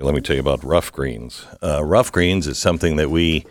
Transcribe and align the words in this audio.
Let 0.00 0.14
me 0.14 0.20
tell 0.20 0.36
you 0.36 0.40
about 0.40 0.62
Ruff 0.62 0.92
Greens. 0.92 1.44
Uh, 1.60 1.82
Ruff 1.84 2.12
Greens 2.12 2.46
is 2.46 2.56
something 2.56 2.96
that 2.96 3.10
we 3.10 3.44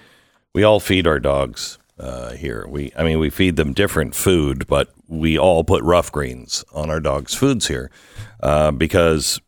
we 0.53 0.63
all 0.63 0.79
feed 0.79 1.05
our 1.05 1.19
dogs 1.19 1.77
uh, 1.99 2.31
here. 2.31 2.65
We, 2.69 2.93
I 2.97 3.03
mean, 3.03 3.19
we 3.19 3.29
feed 3.29 3.57
them 3.57 3.73
different 3.73 4.15
food, 4.15 4.65
but 4.65 4.93
we 5.09 5.37
all 5.37 5.65
put 5.65 5.83
Ruff 5.83 6.09
Greens 6.09 6.63
on 6.71 6.89
our 6.89 7.01
dogs' 7.01 7.33
foods 7.33 7.67
here 7.67 7.91
uh, 8.39 8.71
because 8.71 9.41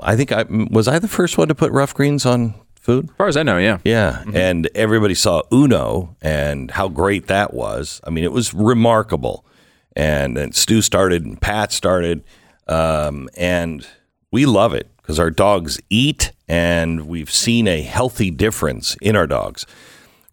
I 0.00 0.14
think 0.14 0.30
I 0.30 0.44
was 0.48 0.86
I 0.86 1.00
the 1.00 1.08
first 1.08 1.38
one 1.38 1.48
to 1.48 1.56
put 1.56 1.72
Ruff 1.72 1.92
Greens 1.92 2.24
on 2.24 2.54
food. 2.80 3.10
As 3.10 3.16
far 3.16 3.26
as 3.26 3.36
I 3.36 3.42
know, 3.42 3.58
yeah. 3.58 3.78
Yeah, 3.82 4.22
and 4.32 4.70
everybody 4.76 5.16
saw 5.16 5.42
Uno 5.52 6.14
and 6.22 6.70
how 6.70 6.86
great 6.86 7.26
that 7.26 7.52
was. 7.52 8.00
I 8.04 8.10
mean, 8.10 8.22
it 8.22 8.32
was 8.32 8.54
remarkable. 8.54 9.44
And 9.96 10.36
then 10.36 10.52
Stu 10.52 10.82
started 10.82 11.24
and 11.24 11.40
Pat 11.40 11.72
started, 11.72 12.22
um, 12.68 13.28
and 13.36 13.84
we 14.30 14.46
love 14.46 14.72
it 14.72 14.88
because 15.08 15.18
our 15.18 15.30
dogs 15.30 15.80
eat, 15.88 16.32
and 16.48 17.06
we've 17.06 17.30
seen 17.30 17.66
a 17.66 17.80
healthy 17.80 18.30
difference 18.30 18.94
in 19.00 19.16
our 19.16 19.26
dogs. 19.26 19.64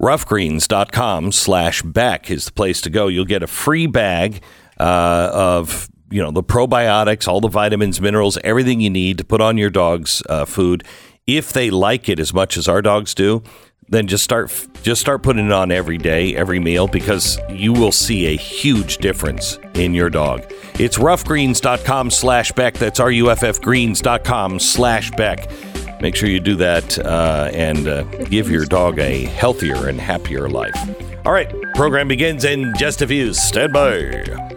Ruffgreens.com 0.01 1.31
slash 1.31 1.81
Beck 1.81 2.29
is 2.29 2.47
the 2.47 2.51
place 2.51 2.81
to 2.81 2.89
go. 2.89 3.07
You'll 3.07 3.23
get 3.23 3.41
a 3.41 3.47
free 3.47 3.87
bag 3.87 4.43
uh, 4.77 5.29
of 5.31 5.89
you 6.11 6.21
know 6.21 6.31
the 6.31 6.43
probiotics, 6.43 7.25
all 7.25 7.39
the 7.39 7.47
vitamins, 7.47 8.01
minerals, 8.01 8.37
everything 8.43 8.81
you 8.81 8.89
need 8.89 9.17
to 9.19 9.23
put 9.23 9.39
on 9.39 9.57
your 9.57 9.69
dog's 9.69 10.21
uh, 10.27 10.43
food. 10.43 10.83
If 11.25 11.53
they 11.53 11.69
like 11.69 12.09
it 12.09 12.19
as 12.19 12.33
much 12.33 12.57
as 12.57 12.67
our 12.67 12.81
dogs 12.81 13.15
do, 13.15 13.43
then 13.89 14.07
just 14.07 14.23
start 14.23 14.51
just 14.81 15.01
start 15.01 15.23
putting 15.23 15.45
it 15.45 15.51
on 15.51 15.71
every 15.71 15.97
day, 15.97 16.35
every 16.35 16.59
meal, 16.59 16.87
because 16.87 17.39
you 17.49 17.73
will 17.73 17.91
see 17.91 18.27
a 18.27 18.37
huge 18.37 18.97
difference 18.97 19.57
in 19.73 19.93
your 19.93 20.09
dog. 20.09 20.43
It's 20.79 20.97
ruffgreens.com 20.97 22.11
slash. 22.11 22.51
That's 22.51 22.99
R-U-F-F 22.99 23.61
greens.com 23.61 24.59
slash 24.59 25.11
Beck. 25.11 25.49
Make 26.01 26.15
sure 26.15 26.29
you 26.29 26.39
do 26.39 26.55
that 26.57 26.99
uh, 26.99 27.49
and 27.53 27.87
uh, 27.87 28.03
give 28.25 28.49
your 28.49 28.65
dog 28.65 28.99
a 28.99 29.25
healthier 29.25 29.87
and 29.87 29.99
happier 29.99 30.49
life. 30.49 30.77
All 31.25 31.31
right, 31.31 31.51
program 31.73 32.07
begins 32.07 32.43
in 32.43 32.73
just 32.77 33.01
a 33.01 33.07
few. 33.07 33.33
Stand 33.33 33.73
by. 33.73 34.54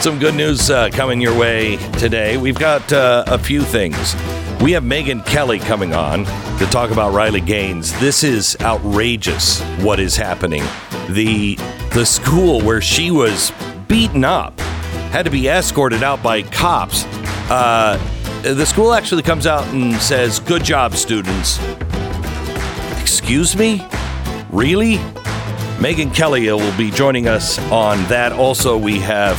Some 0.00 0.20
good 0.20 0.36
news 0.36 0.70
uh, 0.70 0.90
coming 0.90 1.20
your 1.20 1.36
way 1.36 1.76
today. 1.98 2.36
We've 2.36 2.58
got 2.58 2.92
uh, 2.92 3.24
a 3.26 3.36
few 3.36 3.62
things. 3.62 4.14
We 4.62 4.72
have 4.72 4.84
Megyn 4.84 5.26
Kelly 5.26 5.58
coming 5.58 5.92
on 5.92 6.24
to 6.58 6.66
talk 6.70 6.90
about 6.90 7.12
Riley 7.12 7.40
Gaines. 7.40 7.98
This 7.98 8.22
is 8.22 8.56
outrageous. 8.60 9.60
What 9.82 9.98
is 9.98 10.16
happening? 10.16 10.62
The 11.10 11.56
the 11.92 12.06
school 12.06 12.60
where 12.60 12.80
she 12.80 13.10
was 13.10 13.52
beaten 13.88 14.24
up 14.24 14.58
had 15.10 15.24
to 15.24 15.30
be 15.30 15.48
escorted 15.48 16.04
out 16.04 16.22
by 16.22 16.42
cops. 16.42 17.04
Uh, 17.50 17.98
the 18.42 18.66
school 18.66 18.92
actually 18.92 19.22
comes 19.22 19.46
out 19.46 19.66
and 19.74 19.96
says, 19.96 20.38
"Good 20.38 20.62
job, 20.64 20.94
students." 20.94 21.58
Excuse 23.00 23.56
me? 23.56 23.86
Really? 24.50 24.96
Megyn 25.78 26.14
Kelly 26.14 26.50
will 26.50 26.76
be 26.76 26.90
joining 26.90 27.28
us 27.28 27.58
on 27.70 28.02
that. 28.04 28.32
Also, 28.32 28.76
we 28.76 28.98
have, 28.98 29.36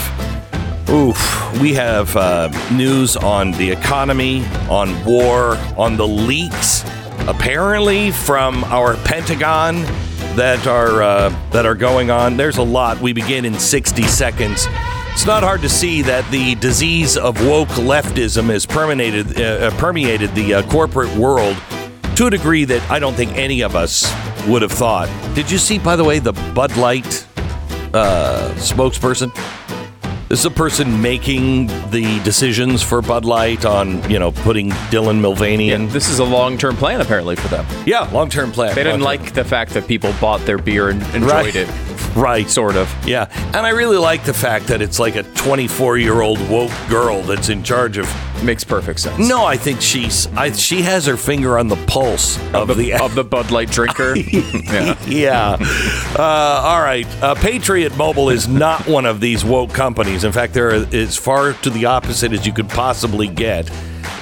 oof, 0.89 1.61
we 1.61 1.73
have 1.73 2.15
uh, 2.15 2.49
news 2.71 3.15
on 3.15 3.51
the 3.51 3.69
economy, 3.69 4.45
on 4.69 5.03
war, 5.05 5.57
on 5.77 5.97
the 5.97 6.07
leaks, 6.07 6.83
apparently 7.27 8.11
from 8.11 8.63
our 8.65 8.95
Pentagon 8.97 9.81
that 10.35 10.67
are 10.67 11.01
uh, 11.01 11.49
that 11.51 11.65
are 11.65 11.75
going 11.75 12.09
on. 12.11 12.37
There's 12.37 12.57
a 12.57 12.63
lot. 12.63 12.99
We 13.01 13.13
begin 13.13 13.45
in 13.45 13.59
60 13.59 14.03
seconds. 14.03 14.67
It's 15.11 15.25
not 15.25 15.43
hard 15.43 15.61
to 15.61 15.69
see 15.69 16.01
that 16.03 16.29
the 16.31 16.55
disease 16.55 17.17
of 17.17 17.45
woke 17.45 17.69
leftism 17.69 18.45
has 18.45 18.65
permeated 18.65 19.39
uh, 19.39 19.71
permeated 19.77 20.33
the 20.33 20.55
uh, 20.55 20.63
corporate 20.69 21.13
world 21.15 21.57
to 22.15 22.27
a 22.27 22.29
degree 22.29 22.65
that 22.65 22.89
I 22.89 22.99
don't 22.99 23.15
think 23.15 23.37
any 23.37 23.61
of 23.61 23.75
us 23.75 24.11
would 24.47 24.61
have 24.61 24.71
thought. 24.71 25.09
Did 25.35 25.51
you 25.51 25.57
see, 25.57 25.77
by 25.79 25.95
the 25.95 26.03
way, 26.03 26.19
the 26.19 26.33
Bud 26.53 26.75
Light 26.77 27.27
uh, 27.93 28.53
spokesperson? 28.55 29.31
This 30.29 30.41
is 30.41 30.45
a 30.45 30.51
person 30.51 31.01
making 31.01 31.67
the 31.89 32.19
decisions 32.23 32.83
for 32.83 33.01
Bud 33.01 33.25
Light 33.25 33.65
on, 33.65 34.07
you 34.11 34.19
know, 34.19 34.31
putting 34.31 34.69
Dylan 34.91 35.19
Mulvaney 35.21 35.71
in. 35.71 35.81
And 35.81 35.89
this 35.89 36.07
is 36.07 36.19
a 36.19 36.23
long-term 36.23 36.75
plan 36.77 37.01
apparently 37.01 37.35
for 37.35 37.47
them. 37.47 37.65
Yeah, 37.87 38.07
long 38.11 38.29
term 38.29 38.51
plan. 38.51 38.75
They 38.75 38.83
didn't 38.83 39.01
Long-term. 39.01 39.23
like 39.23 39.33
the 39.33 39.43
fact 39.43 39.71
that 39.73 39.87
people 39.87 40.13
bought 40.21 40.41
their 40.45 40.59
beer 40.59 40.89
and 40.89 41.01
enjoyed 41.15 41.23
Right. 41.31 41.55
it. 41.55 41.67
Right. 42.19 42.49
Sort 42.49 42.75
of. 42.75 42.93
Yeah. 43.07 43.27
And 43.55 43.65
I 43.65 43.69
really 43.69 43.97
like 43.97 44.23
the 44.25 44.33
fact 44.33 44.67
that 44.67 44.81
it's 44.81 44.99
like 44.99 45.15
a 45.15 45.23
24 45.23 45.97
year 45.97 46.21
old 46.21 46.39
woke 46.49 46.71
girl 46.89 47.21
that's 47.21 47.49
in 47.49 47.63
charge 47.63 47.97
of. 47.97 48.07
Makes 48.43 48.63
perfect 48.63 48.99
sense. 49.01 49.27
No, 49.27 49.43
I 49.45 49.57
think 49.57 49.81
she's. 49.81 50.27
I, 50.27 50.51
she 50.51 50.81
has 50.81 51.05
her 51.05 51.17
finger 51.17 51.57
on 51.57 51.67
the 51.67 51.75
pulse 51.87 52.37
of, 52.53 52.69
Of 52.69 52.77
the. 52.77 52.91
the, 52.91 52.93
of 53.03 53.15
the 53.15 53.23
Bud 53.23 53.51
Light 53.51 53.69
drinker. 53.69 54.15
yeah. 54.17 54.97
yeah. 55.05 55.57
Uh, 56.17 56.61
all 56.65 56.81
right. 56.81 57.05
Uh, 57.21 57.35
Patriot 57.35 57.95
Mobile 57.97 58.29
is 58.29 58.47
not 58.47 58.87
one 58.87 59.05
of 59.05 59.19
these 59.19 59.43
woke 59.43 59.73
companies. 59.73 60.23
In 60.23 60.31
fact, 60.31 60.53
they're 60.53 60.71
as 60.71 61.17
far 61.17 61.53
to 61.53 61.69
the 61.69 61.85
opposite 61.85 62.31
as 62.33 62.45
you 62.45 62.53
could 62.53 62.69
possibly 62.69 63.27
get. 63.27 63.69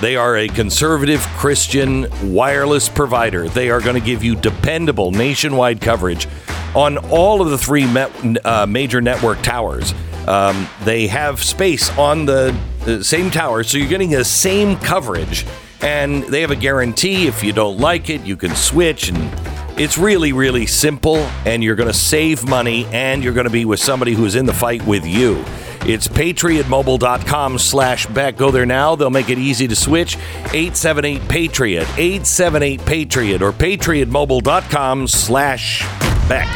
They 0.02 0.16
are 0.16 0.38
a 0.38 0.48
conservative 0.48 1.22
Christian 1.38 2.08
wireless 2.34 2.90
provider. 2.90 3.50
They 3.50 3.69
are 3.69 3.81
going 3.81 3.96
to 3.96 4.06
give 4.06 4.24
you 4.24 4.36
dependable 4.36 5.12
nationwide 5.12 5.81
coverage 5.81 6.28
on 6.75 6.98
all 7.10 7.42
of 7.42 7.50
the 7.50 7.57
three 7.57 7.92
met, 7.92 8.12
uh, 8.46 8.68
major 8.68 9.01
network 9.01 9.42
towers. 9.42 9.94
Um, 10.28 10.68
they 10.84 11.07
have 11.07 11.44
space 11.44 11.96
on 11.98 12.25
the 12.25 12.56
uh, 12.86 13.01
same 13.01 13.31
tower, 13.31 13.63
so 13.63 13.78
you're 13.78 13.88
getting 13.88 14.12
the 14.12 14.25
same 14.25 14.78
coverage. 14.78 15.46
And 15.81 16.24
they 16.24 16.42
have 16.42 16.51
a 16.51 16.56
guarantee 16.56 17.28
if 17.28 17.44
you 17.44 17.54
don't 17.54 17.78
like 17.78 18.10
it, 18.10 18.22
you 18.22 18.36
can 18.36 18.56
switch. 18.56 19.10
And 19.10 19.31
it's 19.80 19.98
really, 19.98 20.34
really 20.34 20.66
simple. 20.66 21.18
And 21.46 21.63
you're 21.63 21.75
going 21.75 21.88
to 21.88 21.94
save 21.94 22.48
money 22.48 22.86
and 22.88 23.24
you're 23.24 23.34
going 23.34 23.46
to 23.46 23.51
be 23.51 23.66
with 23.66 23.80
somebody 23.80 24.13
who's 24.13 24.36
in 24.36 24.46
the 24.46 24.54
fight 24.54 24.86
with 24.86 25.06
you. 25.06 25.44
It's 25.88 26.07
patriotmobile.com 26.07 27.57
slash 27.60 28.06
Beck. 28.07 28.38
Go 28.38 28.51
there 28.51 28.66
now. 28.66 28.95
They'll 28.95 29.10
make 29.10 29.30
it 29.30 29.38
easy 29.38 29.68
to 29.68 29.75
switch. 29.75 30.18
878 30.54 31.28
Patriot, 31.30 31.88
878 31.98 32.86
Patriot, 32.86 33.42
or 33.42 33.51
patriotmobile.com 33.51 35.07
slash 35.07 35.81
Beck. 36.28 36.48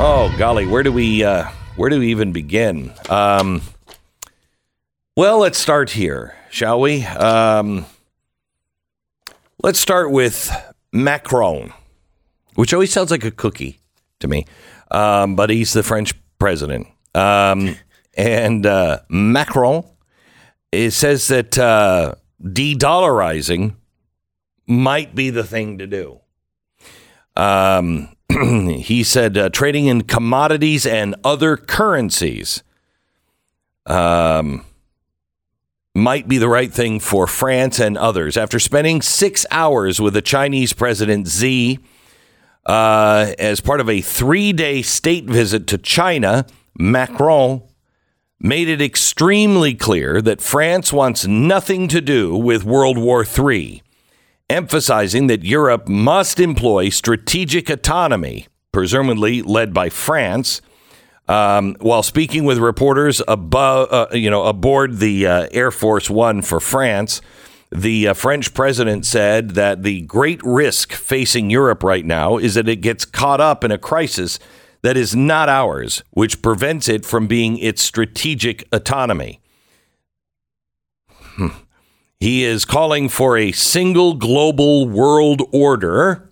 Oh, 0.00 0.34
golly, 0.38 0.66
where 0.66 0.82
do 0.82 0.92
we, 0.92 1.22
uh, 1.22 1.44
where 1.76 1.90
do 1.90 1.98
we 1.98 2.08
even 2.08 2.32
begin? 2.32 2.92
Um, 3.10 3.60
well, 5.16 5.38
let's 5.38 5.58
start 5.58 5.90
here, 5.90 6.34
shall 6.50 6.80
we? 6.80 7.04
Um, 7.04 7.84
Let's 9.64 9.78
start 9.78 10.10
with 10.10 10.50
Macron, 10.92 11.72
which 12.56 12.74
always 12.74 12.92
sounds 12.92 13.12
like 13.12 13.22
a 13.22 13.30
cookie 13.30 13.78
to 14.18 14.26
me, 14.26 14.44
um, 14.90 15.36
but 15.36 15.50
he's 15.50 15.72
the 15.72 15.84
French 15.84 16.14
president. 16.40 16.88
Um, 17.14 17.76
and 18.16 18.66
uh, 18.66 19.00
Macron 19.08 19.84
it 20.72 20.92
says 20.92 21.28
that 21.28 21.58
uh, 21.58 22.14
de-dollarizing 22.42 23.74
might 24.66 25.14
be 25.14 25.28
the 25.28 25.44
thing 25.44 25.78
to 25.78 25.86
do. 25.86 26.20
Um, 27.36 28.16
he 28.30 29.04
said 29.04 29.36
uh, 29.36 29.50
trading 29.50 29.86
in 29.86 30.02
commodities 30.02 30.86
and 30.86 31.14
other 31.22 31.58
currencies 31.58 32.62
um, 33.84 34.64
might 35.94 36.26
be 36.26 36.38
the 36.38 36.48
right 36.48 36.72
thing 36.72 37.00
for 37.00 37.26
France 37.26 37.78
and 37.78 37.98
others. 37.98 38.38
After 38.38 38.58
spending 38.58 39.02
six 39.02 39.44
hours 39.50 40.00
with 40.00 40.14
the 40.14 40.22
Chinese 40.22 40.72
President 40.72 41.28
Xi 41.28 41.78
uh, 42.64 43.32
as 43.38 43.60
part 43.60 43.80
of 43.80 43.90
a 43.90 44.00
three 44.00 44.54
day 44.54 44.80
state 44.80 45.24
visit 45.24 45.66
to 45.66 45.76
China, 45.76 46.46
Macron 46.78 47.62
made 48.42 48.68
it 48.68 48.82
extremely 48.82 49.72
clear 49.72 50.20
that 50.20 50.40
France 50.40 50.92
wants 50.92 51.26
nothing 51.26 51.86
to 51.88 52.00
do 52.00 52.36
with 52.36 52.64
World 52.64 52.98
War 52.98 53.24
III, 53.24 53.82
emphasizing 54.50 55.28
that 55.28 55.44
Europe 55.44 55.88
must 55.88 56.40
employ 56.40 56.88
strategic 56.88 57.70
autonomy, 57.70 58.48
presumably 58.72 59.42
led 59.42 59.72
by 59.72 59.88
France. 59.88 60.60
Um, 61.28 61.76
while 61.78 62.02
speaking 62.02 62.42
with 62.44 62.58
reporters 62.58 63.22
above, 63.28 63.92
uh, 63.92 64.08
you 64.12 64.28
know, 64.28 64.44
aboard 64.44 64.98
the 64.98 65.24
uh, 65.24 65.48
Air 65.52 65.70
Force 65.70 66.10
One 66.10 66.42
for 66.42 66.58
France, 66.58 67.22
the 67.70 68.08
uh, 68.08 68.14
French 68.14 68.52
president 68.52 69.06
said 69.06 69.50
that 69.50 69.84
the 69.84 70.02
great 70.02 70.42
risk 70.42 70.92
facing 70.92 71.48
Europe 71.48 71.84
right 71.84 72.04
now 72.04 72.38
is 72.38 72.54
that 72.54 72.68
it 72.68 72.76
gets 72.76 73.04
caught 73.04 73.40
up 73.40 73.62
in 73.62 73.70
a 73.70 73.78
crisis 73.78 74.40
that 74.82 74.96
is 74.96 75.14
not 75.14 75.48
ours, 75.48 76.02
which 76.10 76.42
prevents 76.42 76.88
it 76.88 77.04
from 77.04 77.26
being 77.26 77.58
its 77.58 77.82
strategic 77.82 78.66
autonomy. 78.72 79.40
Hmm. 81.08 81.48
He 82.20 82.44
is 82.44 82.64
calling 82.64 83.08
for 83.08 83.36
a 83.36 83.52
single 83.52 84.14
global 84.14 84.88
world 84.88 85.42
order. 85.52 86.30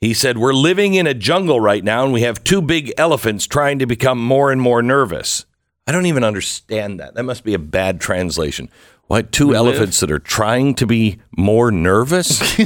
He 0.00 0.12
said, 0.14 0.36
We're 0.36 0.52
living 0.52 0.94
in 0.94 1.06
a 1.06 1.14
jungle 1.14 1.60
right 1.60 1.82
now, 1.82 2.04
and 2.04 2.12
we 2.12 2.22
have 2.22 2.44
two 2.44 2.60
big 2.60 2.92
elephants 2.98 3.46
trying 3.46 3.78
to 3.78 3.86
become 3.86 4.22
more 4.22 4.52
and 4.52 4.60
more 4.60 4.82
nervous. 4.82 5.46
I 5.86 5.92
don't 5.92 6.06
even 6.06 6.24
understand 6.24 7.00
that. 7.00 7.14
That 7.14 7.24
must 7.24 7.44
be 7.44 7.54
a 7.54 7.58
bad 7.58 8.00
translation. 8.00 8.68
Why 9.12 9.20
two 9.20 9.54
elephants 9.54 10.00
that 10.00 10.10
are 10.10 10.18
trying 10.18 10.74
to 10.76 10.86
be 10.86 11.18
more 11.36 11.70
nervous? 11.70 12.40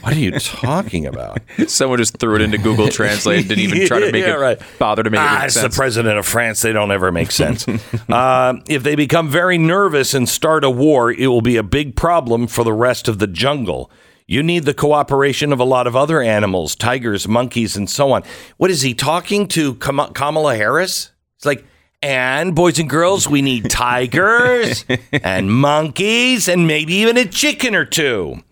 what 0.00 0.14
are 0.14 0.18
you 0.18 0.30
talking 0.30 1.04
about? 1.04 1.40
Someone 1.66 1.98
just 1.98 2.16
threw 2.16 2.36
it 2.36 2.40
into 2.40 2.56
Google 2.56 2.88
Translate. 2.88 3.40
And 3.40 3.48
didn't 3.50 3.64
even 3.64 3.86
try 3.86 4.00
to 4.00 4.06
make 4.12 4.24
Yeah, 4.24 4.36
it 4.36 4.38
right. 4.38 4.62
bother 4.78 5.02
to 5.02 5.10
make 5.10 5.20
it 5.20 5.22
Ah, 5.22 5.34
make 5.34 5.44
it's 5.44 5.54
sense. 5.56 5.74
the 5.74 5.78
president 5.78 6.18
of 6.18 6.24
France. 6.24 6.62
They 6.62 6.72
don't 6.72 6.90
ever 6.90 7.12
make 7.12 7.30
sense. 7.30 7.68
uh, 8.08 8.54
if 8.66 8.82
they 8.82 8.94
become 8.94 9.28
very 9.28 9.58
nervous 9.58 10.14
and 10.14 10.26
start 10.26 10.64
a 10.64 10.70
war, 10.70 11.12
it 11.12 11.26
will 11.26 11.42
be 11.42 11.58
a 11.58 11.62
big 11.62 11.96
problem 11.96 12.46
for 12.46 12.64
the 12.64 12.72
rest 12.72 13.06
of 13.06 13.18
the 13.18 13.26
jungle. 13.26 13.90
You 14.26 14.42
need 14.42 14.64
the 14.64 14.72
cooperation 14.72 15.52
of 15.52 15.60
a 15.60 15.64
lot 15.64 15.86
of 15.86 15.94
other 15.94 16.22
animals, 16.22 16.74
tigers, 16.74 17.28
monkeys, 17.28 17.76
and 17.76 17.90
so 17.90 18.10
on. 18.12 18.22
What 18.56 18.70
is 18.70 18.80
he 18.80 18.94
talking 18.94 19.48
to 19.48 19.74
Kam- 19.74 20.14
Kamala 20.14 20.56
Harris? 20.56 21.10
It's 21.36 21.44
like, 21.44 21.62
and 22.06 22.54
boys 22.54 22.78
and 22.78 22.88
girls, 22.88 23.28
we 23.28 23.42
need 23.42 23.68
tigers 23.70 24.84
and 25.12 25.50
monkeys 25.50 26.48
and 26.48 26.64
maybe 26.64 26.94
even 26.94 27.16
a 27.16 27.24
chicken 27.24 27.74
or 27.74 27.84
two. 27.84 28.44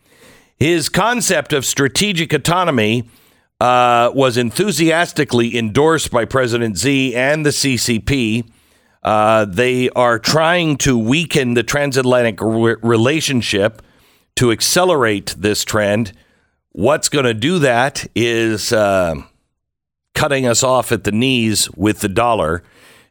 His 0.56 0.88
concept 0.88 1.52
of 1.52 1.64
strategic 1.64 2.32
autonomy 2.32 3.08
uh, 3.60 4.10
was 4.12 4.36
enthusiastically 4.36 5.56
endorsed 5.56 6.10
by 6.10 6.24
President 6.24 6.78
Xi 6.78 7.14
and 7.14 7.46
the 7.46 7.50
CCP. 7.50 8.44
Uh, 9.04 9.44
they 9.44 9.88
are 9.90 10.18
trying 10.18 10.76
to 10.78 10.98
weaken 10.98 11.54
the 11.54 11.62
transatlantic 11.62 12.40
re- 12.40 12.74
relationship 12.82 13.82
to 14.34 14.50
accelerate 14.50 15.32
this 15.38 15.64
trend. 15.64 16.12
What's 16.72 17.08
going 17.08 17.26
to 17.26 17.34
do 17.34 17.60
that 17.60 18.04
is 18.16 18.72
uh, 18.72 19.14
cutting 20.12 20.44
us 20.44 20.64
off 20.64 20.90
at 20.90 21.04
the 21.04 21.12
knees 21.12 21.70
with 21.76 22.00
the 22.00 22.08
dollar. 22.08 22.64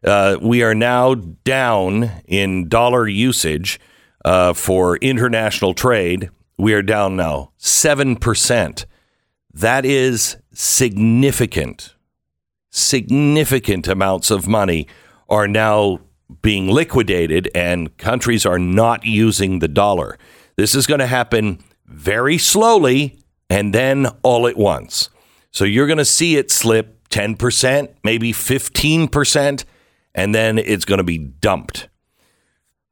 Uh, 0.03 0.37
we 0.41 0.61
are 0.63 0.75
now 0.75 1.15
down 1.15 2.11
in 2.25 2.67
dollar 2.67 3.07
usage 3.07 3.79
uh, 4.25 4.53
for 4.53 4.97
international 4.97 5.73
trade. 5.73 6.29
We 6.57 6.73
are 6.73 6.81
down 6.81 7.15
now 7.15 7.51
7%. 7.59 8.85
That 9.53 9.85
is 9.85 10.37
significant. 10.53 11.95
Significant 12.69 13.87
amounts 13.87 14.31
of 14.31 14.47
money 14.47 14.87
are 15.29 15.47
now 15.47 15.99
being 16.41 16.67
liquidated, 16.67 17.49
and 17.53 17.95
countries 17.97 18.45
are 18.45 18.59
not 18.59 19.05
using 19.05 19.59
the 19.59 19.67
dollar. 19.67 20.17
This 20.55 20.73
is 20.75 20.87
going 20.87 20.99
to 20.99 21.07
happen 21.07 21.63
very 21.85 22.37
slowly 22.37 23.19
and 23.49 23.73
then 23.73 24.07
all 24.23 24.47
at 24.47 24.57
once. 24.57 25.09
So 25.51 25.65
you're 25.65 25.87
going 25.87 25.97
to 25.99 26.05
see 26.05 26.37
it 26.37 26.49
slip 26.49 27.07
10%, 27.09 27.89
maybe 28.03 28.33
15%, 28.33 29.63
and 30.15 30.33
then 30.33 30.57
it's 30.57 30.85
going 30.85 30.99
to 30.99 31.03
be 31.03 31.17
dumped. 31.17 31.89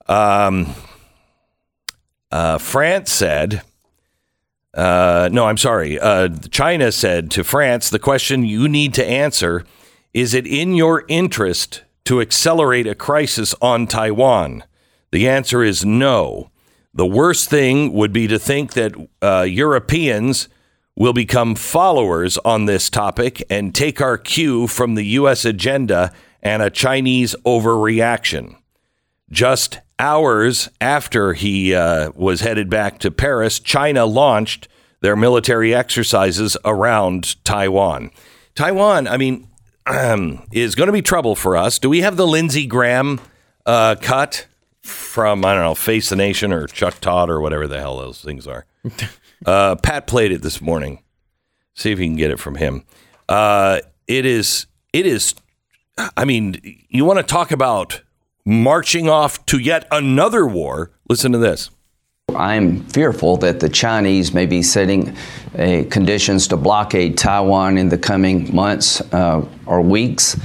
Um, 0.08 0.74
uh, 2.32 2.58
France 2.58 3.12
said, 3.12 3.62
uh, 4.74 5.30
no, 5.32 5.46
I'm 5.46 5.58
sorry. 5.58 6.00
Uh, 6.00 6.30
China 6.50 6.92
said 6.92 7.30
to 7.32 7.44
France, 7.44 7.90
the 7.90 8.00
question 8.00 8.44
you 8.44 8.68
need 8.68 8.94
to 8.96 9.06
answer 9.06 9.66
is 10.14 10.34
it 10.34 10.46
in 10.46 10.76
your 10.76 11.06
interest 11.08 11.84
to 12.04 12.20
accelerate 12.20 12.86
a 12.86 12.96
crisis 12.96 13.56
on 13.62 13.88
Taiwan? 13.88 14.64
The 15.12 15.28
answer 15.28 15.64
is 15.64 15.86
no. 15.86 16.52
The 16.94 17.06
worst 17.06 17.50
thing 17.50 17.94
would 17.94 18.12
be 18.12 18.28
to 18.28 18.38
think 18.38 18.74
that 18.74 18.94
uh, 19.22 19.44
Europeans 19.44 20.50
will 20.98 21.14
become 21.14 21.56
followers 21.56 22.38
on 22.40 22.66
this 22.66 22.90
topic 22.90 23.42
and 23.50 23.74
take 23.74 24.02
our 24.02 24.18
cue 24.18 24.68
from 24.68 24.96
the 24.96 25.06
U.S. 25.06 25.46
agenda 25.46 26.12
and 26.42 26.62
a 26.62 26.70
Chinese 26.70 27.36
overreaction. 27.46 28.56
Just 29.30 29.80
hours 30.00 30.70
after 30.82 31.34
he 31.34 31.74
uh, 31.74 32.12
was 32.16 32.42
headed 32.42 32.70
back 32.70 33.00
to 33.00 33.12
Paris, 33.12 33.60
China 33.60 34.06
launched 34.06 34.68
their 35.02 35.16
military 35.16 35.74
exercises 35.74 36.58
around 36.66 37.44
Taiwan. 37.44 38.12
Taiwan, 38.56 39.08
I 39.08 39.18
mean, 39.18 39.48
is 40.52 40.76
going 40.76 40.88
to 40.88 40.94
be 40.94 41.02
trouble 41.02 41.36
for 41.36 41.56
us. 41.56 41.80
Do 41.80 41.90
we 41.90 42.02
have 42.02 42.18
the 42.18 42.28
Lindsey 42.28 42.66
Graham 42.66 43.20
uh, 43.66 43.96
cut 44.02 44.48
from, 44.82 45.46
I 45.46 45.54
don't 45.54 45.64
know, 45.64 45.76
Face 45.76 46.10
the 46.10 46.16
Nation 46.16 46.52
or 46.52 46.68
Chuck 46.68 47.00
Todd 47.00 47.30
or 47.30 47.40
whatever 47.40 47.68
the 47.68 47.80
hell 47.80 47.98
those 47.98 48.22
things 48.22 48.48
are? 48.48 48.66
Uh, 49.44 49.76
Pat 49.76 50.06
played 50.06 50.32
it 50.32 50.44
this 50.44 50.62
morning. 50.62 51.02
See 51.74 51.92
if 51.92 51.98
you 52.00 52.06
can 52.06 52.16
get 52.16 52.30
it 52.30 52.40
from 52.40 52.54
him. 52.54 52.86
Uh, 53.28 53.80
it 54.08 54.24
is, 54.24 54.68
it 54.94 55.08
is, 55.08 55.34
I 56.18 56.26
mean, 56.26 56.60
you 56.90 57.06
want 57.06 57.20
to 57.20 57.24
talk 57.24 57.52
about 57.52 58.02
marching 58.46 59.10
off 59.10 59.46
to 59.48 59.58
yet 59.58 59.88
another 59.92 60.46
war? 60.46 60.92
Listen 61.10 61.32
to 61.32 61.38
this. 61.38 61.70
I'm 62.36 62.86
fearful 62.86 63.38
that 63.38 63.60
the 63.60 63.70
Chinese 63.70 64.34
may 64.34 64.46
be 64.46 64.64
setting 64.64 65.16
uh, 65.58 65.84
conditions 65.90 66.48
to 66.50 66.58
blockade 66.58 67.18
Taiwan 67.18 67.78
in 67.78 67.90
the 67.90 67.98
coming 67.98 68.54
months 68.56 69.02
uh, 69.14 69.46
or 69.66 69.82
weeks, 69.82 70.40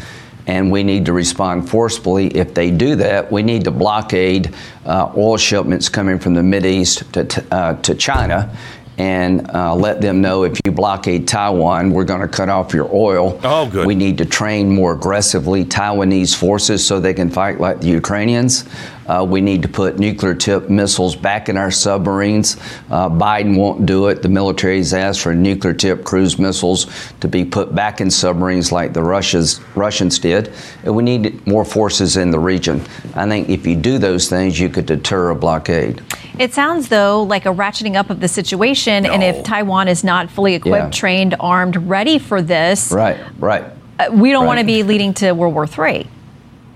and 0.49 0.71
we 0.71 0.83
need 0.83 1.07
to 1.07 1.13
respond 1.13 1.69
forcefully. 1.71 2.29
If 2.29 2.55
they 2.55 2.71
do 2.71 2.97
that, 2.97 3.31
we 3.31 3.43
need 3.43 3.65
to 3.65 3.71
blockade 3.71 4.55
uh, 4.85 5.13
oil 5.17 5.37
shipments 5.37 5.89
coming 5.89 6.19
from 6.19 6.35
the 6.35 6.43
Mideast 6.43 7.13
to, 7.13 7.55
uh, 7.55 7.81
to 7.83 7.95
China. 7.95 8.57
And 8.99 9.51
uh, 9.51 9.75
let 9.75 10.01
them 10.01 10.23
know 10.23 10.45
if 10.45 10.59
you 10.65 10.73
blockade 10.73 11.29
Taiwan, 11.29 11.91
we're 11.91 12.05
going 12.05 12.23
to 12.23 12.29
cut 12.29 12.49
off 12.49 12.73
your 12.73 12.89
oil. 12.95 13.39
Oh, 13.45 13.69
good. 13.69 13.87
We 13.87 13.95
need 13.95 14.17
to 14.19 14.25
train 14.25 14.71
more 14.71 14.95
aggressively 14.95 15.67
Taiwanese 15.67 16.35
forces 16.35 16.87
so 16.87 16.99
they 16.99 17.13
can 17.13 17.29
fight 17.29 17.61
like 17.61 17.81
the 17.81 17.89
Ukrainians. 17.89 18.65
Uh, 19.09 19.25
we 19.29 19.41
need 19.41 19.63
to 19.63 19.69
put 19.69 19.99
nuclear 19.99 20.35
tipped 20.35 20.69
missiles 20.69 21.15
back 21.15 21.49
in 21.49 21.57
our 21.57 21.71
submarines. 21.71 22.57
Uh, 22.91 23.09
Biden 23.09 23.57
won't 23.57 23.87
do 23.87 24.09
it. 24.09 24.23
The 24.23 24.29
military 24.29 24.79
has 24.79 24.93
asked 24.93 25.21
for 25.21 25.35
nuclear 25.35 25.75
tipped 25.75 26.05
cruise 26.05 26.39
missiles 26.39 26.87
to 27.21 27.29
be 27.29 27.45
put 27.45 27.75
back 27.75 28.01
in 28.01 28.11
submarines 28.11 28.73
like 28.73 28.93
the 28.93 29.03
Russians, 29.03 29.61
Russians 29.75 30.19
did. 30.19 30.53
And 30.85 30.95
we 30.95 31.03
need 31.03 31.47
more 31.47 31.65
forces 31.65 32.17
in 32.17 32.31
the 32.31 32.39
region. 32.39 32.83
I 33.15 33.29
think 33.29 33.49
if 33.49 33.67
you 33.67 33.77
do 33.77 33.99
those 33.99 34.29
things, 34.29 34.59
you 34.59 34.69
could 34.69 34.87
deter 34.87 35.31
a 35.31 35.35
blockade. 35.35 36.03
It 36.39 36.53
sounds 36.53 36.89
though 36.89 37.23
like 37.23 37.47
a 37.47 37.51
ratcheting 37.51 37.97
up 37.97 38.11
of 38.11 38.21
the 38.21 38.29
situation, 38.29 39.07
and 39.07 39.23
if 39.23 39.43
Taiwan 39.45 39.89
is 39.89 40.05
not 40.05 40.31
fully 40.31 40.55
equipped, 40.55 40.85
Yeah. 40.85 40.91
trained, 40.91 41.35
armed, 41.41 41.77
ready 41.89 42.19
for 42.19 42.43
this, 42.43 42.93
Right, 42.93 43.17
right. 43.39 43.65
uh, 43.99 44.09
we 44.13 44.33
don't 44.33 44.47
want 44.47 44.61
to 44.61 44.67
be 44.67 44.83
leading 44.83 45.15
to 45.15 45.33
World 45.33 45.55
War 45.55 45.67
III. 45.67 46.07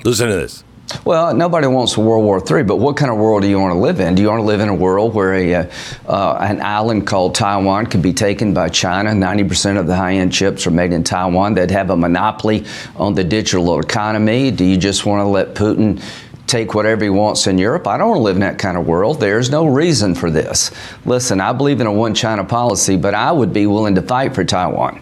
Listen 0.05 0.29
to 0.29 0.35
this. 0.37 0.65
Well, 1.05 1.35
nobody 1.35 1.67
wants 1.67 1.97
World 1.97 2.25
War 2.25 2.39
III, 2.39 2.65
but 2.65 2.77
what 2.77 2.97
kind 2.97 3.11
of 3.11 3.19
world 3.19 3.43
do 3.43 3.49
you 3.49 3.59
want 3.59 3.73
to 3.73 3.79
live 3.79 4.01
in? 4.01 4.15
Do 4.15 4.23
you 4.23 4.29
want 4.29 4.41
to 4.41 4.45
live 4.45 4.61
in 4.61 4.69
a 4.69 4.75
world 4.75 5.15
where 5.15 5.35
a, 5.35 5.55
uh, 5.55 5.71
uh, 6.07 6.39
an 6.41 6.61
island 6.61 7.07
called 7.07 7.35
Taiwan 7.35 7.87
could 7.87 8.03
be 8.03 8.13
taken 8.13 8.53
by 8.53 8.69
China? 8.69 9.11
90% 9.11 9.79
of 9.79 9.87
the 9.87 9.97
high 9.97 10.15
end 10.15 10.33
chips 10.33 10.67
are 10.67 10.71
made 10.71 10.93
in 10.93 11.05
Taiwan. 11.05 11.55
They'd 11.55 11.71
have 11.71 11.91
a 11.91 11.97
monopoly 11.97 12.67
on 12.97 13.15
the 13.15 13.25
digital 13.25 13.79
economy. 13.79 14.51
Do 14.51 14.65
you 14.65 14.77
just 14.77 15.07
want 15.07 15.21
to 15.21 15.29
let 15.29 15.55
Putin? 15.55 16.03
Take 16.47 16.75
whatever 16.75 17.05
he 17.05 17.11
wants 17.11 17.47
in 17.47 17.59
Europe. 17.59 17.87
I 17.87 17.97
don't 17.97 18.09
want 18.09 18.19
to 18.19 18.23
live 18.25 18.35
in 18.35 18.41
that 18.41 18.59
kind 18.59 18.77
of 18.77 18.85
world. 18.85 19.21
There's 19.21 19.51
no 19.51 19.67
reason 19.67 20.17
for 20.17 20.33
this. 20.33 20.73
Listen, 21.05 21.41
I 21.41 21.53
believe 21.53 21.81
in 21.81 21.87
a 21.87 21.93
one 21.93 22.13
China 22.13 22.45
policy, 22.45 22.97
but 22.97 23.15
I 23.15 23.31
would 23.31 23.53
be 23.53 23.69
willing 23.69 23.95
to 23.95 24.03
fight 24.03 24.35
for 24.35 24.43
Taiwan. 24.43 25.01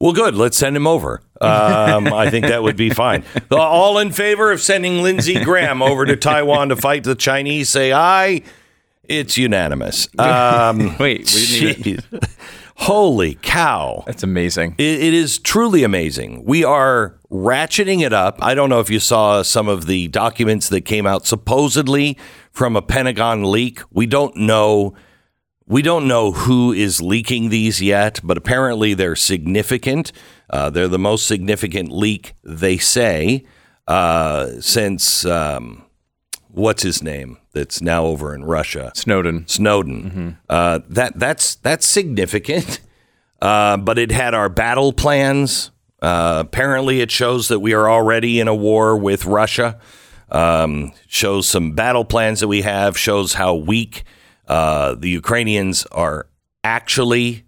Well, 0.00 0.12
good. 0.12 0.34
Let's 0.34 0.56
send 0.56 0.76
him 0.76 0.86
over. 0.86 1.22
Um, 1.42 2.12
I 2.12 2.30
think 2.30 2.46
that 2.46 2.62
would 2.62 2.76
be 2.76 2.88
fine. 2.90 3.22
All 3.50 3.98
in 3.98 4.12
favor 4.12 4.50
of 4.50 4.60
sending 4.60 5.02
Lindsey 5.02 5.44
Graham 5.44 5.82
over 5.82 6.06
to 6.06 6.16
Taiwan 6.16 6.70
to 6.70 6.76
fight 6.76 7.04
the 7.04 7.14
Chinese? 7.14 7.68
Say 7.68 7.92
aye. 7.92 8.42
It's 9.04 9.36
unanimous. 9.36 10.08
Um, 10.18 10.96
Wait, 11.00 11.30
we 11.34 11.46
didn't 11.46 11.86
even. 11.86 12.20
Holy 12.76 13.34
cow. 13.42 14.04
That's 14.06 14.22
amazing. 14.22 14.76
It, 14.78 15.02
it 15.02 15.12
is 15.12 15.38
truly 15.38 15.82
amazing. 15.84 16.44
We 16.46 16.64
are 16.64 17.18
ratcheting 17.30 18.00
it 18.00 18.12
up. 18.14 18.38
I 18.42 18.54
don't 18.54 18.70
know 18.70 18.80
if 18.80 18.88
you 18.88 19.00
saw 19.00 19.42
some 19.42 19.68
of 19.68 19.86
the 19.86 20.08
documents 20.08 20.70
that 20.70 20.82
came 20.82 21.06
out 21.06 21.26
supposedly 21.26 22.16
from 22.52 22.76
a 22.76 22.82
Pentagon 22.82 23.50
leak. 23.50 23.80
We 23.90 24.06
don't 24.06 24.34
know. 24.36 24.94
We 25.70 25.82
don't 25.82 26.08
know 26.08 26.32
who 26.32 26.72
is 26.72 27.00
leaking 27.00 27.50
these 27.50 27.80
yet, 27.80 28.18
but 28.24 28.36
apparently 28.36 28.92
they're 28.92 29.14
significant. 29.14 30.10
Uh, 30.50 30.68
they're 30.68 30.88
the 30.88 30.98
most 30.98 31.28
significant 31.28 31.92
leak, 31.92 32.34
they 32.42 32.76
say, 32.76 33.44
uh, 33.86 34.48
since 34.60 35.24
um, 35.24 35.84
what's 36.48 36.82
his 36.82 37.04
name? 37.04 37.38
That's 37.52 37.80
now 37.80 38.04
over 38.06 38.34
in 38.34 38.42
Russia. 38.42 38.90
Snowden. 38.96 39.46
Snowden. 39.46 40.38
Uh, 40.48 40.80
that 40.88 41.16
that's 41.16 41.54
that's 41.54 41.86
significant. 41.86 42.80
Uh, 43.40 43.76
but 43.76 43.96
it 43.96 44.10
had 44.10 44.34
our 44.34 44.48
battle 44.48 44.92
plans. 44.92 45.70
Uh, 46.02 46.42
apparently, 46.44 47.00
it 47.00 47.10
shows 47.10 47.48
that 47.48 47.60
we 47.60 47.72
are 47.72 47.88
already 47.88 48.40
in 48.40 48.48
a 48.48 48.54
war 48.54 48.96
with 48.96 49.24
Russia. 49.24 49.78
Um, 50.30 50.92
shows 51.06 51.46
some 51.46 51.72
battle 51.72 52.04
plans 52.04 52.40
that 52.40 52.48
we 52.48 52.62
have. 52.62 52.98
Shows 52.98 53.34
how 53.34 53.54
weak 53.54 54.04
uh, 54.50 54.94
the 54.94 55.08
Ukrainians 55.08 55.86
are 55.86 56.26
actually 56.62 57.44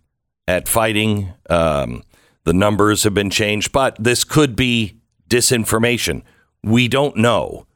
at 0.49 0.69
fighting. 0.69 1.35
Um, 1.51 2.03
the 2.45 2.55
numbers 2.55 3.03
have 3.05 3.15
been 3.15 3.31
changed, 3.31 3.73
but 3.73 3.97
this 3.99 4.25
could 4.25 4.57
be 4.57 5.01
disinformation. 5.29 6.23
We 6.63 6.89
don't 6.89 7.17
know 7.17 7.67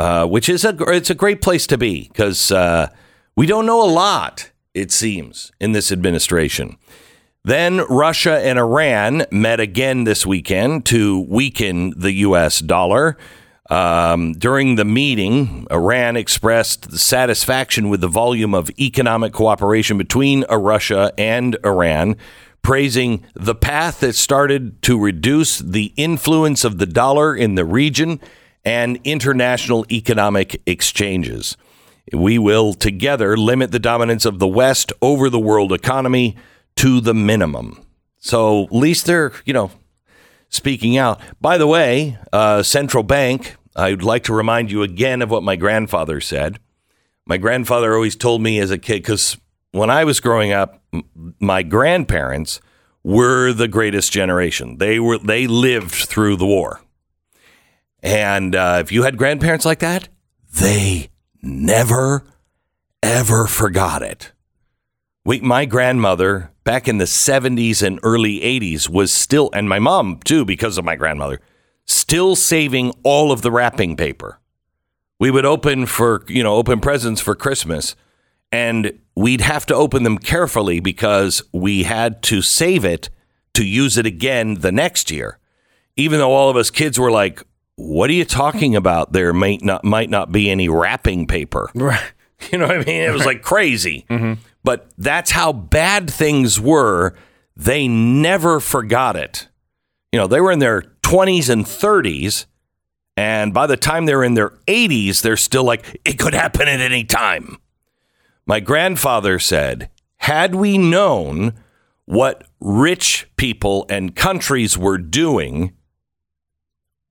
uh, 0.00 0.24
which 0.26 0.48
is 0.48 0.64
a 0.64 0.74
it's 0.88 1.10
a 1.10 1.14
great 1.14 1.42
place 1.42 1.66
to 1.66 1.76
be 1.76 2.08
because 2.08 2.50
uh, 2.50 2.88
we 3.36 3.46
don't 3.46 3.66
know 3.66 3.84
a 3.84 3.92
lot. 3.92 4.50
It 4.72 4.90
seems 4.90 5.52
in 5.60 5.72
this 5.72 5.92
administration. 5.92 6.78
Then 7.44 7.82
Russia 7.86 8.38
and 8.38 8.58
Iran 8.58 9.26
met 9.30 9.60
again 9.60 10.04
this 10.04 10.24
weekend 10.24 10.86
to 10.86 11.20
weaken 11.28 11.92
the 11.94 12.12
U.S. 12.12 12.60
dollar. 12.60 13.18
Um, 13.70 14.32
during 14.32 14.74
the 14.74 14.84
meeting, 14.84 15.66
Iran 15.70 16.16
expressed 16.16 16.98
satisfaction 16.98 17.88
with 17.88 18.00
the 18.00 18.08
volume 18.08 18.52
of 18.52 18.68
economic 18.80 19.32
cooperation 19.32 19.96
between 19.96 20.44
uh, 20.50 20.56
Russia 20.56 21.12
and 21.16 21.56
Iran, 21.64 22.16
praising 22.62 23.24
the 23.34 23.54
path 23.54 24.00
that 24.00 24.16
started 24.16 24.82
to 24.82 24.98
reduce 24.98 25.60
the 25.60 25.92
influence 25.96 26.64
of 26.64 26.78
the 26.78 26.86
dollar 26.86 27.36
in 27.36 27.54
the 27.54 27.64
region 27.64 28.20
and 28.64 28.98
international 29.04 29.86
economic 29.90 30.60
exchanges. 30.66 31.56
We 32.12 32.38
will 32.38 32.74
together 32.74 33.36
limit 33.36 33.70
the 33.70 33.78
dominance 33.78 34.24
of 34.24 34.40
the 34.40 34.48
West 34.48 34.92
over 35.00 35.30
the 35.30 35.38
world 35.38 35.72
economy 35.72 36.36
to 36.76 37.00
the 37.00 37.14
minimum. 37.14 37.84
So 38.18 38.64
at 38.64 38.72
least 38.72 39.06
they're, 39.06 39.32
you 39.44 39.52
know, 39.52 39.70
speaking 40.48 40.96
out. 40.96 41.20
By 41.40 41.56
the 41.56 41.68
way, 41.68 42.18
uh, 42.32 42.62
central 42.64 43.04
bank, 43.04 43.56
I'd 43.80 44.02
like 44.02 44.24
to 44.24 44.34
remind 44.34 44.70
you 44.70 44.82
again 44.82 45.22
of 45.22 45.30
what 45.30 45.42
my 45.42 45.56
grandfather 45.56 46.20
said. 46.20 46.58
My 47.26 47.38
grandfather 47.38 47.94
always 47.94 48.16
told 48.16 48.42
me 48.42 48.58
as 48.58 48.70
a 48.70 48.78
kid, 48.78 49.02
because 49.02 49.36
when 49.72 49.90
I 49.90 50.04
was 50.04 50.20
growing 50.20 50.52
up, 50.52 50.82
my 51.38 51.62
grandparents 51.62 52.60
were 53.02 53.52
the 53.52 53.68
greatest 53.68 54.12
generation. 54.12 54.78
They 54.78 55.00
were 55.00 55.18
they 55.18 55.46
lived 55.46 55.94
through 55.94 56.36
the 56.36 56.46
war. 56.46 56.80
And 58.02 58.54
uh, 58.54 58.78
if 58.80 58.92
you 58.92 59.02
had 59.02 59.16
grandparents 59.16 59.64
like 59.64 59.80
that, 59.80 60.08
they 60.58 61.10
never, 61.42 62.24
ever 63.02 63.46
forgot 63.46 64.02
it. 64.02 64.32
We, 65.24 65.40
my 65.40 65.66
grandmother 65.66 66.50
back 66.64 66.88
in 66.88 66.98
the 66.98 67.04
70s 67.04 67.82
and 67.82 68.00
early 68.02 68.40
80s 68.40 68.88
was 68.88 69.12
still, 69.12 69.50
and 69.52 69.68
my 69.68 69.78
mom 69.78 70.20
too, 70.24 70.44
because 70.44 70.78
of 70.78 70.84
my 70.84 70.96
grandmother, 70.96 71.40
still 71.90 72.36
saving 72.36 72.92
all 73.02 73.32
of 73.32 73.42
the 73.42 73.50
wrapping 73.50 73.96
paper. 73.96 74.38
We 75.18 75.30
would 75.30 75.44
open 75.44 75.86
for, 75.86 76.24
you 76.28 76.42
know, 76.42 76.54
open 76.54 76.80
presents 76.80 77.20
for 77.20 77.34
Christmas, 77.34 77.94
and 78.50 78.98
we'd 79.14 79.42
have 79.42 79.66
to 79.66 79.74
open 79.74 80.02
them 80.02 80.18
carefully 80.18 80.80
because 80.80 81.42
we 81.52 81.82
had 81.82 82.22
to 82.24 82.40
save 82.40 82.84
it 82.84 83.10
to 83.54 83.64
use 83.64 83.98
it 83.98 84.06
again 84.06 84.54
the 84.54 84.72
next 84.72 85.10
year. 85.10 85.38
Even 85.96 86.18
though 86.18 86.32
all 86.32 86.48
of 86.48 86.56
us 86.56 86.70
kids 86.70 86.98
were 86.98 87.10
like, 87.10 87.42
what 87.76 88.08
are 88.10 88.14
you 88.14 88.24
talking 88.24 88.76
about? 88.76 89.12
There 89.12 89.32
might 89.32 89.62
not 89.62 89.84
might 89.84 90.10
not 90.10 90.32
be 90.32 90.50
any 90.50 90.68
wrapping 90.68 91.26
paper. 91.26 91.70
Right. 91.74 92.12
You 92.50 92.56
know 92.56 92.68
what 92.68 92.76
I 92.76 92.84
mean? 92.84 93.02
It 93.02 93.12
was 93.12 93.26
like 93.26 93.42
crazy. 93.42 94.06
Mm-hmm. 94.08 94.40
But 94.64 94.90
that's 94.96 95.30
how 95.30 95.52
bad 95.52 96.08
things 96.08 96.58
were. 96.58 97.14
They 97.54 97.86
never 97.86 98.60
forgot 98.60 99.14
it. 99.14 99.48
You 100.10 100.18
know, 100.18 100.26
they 100.26 100.40
were 100.40 100.50
in 100.50 100.58
their 100.58 100.80
20s 101.10 101.50
and 101.50 101.64
30s. 101.64 102.46
And 103.16 103.52
by 103.52 103.66
the 103.66 103.76
time 103.76 104.06
they're 104.06 104.22
in 104.22 104.34
their 104.34 104.50
80s, 104.68 105.22
they're 105.22 105.36
still 105.36 105.64
like, 105.64 106.00
it 106.04 106.20
could 106.20 106.34
happen 106.34 106.68
at 106.68 106.80
any 106.80 107.02
time. 107.02 107.58
My 108.46 108.60
grandfather 108.60 109.40
said, 109.40 109.90
had 110.18 110.54
we 110.54 110.78
known 110.78 111.54
what 112.04 112.46
rich 112.60 113.28
people 113.36 113.86
and 113.90 114.14
countries 114.14 114.78
were 114.78 114.98
doing, 114.98 115.72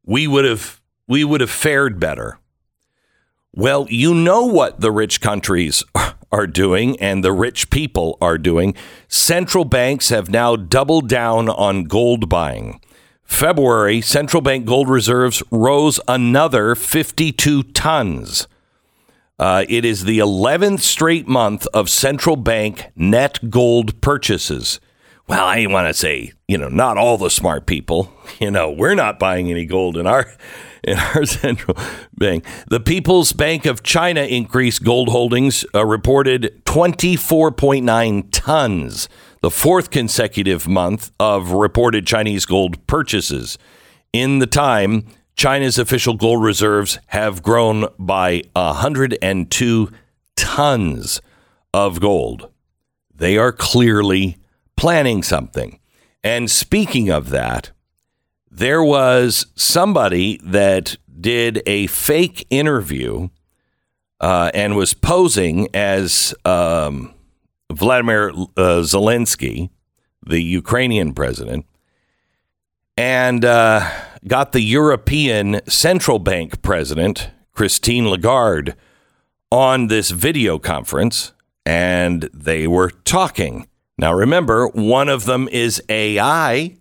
we 0.05 0.27
would 0.27 0.45
have 0.45 0.81
we 1.07 1.25
would 1.25 1.41
have 1.41 1.49
fared 1.49 1.99
better. 1.99 2.39
Well, 3.53 3.85
you 3.89 4.13
know 4.13 4.45
what 4.45 4.79
the 4.79 4.91
rich 4.91 5.19
countries 5.19 5.83
are 6.31 6.47
doing 6.47 6.97
and 7.01 7.21
the 7.21 7.33
rich 7.33 7.69
people 7.69 8.17
are 8.21 8.37
doing. 8.37 8.75
Central 9.09 9.65
banks 9.65 10.07
have 10.07 10.29
now 10.29 10.55
doubled 10.55 11.09
down 11.09 11.49
on 11.49 11.83
gold 11.83 12.29
buying. 12.29 12.79
February, 13.29 14.01
central 14.01 14.41
bank 14.41 14.65
gold 14.65 14.89
reserves 14.89 15.41
rose 15.49 15.99
another 16.09 16.75
52 16.75 17.63
tons. 17.63 18.47
Uh, 19.37 19.63
it 19.69 19.85
is 19.85 20.03
the 20.03 20.19
11th 20.19 20.81
straight 20.81 21.25
month 21.25 21.65
of 21.67 21.89
central 21.89 22.35
bank 22.35 22.87
net 22.97 23.39
gold 23.49 24.01
purchases. 24.01 24.81
Well, 25.27 25.45
I 25.45 25.65
want 25.67 25.87
to 25.87 25.93
say, 25.93 26.33
you 26.47 26.57
know, 26.57 26.67
not 26.67 26.97
all 26.97 27.17
the 27.17 27.29
smart 27.29 27.65
people. 27.65 28.11
You 28.39 28.51
know, 28.51 28.71
we're 28.71 28.95
not 28.95 29.19
buying 29.19 29.49
any 29.49 29.65
gold 29.65 29.97
in 29.97 30.05
our 30.07 30.31
in 30.83 30.97
our 30.97 31.25
central 31.25 31.75
bank. 32.15 32.45
The 32.67 32.79
People's 32.79 33.33
Bank 33.33 33.65
of 33.65 33.83
China 33.83 34.21
increased 34.21 34.83
gold 34.83 35.09
holdings, 35.09 35.65
uh, 35.75 35.85
reported 35.85 36.61
24.9 36.65 38.29
tons, 38.31 39.09
the 39.41 39.51
fourth 39.51 39.89
consecutive 39.89 40.67
month 40.67 41.11
of 41.19 41.51
reported 41.51 42.05
Chinese 42.05 42.45
gold 42.45 42.85
purchases. 42.87 43.57
In 44.11 44.39
the 44.39 44.47
time, 44.47 45.05
China's 45.35 45.79
official 45.79 46.15
gold 46.15 46.43
reserves 46.43 46.99
have 47.07 47.41
grown 47.41 47.85
by 47.97 48.43
102 48.53 49.91
tons 50.35 51.21
of 51.73 52.01
gold. 52.01 52.51
They 53.15 53.37
are 53.37 53.51
clearly 53.51 54.37
planning 54.75 55.23
something. 55.23 55.79
And 56.23 56.51
speaking 56.51 57.09
of 57.09 57.29
that, 57.29 57.71
there 58.51 58.83
was 58.83 59.45
somebody 59.55 60.39
that 60.43 60.97
did 61.19 61.61
a 61.65 61.87
fake 61.87 62.45
interview 62.49 63.29
uh, 64.19 64.51
and 64.53 64.75
was 64.75 64.93
posing 64.93 65.67
as 65.73 66.33
um, 66.43 67.13
Vladimir 67.71 68.29
uh, 68.29 68.81
Zelensky, 68.83 69.69
the 70.25 70.41
Ukrainian 70.41 71.13
president, 71.13 71.65
and 72.97 73.45
uh, 73.45 73.89
got 74.27 74.51
the 74.51 74.61
European 74.61 75.61
Central 75.67 76.19
Bank 76.19 76.61
president, 76.61 77.29
Christine 77.53 78.09
Lagarde, 78.09 78.75
on 79.51 79.87
this 79.87 80.11
video 80.11 80.59
conference, 80.59 81.33
and 81.65 82.29
they 82.33 82.67
were 82.67 82.89
talking. 82.89 83.67
Now, 83.97 84.13
remember, 84.13 84.67
one 84.67 85.09
of 85.09 85.25
them 85.25 85.47
is 85.49 85.81
AI, 85.89 86.77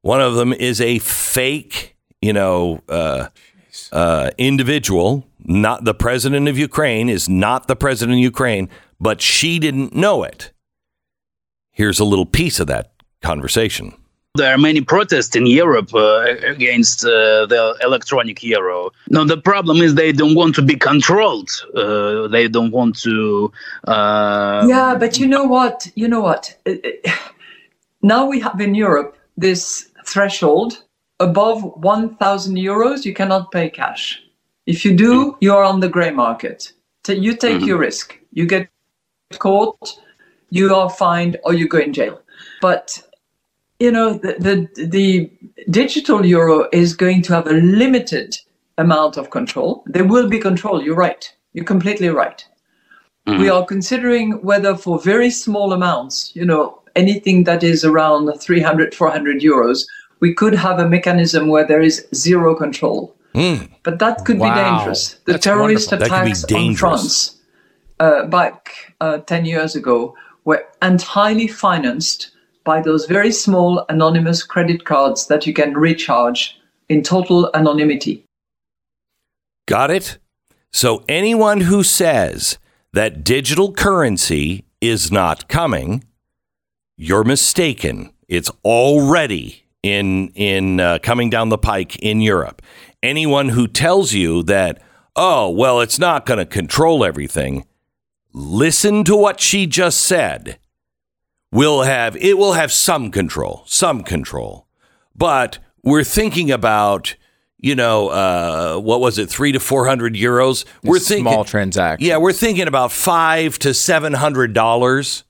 one 0.00 0.20
of 0.20 0.34
them 0.34 0.52
is 0.52 0.80
a 0.80 0.98
fake, 1.00 1.96
you 2.20 2.32
know, 2.32 2.82
uh, 2.88 3.28
uh, 3.90 4.30
individual, 4.38 5.26
not 5.44 5.84
the 5.84 5.94
president 5.94 6.48
of 6.48 6.58
Ukraine, 6.58 7.08
is 7.08 7.28
not 7.28 7.66
the 7.66 7.76
president 7.76 8.18
of 8.18 8.22
Ukraine, 8.22 8.68
but 9.02 9.20
she 9.20 9.58
didn't 9.58 9.94
know 9.94 10.22
it. 10.22 10.52
Here's 11.72 11.98
a 11.98 12.04
little 12.04 12.26
piece 12.26 12.60
of 12.60 12.68
that 12.68 12.92
conversation. 13.20 13.92
There 14.34 14.54
are 14.54 14.58
many 14.58 14.80
protests 14.80 15.36
in 15.36 15.46
Europe 15.46 15.94
uh, 15.94 16.20
against 16.46 17.04
uh, 17.04 17.44
the 17.46 17.76
electronic 17.82 18.42
euro. 18.42 18.90
Now, 19.10 19.24
the 19.24 19.36
problem 19.36 19.78
is 19.78 19.94
they 19.94 20.12
don't 20.12 20.34
want 20.34 20.54
to 20.54 20.62
be 20.62 20.76
controlled. 20.76 21.50
Uh, 21.74 22.28
they 22.28 22.48
don't 22.48 22.70
want 22.70 22.98
to. 23.00 23.52
Uh, 23.86 24.64
Yeah, 24.66 24.96
but 24.98 25.18
you 25.18 25.26
know 25.26 25.44
what? 25.44 25.86
You 25.96 26.08
know 26.08 26.20
what? 26.20 26.56
Uh, 26.64 26.76
uh, 27.06 27.10
Now 28.02 28.26
we 28.26 28.40
have 28.40 28.58
in 28.60 28.74
Europe 28.74 29.16
this 29.36 29.90
threshold 30.06 30.82
above 31.20 31.62
1,000 31.62 32.56
euros, 32.56 33.04
you 33.04 33.14
cannot 33.14 33.52
pay 33.52 33.70
cash. 33.70 34.20
If 34.66 34.84
you 34.84 34.94
do, 34.94 35.36
you 35.40 35.54
are 35.54 35.62
on 35.62 35.80
the 35.80 35.88
grey 35.88 36.10
market. 36.10 36.72
So 37.04 37.12
you 37.12 37.36
take 37.36 37.62
your 37.62 37.78
risk. 37.78 38.18
You 38.32 38.46
get 38.46 38.68
caught, 39.38 40.00
you 40.50 40.74
are 40.74 40.90
fined, 40.90 41.38
or 41.44 41.54
you 41.54 41.68
go 41.68 41.78
in 41.78 41.92
jail. 41.92 42.20
But 42.60 43.02
you 43.80 43.90
know 43.90 44.14
the, 44.14 44.36
the 44.38 44.86
the 44.86 45.30
digital 45.70 46.24
euro 46.24 46.68
is 46.72 46.94
going 46.94 47.22
to 47.22 47.34
have 47.34 47.46
a 47.46 47.54
limited 47.54 48.38
amount 48.78 49.16
of 49.16 49.30
control. 49.30 49.82
There 49.86 50.04
will 50.04 50.28
be 50.28 50.38
control. 50.38 50.82
You're 50.82 50.96
right. 50.96 51.24
You're 51.52 51.64
completely 51.64 52.08
right. 52.08 52.44
Mm-hmm. 53.26 53.40
We 53.40 53.48
are 53.48 53.64
considering 53.64 54.42
whether 54.42 54.76
for 54.76 54.98
very 54.98 55.30
small 55.30 55.72
amounts, 55.72 56.34
you 56.34 56.44
know, 56.44 56.82
anything 56.96 57.44
that 57.44 57.62
is 57.62 57.84
around 57.84 58.32
300, 58.32 58.94
400 58.94 59.40
euros, 59.40 59.84
we 60.20 60.34
could 60.34 60.54
have 60.54 60.78
a 60.78 60.88
mechanism 60.88 61.48
where 61.48 61.66
there 61.66 61.80
is 61.80 62.06
zero 62.14 62.54
control. 62.54 63.14
Hmm. 63.34 63.66
But 63.82 63.98
that 64.00 64.24
could 64.24 64.38
be 64.38 64.50
dangerous. 64.50 65.14
The 65.24 65.32
That's 65.32 65.44
terrorist 65.44 65.90
wonderful. 65.92 66.16
That 66.16 66.22
could 66.22 66.26
be 66.26 66.32
attacks 66.32 66.52
on. 66.52 66.74
France 66.74 67.41
uh, 68.02 68.26
back 68.26 68.94
uh, 69.00 69.18
10 69.18 69.44
years 69.44 69.76
ago 69.76 70.14
were 70.44 70.64
entirely 70.82 71.46
financed 71.46 72.32
by 72.64 72.80
those 72.80 73.06
very 73.06 73.30
small 73.30 73.84
anonymous 73.88 74.42
credit 74.42 74.84
cards 74.84 75.28
that 75.28 75.46
you 75.46 75.54
can 75.54 75.74
recharge 75.74 76.60
in 76.88 77.02
total 77.02 77.48
anonymity. 77.54 78.24
Got 79.68 79.92
it? 79.92 80.18
So 80.72 81.04
anyone 81.08 81.60
who 81.60 81.84
says 81.84 82.58
that 82.92 83.22
digital 83.22 83.72
currency 83.72 84.64
is 84.80 85.12
not 85.12 85.48
coming, 85.48 86.02
you're 86.96 87.24
mistaken. 87.24 88.12
It's 88.28 88.50
already 88.64 89.64
in 89.82 90.28
in 90.34 90.80
uh, 90.80 90.98
coming 91.02 91.30
down 91.30 91.50
the 91.50 91.58
pike 91.58 91.96
in 92.00 92.20
Europe. 92.20 92.62
Anyone 93.02 93.50
who 93.50 93.68
tells 93.68 94.12
you 94.12 94.42
that, 94.44 94.82
oh 95.14 95.48
well, 95.50 95.80
it's 95.80 95.98
not 96.00 96.26
going 96.26 96.38
to 96.38 96.46
control 96.46 97.04
everything, 97.04 97.64
listen 98.32 99.04
to 99.04 99.16
what 99.16 99.40
she 99.40 99.66
just 99.66 100.00
said. 100.00 100.58
Will 101.50 101.82
have 101.82 102.16
it 102.16 102.38
will 102.38 102.54
have 102.54 102.72
some 102.72 103.10
control, 103.10 103.62
some 103.66 104.02
control, 104.02 104.66
but 105.14 105.58
we're 105.82 106.04
thinking 106.04 106.50
about 106.50 107.14
you 107.58 107.74
know 107.74 108.08
uh, 108.08 108.78
what 108.78 109.00
was 109.00 109.18
it 109.18 109.28
three 109.28 109.52
to 109.52 109.60
four 109.60 109.86
hundred 109.86 110.14
euros? 110.14 110.64
We're 110.82 110.98
thinking 110.98 111.30
small 111.30 111.44
transactions. 111.44 112.08
yeah, 112.08 112.16
we're 112.16 112.32
thinking 112.32 112.68
about 112.68 112.90
five 112.90 113.58
to 113.60 113.74
seven 113.74 114.14
hundred 114.14 114.54
dollars. 114.54 115.24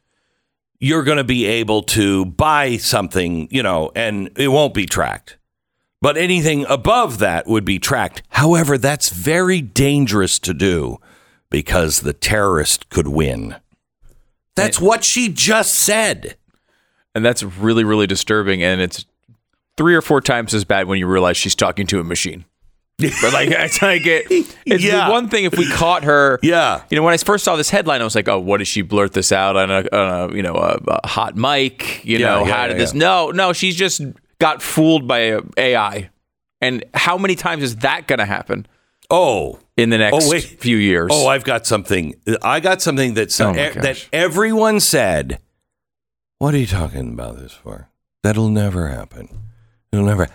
You're 0.79 1.03
going 1.03 1.19
to 1.19 1.25
be 1.25 1.45
able 1.45 1.83
to 1.85 2.25
buy 2.25 2.77
something, 2.77 3.49
you 3.51 3.63
know, 3.63 3.91
and 3.95 4.31
it 4.37 4.49
won't 4.49 4.75
be 4.75 4.87
tracked. 4.87 5.39
But 6.01 6.17
anything 6.17 6.67
above 6.69 7.19
that 7.19 7.47
would 7.47 7.65
be 7.65 7.79
tracked. 7.79 8.23
However, 8.31 8.79
that's 8.79 9.11
very 9.11 9.61
dangerous 9.61 10.41
to 10.41 10.55
do 10.55 10.99
because 11.53 12.01
the 12.01 12.13
terrorist 12.13 12.89
could 12.91 13.07
win. 13.09 13.57
That's 14.57 14.81
what 14.81 15.05
she 15.05 15.29
just 15.29 15.75
said. 15.75 16.37
and 17.15 17.25
that's 17.25 17.43
really 17.43 17.85
really 17.85 18.07
disturbing 18.07 18.63
and 18.63 18.81
it's 18.81 19.05
three 19.77 19.95
or 19.95 20.01
four 20.03 20.21
times 20.21 20.55
as 20.55 20.65
bad 20.65 20.87
when 20.89 20.99
you 20.99 21.07
realize 21.07 21.37
she's 21.37 21.55
talking 21.55 21.87
to 21.87 22.01
a 22.01 22.05
machine 22.05 22.45
but 22.99 23.33
like 23.35 23.49
it's 23.51 23.83
like 23.83 24.07
it, 24.07 24.27
it's 24.65 24.83
Yeah. 24.85 25.07
the 25.07 25.13
one 25.13 25.29
thing 25.29 25.45
if 25.45 25.57
we 25.59 25.67
caught 25.71 26.05
her 26.05 26.39
Yeah. 26.43 26.83
you 26.91 26.97
know 26.97 27.03
when 27.03 27.13
i 27.13 27.17
first 27.19 27.45
saw 27.45 27.57
this 27.57 27.69
headline 27.71 28.01
i 28.01 28.05
was 28.05 28.15
like 28.15 28.29
oh 28.29 28.39
what 28.39 28.59
did 28.59 28.67
she 28.67 28.81
blurt 28.83 29.13
this 29.13 29.31
out 29.33 29.57
on 29.57 29.71
a, 29.71 29.81
on 29.93 30.31
a 30.31 30.35
you 30.37 30.43
know 30.43 30.55
a, 30.55 30.79
a 30.89 31.07
hot 31.09 31.37
mic 31.37 32.03
you 32.05 32.19
Yeah, 32.19 32.29
know 32.37 32.47
yeah, 32.47 32.57
how 32.57 32.67
did 32.69 32.79
this 32.79 32.95
no 32.95 33.31
no 33.31 33.53
she's 33.53 33.77
just 33.77 34.01
got 34.39 34.63
fooled 34.63 35.07
by 35.09 35.41
ai 35.59 36.09
and 36.63 36.85
how 36.95 37.19
many 37.19 37.35
times 37.35 37.63
is 37.63 37.77
that 37.77 38.07
going 38.07 38.21
to 38.21 38.27
happen 38.27 38.67
Oh, 39.11 39.59
in 39.77 39.91
the 39.91 39.99
next 39.99 40.27
Oh, 40.27 40.31
wait. 40.31 40.43
few 40.45 40.77
years 40.77 41.11
Oh, 41.13 41.27
I've 41.27 41.45
got 41.45 41.67
something. 41.67 42.15
I 42.43 42.61
got 42.61 42.83
something 42.83 43.15
that's 43.15 43.41
Oh, 43.41 43.51
e- 43.53 43.55
that 43.55 44.09
everyone 44.13 44.81
said. 44.81 45.39
What 46.39 46.55
are 46.55 46.59
you 46.59 46.67
talking 46.67 47.13
about 47.13 47.39
this 47.39 47.53
for? 47.53 47.89
That'll 48.23 48.49
never 48.51 48.89
happen. 48.89 49.29
It'll 49.93 50.05
never. 50.07 50.29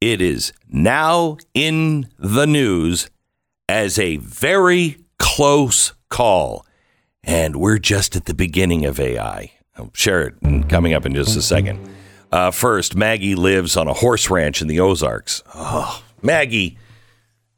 It 0.00 0.20
is 0.20 0.52
now 0.68 1.38
in 1.54 2.08
the 2.18 2.46
news 2.46 3.08
as 3.68 3.98
a 3.98 4.16
very 4.18 4.98
close 5.18 5.92
call, 6.10 6.66
and 7.22 7.56
we're 7.56 7.78
just 7.78 8.14
at 8.16 8.26
the 8.26 8.34
beginning 8.34 8.84
of 8.84 9.00
AI. 9.00 9.52
I'll 9.76 9.90
share 9.94 10.22
it 10.28 10.68
coming 10.68 10.92
up 10.92 11.06
in 11.06 11.14
just 11.14 11.36
a 11.36 11.42
second. 11.42 11.88
Uh, 12.30 12.50
first, 12.50 12.94
Maggie 12.96 13.34
lives 13.34 13.76
on 13.76 13.88
a 13.88 13.92
horse 13.94 14.28
ranch 14.28 14.60
in 14.60 14.68
the 14.68 14.80
Ozarks. 14.80 15.42
Oh, 15.54 16.02
Maggie. 16.22 16.76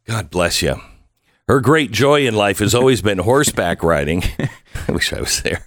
God 0.07 0.31
bless 0.31 0.63
you. 0.63 0.81
Her 1.49 1.61
great 1.61 1.91
joy 1.91 2.27
in 2.27 2.35
life 2.35 2.59
has 2.61 2.75
always 2.75 3.03
been 3.03 3.19
horseback 3.19 3.83
riding. 3.83 4.23
I 4.89 4.93
wish 4.93 5.13
I 5.13 5.21
was 5.21 5.43
there. 5.43 5.65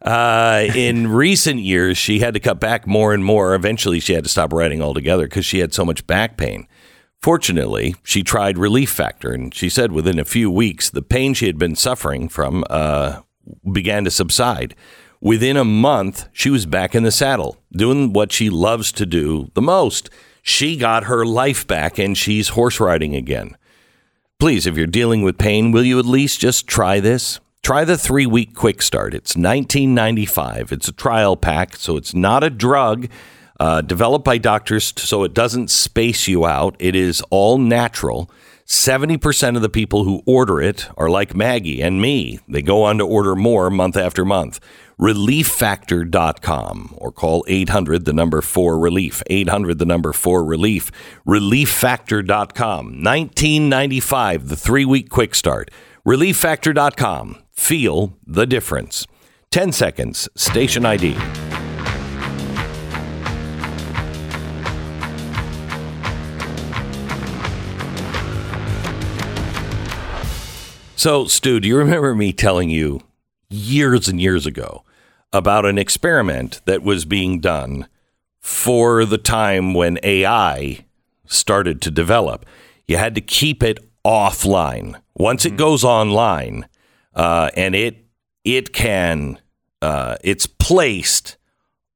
Uh, 0.00 0.66
in 0.74 1.08
recent 1.08 1.60
years, 1.60 1.98
she 1.98 2.20
had 2.20 2.34
to 2.34 2.40
cut 2.40 2.60
back 2.60 2.86
more 2.86 3.12
and 3.12 3.24
more. 3.24 3.54
Eventually, 3.54 3.98
she 4.00 4.12
had 4.12 4.24
to 4.24 4.30
stop 4.30 4.52
riding 4.52 4.80
altogether 4.80 5.24
because 5.24 5.44
she 5.44 5.58
had 5.58 5.74
so 5.74 5.84
much 5.84 6.06
back 6.06 6.36
pain. 6.36 6.68
Fortunately, 7.20 7.96
she 8.04 8.22
tried 8.22 8.58
Relief 8.58 8.90
Factor, 8.90 9.32
and 9.32 9.52
she 9.52 9.68
said 9.68 9.90
within 9.90 10.20
a 10.20 10.24
few 10.24 10.50
weeks, 10.50 10.88
the 10.88 11.02
pain 11.02 11.34
she 11.34 11.46
had 11.46 11.58
been 11.58 11.74
suffering 11.74 12.28
from 12.28 12.64
uh, 12.70 13.22
began 13.72 14.04
to 14.04 14.10
subside. 14.10 14.76
Within 15.20 15.56
a 15.56 15.64
month, 15.64 16.28
she 16.32 16.48
was 16.48 16.64
back 16.64 16.94
in 16.94 17.02
the 17.02 17.10
saddle, 17.10 17.56
doing 17.72 18.12
what 18.12 18.30
she 18.30 18.50
loves 18.50 18.92
to 18.92 19.04
do 19.04 19.50
the 19.54 19.62
most. 19.62 20.10
She 20.42 20.76
got 20.76 21.04
her 21.04 21.26
life 21.26 21.66
back, 21.66 21.98
and 21.98 22.16
she's 22.16 22.50
horse 22.50 22.78
riding 22.78 23.16
again. 23.16 23.56
Please, 24.40 24.68
if 24.68 24.76
you're 24.76 24.86
dealing 24.86 25.22
with 25.22 25.36
pain, 25.36 25.72
will 25.72 25.82
you 25.82 25.98
at 25.98 26.06
least 26.06 26.38
just 26.38 26.68
try 26.68 27.00
this? 27.00 27.40
Try 27.64 27.84
the 27.84 27.98
three 27.98 28.24
week 28.24 28.54
quick 28.54 28.82
start. 28.82 29.12
It's 29.12 29.34
$19.95. 29.34 30.70
It's 30.70 30.86
a 30.86 30.92
trial 30.92 31.36
pack, 31.36 31.74
so 31.74 31.96
it's 31.96 32.14
not 32.14 32.44
a 32.44 32.48
drug 32.48 33.08
uh, 33.58 33.80
developed 33.80 34.24
by 34.24 34.38
doctors 34.38 34.92
so 34.96 35.24
it 35.24 35.34
doesn't 35.34 35.72
space 35.72 36.28
you 36.28 36.46
out. 36.46 36.76
It 36.78 36.94
is 36.94 37.20
all 37.30 37.58
natural. 37.58 38.30
70% 38.64 39.56
of 39.56 39.62
the 39.62 39.68
people 39.68 40.04
who 40.04 40.22
order 40.24 40.62
it 40.62 40.88
are 40.96 41.10
like 41.10 41.34
Maggie 41.34 41.82
and 41.82 42.00
me. 42.00 42.38
They 42.46 42.62
go 42.62 42.84
on 42.84 42.98
to 42.98 43.04
order 43.04 43.34
more 43.34 43.70
month 43.70 43.96
after 43.96 44.24
month. 44.24 44.60
ReliefFactor.com 44.98 46.94
or 46.96 47.12
call 47.12 47.44
800 47.46 48.04
the 48.04 48.12
number 48.12 48.40
4 48.40 48.78
relief. 48.78 49.22
800 49.28 49.78
the 49.78 49.86
number 49.86 50.12
4 50.12 50.44
relief. 50.44 50.90
ReliefFactor.com. 51.26 53.02
1995, 53.02 54.48
the 54.48 54.56
three 54.56 54.84
week 54.84 55.08
quick 55.08 55.34
start. 55.34 55.70
ReliefFactor.com. 56.06 57.38
Feel 57.52 58.16
the 58.26 58.46
difference. 58.46 59.06
10 59.50 59.72
seconds. 59.72 60.28
Station 60.34 60.84
ID. 60.84 61.16
So, 70.96 71.26
Stu, 71.26 71.60
do 71.60 71.68
you 71.68 71.76
remember 71.76 72.12
me 72.16 72.32
telling 72.32 72.70
you 72.70 73.00
years 73.48 74.08
and 74.08 74.20
years 74.20 74.46
ago 74.46 74.82
about 75.32 75.66
an 75.66 75.78
experiment 75.78 76.60
that 76.64 76.82
was 76.82 77.04
being 77.04 77.40
done 77.40 77.86
for 78.40 79.04
the 79.04 79.18
time 79.18 79.74
when 79.74 79.98
AI 80.02 80.84
started 81.26 81.80
to 81.82 81.90
develop? 81.90 82.46
You 82.86 82.96
had 82.96 83.14
to 83.14 83.20
keep 83.20 83.62
it 83.62 83.78
offline. 84.04 85.00
Once 85.14 85.44
it 85.44 85.56
goes 85.56 85.84
online, 85.84 86.66
uh, 87.14 87.50
and 87.56 87.74
it 87.74 88.04
it 88.44 88.72
can 88.72 89.38
uh, 89.82 90.16
it's 90.22 90.46
placed 90.46 91.36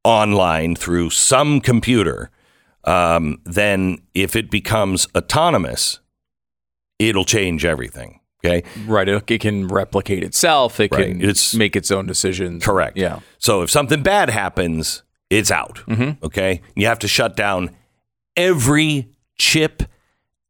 online 0.05 0.75
through 0.75 1.11
some 1.11 1.61
computer. 1.61 2.31
Um, 2.85 3.41
then, 3.45 3.99
if 4.15 4.35
it 4.35 4.51
becomes 4.51 5.07
autonomous, 5.15 6.01
it'll 6.99 7.25
change 7.25 7.65
everything. 7.65 8.21
Okay. 8.45 8.63
right 8.87 9.09
it, 9.09 9.39
can 9.41 9.69
replicate 9.69 10.25
itself 10.25 10.81
it 10.81 10.91
Right. 10.93 11.09
can 11.11 11.21
It's- 11.21 11.55
make 11.55 11.77
its 11.77 11.91
own 11.91 12.07
decisions 12.07 12.65
Correct. 12.65 12.97
yeah 12.97 13.21
So 13.39 13.63
if 13.63 13.71
something 13.71 14.03
bad 14.03 14.31
happens, 14.31 15.03
it's 15.31 15.51
out. 15.51 15.81
Okay. 16.23 16.61
You 16.77 16.87
have 16.87 16.99
to 17.01 17.09
shut 17.09 17.37
down 17.37 17.71
every 18.37 19.09
chip, 19.39 19.83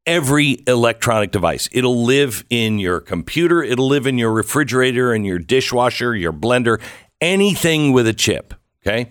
every 0.07 0.59
electronic 0.67 1.31
device. 1.31 1.69
It'll 1.73 2.03
live 2.05 2.45
in 2.51 2.79
your 2.81 2.99
computer, 3.01 3.63
it'll 3.63 3.87
live 3.89 4.07
in 4.07 4.19
your 4.19 4.33
refrigerator 4.33 5.13
and 5.13 5.25
your 5.25 5.39
dishwasher, 5.39 6.17
your 6.17 6.33
blender, 6.33 6.81
anything 7.21 7.93
with 7.93 8.07
a 8.09 8.13
chip. 8.13 8.55
Okay. 8.85 9.11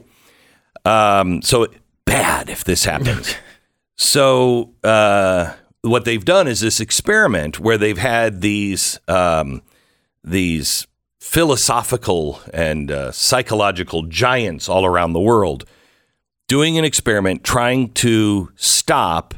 Um, 0.84 1.42
so 1.42 1.68
bad 2.06 2.50
if 2.50 2.64
this 2.64 2.84
happens. 2.86 3.34
so 3.96 4.74
uh, 4.84 5.54
what 5.82 6.06
they've 6.06 6.26
done 6.26 6.48
is 6.48 6.60
this 6.60 6.80
experiment 6.80 7.60
where 7.60 7.78
they've 7.78 7.98
had 7.98 8.42
these 8.42 9.00
um, 9.08 9.62
these 10.24 10.88
philosophical 11.20 12.40
and 12.54 12.92
uh, 12.92 13.12
psychological 13.12 14.04
giants 14.04 14.68
all 14.68 14.86
around 14.86 15.14
the 15.14 15.20
world 15.20 15.66
doing 16.48 16.78
an 16.78 16.84
experiment 16.84 17.44
trying 17.44 17.90
to 17.94 18.52
stop 18.56 19.34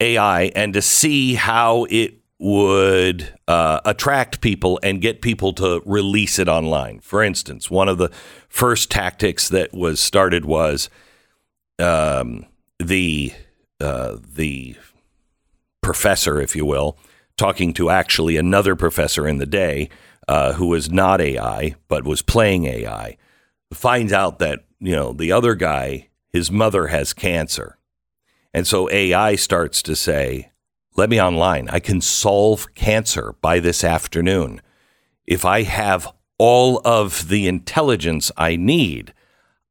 AI 0.00 0.44
and 0.54 0.74
to 0.74 0.82
see 0.82 1.34
how 1.34 1.86
it 1.88 2.14
would 2.38 3.32
uh, 3.48 3.80
attract 3.84 4.40
people 4.40 4.78
and 4.82 5.00
get 5.00 5.22
people 5.22 5.52
to 5.52 5.82
release 5.84 6.38
it 6.38 6.48
online. 6.48 7.00
For 7.00 7.22
instance, 7.22 7.70
one 7.70 7.88
of 7.88 7.98
the 7.98 8.10
first 8.48 8.90
tactics 8.90 9.48
that 9.48 9.72
was 9.72 9.98
started 9.98 10.44
was 10.44 10.88
um, 11.78 12.46
the 12.78 13.32
uh, 13.80 14.16
the 14.34 14.76
professor, 15.88 16.38
if 16.38 16.54
you 16.54 16.66
will, 16.66 16.98
talking 17.38 17.72
to 17.72 17.88
actually 17.88 18.36
another 18.36 18.76
professor 18.76 19.26
in 19.26 19.38
the 19.38 19.46
day 19.46 19.88
uh, 20.28 20.52
who 20.52 20.66
was 20.66 20.90
not 20.90 21.18
AI 21.18 21.74
but 21.88 22.04
was 22.04 22.20
playing 22.20 22.66
AI, 22.66 23.16
finds 23.72 24.12
out 24.12 24.38
that 24.38 24.66
you 24.80 24.94
know 24.94 25.14
the 25.14 25.32
other 25.32 25.54
guy, 25.54 26.08
his 26.30 26.50
mother 26.50 26.88
has 26.88 27.14
cancer, 27.14 27.78
and 28.52 28.66
so 28.66 28.90
AI 28.90 29.34
starts 29.34 29.80
to 29.80 29.96
say, 29.96 30.50
"Let 30.94 31.08
me 31.08 31.18
online. 31.18 31.70
I 31.70 31.80
can 31.80 32.02
solve 32.02 32.74
cancer 32.74 33.34
by 33.40 33.58
this 33.58 33.82
afternoon 33.82 34.60
if 35.26 35.46
I 35.46 35.62
have 35.62 36.06
all 36.36 36.82
of 36.84 37.28
the 37.30 37.48
intelligence 37.48 38.30
I 38.36 38.56
need." 38.56 39.14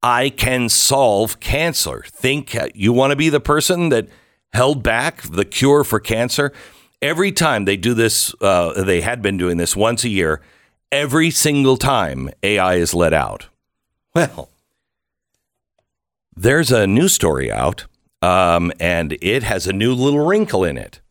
I 0.01 0.29
can 0.29 0.69
solve 0.69 1.39
cancer. 1.39 2.03
Think 2.07 2.55
uh, 2.55 2.69
you 2.75 2.93
want 2.93 3.11
to 3.11 3.15
be 3.15 3.29
the 3.29 3.39
person 3.39 3.89
that 3.89 4.07
held 4.53 4.83
back 4.83 5.21
the 5.21 5.45
cure 5.45 5.83
for 5.83 5.99
cancer? 5.99 6.51
Every 7.01 7.31
time 7.31 7.65
they 7.65 7.77
do 7.77 7.93
this, 7.93 8.33
uh, 8.41 8.81
they 8.83 9.01
had 9.01 9.21
been 9.21 9.37
doing 9.37 9.57
this 9.57 9.75
once 9.75 10.03
a 10.03 10.09
year. 10.09 10.41
Every 10.91 11.29
single 11.31 11.77
time 11.77 12.29
AI 12.43 12.75
is 12.75 12.93
let 12.93 13.13
out. 13.13 13.47
Well, 14.15 14.49
there's 16.35 16.71
a 16.71 16.87
new 16.87 17.07
story 17.07 17.51
out, 17.51 17.85
um, 18.21 18.71
and 18.79 19.17
it 19.21 19.43
has 19.43 19.67
a 19.67 19.73
new 19.73 19.93
little 19.93 20.25
wrinkle 20.25 20.63
in 20.63 20.77
it. 20.77 21.01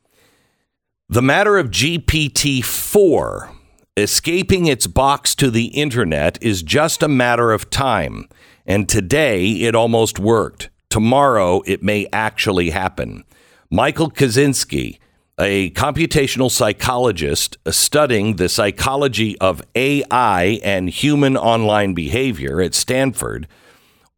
The 1.08 1.22
matter 1.22 1.56
of 1.56 1.70
GPT 1.70 2.64
4 2.64 3.50
escaping 3.96 4.66
its 4.66 4.86
box 4.86 5.34
to 5.36 5.50
the 5.50 5.66
internet 5.66 6.38
is 6.42 6.62
just 6.62 7.02
a 7.02 7.08
matter 7.08 7.52
of 7.52 7.70
time. 7.70 8.28
And 8.66 8.88
today 8.88 9.52
it 9.62 9.74
almost 9.74 10.18
worked. 10.18 10.68
Tomorrow 10.96 11.60
it 11.66 11.82
may 11.82 12.06
actually 12.10 12.70
happen. 12.70 13.24
Michael 13.70 14.10
Kosinski, 14.10 14.98
a 15.38 15.68
computational 15.72 16.50
psychologist 16.50 17.58
studying 17.68 18.36
the 18.36 18.48
psychology 18.48 19.36
of 19.38 19.60
AI 19.74 20.58
and 20.64 20.88
human 20.88 21.36
online 21.36 21.92
behavior 21.92 22.62
at 22.62 22.74
Stanford, 22.74 23.46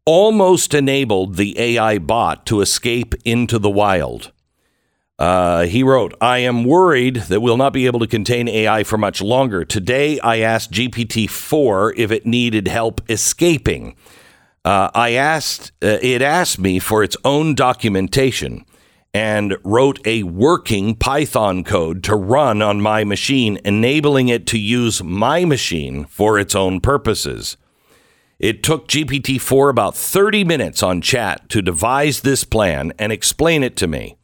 almost 0.05 0.73
enabled 0.73 1.35
the 1.35 1.59
AI 1.59 1.97
bot 1.97 2.45
to 2.45 2.61
escape 2.61 3.13
into 3.25 3.59
the 3.59 3.69
wild. 3.69 4.31
Uh, 5.19 5.65
he 5.65 5.83
wrote, 5.83 6.13
I 6.21 6.37
am 6.37 6.63
worried 6.63 7.17
that 7.27 7.41
we'll 7.41 7.57
not 7.57 7.73
be 7.73 7.87
able 7.87 7.99
to 7.99 8.07
contain 8.07 8.47
AI 8.47 8.85
for 8.85 8.97
much 8.97 9.21
longer. 9.21 9.65
Today, 9.65 10.17
I 10.21 10.37
asked 10.37 10.71
GPT 10.71 11.29
4 11.29 11.95
if 11.97 12.09
it 12.09 12.25
needed 12.25 12.69
help 12.69 13.01
escaping. 13.09 13.97
Uh, 14.65 14.89
I 14.93 15.11
asked, 15.11 15.71
uh, 15.81 15.97
it 16.01 16.21
asked 16.21 16.59
me 16.59 16.79
for 16.79 17.03
its 17.03 17.15
own 17.23 17.55
documentation 17.55 18.65
and 19.13 19.57
wrote 19.63 19.99
a 20.05 20.23
working 20.23 20.95
Python 20.95 21.63
code 21.63 22.03
to 22.03 22.15
run 22.15 22.61
on 22.61 22.81
my 22.81 23.03
machine, 23.03 23.59
enabling 23.65 24.27
it 24.27 24.45
to 24.47 24.59
use 24.59 25.01
my 25.03 25.45
machine 25.45 26.05
for 26.05 26.37
its 26.37 26.53
own 26.53 26.79
purposes. 26.79 27.57
It 28.37 28.63
took 28.63 28.87
GPT 28.87 29.41
4 29.41 29.69
about 29.69 29.97
30 29.97 30.43
minutes 30.43 30.83
on 30.83 31.01
chat 31.01 31.49
to 31.49 31.61
devise 31.61 32.21
this 32.21 32.43
plan 32.43 32.93
and 32.99 33.11
explain 33.11 33.63
it 33.63 33.75
to 33.77 33.87
me. 33.87 34.17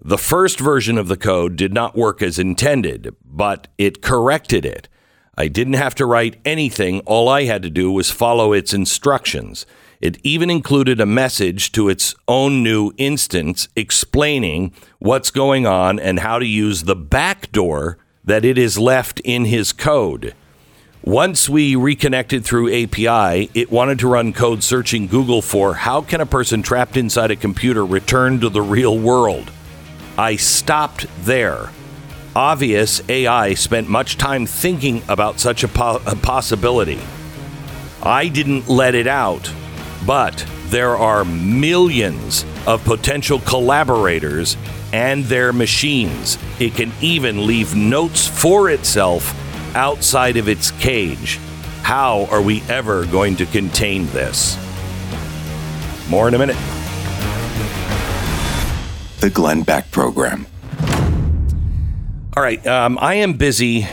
The 0.00 0.18
first 0.18 0.58
version 0.58 0.98
of 0.98 1.06
the 1.06 1.16
code 1.16 1.54
did 1.54 1.72
not 1.72 1.94
work 1.94 2.22
as 2.22 2.38
intended, 2.38 3.14
but 3.24 3.68
it 3.78 4.02
corrected 4.02 4.64
it. 4.64 4.88
I 5.36 5.48
didn't 5.48 5.74
have 5.74 5.94
to 5.94 6.04
write 6.04 6.38
anything. 6.44 7.00
All 7.00 7.26
I 7.26 7.44
had 7.44 7.62
to 7.62 7.70
do 7.70 7.90
was 7.90 8.10
follow 8.10 8.52
its 8.52 8.74
instructions. 8.74 9.64
It 10.02 10.18
even 10.22 10.50
included 10.50 11.00
a 11.00 11.06
message 11.06 11.72
to 11.72 11.88
its 11.88 12.14
own 12.28 12.62
new 12.62 12.92
instance 12.98 13.68
explaining 13.74 14.72
what's 14.98 15.30
going 15.30 15.66
on 15.66 15.98
and 15.98 16.18
how 16.18 16.38
to 16.38 16.44
use 16.44 16.82
the 16.82 16.96
backdoor 16.96 17.96
that 18.24 18.44
it 18.44 18.58
is 18.58 18.78
left 18.78 19.20
in 19.20 19.46
his 19.46 19.72
code. 19.72 20.34
Once 21.02 21.48
we 21.48 21.76
reconnected 21.76 22.44
through 22.44 22.68
API, 22.68 23.50
it 23.54 23.72
wanted 23.72 23.98
to 24.00 24.08
run 24.08 24.34
code 24.34 24.62
searching 24.62 25.06
Google 25.06 25.40
for 25.40 25.74
how 25.74 26.02
can 26.02 26.20
a 26.20 26.26
person 26.26 26.62
trapped 26.62 26.96
inside 26.96 27.30
a 27.30 27.36
computer 27.36 27.86
return 27.86 28.38
to 28.40 28.50
the 28.50 28.62
real 28.62 28.98
world. 28.98 29.50
I 30.18 30.36
stopped 30.36 31.06
there. 31.24 31.70
Obvious 32.34 33.02
AI 33.10 33.52
spent 33.52 33.90
much 33.90 34.16
time 34.16 34.46
thinking 34.46 35.02
about 35.08 35.38
such 35.38 35.64
a, 35.64 35.68
po- 35.68 36.00
a 36.06 36.16
possibility. 36.16 36.98
I 38.02 38.28
didn't 38.28 38.68
let 38.68 38.94
it 38.94 39.06
out, 39.06 39.52
but 40.06 40.46
there 40.66 40.96
are 40.96 41.26
millions 41.26 42.46
of 42.66 42.82
potential 42.84 43.38
collaborators 43.40 44.56
and 44.94 45.24
their 45.24 45.52
machines. 45.52 46.38
It 46.58 46.74
can 46.74 46.90
even 47.02 47.46
leave 47.46 47.76
notes 47.76 48.26
for 48.26 48.70
itself 48.70 49.36
outside 49.76 50.38
of 50.38 50.48
its 50.48 50.70
cage. 50.70 51.38
How 51.82 52.26
are 52.30 52.40
we 52.40 52.62
ever 52.62 53.04
going 53.04 53.36
to 53.36 53.46
contain 53.46 54.06
this? 54.06 54.56
More 56.08 56.28
in 56.28 56.34
a 56.34 56.38
minute. 56.38 56.56
The 59.20 59.28
Glenn 59.28 59.62
Beck 59.62 59.90
Program. 59.90 60.46
All 62.34 62.42
right. 62.42 62.66
Um, 62.66 62.96
I 62.98 63.16
am 63.16 63.34
busy 63.34 63.86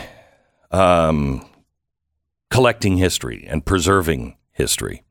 um, 0.71 1.45
collecting 2.49 2.95
history 2.95 3.45
and 3.45 3.65
preserving 3.65 4.38
history. 4.52 5.04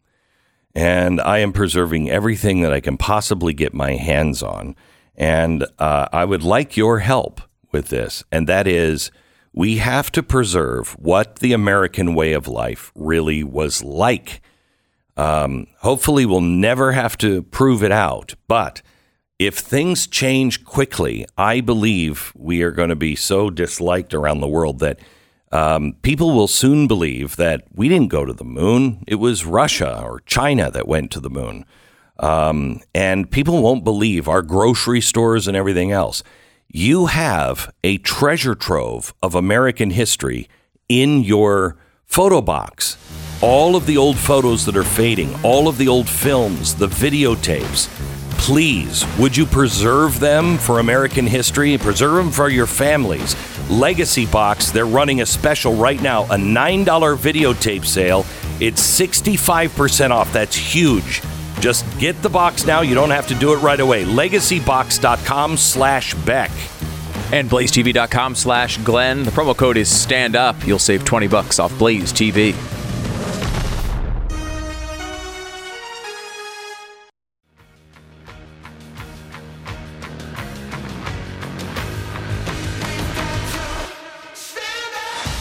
And 0.75 1.21
I 1.21 1.39
am 1.39 1.53
preserving 1.53 2.09
everything 2.09 2.63
that 2.63 2.73
I 2.73 2.81
can 2.81 2.97
possibly 2.97 3.53
get 3.53 3.75
my 3.75 3.97
hands 3.97 4.43
on. 4.43 4.75
And 5.15 5.67
uh, 5.79 6.09
I 6.11 6.25
would 6.25 6.43
like 6.43 6.79
your 6.79 7.01
help 7.01 7.43
with 7.71 7.89
this. 7.89 8.25
And 8.33 8.47
that 8.47 8.67
is, 8.67 9.11
we 9.53 9.77
have 9.77 10.11
to 10.13 10.23
preserve 10.23 10.93
what 10.99 11.41
the 11.41 11.53
American 11.53 12.15
way 12.15 12.33
of 12.33 12.49
life 12.49 12.91
really 12.95 13.45
was 13.45 13.85
like. 13.85 14.41
Um, 15.19 15.67
hopefully, 15.81 16.25
we'll 16.25 16.41
never 16.41 16.93
have 16.93 17.19
to 17.19 17.43
prove 17.43 17.83
it 17.83 17.93
out. 17.93 18.37
But 18.47 18.81
if 19.39 19.59
things 19.59 20.07
change 20.07 20.65
quickly, 20.65 21.25
I 21.37 21.61
believe 21.61 22.33
we 22.37 22.63
are 22.63 22.73
going 22.73 22.89
to 22.89 22.97
be 22.97 23.15
so 23.15 23.51
disliked 23.51 24.13
around 24.13 24.41
the 24.41 24.49
world 24.49 24.81
that 24.81 24.99
um, 25.53 25.95
people 26.03 26.35
will 26.35 26.49
soon 26.49 26.89
believe 26.89 27.37
that 27.37 27.65
we 27.73 27.89
didn't 27.89 28.09
go 28.09 28.25
to 28.25 28.33
the 28.33 28.45
moon. 28.45 29.05
It 29.07 29.15
was 29.15 29.47
Russia 29.47 30.03
or 30.03 30.21
China 30.27 30.71
that 30.73 30.89
went 30.89 31.11
to 31.13 31.21
the 31.21 31.31
moon. 31.31 31.65
Um, 32.19 32.81
and 32.95 33.31
people 33.31 33.63
won't 33.63 33.85
believe 33.85 34.29
our 34.29 34.43
grocery 34.43 35.01
stores 35.01 35.47
and 35.47 35.57
everything 35.57 35.93
else. 35.93 36.23
You 36.67 37.07
have 37.07 37.73
a 37.85 37.99
treasure 37.99 38.57
trove 38.57 39.15
of 39.23 39.37
American 39.37 39.91
history 39.91 40.49
in 40.89 41.23
your 41.23 41.77
photo 42.05 42.43
box. 42.43 42.99
All 43.41 43.77
of 43.77 43.87
the 43.87 43.97
old 43.97 44.19
photos 44.19 44.67
that 44.67 44.77
are 44.77 44.83
fading, 44.83 45.33
all 45.45 45.69
of 45.69 45.79
the 45.79 45.87
old 45.87 46.09
films, 46.09 46.75
the 46.75 46.89
videotapes. 46.89 47.89
Please, 48.39 49.05
would 49.19 49.37
you 49.37 49.45
preserve 49.45 50.21
them 50.21 50.57
for 50.57 50.79
American 50.79 51.27
history? 51.27 51.77
Preserve 51.77 52.15
them 52.15 52.31
for 52.31 52.49
your 52.49 52.67
families. 52.67 53.37
Legacy 53.69 54.25
Box, 54.25 54.71
they're 54.71 54.87
running 54.87 55.21
a 55.21 55.27
special 55.27 55.75
right 55.75 56.01
now, 56.01 56.25
a 56.25 56.37
$9 56.37 56.85
videotape 56.85 57.85
sale. 57.85 58.25
It's 58.59 58.81
65% 58.81 60.11
off. 60.11 60.33
That's 60.33 60.57
huge. 60.57 61.21
Just 61.61 61.85
get 61.99 62.21
the 62.23 62.31
box 62.31 62.67
now. 62.67 62.81
You 62.81 62.95
don't 62.95 63.11
have 63.11 63.27
to 63.29 63.35
do 63.35 63.53
it 63.53 63.59
right 63.59 63.81
away. 63.81 64.05
Legacybox.com 64.05 65.57
slash 65.57 66.15
Beck. 66.15 66.51
And 67.33 67.51
blazetv.com 67.51 68.35
slash 68.35 68.79
Glenn. 68.79 69.25
The 69.25 69.31
promo 69.31 69.55
code 69.55 69.77
is 69.77 69.91
stand 69.91 70.37
up. 70.37 70.67
You'll 70.67 70.79
save 70.79 71.05
20 71.05 71.27
bucks 71.27 71.59
off 71.59 71.77
Blaze 71.79 72.13
TV. 72.13 72.55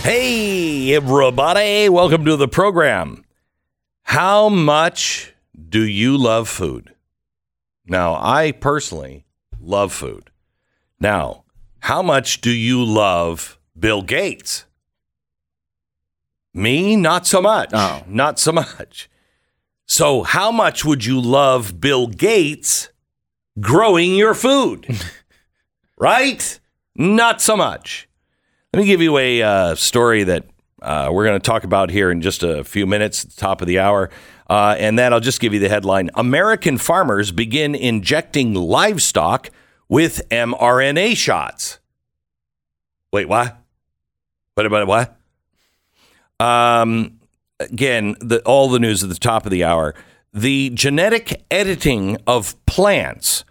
Hey, 0.10 0.96
everybody. 0.96 1.90
Welcome 1.90 2.24
to 2.24 2.38
the 2.38 2.48
program. 2.48 3.26
How 4.04 4.48
much 4.48 5.34
do 5.68 5.84
you 5.84 6.18
love 6.18 6.48
food? 6.48 6.96
Now, 7.86 8.16
I 8.16 8.54
personally 8.54 9.26
love 9.60 9.92
food. 9.92 10.30
Now, 10.98 11.44
how 11.80 12.02
much 12.02 12.40
do 12.40 12.52
you 12.52 12.86
love 12.86 13.60
Bill 13.78 14.02
Gates? 14.02 14.64
Me, 16.54 16.96
not 16.96 17.28
so 17.28 17.42
much. 17.42 17.72
Oh. 17.74 18.02
Not 18.08 18.40
so 18.40 18.54
much. 18.54 19.10
So, 19.88 20.24
how 20.24 20.54
much 20.54 20.86
would 20.86 21.04
you 21.04 21.20
love 21.20 21.82
Bill 21.82 22.08
Gates 22.08 22.92
growing 23.60 24.16
your 24.16 24.36
food? 24.36 24.88
right? 25.98 26.62
Not 26.96 27.42
so 27.42 27.58
much. 27.58 28.08
Let 28.78 28.84
me 28.84 28.90
give 28.90 29.02
you 29.02 29.18
a 29.18 29.42
uh, 29.42 29.74
story 29.74 30.24
that 30.26 30.46
uh, 30.84 31.10
we're 31.12 31.26
going 31.26 31.42
to 31.42 31.44
talk 31.44 31.64
about 31.64 31.90
here 31.90 32.12
in 32.12 32.22
just 32.22 32.44
a 32.44 32.64
few 32.64 32.86
minutes, 32.86 33.24
at 33.24 33.32
the 33.32 33.36
top 33.36 33.62
of 33.62 33.68
the 33.68 33.80
hour. 33.80 34.12
Uh, 34.48 34.76
and 34.78 35.00
then 35.00 35.14
I'll 35.14 35.20
just 35.20 35.40
give 35.40 35.52
you 35.52 35.60
the 35.60 35.68
headline 35.68 36.12
American 36.14 36.78
farmers 36.78 37.32
begin 37.32 37.74
injecting 37.74 38.54
livestock 38.54 39.50
with 39.90 40.30
mRNA 40.30 41.18
shots. 41.18 41.80
Wait, 43.12 43.28
what? 43.28 43.58
What 44.54 44.68
about 44.68 44.86
what? 44.86 45.18
Um, 46.40 47.20
again, 47.60 48.16
the, 48.20 48.44
all 48.44 48.70
the 48.70 48.80
news 48.80 49.02
at 49.02 49.10
the 49.10 49.16
top 49.16 49.48
of 49.48 49.52
the 49.52 49.64
hour. 49.64 49.96
The 50.36 50.70
genetic 50.70 51.44
editing 51.50 52.18
of 52.28 52.64
plants 52.68 53.44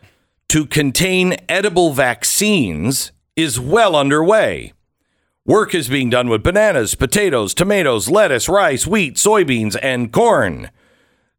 to 0.51 0.67
contain 0.67 1.35
edible 1.49 1.93
vaccines 1.93 3.11
is 3.35 3.59
well 3.59 3.97
underway. 3.97 4.73
Work 5.47 5.77
is 5.77 5.89
being 5.89 6.11
done 6.11 6.29
with 6.29 6.43
bananas, 6.43 6.97
potatoes, 6.97 7.55
tomatoes, 7.55 8.11
lettuce, 8.11 8.49
rice, 8.49 8.85
wheat, 8.85 9.15
soybeans, 9.15 9.77
and 9.81 10.13
corn. 10.13 10.71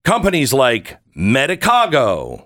Companies 0.05 0.53
like 0.53 0.97
Medicago. 1.13 2.43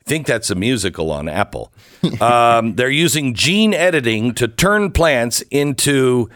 I 0.00 0.08
think 0.08 0.26
that's 0.26 0.50
a 0.50 0.56
musical 0.56 1.12
on 1.12 1.28
Apple. 1.28 1.72
um, 2.20 2.74
they're 2.74 2.90
using 2.90 3.32
gene 3.32 3.72
editing 3.72 4.34
to 4.34 4.48
turn 4.48 4.90
plants 4.90 5.42
into 5.52 6.30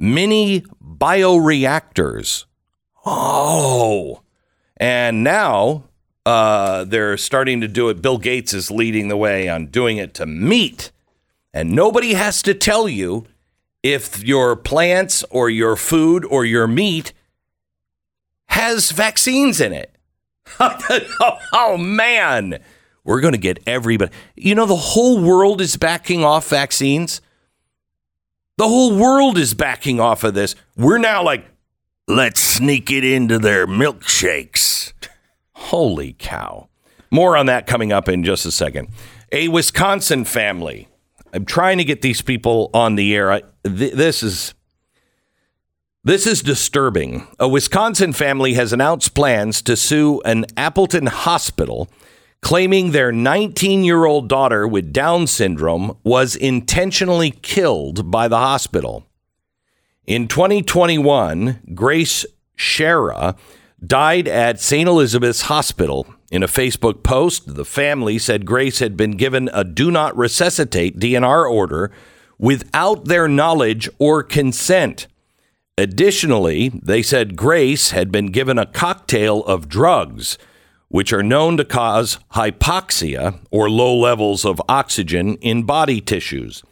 mini 0.00 0.64
bioreactors. 0.82 2.46
Oh. 3.04 4.22
And 4.78 5.22
now 5.22 5.84
uh, 6.24 6.82
they're 6.82 7.16
starting 7.16 7.60
to 7.60 7.68
do 7.68 7.88
it. 7.88 8.02
Bill 8.02 8.18
Gates 8.18 8.52
is 8.52 8.68
leading 8.68 9.06
the 9.06 9.16
way 9.16 9.48
on 9.48 9.66
doing 9.66 9.96
it 9.96 10.12
to 10.14 10.26
meat. 10.26 10.90
And 11.56 11.70
nobody 11.70 12.12
has 12.12 12.42
to 12.42 12.52
tell 12.52 12.86
you 12.86 13.24
if 13.82 14.22
your 14.22 14.56
plants 14.56 15.24
or 15.30 15.48
your 15.48 15.74
food 15.74 16.22
or 16.26 16.44
your 16.44 16.66
meat 16.66 17.14
has 18.48 18.90
vaccines 18.90 19.58
in 19.58 19.72
it. 19.72 19.96
oh, 20.60 21.78
man. 21.78 22.58
We're 23.04 23.22
going 23.22 23.32
to 23.32 23.38
get 23.38 23.60
everybody. 23.66 24.12
You 24.34 24.54
know, 24.54 24.66
the 24.66 24.76
whole 24.76 25.18
world 25.18 25.62
is 25.62 25.78
backing 25.78 26.22
off 26.22 26.46
vaccines. 26.46 27.22
The 28.58 28.68
whole 28.68 28.94
world 28.94 29.38
is 29.38 29.54
backing 29.54 29.98
off 29.98 30.24
of 30.24 30.34
this. 30.34 30.56
We're 30.76 30.98
now 30.98 31.22
like, 31.22 31.46
let's 32.06 32.42
sneak 32.42 32.90
it 32.90 33.02
into 33.02 33.38
their 33.38 33.66
milkshakes. 33.66 34.92
Holy 35.52 36.16
cow. 36.18 36.68
More 37.10 37.34
on 37.34 37.46
that 37.46 37.66
coming 37.66 37.92
up 37.92 38.10
in 38.10 38.24
just 38.24 38.44
a 38.44 38.52
second. 38.52 38.90
A 39.32 39.48
Wisconsin 39.48 40.26
family. 40.26 40.88
I'm 41.36 41.44
trying 41.44 41.76
to 41.78 41.84
get 41.84 42.00
these 42.00 42.22
people 42.22 42.70
on 42.72 42.94
the 42.94 43.14
air. 43.14 43.30
I, 43.30 43.42
th- 43.64 43.92
this 43.92 44.22
is 44.22 44.54
this 46.02 46.26
is 46.26 46.40
disturbing. 46.40 47.26
A 47.38 47.46
Wisconsin 47.46 48.12
family 48.12 48.54
has 48.54 48.72
announced 48.72 49.14
plans 49.14 49.60
to 49.62 49.76
sue 49.76 50.22
an 50.24 50.46
Appleton 50.56 51.06
hospital 51.06 51.90
claiming 52.40 52.92
their 52.92 53.12
19 53.12 53.84
year 53.84 54.06
old 54.06 54.28
daughter 54.28 54.66
with 54.66 54.94
Down 54.94 55.26
syndrome 55.26 55.98
was 56.04 56.36
intentionally 56.36 57.32
killed 57.32 58.10
by 58.10 58.28
the 58.28 58.38
hospital. 58.38 59.04
In 60.06 60.28
2021, 60.28 61.60
Grace 61.74 62.24
Schara 62.56 63.36
died 63.84 64.26
at 64.26 64.58
St. 64.60 64.88
Elizabeth's 64.88 65.42
Hospital. 65.42 66.06
In 66.30 66.42
a 66.42 66.48
Facebook 66.48 67.04
post, 67.04 67.54
the 67.54 67.64
family 67.64 68.18
said 68.18 68.46
Grace 68.46 68.80
had 68.80 68.96
been 68.96 69.12
given 69.12 69.48
a 69.52 69.62
do 69.62 69.90
not 69.90 70.16
resuscitate 70.16 70.98
DNR 70.98 71.48
order 71.48 71.92
without 72.38 73.04
their 73.04 73.28
knowledge 73.28 73.88
or 73.98 74.22
consent. 74.22 75.06
Additionally, 75.78 76.70
they 76.82 77.02
said 77.02 77.36
Grace 77.36 77.90
had 77.90 78.10
been 78.10 78.26
given 78.26 78.58
a 78.58 78.66
cocktail 78.66 79.44
of 79.44 79.68
drugs, 79.68 80.36
which 80.88 81.12
are 81.12 81.22
known 81.22 81.56
to 81.58 81.64
cause 81.64 82.18
hypoxia 82.32 83.38
or 83.50 83.70
low 83.70 83.96
levels 83.96 84.44
of 84.44 84.60
oxygen 84.68 85.36
in 85.36 85.62
body 85.62 86.00
tissues. 86.00 86.62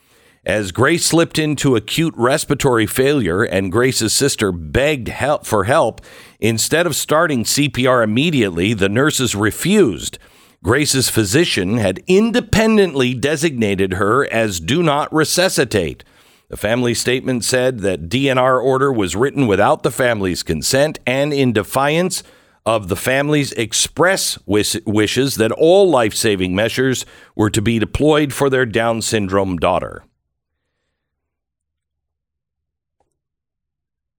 As 0.46 0.72
Grace 0.72 1.06
slipped 1.06 1.38
into 1.38 1.74
acute 1.74 2.12
respiratory 2.18 2.86
failure 2.86 3.44
and 3.44 3.72
Grace's 3.72 4.12
sister 4.12 4.52
begged 4.52 5.08
help 5.08 5.46
for 5.46 5.64
help, 5.64 6.02
instead 6.38 6.86
of 6.86 6.94
starting 6.94 7.44
CPR 7.44 8.04
immediately, 8.04 8.74
the 8.74 8.90
nurses 8.90 9.34
refused. 9.34 10.18
Grace's 10.62 11.08
physician 11.08 11.78
had 11.78 12.02
independently 12.06 13.14
designated 13.14 13.94
her 13.94 14.26
as 14.30 14.60
do 14.60 14.82
not 14.82 15.12
resuscitate. 15.14 16.04
The 16.50 16.58
family 16.58 16.92
statement 16.92 17.42
said 17.42 17.78
that 17.78 18.10
DNR 18.10 18.62
order 18.62 18.92
was 18.92 19.16
written 19.16 19.46
without 19.46 19.82
the 19.82 19.90
family's 19.90 20.42
consent 20.42 20.98
and 21.06 21.32
in 21.32 21.54
defiance 21.54 22.22
of 22.66 22.88
the 22.88 22.96
family's 22.96 23.52
express 23.52 24.38
wish- 24.44 24.76
wishes 24.84 25.36
that 25.36 25.52
all 25.52 25.88
life-saving 25.88 26.54
measures 26.54 27.06
were 27.34 27.50
to 27.50 27.62
be 27.62 27.78
deployed 27.78 28.34
for 28.34 28.50
their 28.50 28.66
Down 28.66 29.00
syndrome 29.00 29.56
daughter. 29.56 30.04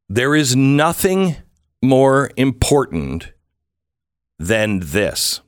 There 0.07 0.35
is 0.35 0.55
nothing 0.55 1.37
more 1.81 2.29
important 2.37 3.33
than 4.37 4.79
this. 4.81 5.41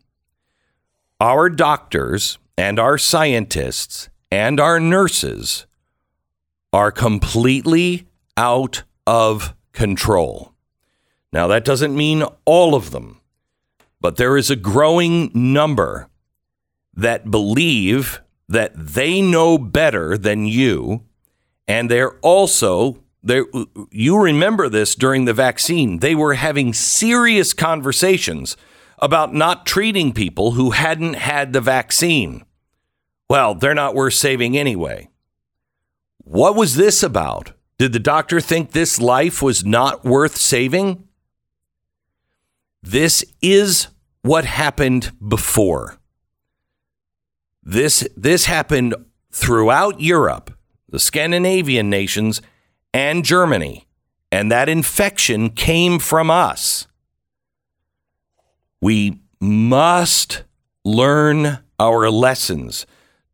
Our 1.19 1.49
doctors 1.49 2.39
and 2.57 2.79
our 2.79 2.97
scientists 2.97 4.09
and 4.31 4.59
our 4.59 4.79
nurses 4.79 5.67
are 6.73 6.91
completely 6.91 8.07
out 8.35 8.83
of 9.05 9.55
control. 9.73 10.53
Now, 11.31 11.47
that 11.47 11.65
doesn't 11.65 11.95
mean 11.95 12.23
all 12.45 12.73
of 12.73 12.91
them, 12.91 13.21
but 14.01 14.17
there 14.17 14.37
is 14.37 14.49
a 14.49 14.55
growing 14.55 15.29
number 15.33 16.09
that 16.93 17.29
believe 17.29 18.21
that 18.49 18.73
they 18.75 19.21
know 19.21 19.57
better 19.57 20.17
than 20.17 20.45
you, 20.45 21.03
and 21.67 21.91
they're 21.91 22.17
also 22.19 23.03
there. 23.27 23.45
You 23.91 24.21
remember 24.21 24.69
this 24.69 24.95
during 24.95 25.25
the 25.25 25.33
vaccine; 25.33 25.99
they 25.99 26.15
were 26.15 26.33
having 26.33 26.73
serious 26.73 27.53
conversations 27.53 28.57
about 28.99 29.33
not 29.33 29.65
treating 29.65 30.13
people 30.13 30.53
who 30.53 30.71
hadn't 30.71 31.13
had 31.13 31.53
the 31.53 31.61
vaccine. 31.61 32.43
Well, 33.29 33.55
they're 33.55 33.73
not 33.73 33.95
worth 33.95 34.13
saving 34.13 34.57
anyway. 34.57 35.09
What 36.23 36.55
was 36.55 36.75
this 36.75 37.03
about? 37.03 37.53
Did 37.77 37.93
the 37.93 37.99
doctor 37.99 38.41
think 38.41 38.71
this 38.71 38.99
life 38.99 39.41
was 39.41 39.63
not 39.63 40.03
worth 40.03 40.35
saving? 40.35 41.07
This 42.81 43.23
is 43.41 43.87
what 44.21 44.45
happened 44.45 45.11
before. 45.25 45.97
This 47.63 48.07
this 48.15 48.45
happened 48.45 48.95
throughout 49.31 49.99
Europe, 50.01 50.57
the 50.89 50.99
Scandinavian 50.99 51.89
nations, 51.89 52.41
and 52.97 53.23
Germany, 53.23 53.85
and 54.31 54.51
that 54.51 54.67
infection 54.67 55.51
came 55.51 55.99
from 55.99 56.31
us. 56.31 56.87
We 58.81 59.21
must 59.39 60.43
learn 60.83 61.59
our 61.79 62.09
lessons. 62.09 62.87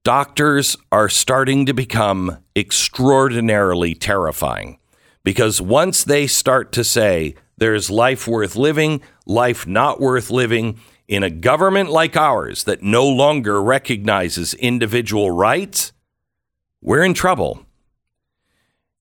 Doctors 0.03 0.75
are 0.91 1.07
starting 1.07 1.65
to 1.65 1.73
become 1.73 2.39
extraordinarily 2.57 3.95
terrifying 3.95 4.79
because 5.23 5.61
once 5.61 6.03
they 6.03 6.27
start 6.27 6.73
to 6.73 6.83
say 6.83 7.33
there's 7.55 7.89
life 7.89 8.27
worth 8.27 8.57
living, 8.57 9.01
life 9.25 9.65
not 9.65 10.01
worth 10.01 10.29
living, 10.29 10.77
in 11.07 11.23
a 11.23 11.29
government 11.29 11.89
like 11.89 12.17
ours 12.17 12.65
that 12.65 12.83
no 12.83 13.07
longer 13.07 13.63
recognizes 13.63 14.55
individual 14.55 15.31
rights, 15.31 15.93
we're 16.81 17.05
in 17.05 17.13
trouble. 17.13 17.62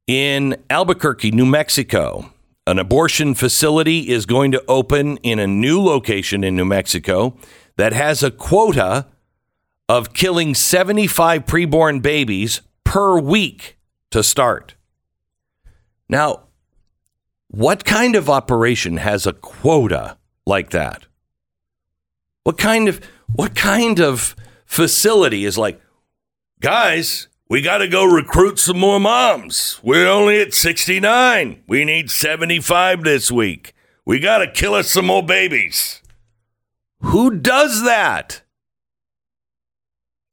In 0.09 0.57
Albuquerque, 0.69 1.31
New 1.31 1.47
Mexico, 1.47 2.33
an 2.67 2.81
abortion 2.81 3.35
facility 3.35 4.09
is 4.09 4.27
going 4.27 4.51
to 4.51 4.65
open 4.67 5.17
in 5.19 5.38
a 5.38 5.47
new 5.47 5.81
location 5.81 6.43
in 6.43 6.57
New 6.57 6.65
Mexico 6.65 7.37
that 7.77 7.93
has 7.93 8.25
a 8.25 8.33
quota 8.33 9.07
of 9.88 10.12
killing 10.12 10.57
75 10.57 11.47
preborn 11.47 12.03
babies 12.03 12.62
per 12.83 13.21
week 13.21 13.79
to 14.11 14.25
start. 14.25 14.75
Now, 16.09 16.49
what 17.47 17.85
kind 17.85 18.17
of 18.17 18.29
operation 18.29 18.97
has 18.97 19.25
a 19.25 19.33
quota 19.33 20.19
like 20.47 20.71
that? 20.71 21.07
What 22.43 22.59
kind 22.59 22.88
of 22.88 23.01
what 23.33 23.55
kind 23.55 24.01
of 24.01 24.35
facility 24.67 25.45
is 25.45 25.57
like, 25.57 25.81
guys, 26.59 27.29
we 27.53 27.61
got 27.61 27.79
to 27.79 27.87
go 27.87 28.07
recruit 28.07 28.59
some 28.59 28.79
more 28.79 28.99
moms. 28.99 29.79
We're 29.83 30.09
only 30.09 30.41
at 30.41 30.55
69. 30.55 31.62
We 31.69 31.85
need 31.85 32.11
75 32.11 33.05
this 33.05 33.31
week. 33.31 33.75
We 34.07 34.21
got 34.21 34.38
to 34.38 34.51
kill 34.51 34.73
us 34.73 34.91
some 34.91 35.05
more 35.05 35.23
babies. 35.23 36.01
Who 37.03 37.31
does 37.31 37.85
that? 37.85 38.41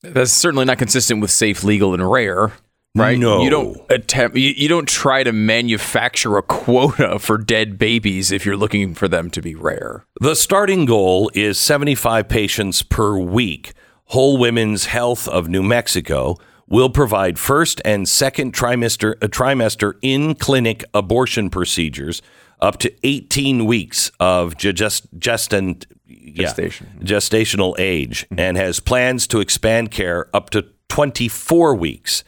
That's 0.01 0.31
certainly 0.31 0.63
not 0.63 0.77
consistent 0.77 1.19
with 1.19 1.29
safe, 1.29 1.61
legal, 1.61 1.93
and 1.93 2.09
rare. 2.09 2.53
Right? 2.95 3.19
No. 3.19 3.43
You 3.43 3.49
don't 3.49 3.77
attempt. 3.89 4.37
You, 4.37 4.53
you 4.55 4.69
don't 4.69 4.87
try 4.87 5.23
to 5.23 5.33
manufacture 5.33 6.37
a 6.37 6.41
quota 6.41 7.19
for 7.19 7.37
dead 7.37 7.77
babies 7.77 8.31
if 8.31 8.45
you're 8.45 8.55
looking 8.55 8.95
for 8.95 9.09
them 9.09 9.29
to 9.31 9.41
be 9.41 9.55
rare. 9.55 10.05
The 10.21 10.35
starting 10.35 10.85
goal 10.85 11.29
is 11.33 11.59
75 11.59 12.29
patients 12.29 12.81
per 12.81 13.17
week. 13.17 13.73
Whole 14.05 14.37
Women's 14.37 14.85
Health 14.85 15.27
of 15.27 15.49
New 15.49 15.63
Mexico 15.63 16.37
will 16.69 16.89
provide 16.89 17.37
first 17.39 17.81
and 17.83 18.07
second 18.07 18.53
trimester 18.53 19.15
a 19.21 19.27
trimester 19.27 19.93
in 20.01 20.35
clinic 20.35 20.83
abortion 20.93 21.49
procedures 21.49 22.21
up 22.61 22.77
to 22.77 22.93
18 23.03 23.65
weeks 23.65 24.11
of 24.19 24.55
ge- 24.57 24.75
gest, 24.75 25.19
gestant, 25.19 25.85
yeah, 26.05 26.45
Gestation. 26.45 26.87
gestational 27.01 27.75
age 27.79 28.25
mm-hmm. 28.25 28.39
and 28.39 28.57
has 28.57 28.79
plans 28.79 29.27
to 29.27 29.39
expand 29.39 29.91
care 29.91 30.29
up 30.33 30.49
to 30.51 30.65
24 30.89 31.75
weeks 31.75 32.23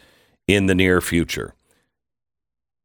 in 0.47 0.65
the 0.65 0.75
near 0.75 1.01
future. 1.01 1.53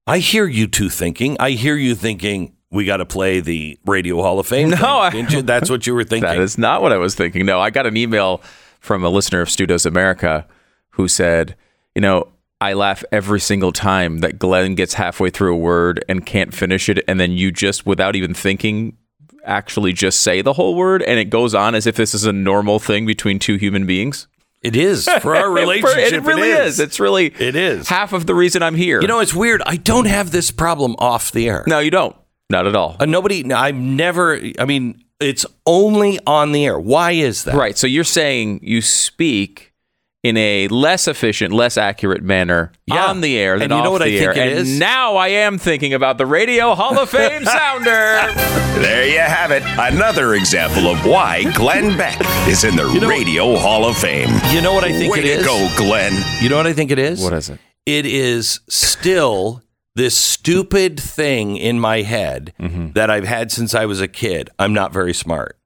I 0.07 0.19
hear 0.19 0.47
you 0.47 0.67
two 0.67 0.89
thinking. 0.89 1.37
I 1.41 1.51
hear 1.51 1.77
you 1.77 1.95
thinking 1.95 2.55
we 2.71 2.85
got 2.85 2.99
to 2.99 3.07
play 3.07 3.41
the 3.41 3.79
Radio 3.85 4.23
Hall 4.23 4.39
of 4.39 4.47
Fame. 4.47 4.71
No, 4.71 4.99
I-? 4.99 5.43
That's 5.43 5.71
what 5.71 5.87
you 5.87 5.95
were 5.95 6.05
thinking. 6.05 6.29
That 6.29 6.39
is 6.39 6.59
not 6.59 6.83
what 6.83 6.93
I 6.93 6.97
was 6.97 7.15
thinking. 7.15 7.47
No, 7.47 7.61
I 7.61 7.71
got 7.71 7.87
an 7.87 7.97
email 7.97 8.41
from 8.81 9.05
a 9.05 9.09
listener 9.09 9.41
of 9.41 9.51
Stu 9.51 9.67
Does 9.67 9.87
America 9.87 10.47
who 10.97 11.09
said, 11.09 11.57
you 11.95 12.01
know, 12.01 12.29
I 12.61 12.73
laugh 12.73 13.05
every 13.13 13.41
single 13.41 13.71
time 13.73 14.19
that 14.19 14.39
Glenn 14.39 14.75
gets 14.75 14.95
halfway 14.95 15.31
through 15.31 15.55
a 15.55 15.59
word 15.59 16.05
and 16.09 16.25
can't 16.25 16.55
finish 16.55 16.89
it. 16.89 17.05
And 17.07 17.21
then 17.21 17.33
you 17.33 17.53
just, 17.53 17.85
without 17.87 18.17
even 18.17 18.33
thinking, 18.35 18.97
actually 19.45 19.93
just 19.93 20.23
say 20.23 20.41
the 20.43 20.55
whole 20.55 20.75
word. 20.75 21.03
And 21.03 21.19
it 21.21 21.27
goes 21.27 21.55
on 21.55 21.75
as 21.75 21.87
if 21.87 21.97
this 21.97 22.15
is 22.15 22.25
a 22.25 22.33
normal 22.33 22.79
thing 22.79 23.05
between 23.07 23.39
two 23.39 23.57
human 23.57 23.85
beings. 23.87 24.27
It 24.63 24.75
is 24.75 25.07
for 25.21 25.37
our 25.37 25.51
relationship. 25.51 26.13
it 26.15 26.23
really 26.23 26.49
is. 26.49 26.81
It's 26.81 26.99
really 26.99 27.27
It 27.27 27.55
is. 27.57 27.89
half 27.89 28.15
of 28.15 28.27
the 28.27 28.35
reason 28.35 28.63
I'm 28.63 28.75
here. 28.75 29.03
You 29.03 29.07
know, 29.09 29.21
it's 29.21 29.35
weird. 29.35 29.63
I 29.67 29.77
don't 29.77 30.07
have 30.07 30.31
this 30.31 30.51
problem 30.51 30.97
off 30.99 31.33
the 31.33 31.49
air. 31.49 31.63
no, 31.67 31.79
you 31.79 31.91
don't. 31.91 32.17
Not 32.49 32.67
at 32.67 32.75
all. 32.77 32.97
Uh, 32.99 33.05
nobody. 33.07 33.53
I've 33.53 33.75
never. 33.75 34.41
I 34.59 34.65
mean, 34.65 35.05
it's 35.21 35.45
only 35.67 36.21
on 36.27 36.53
the 36.53 36.65
air. 36.65 36.79
Why 36.79 37.11
is 37.13 37.43
that? 37.45 37.55
Right. 37.57 37.77
So 37.77 37.87
you're 37.87 38.05
saying 38.05 38.61
you 38.63 38.81
speak 38.81 39.73
in 40.23 40.37
a 40.37 40.67
less 40.69 41.07
efficient, 41.07 41.53
less 41.55 41.77
accurate 41.77 42.23
manner 42.23 42.73
Yeah. 42.87 43.07
on 43.07 43.21
the 43.21 43.39
air 43.39 43.55
than 43.59 43.65
And 43.65 43.73
you 43.73 43.77
off 43.79 43.85
know 43.85 43.91
what 43.93 43.99
the 44.03 44.07
I 44.07 44.21
air. 44.21 44.35
think 44.35 44.47
it 44.47 44.59
and 44.59 44.61
is? 44.67 44.79
now 44.79 45.17
I 45.17 45.29
am 45.29 45.57
thinking 45.59 45.95
about 45.95 46.19
the 46.19 46.27
Radio 46.27 46.75
Hall 46.75 46.99
of 46.99 47.09
Fame 47.11 47.45
sounder. 47.45 48.33
There 48.81 49.07
you 49.07 49.21
have 49.21 49.51
it. 49.53 49.63
Another 49.79 50.35
example 50.35 50.89
of 50.89 51.05
why 51.07 51.45
Glenn 51.53 51.97
Beck 51.97 52.21
is 52.49 52.65
in 52.65 52.75
the 52.77 52.93
know- 52.93 53.09
Radio 53.09 53.57
Hall 53.57 53.85
of 53.87 53.97
Fame. 53.97 54.29
You 54.53 54.61
know 54.63 54.75
what 54.75 54.85
I 54.85 54.93
think 54.93 55.13
Way 55.13 55.21
it 55.21 55.23
to 55.23 55.29
is? 55.41 55.47
go, 55.47 55.69
Glenn. 55.77 56.13
You 56.43 56.49
know 56.49 56.57
what 56.57 56.67
I 56.67 56.73
think 56.73 56.91
it 56.91 56.99
is? 56.99 57.23
What 57.23 57.33
is 57.33 57.49
it? 57.49 57.61
It 57.87 58.05
is 58.05 58.61
still 58.69 59.63
this 59.95 60.17
stupid 60.17 60.99
thing 60.99 61.57
in 61.57 61.79
my 61.79 62.03
head 62.03 62.53
Mm-hmm. 62.61 62.93
that 62.93 63.11
I've 63.11 63.25
had 63.27 63.53
since 63.53 63.75
I 63.75 63.87
was 63.87 64.01
a 64.01 64.09
kid. 64.09 64.51
I'm 64.59 64.73
not 64.75 64.93
very 64.93 65.15
smart. 65.15 65.57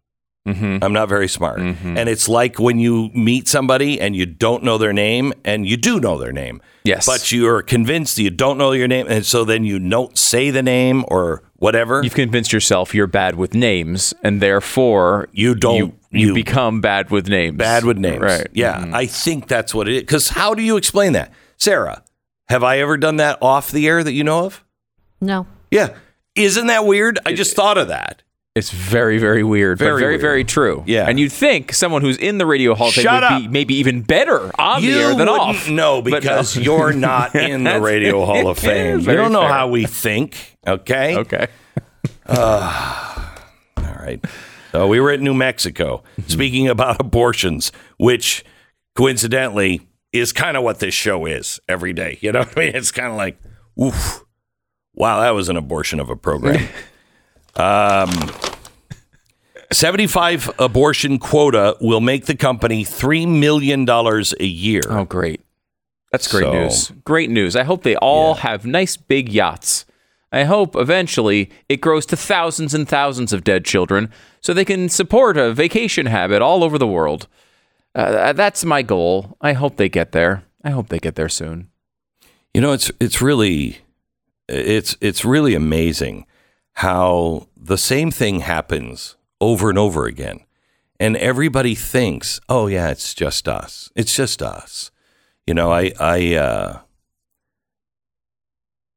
Mm-hmm. 0.48 0.82
I'm 0.82 0.92
not 0.94 1.08
very 1.08 1.28
smart. 1.28 1.60
And 1.60 2.08
it's 2.08 2.28
like 2.28 2.58
when 2.58 2.78
you 2.78 3.10
meet 3.14 3.46
somebody 3.46 4.00
and 4.00 4.16
you 4.16 4.24
don't 4.26 4.62
know 4.64 4.78
their 4.78 4.92
name 4.92 5.32
and 5.44 5.66
you 5.66 5.76
do 5.76 6.00
know 6.00 6.16
their 6.18 6.32
name. 6.32 6.62
Yes. 6.82 7.04
But 7.06 7.30
you're 7.30 7.60
convinced 7.62 8.18
you 8.18 8.30
don't 8.30 8.56
know 8.56 8.72
your 8.72 8.88
name. 8.88 9.06
And 9.08 9.24
so 9.26 9.44
then 9.44 9.64
you 9.64 9.78
don't 9.78 10.16
say 10.16 10.50
the 10.50 10.62
name 10.62 11.04
or 11.08 11.42
whatever. 11.56 12.00
You've 12.02 12.14
convinced 12.14 12.52
yourself 12.54 12.94
you're 12.94 13.06
bad 13.06 13.34
with 13.36 13.52
names, 13.54 14.14
and 14.22 14.40
therefore 14.40 15.28
You 15.32 15.54
don't- 15.54 15.76
You, 15.76 15.92
you 16.10 16.26
you- 16.28 16.34
become 16.34 16.80
bad 16.80 17.10
with 17.10 17.28
names. 17.28 17.58
bad 17.58 17.84
with 17.84 17.98
names. 17.98 18.20
Right. 18.22 18.48
Yeah. 18.54 18.78
Mhm. 18.80 18.94
I 18.94 19.04
think 19.06 19.46
that's 19.46 19.74
what 19.74 19.88
it 19.88 19.94
is. 19.94 20.00
Because 20.00 20.30
how 20.30 20.54
do 20.54 20.62
you 20.62 20.78
explain 20.78 21.12
that? 21.12 21.32
Sarah, 21.58 22.02
have 22.48 22.64
I 22.64 22.78
ever 22.78 22.96
done 22.96 23.16
that 23.16 23.36
off 23.42 23.70
the 23.70 23.86
air 23.86 24.02
that 24.02 24.12
you 24.14 24.24
know 24.24 24.46
of? 24.46 24.64
No. 25.20 25.46
Yeah. 25.70 25.90
Isn't 26.34 26.68
that 26.68 26.86
weird? 26.86 27.18
I 27.26 27.34
just 27.34 27.54
thought 27.54 27.76
of 27.76 27.88
that. 27.88 28.22
It's 28.56 28.70
very, 28.70 29.18
very 29.18 29.44
weird, 29.44 29.78
but 29.78 29.84
Very 29.84 30.00
very, 30.00 30.12
weird. 30.14 30.20
very 30.20 30.44
true. 30.44 30.82
Yeah. 30.86 31.06
And 31.08 31.20
you'd 31.20 31.30
think 31.30 31.72
someone 31.72 32.02
who's 32.02 32.16
in 32.16 32.38
the 32.38 32.46
Radio 32.46 32.74
Hall 32.74 32.88
of 32.88 32.94
Fame 32.94 33.04
Shut 33.04 33.14
would 33.22 33.32
up. 33.32 33.42
be 33.42 33.48
maybe 33.48 33.74
even 33.76 34.02
better 34.02 34.50
on 34.60 34.82
you 34.82 34.92
the 34.94 35.00
air 35.00 35.08
than 35.10 35.18
wouldn't 35.28 35.38
off. 35.40 35.68
no. 35.68 36.02
because 36.02 36.56
you're 36.56 36.92
not 36.92 37.34
in 37.36 37.62
the 37.62 37.80
Radio 37.80 38.24
Hall 38.26 38.48
of 38.48 38.58
Fame. 38.58 39.00
You 39.00 39.06
don't 39.16 39.30
know 39.32 39.42
fair. 39.42 39.48
how 39.52 39.68
we 39.68 39.84
think. 39.86 40.56
Okay. 40.66 41.16
Okay. 41.16 41.46
All 42.28 43.94
right. 44.00 44.20
So 44.72 44.86
we 44.88 45.00
were 45.00 45.10
at 45.10 45.20
New 45.20 45.34
Mexico 45.34 46.02
speaking 46.26 46.68
about 46.68 47.00
abortions, 47.00 47.70
which 47.98 48.44
coincidentally 48.96 49.80
is 50.12 50.32
kind 50.32 50.56
of 50.56 50.62
what 50.64 50.80
this 50.80 50.94
show 50.94 51.24
is 51.26 51.60
every 51.68 51.92
day. 51.92 52.18
You 52.20 52.32
know 52.32 52.40
what 52.40 52.56
I 52.58 52.60
mean? 52.66 52.74
It's 52.76 52.90
kind 52.90 53.08
of 53.12 53.16
like, 53.16 53.38
oof, 53.80 54.24
wow, 54.94 55.20
that 55.20 55.30
was 55.30 55.48
an 55.48 55.56
abortion 55.56 56.00
of 56.00 56.10
a 56.10 56.16
program. 56.16 56.68
Um, 57.60 58.10
75 59.72 60.50
abortion 60.58 61.18
quota 61.18 61.76
will 61.80 62.00
make 62.00 62.26
the 62.26 62.34
company 62.36 62.84
$3 62.84 63.28
million 63.28 63.88
a 63.88 64.44
year. 64.44 64.82
Oh, 64.88 65.04
great. 65.04 65.40
That's 66.10 66.26
great 66.30 66.44
So- 66.44 66.52
news. 66.52 66.92
Great 67.04 67.30
news. 67.30 67.54
I 67.54 67.62
hope 67.62 67.82
they 67.82 67.96
all 67.96 68.34
have 68.36 68.66
nice 68.66 68.96
big 68.96 69.30
yachts. 69.32 69.84
I 70.32 70.44
hope 70.44 70.76
eventually 70.76 71.50
it 71.68 71.80
grows 71.80 72.06
to 72.06 72.16
thousands 72.16 72.72
and 72.72 72.88
thousands 72.88 73.32
of 73.32 73.42
dead 73.42 73.64
children 73.64 74.10
so 74.40 74.54
they 74.54 74.64
can 74.64 74.88
support 74.88 75.36
a 75.36 75.52
vacation 75.52 76.06
habit 76.06 76.40
all 76.40 76.62
over 76.62 76.78
the 76.78 76.86
world. 76.86 77.26
Uh, 77.96 78.32
that's 78.32 78.64
my 78.64 78.82
goal. 78.82 79.36
I 79.40 79.54
hope 79.54 79.76
they 79.76 79.88
get 79.88 80.12
there. 80.12 80.44
I 80.62 80.70
hope 80.70 80.88
they 80.88 81.00
get 81.00 81.16
there 81.16 81.28
soon. 81.28 81.68
You 82.54 82.60
know, 82.60 82.72
it's 82.72 82.92
it's 83.00 83.20
really 83.20 83.78
it's 84.48 84.96
it's 85.00 85.24
really 85.24 85.54
amazing 85.56 86.26
how 86.74 87.48
the 87.56 87.78
same 87.78 88.10
thing 88.10 88.40
happens 88.40 89.16
over 89.40 89.68
and 89.68 89.78
over 89.78 90.06
again. 90.06 90.40
And 90.98 91.16
everybody 91.16 91.74
thinks, 91.74 92.40
"Oh 92.48 92.66
yeah, 92.66 92.90
it's 92.90 93.14
just 93.14 93.48
us. 93.48 93.90
It's 93.96 94.14
just 94.14 94.42
us." 94.42 94.90
You 95.46 95.54
know, 95.54 95.72
I 95.72 95.92
I 95.98 96.34
uh 96.34 96.80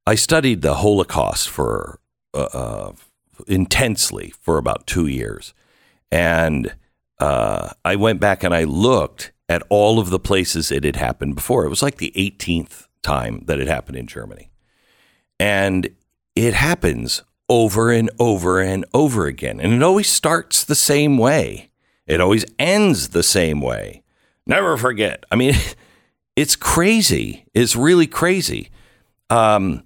I 0.05 0.15
studied 0.15 0.61
the 0.61 0.75
Holocaust 0.75 1.49
for 1.49 1.99
uh, 2.33 2.49
uh 2.53 2.91
intensely 3.47 4.33
for 4.41 4.57
about 4.57 4.85
2 4.85 5.07
years. 5.07 5.53
And 6.11 6.75
uh, 7.19 7.69
I 7.83 7.95
went 7.95 8.19
back 8.19 8.43
and 8.43 8.53
I 8.53 8.65
looked 8.65 9.31
at 9.49 9.63
all 9.69 9.99
of 9.99 10.09
the 10.09 10.19
places 10.19 10.71
it 10.71 10.83
had 10.83 10.95
happened 10.95 11.35
before. 11.35 11.65
It 11.65 11.69
was 11.69 11.81
like 11.81 11.97
the 11.97 12.13
18th 12.15 12.87
time 13.01 13.43
that 13.45 13.59
it 13.59 13.67
happened 13.67 13.97
in 13.97 14.07
Germany. 14.07 14.51
And 15.39 15.89
it 16.35 16.53
happens 16.53 17.23
over 17.49 17.91
and 17.91 18.09
over 18.19 18.59
and 18.61 18.85
over 18.93 19.27
again. 19.27 19.59
And 19.59 19.73
it 19.73 19.83
always 19.83 20.09
starts 20.09 20.63
the 20.63 20.75
same 20.75 21.17
way, 21.17 21.71
it 22.07 22.21
always 22.21 22.45
ends 22.59 23.09
the 23.09 23.23
same 23.23 23.61
way. 23.61 24.03
Never 24.45 24.75
forget. 24.77 25.23
I 25.31 25.35
mean, 25.35 25.55
it's 26.35 26.55
crazy. 26.55 27.45
It's 27.53 27.75
really 27.75 28.07
crazy. 28.07 28.69
Um, 29.29 29.83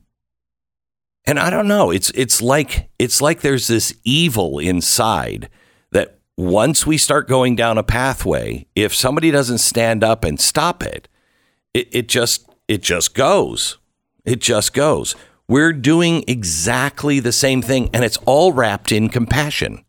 and 1.25 1.37
I 1.39 1.49
don't 1.49 1.67
know. 1.67 1.91
It's 1.91 2.09
it's 2.11 2.41
like 2.41 2.89
it's 2.97 3.21
like 3.21 3.41
there's 3.41 3.67
this 3.67 3.93
evil 4.05 4.59
inside 4.59 5.49
that 5.91 6.19
once 6.37 6.87
we 6.87 6.97
start 6.97 7.27
going 7.27 7.55
down 7.55 7.77
a 7.77 7.83
pathway, 7.83 8.65
if 8.75 8.95
somebody 8.95 9.29
doesn't 9.29 9.57
stand 9.57 10.03
up 10.03 10.23
and 10.23 10.39
stop 10.39 10.81
it, 10.81 11.09
it, 11.73 11.89
it 11.91 12.07
just 12.07 12.49
it 12.67 12.81
just 12.81 13.13
goes. 13.13 13.77
It 14.23 14.39
just 14.39 14.73
goes. 14.73 15.15
We're 15.49 15.73
doing 15.73 16.25
exactly 16.27 17.19
the 17.19 17.31
same 17.31 17.61
thing, 17.61 17.89
and 17.93 18.03
it's 18.03 18.17
all 18.25 18.51
wrapped 18.51 18.91
in 18.91 19.09
compassion. 19.09 19.85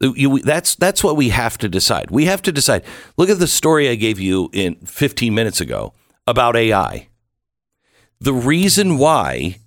You, 0.00 0.40
that's 0.40 0.74
that's 0.74 1.04
what 1.04 1.16
we 1.16 1.28
have 1.28 1.58
to 1.58 1.68
decide. 1.68 2.10
We 2.10 2.24
have 2.24 2.40
to 2.42 2.52
decide. 2.52 2.84
Look 3.18 3.28
at 3.28 3.38
the 3.38 3.46
story 3.46 3.88
I 3.88 3.96
gave 3.96 4.18
you 4.18 4.48
in 4.52 4.76
15 4.76 5.34
minutes 5.34 5.60
ago 5.60 5.92
about 6.26 6.56
AI. 6.56 7.08
The 8.18 8.32
reason 8.32 8.96
why 8.96 9.58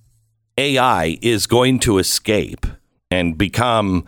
AI 0.57 1.17
is 1.21 1.47
going 1.47 1.79
to 1.79 1.99
escape 1.99 2.65
and 3.11 3.37
become 3.37 4.05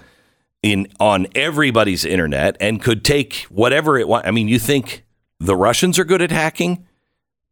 in 0.64 0.88
on 1.00 1.28
everybody's 1.36 2.04
internet 2.06 2.58
and 2.60 2.82
could 2.82 3.06
take 3.06 3.46
whatever 3.50 3.98
it 4.00 4.08
wants. 4.08 4.28
I 4.28 4.32
mean, 4.32 4.48
you 4.48 4.58
think 4.58 5.06
the 5.40 5.56
Russians 5.56 6.00
are 6.00 6.06
good 6.06 6.24
at 6.24 6.32
hacking? 6.32 6.88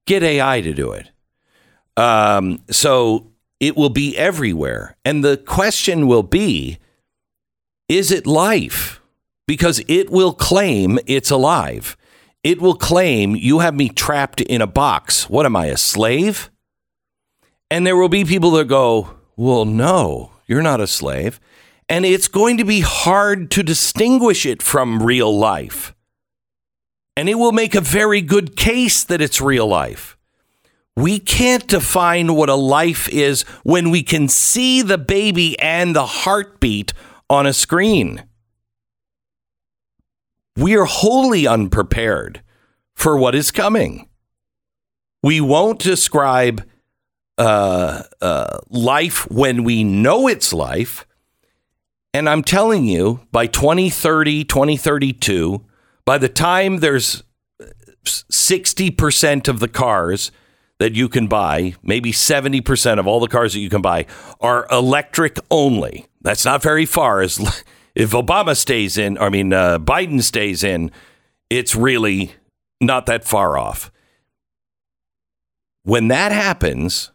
Get 0.07 0.23
AI 0.23 0.61
to 0.61 0.73
do 0.73 0.91
it. 0.91 1.09
Um, 1.97 2.61
so 2.69 3.31
it 3.59 3.77
will 3.77 3.89
be 3.89 4.17
everywhere. 4.17 4.97
And 5.05 5.23
the 5.23 5.37
question 5.37 6.07
will 6.07 6.23
be 6.23 6.79
is 7.89 8.11
it 8.11 8.25
life? 8.25 9.01
Because 9.47 9.83
it 9.87 10.09
will 10.09 10.33
claim 10.33 10.99
it's 11.05 11.29
alive. 11.29 11.97
It 12.43 12.61
will 12.61 12.75
claim 12.75 13.35
you 13.35 13.59
have 13.59 13.75
me 13.75 13.89
trapped 13.89 14.41
in 14.41 14.61
a 14.61 14.67
box. 14.67 15.29
What 15.29 15.45
am 15.45 15.55
I, 15.55 15.67
a 15.67 15.77
slave? 15.77 16.49
And 17.69 17.85
there 17.85 17.97
will 17.97 18.09
be 18.09 18.25
people 18.25 18.51
that 18.51 18.65
go, 18.65 19.15
well, 19.35 19.65
no, 19.65 20.31
you're 20.47 20.61
not 20.61 20.81
a 20.81 20.87
slave. 20.87 21.39
And 21.89 22.05
it's 22.05 22.27
going 22.27 22.57
to 22.57 22.65
be 22.65 22.81
hard 22.81 23.51
to 23.51 23.63
distinguish 23.63 24.45
it 24.45 24.61
from 24.61 25.03
real 25.03 25.37
life. 25.37 25.93
And 27.15 27.29
it 27.29 27.35
will 27.35 27.51
make 27.51 27.75
a 27.75 27.81
very 27.81 28.21
good 28.21 28.55
case 28.55 29.03
that 29.03 29.21
it's 29.21 29.41
real 29.41 29.67
life. 29.67 30.12
We 30.95 31.19
can't 31.19 31.67
define 31.67 32.35
what 32.35 32.49
a 32.49 32.55
life 32.55 33.09
is 33.09 33.43
when 33.63 33.89
we 33.89 34.03
can 34.03 34.27
see 34.27 34.81
the 34.81 34.97
baby 34.97 35.57
and 35.59 35.95
the 35.95 36.05
heartbeat 36.05 36.93
on 37.29 37.47
a 37.47 37.53
screen. 37.53 38.23
We 40.55 40.75
are 40.75 40.85
wholly 40.85 41.47
unprepared 41.47 42.43
for 42.93 43.17
what 43.17 43.33
is 43.33 43.49
coming. 43.49 44.07
We 45.23 45.41
won't 45.41 45.79
describe 45.79 46.63
uh, 47.39 48.03
uh, 48.21 48.59
life 48.69 49.29
when 49.31 49.63
we 49.63 49.83
know 49.83 50.27
it's 50.27 50.53
life. 50.53 51.07
And 52.13 52.29
I'm 52.29 52.43
telling 52.43 52.85
you, 52.85 53.21
by 53.31 53.47
2030, 53.47 54.43
2032, 54.43 55.65
by 56.05 56.19
the 56.19 56.29
time 56.29 56.77
there's 56.77 57.23
60% 58.05 59.47
of 59.47 59.59
the 59.59 59.67
cars 59.67 60.31
that 60.79 60.93
you 60.93 61.07
can 61.07 61.27
buy, 61.27 61.75
maybe 61.83 62.11
70% 62.11 62.99
of 62.99 63.07
all 63.07 63.19
the 63.19 63.27
cars 63.27 63.53
that 63.53 63.59
you 63.59 63.69
can 63.69 63.81
buy 63.81 64.05
are 64.41 64.67
electric 64.71 65.39
only. 65.49 66.07
That's 66.21 66.45
not 66.45 66.61
very 66.61 66.85
far. 66.85 67.21
As 67.21 67.63
if 67.95 68.11
Obama 68.11 68.57
stays 68.57 68.97
in, 68.97 69.17
I 69.17 69.29
mean 69.29 69.53
uh, 69.53 69.79
Biden 69.79 70.21
stays 70.21 70.63
in, 70.63 70.91
it's 71.49 71.75
really 71.75 72.33
not 72.81 73.05
that 73.05 73.23
far 73.23 73.57
off. 73.57 73.91
When 75.83 76.07
that 76.07 76.31
happens, 76.31 77.11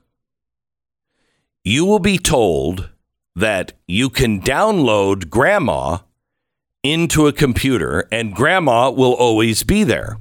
you 1.65 1.85
will 1.85 1.99
be 1.99 2.19
told 2.19 2.91
that 3.35 3.73
you 3.87 4.11
can 4.11 4.41
download 4.41 5.31
grandma 5.31 5.99
into 6.83 7.27
a 7.27 7.33
computer 7.33 8.07
and 8.13 8.35
grandma 8.35 8.91
will 8.91 9.13
always 9.15 9.63
be 9.63 9.85
there. 9.85 10.19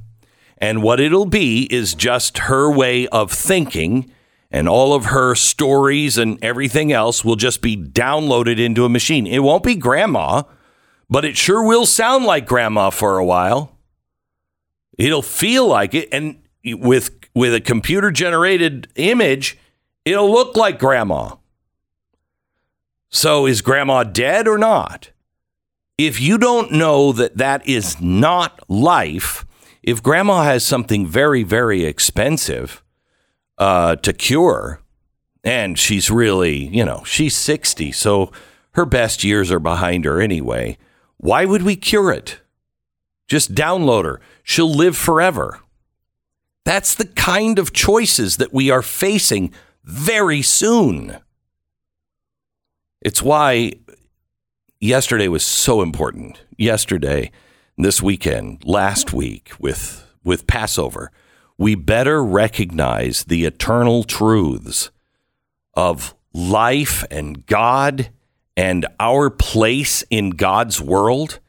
And 0.57 0.81
what 0.81 0.99
it'll 0.99 1.25
be 1.25 1.67
is 1.71 1.93
just 1.93 2.39
her 2.39 2.69
way 2.69 3.07
of 3.07 3.31
thinking, 3.31 4.11
and 4.49 4.67
all 4.67 4.93
of 4.93 5.05
her 5.05 5.35
stories 5.35 6.17
and 6.17 6.43
everything 6.43 6.91
else 6.91 7.23
will 7.23 7.35
just 7.35 7.61
be 7.61 7.77
downloaded 7.77 8.59
into 8.59 8.85
a 8.85 8.89
machine. 8.89 9.27
It 9.27 9.39
won't 9.39 9.63
be 9.63 9.75
grandma, 9.75 10.43
but 11.09 11.25
it 11.25 11.37
sure 11.37 11.63
will 11.63 11.85
sound 11.85 12.25
like 12.25 12.47
grandma 12.47 12.89
for 12.89 13.17
a 13.17 13.25
while. 13.25 13.77
It'll 14.97 15.21
feel 15.21 15.67
like 15.67 15.93
it, 15.93 16.09
and 16.11 16.41
with 16.65 17.11
with 17.35 17.53
a 17.53 17.61
computer 17.61 18.09
generated 18.09 18.87
image, 18.95 19.57
it'll 20.05 20.31
look 20.31 20.57
like 20.57 20.79
grandma. 20.79 21.35
So 23.09 23.45
is 23.45 23.61
grandma 23.61 24.03
dead 24.03 24.47
or 24.47 24.57
not? 24.57 25.11
If 25.97 26.19
you 26.19 26.37
don't 26.37 26.71
know 26.71 27.11
that 27.11 27.37
that 27.37 27.67
is 27.67 28.01
not 28.01 28.59
life, 28.69 29.45
if 29.87 30.03
grandma 30.03 30.43
has 30.43 30.65
something 30.65 31.07
very, 31.07 31.43
very 31.43 31.85
expensive 31.85 32.83
uh, 33.57 33.95
to 33.95 34.11
cure, 34.11 34.81
and 35.45 35.79
she's 35.79 36.11
really, 36.11 36.67
you 36.67 36.83
know, 36.83 37.05
she's 37.05 37.37
60, 37.37 37.93
so 37.93 38.29
her 38.71 38.85
best 38.85 39.23
years 39.23 39.49
are 39.49 39.61
behind 39.61 40.03
her 40.03 40.19
anyway, 40.19 40.77
why 41.15 41.45
would 41.45 41.61
we 41.61 41.77
cure 41.77 42.11
it? 42.11 42.41
Just 43.29 43.55
download 43.55 44.03
her. 44.03 44.19
She'll 44.43 44.69
live 44.69 44.97
forever. 44.97 45.61
That's 46.65 46.93
the 46.93 47.07
kind 47.07 47.57
of 47.57 47.71
choices 47.71 48.35
that 48.37 48.51
we 48.51 48.69
are 48.69 48.81
facing 48.81 49.53
very 49.85 50.41
soon. 50.41 51.17
It's 53.01 53.23
why 53.23 53.71
yesterday 54.81 55.29
was 55.29 55.45
so 55.45 55.81
important. 55.81 56.41
Yesterday, 56.57 57.31
this 57.77 58.01
weekend, 58.01 58.65
last 58.65 59.13
week 59.13 59.51
with 59.59 60.05
with 60.23 60.47
Passover, 60.47 61.11
we 61.57 61.75
better 61.75 62.23
recognize 62.23 63.25
the 63.25 63.45
eternal 63.45 64.03
truths 64.03 64.91
of 65.73 66.13
life 66.33 67.05
and 67.09 67.45
God 67.45 68.09
and 68.55 68.85
our 68.99 69.29
place 69.29 70.03
in 70.09 70.31
God's 70.31 70.81
world. 70.81 71.39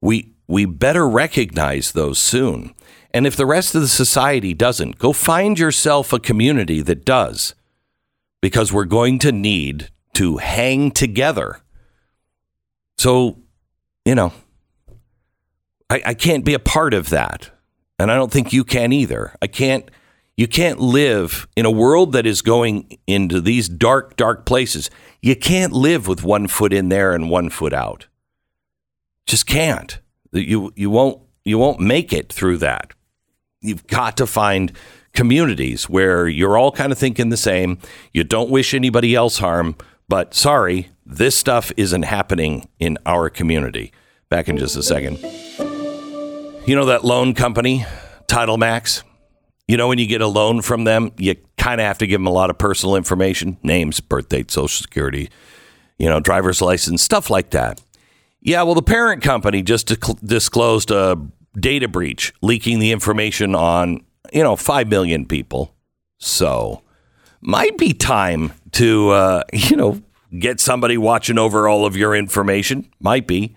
We 0.00 0.32
we 0.46 0.64
better 0.64 1.08
recognize 1.08 1.92
those 1.92 2.18
soon. 2.18 2.74
And 3.12 3.26
if 3.26 3.36
the 3.36 3.46
rest 3.46 3.74
of 3.74 3.80
the 3.80 3.88
society 3.88 4.54
doesn't, 4.54 4.98
go 4.98 5.12
find 5.12 5.58
yourself 5.58 6.12
a 6.12 6.18
community 6.18 6.80
that 6.82 7.04
does. 7.04 7.54
Because 8.42 8.72
we're 8.72 8.84
going 8.84 9.18
to 9.20 9.32
need 9.32 9.88
to 10.14 10.36
hang 10.36 10.90
together. 10.90 11.60
So, 12.98 13.38
you 14.04 14.14
know, 14.14 14.32
I, 15.90 16.02
I 16.06 16.14
can't 16.14 16.44
be 16.44 16.54
a 16.54 16.58
part 16.58 16.94
of 16.94 17.10
that. 17.10 17.50
And 17.98 18.10
I 18.10 18.16
don't 18.16 18.32
think 18.32 18.52
you 18.52 18.64
can 18.64 18.92
either. 18.92 19.36
I 19.40 19.46
can't, 19.46 19.88
you 20.36 20.48
can't 20.48 20.80
live 20.80 21.46
in 21.54 21.64
a 21.64 21.70
world 21.70 22.12
that 22.12 22.26
is 22.26 22.42
going 22.42 22.98
into 23.06 23.40
these 23.40 23.68
dark, 23.68 24.16
dark 24.16 24.46
places. 24.46 24.90
You 25.22 25.36
can't 25.36 25.72
live 25.72 26.08
with 26.08 26.24
one 26.24 26.48
foot 26.48 26.72
in 26.72 26.88
there 26.88 27.14
and 27.14 27.30
one 27.30 27.50
foot 27.50 27.72
out. 27.72 28.08
Just 29.26 29.46
can't. 29.46 30.00
You, 30.32 30.72
you 30.74 30.90
won't, 30.90 31.22
you 31.44 31.58
won't 31.58 31.80
make 31.80 32.12
it 32.12 32.32
through 32.32 32.58
that. 32.58 32.92
You've 33.60 33.86
got 33.86 34.16
to 34.16 34.26
find 34.26 34.72
communities 35.12 35.88
where 35.88 36.26
you're 36.26 36.58
all 36.58 36.72
kind 36.72 36.90
of 36.90 36.98
thinking 36.98 37.28
the 37.28 37.36
same. 37.36 37.78
You 38.12 38.24
don't 38.24 38.50
wish 38.50 38.74
anybody 38.74 39.14
else 39.14 39.38
harm, 39.38 39.76
but 40.08 40.34
sorry, 40.34 40.90
this 41.06 41.36
stuff 41.36 41.70
isn't 41.76 42.02
happening 42.02 42.68
in 42.78 42.98
our 43.06 43.30
community. 43.30 43.92
Back 44.28 44.48
in 44.48 44.58
just 44.58 44.76
a 44.76 44.82
second. 44.82 45.18
You 46.66 46.74
know 46.74 46.86
that 46.86 47.04
loan 47.04 47.34
company, 47.34 47.84
Title 48.26 48.56
Max? 48.56 49.04
You 49.68 49.76
know, 49.76 49.86
when 49.88 49.98
you 49.98 50.06
get 50.06 50.22
a 50.22 50.26
loan 50.26 50.62
from 50.62 50.84
them, 50.84 51.12
you 51.18 51.34
kind 51.58 51.78
of 51.78 51.86
have 51.86 51.98
to 51.98 52.06
give 52.06 52.18
them 52.18 52.26
a 52.26 52.32
lot 52.32 52.48
of 52.48 52.56
personal 52.56 52.96
information 52.96 53.58
names, 53.62 54.00
birth 54.00 54.30
date, 54.30 54.50
social 54.50 54.82
security, 54.82 55.28
you 55.98 56.08
know, 56.08 56.20
driver's 56.20 56.62
license, 56.62 57.02
stuff 57.02 57.28
like 57.28 57.50
that. 57.50 57.82
Yeah, 58.40 58.62
well, 58.62 58.74
the 58.74 58.82
parent 58.82 59.22
company 59.22 59.60
just 59.60 59.92
disclosed 60.24 60.90
a 60.90 61.18
data 61.58 61.86
breach, 61.86 62.32
leaking 62.40 62.78
the 62.78 62.92
information 62.92 63.54
on, 63.54 64.02
you 64.32 64.42
know, 64.42 64.56
5 64.56 64.88
million 64.88 65.26
people. 65.26 65.74
So, 66.18 66.82
might 67.42 67.76
be 67.76 67.92
time 67.92 68.54
to, 68.72 69.10
uh, 69.10 69.42
you 69.52 69.76
know, 69.76 70.00
get 70.38 70.60
somebody 70.60 70.96
watching 70.96 71.36
over 71.36 71.68
all 71.68 71.84
of 71.84 71.94
your 71.94 72.14
information. 72.14 72.88
Might 73.00 73.26
be. 73.26 73.54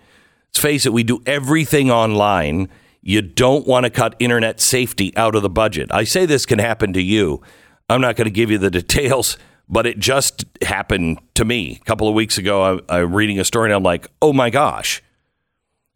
Let's 0.50 0.58
face 0.58 0.84
it, 0.84 0.92
we 0.92 1.04
do 1.04 1.22
everything 1.24 1.90
online. 1.90 2.68
You 3.00 3.22
don't 3.22 3.66
want 3.66 3.84
to 3.84 3.90
cut 3.90 4.16
internet 4.18 4.60
safety 4.60 5.16
out 5.16 5.34
of 5.34 5.42
the 5.42 5.50
budget. 5.50 5.88
I 5.92 6.04
say 6.04 6.26
this 6.26 6.46
can 6.46 6.58
happen 6.58 6.92
to 6.92 7.02
you. 7.02 7.42
I'm 7.88 8.00
not 8.00 8.16
going 8.16 8.26
to 8.26 8.30
give 8.30 8.50
you 8.50 8.58
the 8.58 8.70
details, 8.82 9.38
but 9.68 9.86
it 9.86 9.98
just 9.98 10.44
happened 10.62 11.18
to 11.34 11.44
me 11.44 11.78
a 11.80 11.84
couple 11.84 12.08
of 12.08 12.14
weeks 12.14 12.38
ago. 12.38 12.80
I, 12.88 12.98
I'm 12.98 13.14
reading 13.14 13.38
a 13.38 13.44
story 13.44 13.68
and 13.68 13.74
I'm 13.74 13.82
like, 13.82 14.08
oh 14.20 14.32
my 14.32 14.50
gosh. 14.50 15.02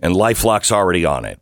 And 0.00 0.14
Lifelock's 0.14 0.72
already 0.72 1.05
on 1.05 1.24
it. 1.24 1.40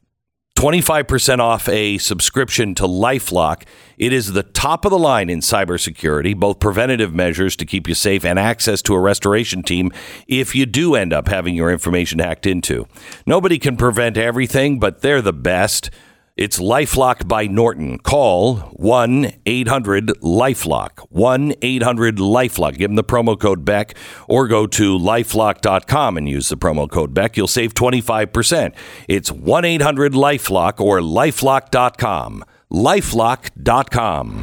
25% 0.57 1.39
off 1.39 1.69
a 1.71 1.97
subscription 1.99 2.75
to 2.75 2.83
Lifelock. 2.83 3.63
It 4.01 4.15
is 4.15 4.33
the 4.33 4.43
top 4.43 4.87
of 4.87 4.91
the 4.91 4.99
line 4.99 5.29
in 5.29 5.41
cybersecurity, 5.41 6.35
both 6.35 6.59
preventative 6.59 7.15
measures 7.15 7.55
to 7.57 7.67
keep 7.67 7.87
you 7.87 7.95
safe 7.95 8.25
and 8.25 8.39
access 8.39 8.81
to 8.83 8.95
a 8.95 8.99
restoration 8.99 9.63
team 9.63 9.93
if 10.27 10.55
you 10.55 10.65
do 10.65 10.95
end 10.95 11.13
up 11.13 11.29
having 11.29 11.55
your 11.55 11.71
information 11.71 12.19
hacked 12.19 12.47
into. 12.47 12.87
Nobody 13.27 13.59
can 13.59 13.77
prevent 13.77 14.17
everything, 14.17 14.79
but 14.79 15.03
they're 15.03 15.21
the 15.21 15.35
best. 15.35 15.91
It's 16.35 16.59
Lifelock 16.59 17.29
by 17.29 17.47
Norton. 17.47 17.99
Call 17.99 18.57
1 18.73 19.33
800 19.45 20.07
Lifelock. 20.23 21.01
1 21.11 21.53
800 21.61 22.17
Lifelock. 22.17 22.79
Give 22.79 22.89
them 22.89 22.97
the 22.97 23.05
promo 23.05 23.39
code 23.39 23.67
Beck 23.67 23.95
or 24.27 24.49
go 24.49 24.67
to 24.67 24.99
lifelock.com 24.99 26.17
and 26.17 26.27
use 26.27 26.49
the 26.49 26.57
promo 26.57 26.91
code 26.91 27.13
Beck. 27.13 27.37
You'll 27.37 27.47
save 27.47 27.75
25%. 27.75 28.75
It's 29.09 29.31
1 29.31 29.65
800 29.67 30.15
Lifelock 30.15 30.81
or 30.81 31.01
lifelock.com. 31.01 32.45
Lifelock.com. 32.73 34.43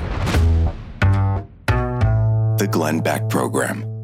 The 2.57 2.67
Glenn 2.71 3.01
Beck 3.01 3.29
Program. 3.29 3.97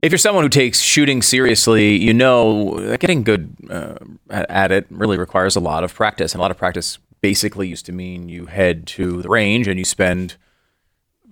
if 0.00 0.12
you're 0.12 0.18
someone 0.18 0.44
who 0.44 0.48
takes 0.48 0.80
shooting 0.80 1.22
seriously, 1.22 1.96
you 1.96 2.14
know 2.14 2.78
that 2.80 3.00
getting 3.00 3.22
good 3.22 3.54
uh, 3.68 3.96
at 4.30 4.70
it 4.70 4.86
really 4.90 5.18
requires 5.18 5.56
a 5.56 5.60
lot 5.60 5.84
of 5.84 5.94
practice. 5.94 6.32
And 6.32 6.40
a 6.40 6.42
lot 6.42 6.50
of 6.50 6.56
practice 6.56 6.98
basically 7.20 7.68
used 7.68 7.84
to 7.86 7.92
mean 7.92 8.28
you 8.28 8.46
head 8.46 8.86
to 8.86 9.22
the 9.22 9.28
range 9.28 9.66
and 9.66 9.78
you 9.78 9.84
spend 9.84 10.36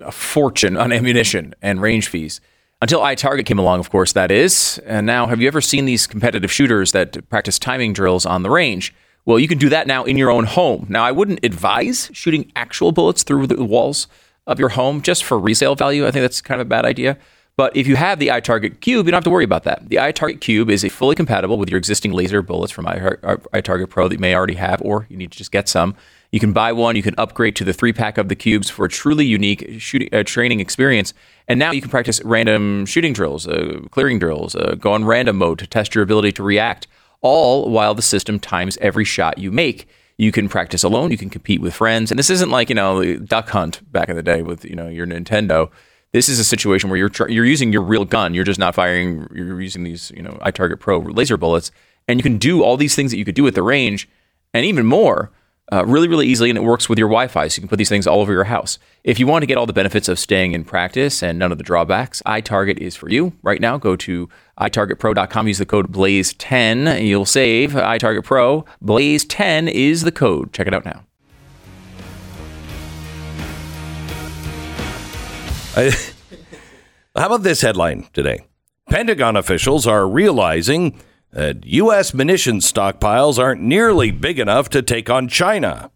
a 0.01 0.13
fortune 0.13 0.77
on 0.77 0.93
ammunition 0.93 1.55
and 1.63 1.81
range 1.81 2.09
fees. 2.09 2.41
Until 2.83 3.01
iTarget 3.01 3.47
came 3.47 3.59
along, 3.59 3.81
of 3.81 3.91
course, 3.91 4.13
that 4.13 4.31
is. 4.31 4.79
And 4.85 5.07
now, 5.07 5.27
have 5.27 5.41
you 5.41 5.49
ever 5.49 5.61
seen 5.61 5.87
these 5.87 6.07
competitive 6.07 6.53
shooters 6.53 6.93
that 6.93 7.29
practice 7.31 7.59
timing 7.59 7.95
drills 7.95 8.27
on 8.27 8.43
the 8.43 8.51
range? 8.51 8.95
Well, 9.25 9.39
you 9.39 9.49
can 9.49 9.59
do 9.59 9.71
that 9.71 9.87
now 9.87 10.05
in 10.05 10.17
your 10.17 10.31
own 10.31 10.45
home. 10.45 10.87
Now, 10.89 11.03
I 11.03 11.11
wouldn't 11.11 11.45
advise 11.45 12.11
shooting 12.13 12.53
actual 12.55 12.93
bullets 12.93 13.23
through 13.23 13.47
the 13.47 13.65
walls 13.65 14.07
of 14.47 14.61
your 14.61 14.69
home 14.71 15.01
just 15.03 15.25
for 15.25 15.39
resale 15.39 15.75
value. 15.75 16.07
I 16.07 16.11
think 16.11 16.23
that's 16.23 16.41
kind 16.41 16.61
of 16.61 16.67
a 16.67 16.71
bad 16.71 16.85
idea. 16.85 17.19
But 17.57 17.75
if 17.75 17.87
you 17.87 17.97
have 17.97 18.19
the 18.19 18.29
iTarget 18.29 18.81
Cube, 18.81 19.07
you 19.07 19.11
don't 19.11 19.17
have 19.17 19.25
to 19.25 19.31
worry 19.31 19.45
about 19.45 19.65
that. 19.65 19.89
The 19.89 19.97
iTarget 19.97 20.41
Cube 20.41 20.69
is 20.69 20.85
fully 20.93 21.17
compatible 21.17 21.57
with 21.57 21.71
your 21.71 21.79
existing 21.79 22.13
laser 22.13 22.43
bullets 22.43 22.71
from 22.71 22.85
iTar- 22.85 23.19
iTarget 23.55 23.89
Pro 23.89 24.09
that 24.09 24.15
you 24.15 24.21
may 24.21 24.35
already 24.35 24.55
have, 24.55 24.83
or 24.83 25.07
you 25.09 25.17
need 25.17 25.33
to 25.33 25.39
just 25.39 25.51
get 25.51 25.67
some. 25.69 25.97
You 26.37 26.41
can 26.41 26.53
buy 26.53 26.71
one. 26.71 26.97
You 26.97 27.03
can 27.03 27.15
upgrade 27.17 27.57
to 27.57 27.65
the 27.65 27.73
three 27.73 27.95
pack 27.95 28.19
of 28.19 28.29
the 28.29 28.35
cubes 28.35 28.69
for 28.69 28.85
a 28.85 28.91
truly 28.91 29.25
unique 29.25 29.77
shooting 29.79 30.11
uh, 30.13 30.23
training 30.23 30.61
experience. 30.61 31.15
And 31.49 31.59
now 31.59 31.71
you 31.71 31.81
can 31.81 31.89
practice 31.89 32.21
random 32.25 32.85
shooting 32.85 33.15
drills, 33.15 33.49
uh, 33.49 33.81
clearing 33.91 34.19
drills, 34.19 34.55
uh, 34.55 34.75
go 34.79 34.93
on 34.93 35.07
random 35.07 35.39
mode 35.39 35.59
to 35.61 35.67
test 35.67 35.95
your 35.95 36.05
ability 36.05 36.33
to 36.33 36.43
react, 36.43 36.89
all 37.23 37.71
while 37.71 37.95
the 37.95 38.03
system 38.03 38.39
times 38.39 38.77
every 38.83 39.03
shot 39.03 39.39
you 39.39 39.51
make. 39.51 39.89
You 40.19 40.31
can 40.31 40.47
practice 40.51 40.85
alone. 40.85 41.11
You 41.11 41.17
can 41.17 41.31
compete 41.31 41.63
with 41.63 41.73
friends. 41.73 42.13
And 42.13 42.19
this 42.19 42.29
isn't 42.29 42.51
like 42.51 42.69
you 42.69 42.75
know 42.75 43.17
Duck 43.17 43.49
Hunt 43.49 43.91
back 43.91 44.11
in 44.11 44.17
the 44.17 44.23
day 44.23 44.43
with 44.43 44.63
you 44.63 44.77
know 44.77 44.89
your 44.89 45.07
Nintendo. 45.07 45.71
This 46.13 46.29
is 46.29 46.39
a 46.39 46.45
situation 46.45 46.91
where 46.91 46.99
you're 46.99 47.09
tr- 47.09 47.31
you're 47.31 47.47
using 47.47 47.73
your 47.73 47.81
real 47.81 48.05
gun. 48.05 48.35
You're 48.35 48.45
just 48.45 48.61
not 48.61 48.75
firing. 48.75 49.27
You're 49.35 49.63
using 49.63 49.85
these 49.85 50.13
you 50.15 50.23
know 50.23 50.33
iTarget 50.43 50.81
Pro 50.81 50.99
laser 50.99 51.39
bullets, 51.39 51.71
and 52.07 52.19
you 52.19 52.23
can 52.23 52.37
do 52.37 52.63
all 52.63 52.77
these 52.77 52.95
things 52.95 53.11
that 53.11 53.17
you 53.17 53.25
could 53.25 53.35
do 53.35 53.47
at 53.47 53.55
the 53.55 53.63
range, 53.63 54.07
and 54.53 54.67
even 54.67 54.85
more 54.85 55.33
uh, 55.73 55.85
really, 55.85 56.07
really 56.07 56.27
easily, 56.27 56.49
and 56.51 56.57
it 56.57 56.63
works 56.63 56.89
with 56.89 56.99
your 56.99 57.09
Wi 57.09 57.27
Fi. 57.27 57.49
So 57.49 57.57
you 57.59 57.63
can 57.63 57.69
put 57.69 57.77
these 57.77 57.89
things 57.89 58.07
all 58.07 58.21
over 58.21 58.33
your 58.33 58.45
house. 58.45 58.79
If 59.03 59.19
you 59.19 59.27
want 59.27 59.43
to 59.43 59.47
get 59.47 59.57
all 59.59 59.67
the 59.67 59.73
benefits 59.73 60.09
of 60.09 60.19
staying 60.19 60.53
in 60.53 60.65
practice 60.65 61.23
and 61.23 61.39
none 61.39 61.51
of 61.53 61.59
the 61.59 61.65
drawbacks, 61.65 62.23
iTarget 62.27 62.79
is 62.79 62.95
for 62.95 63.09
you. 63.09 63.33
Right 63.43 63.61
now, 63.61 63.77
go 63.77 63.97
to 63.97 64.29
itargetpro.com, 64.61 65.49
use 65.49 65.59
the 65.59 65.67
code 65.67 65.91
BLAZE10. 65.93 67.05
You'll 67.07 67.27
save 67.27 67.73
iTarget 67.73 68.25
Pro. 68.25 68.65
BLAZE10 68.85 69.69
is 69.71 70.03
the 70.03 70.13
code. 70.13 70.53
Check 70.53 70.67
it 70.69 70.75
out 70.75 70.85
now. 70.85 71.03
I- 75.77 75.93
How 77.17 77.27
about 77.27 77.43
this 77.43 77.63
headline 77.63 78.07
today? 78.13 78.47
Pentagon 78.91 79.37
officials 79.37 79.87
are 79.87 80.07
realizing 80.07 81.01
that 81.37 81.67
U.S. 81.67 82.15
munitions 82.15 82.71
stockpiles 82.71 83.39
aren't 83.39 83.61
nearly 83.61 84.11
big 84.11 84.39
enough 84.39 84.71
to 84.71 84.81
take 84.81 85.11
on 85.11 85.29
China. 85.29 85.91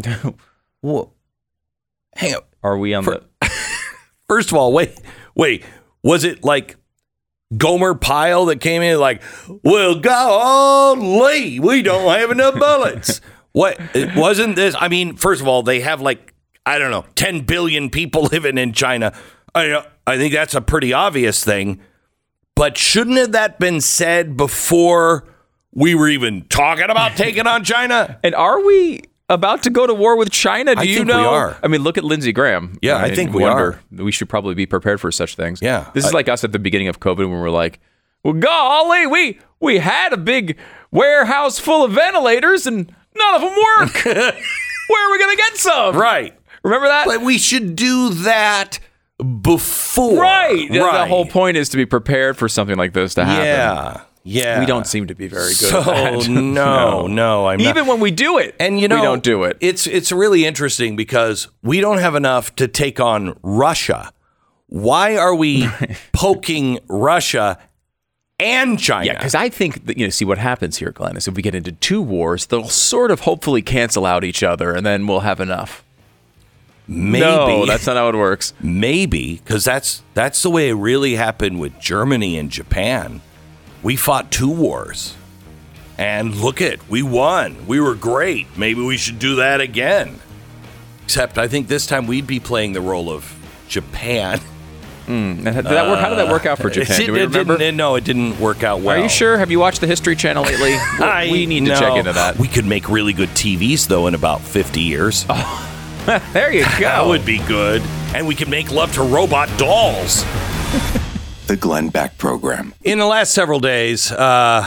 Whoa. 0.80 1.12
Hang 2.14 2.36
on. 2.36 2.42
Are 2.62 2.78
we 2.78 2.94
on 2.94 3.04
the. 3.04 3.24
First 4.28 4.52
of 4.52 4.56
all, 4.56 4.72
wait, 4.72 4.96
wait. 5.34 5.64
Was 6.04 6.22
it 6.22 6.44
like 6.44 6.76
Gomer 7.56 7.96
Pyle 7.96 8.44
that 8.46 8.60
came 8.60 8.80
in 8.80 9.00
like, 9.00 9.22
well, 9.64 9.96
golly, 9.96 11.58
we 11.58 11.82
don't 11.82 12.08
have 12.16 12.30
enough 12.30 12.54
bullets. 12.54 13.20
what? 13.52 13.80
It 13.92 14.14
wasn't 14.14 14.54
this? 14.54 14.76
I 14.78 14.86
mean, 14.86 15.16
first 15.16 15.40
of 15.40 15.48
all, 15.48 15.64
they 15.64 15.80
have 15.80 16.00
like, 16.00 16.32
I 16.64 16.78
don't 16.78 16.92
know, 16.92 17.06
10 17.16 17.40
billion 17.40 17.90
people 17.90 18.22
living 18.22 18.56
in 18.56 18.72
China. 18.72 19.12
I, 19.52 19.84
I 20.06 20.16
think 20.16 20.32
that's 20.32 20.54
a 20.54 20.60
pretty 20.60 20.92
obvious 20.92 21.42
thing. 21.42 21.80
But 22.56 22.76
shouldn't 22.76 23.18
have 23.18 23.32
that 23.32 23.58
been 23.60 23.80
said 23.80 24.36
before 24.36 25.24
we 25.72 25.94
were 25.94 26.08
even 26.08 26.42
talking 26.48 26.90
about 26.90 27.12
taking 27.16 27.46
on 27.46 27.62
China? 27.64 28.18
And 28.24 28.34
are 28.34 28.64
we 28.64 29.02
about 29.28 29.62
to 29.64 29.70
go 29.70 29.86
to 29.86 29.92
war 29.94 30.16
with 30.16 30.30
China? 30.30 30.74
Do 30.74 30.80
I 30.80 30.84
you 30.84 30.96
think 30.96 31.08
we 31.08 31.14
know? 31.14 31.28
are. 31.30 31.56
I 31.62 31.68
mean, 31.68 31.82
look 31.82 31.98
at 31.98 32.04
Lindsey 32.04 32.32
Graham. 32.32 32.78
Yeah, 32.80 32.96
I 32.96 33.14
think 33.14 33.32
we 33.34 33.42
wonder- 33.42 33.78
We 33.92 34.10
should 34.10 34.28
probably 34.28 34.54
be 34.54 34.66
prepared 34.66 35.00
for 35.00 35.12
such 35.12 35.36
things. 35.36 35.60
Yeah. 35.60 35.90
This 35.94 36.06
is 36.06 36.14
like 36.14 36.28
us 36.28 36.44
at 36.44 36.52
the 36.52 36.58
beginning 36.58 36.88
of 36.88 36.98
COVID 36.98 37.18
when 37.18 37.40
we're 37.40 37.50
like, 37.50 37.78
well, 38.24 38.32
golly, 38.34 39.06
we, 39.06 39.38
we 39.60 39.78
had 39.78 40.12
a 40.12 40.16
big 40.16 40.56
warehouse 40.90 41.58
full 41.58 41.84
of 41.84 41.92
ventilators 41.92 42.66
and 42.66 42.90
none 43.16 43.34
of 43.34 43.40
them 43.42 43.54
work. 43.54 44.04
Where 44.04 45.08
are 45.08 45.10
we 45.12 45.18
going 45.18 45.36
to 45.36 45.42
get 45.42 45.56
some? 45.56 45.94
Right. 45.96 46.32
Remember 46.62 46.88
that? 46.88 47.06
But 47.06 47.20
we 47.20 47.36
should 47.38 47.76
do 47.76 48.10
that 48.10 48.78
before. 49.40 50.20
right. 50.20 50.68
The- 50.70 50.78
The 50.78 51.06
whole 51.06 51.26
point 51.26 51.56
is 51.56 51.68
to 51.70 51.76
be 51.76 51.86
prepared 51.86 52.36
for 52.36 52.48
something 52.48 52.76
like 52.76 52.92
this 52.92 53.14
to 53.14 53.24
happen. 53.24 53.44
Yeah. 53.46 54.00
Yeah. 54.28 54.58
We 54.60 54.66
don't 54.66 54.86
seem 54.88 55.06
to 55.06 55.14
be 55.14 55.28
very 55.28 55.50
good 55.50 55.70
So 55.70 55.78
at 55.80 55.84
that. 56.22 56.28
no, 56.28 57.06
no, 57.06 57.46
I'm 57.46 57.58
not. 57.58 57.68
Even 57.68 57.86
when 57.86 58.00
we 58.00 58.10
do 58.10 58.38
it, 58.38 58.56
and 58.58 58.80
you 58.80 58.88
know, 58.88 58.96
we 58.96 59.02
don't 59.02 59.22
do 59.22 59.44
it. 59.44 59.56
It's 59.60 59.86
it's 59.86 60.10
really 60.10 60.44
interesting 60.44 60.96
because 60.96 61.46
we 61.62 61.80
don't 61.80 61.98
have 61.98 62.16
enough 62.16 62.54
to 62.56 62.66
take 62.66 62.98
on 62.98 63.38
Russia. 63.44 64.12
Why 64.68 65.16
are 65.16 65.32
we 65.34 65.68
poking 66.12 66.80
Russia 66.88 67.56
and 68.40 68.80
China? 68.80 69.06
Yeah, 69.06 69.12
because 69.12 69.36
I 69.36 69.48
think 69.48 69.86
that, 69.86 69.96
you 69.96 70.06
know, 70.06 70.10
see 70.10 70.24
what 70.24 70.38
happens 70.38 70.78
here, 70.78 70.90
Glenn, 70.90 71.16
is 71.16 71.28
if 71.28 71.36
we 71.36 71.42
get 71.42 71.54
into 71.54 71.70
two 71.70 72.02
wars, 72.02 72.46
they'll 72.46 72.68
sort 72.68 73.12
of 73.12 73.20
hopefully 73.20 73.62
cancel 73.62 74.04
out 74.04 74.24
each 74.24 74.42
other, 74.42 74.74
and 74.74 74.84
then 74.84 75.06
we'll 75.06 75.20
have 75.20 75.38
enough. 75.40 75.84
Maybe 76.88 77.20
No, 77.24 77.66
that's 77.66 77.86
not 77.86 77.96
how 77.96 78.08
it 78.08 78.14
works. 78.14 78.52
maybe 78.60 79.36
because 79.36 79.64
that's 79.64 80.02
that's 80.14 80.42
the 80.42 80.50
way 80.50 80.68
it 80.68 80.74
really 80.74 81.14
happened 81.16 81.58
with 81.60 81.78
Germany 81.80 82.38
and 82.38 82.50
Japan. 82.50 83.20
We 83.82 83.96
fought 83.96 84.30
two 84.30 84.50
wars, 84.50 85.14
and 85.98 86.34
look 86.34 86.60
at 86.60 86.88
we 86.88 87.02
won. 87.02 87.66
We 87.66 87.80
were 87.80 87.94
great. 87.94 88.46
Maybe 88.56 88.80
we 88.82 88.96
should 88.96 89.18
do 89.18 89.36
that 89.36 89.60
again. 89.60 90.20
Except 91.04 91.38
I 91.38 91.46
think 91.48 91.68
this 91.68 91.86
time 91.86 92.06
we'd 92.06 92.26
be 92.26 92.40
playing 92.40 92.72
the 92.72 92.80
role 92.80 93.10
of 93.10 93.32
Japan. 93.68 94.40
Hmm, 95.06 95.12
and 95.12 95.44
Did 95.44 95.64
that 95.66 95.88
work? 95.88 96.00
How 96.00 96.08
did 96.08 96.18
that 96.18 96.28
work 96.32 96.46
out 96.46 96.58
for 96.58 96.66
uh, 96.66 96.70
Japan? 96.72 97.00
It, 97.02 97.06
Do 97.06 97.12
we 97.12 97.20
it 97.20 97.26
remember? 97.28 97.56
didn't, 97.58 97.76
no, 97.76 97.94
it 97.94 98.02
didn't 98.02 98.40
work 98.40 98.64
out 98.64 98.80
well. 98.80 98.98
Are 98.98 99.02
you 99.02 99.08
sure? 99.08 99.38
Have 99.38 99.52
you 99.52 99.60
watched 99.60 99.80
the 99.80 99.86
History 99.86 100.16
Channel 100.16 100.42
lately? 100.42 100.72
I- 100.74 101.28
we 101.32 101.46
need 101.46 101.64
to 101.66 101.76
check 101.76 101.94
into 101.96 102.12
that. 102.12 102.38
We 102.40 102.48
could 102.48 102.64
make 102.66 102.88
really 102.88 103.12
good 103.12 103.28
TVs 103.28 103.86
though 103.86 104.08
in 104.08 104.14
about 104.16 104.40
50 104.40 104.80
years. 104.80 105.24
Oh. 105.30 105.72
there 106.32 106.52
you 106.52 106.62
go. 106.62 106.82
That 106.82 107.04
would 107.04 107.24
be 107.24 107.38
good. 107.46 107.82
And 108.14 108.28
we 108.28 108.36
could 108.36 108.48
make 108.48 108.70
love 108.70 108.94
to 108.94 109.02
robot 109.02 109.48
dolls. 109.58 110.22
The 111.48 111.56
Glenn 111.58 111.88
Beck 111.88 112.16
Program. 112.16 112.74
In 112.84 112.98
the 112.98 113.06
last 113.06 113.34
several 113.34 113.58
days, 113.58 114.12
uh, 114.12 114.64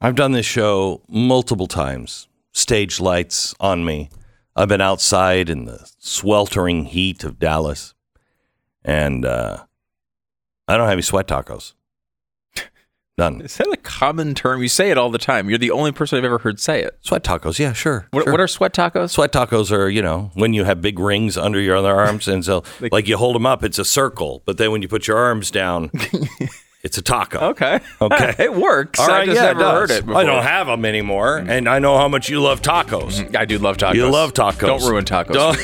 I've 0.00 0.14
done 0.14 0.32
this 0.32 0.46
show 0.46 1.02
multiple 1.06 1.66
times. 1.66 2.28
Stage 2.52 2.98
lights 2.98 3.54
on 3.60 3.84
me. 3.84 4.08
I've 4.56 4.68
been 4.68 4.80
outside 4.80 5.50
in 5.50 5.66
the 5.66 5.86
sweltering 5.98 6.86
heat 6.86 7.24
of 7.24 7.38
Dallas, 7.38 7.92
and 8.82 9.26
uh, 9.26 9.64
I 10.66 10.76
don't 10.78 10.86
have 10.86 10.94
any 10.94 11.02
sweat 11.02 11.28
tacos. 11.28 11.74
None. 13.18 13.40
Is 13.40 13.56
that 13.56 13.66
a 13.66 13.76
common 13.76 14.34
term? 14.34 14.62
You 14.62 14.68
say 14.68 14.90
it 14.92 14.96
all 14.96 15.10
the 15.10 15.18
time. 15.18 15.48
You're 15.48 15.58
the 15.58 15.72
only 15.72 15.90
person 15.90 16.16
I've 16.18 16.24
ever 16.24 16.38
heard 16.38 16.60
say 16.60 16.82
it. 16.82 16.96
Sweat 17.02 17.24
tacos, 17.24 17.58
yeah, 17.58 17.72
sure. 17.72 18.06
What, 18.12 18.22
sure. 18.24 18.32
what 18.32 18.40
are 18.40 18.46
sweat 18.46 18.72
tacos? 18.72 19.10
Sweat 19.10 19.32
tacos 19.32 19.72
are, 19.72 19.88
you 19.88 20.00
know, 20.00 20.30
when 20.34 20.54
you 20.54 20.62
have 20.62 20.80
big 20.80 21.00
rings 21.00 21.36
under 21.36 21.60
your 21.60 21.76
other 21.76 21.92
arms, 21.92 22.28
and 22.28 22.44
so 22.44 22.62
like 22.92 23.08
you 23.08 23.16
hold 23.16 23.34
them 23.34 23.44
up, 23.44 23.64
it's 23.64 23.78
a 23.78 23.84
circle. 23.84 24.42
But 24.46 24.56
then 24.56 24.70
when 24.70 24.82
you 24.82 24.88
put 24.88 25.08
your 25.08 25.18
arms 25.18 25.50
down, 25.50 25.90
it's 26.84 26.96
a 26.96 27.02
taco. 27.02 27.38
Okay. 27.50 27.80
Okay. 28.00 28.34
it 28.44 28.54
works. 28.54 29.00
All 29.00 29.08
right, 29.08 29.22
I 29.22 29.26
just 29.26 29.36
yeah, 29.36 29.52
never 29.52 29.64
heard 29.64 29.90
it 29.90 30.06
before. 30.06 30.20
I 30.20 30.24
don't 30.24 30.44
have 30.44 30.68
them 30.68 30.84
anymore, 30.84 31.38
and 31.38 31.68
I 31.68 31.80
know 31.80 31.98
how 31.98 32.06
much 32.06 32.28
you 32.28 32.40
love 32.40 32.62
tacos. 32.62 33.20
Mm-hmm. 33.20 33.36
I 33.36 33.46
do 33.46 33.58
love 33.58 33.78
tacos. 33.78 33.94
You 33.94 34.08
love 34.08 34.32
tacos. 34.32 34.60
Don't 34.60 34.88
ruin 34.88 35.04
tacos. 35.04 35.32
Don't- 35.32 35.58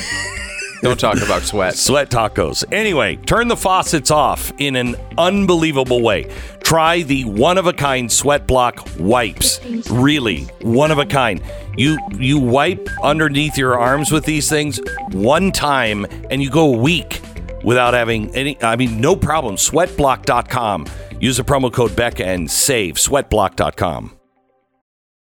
Don't 0.82 0.98
talk 1.00 1.20
about 1.22 1.42
sweat. 1.42 1.74
Sweat 1.74 2.10
tacos. 2.10 2.64
Anyway, 2.72 3.16
turn 3.16 3.48
the 3.48 3.56
faucets 3.56 4.10
off 4.10 4.52
in 4.58 4.76
an 4.76 4.96
unbelievable 5.16 6.02
way. 6.02 6.30
Try 6.62 7.02
the 7.02 7.24
one 7.24 7.58
of 7.58 7.66
a 7.66 7.72
kind 7.72 8.10
sweat 8.10 8.46
block 8.46 8.86
wipes. 8.98 9.60
Really, 9.90 10.42
one 10.62 10.90
of 10.90 10.98
a 10.98 11.06
kind. 11.06 11.42
You 11.76 11.98
you 12.18 12.38
wipe 12.38 12.88
underneath 13.02 13.56
your 13.56 13.78
arms 13.78 14.12
with 14.12 14.24
these 14.24 14.48
things 14.48 14.80
one 15.12 15.52
time 15.52 16.06
and 16.30 16.42
you 16.42 16.50
go 16.50 16.74
a 16.74 16.78
week 16.78 17.20
without 17.64 17.94
having 17.94 18.34
any 18.34 18.62
I 18.62 18.76
mean 18.76 19.00
no 19.00 19.16
problem. 19.16 19.56
Sweatblock.com. 19.56 20.86
Use 21.20 21.36
the 21.38 21.44
promo 21.44 21.72
code 21.72 21.96
Becca 21.96 22.26
and 22.26 22.50
save 22.50 22.96
sweatblock.com. 22.96 24.12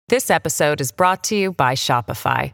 This 0.07 0.31
episode 0.31 0.81
is 0.81 0.91
brought 0.91 1.23
to 1.25 1.35
you 1.35 1.51
by 1.51 1.75
Shopify. 1.75 2.53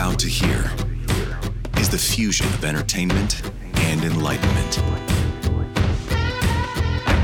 about 0.00 0.18
to 0.18 0.28
hear 0.28 0.72
is 1.76 1.90
the 1.90 1.98
fusion 1.98 2.46
of 2.46 2.64
entertainment 2.64 3.42
and 3.80 4.02
enlightenment. 4.02 4.80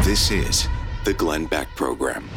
This 0.05 0.31
is 0.31 0.68
the 1.07 1.14
Glenn 1.14 1.47
Beck 1.47 1.74
Program. 1.74 2.29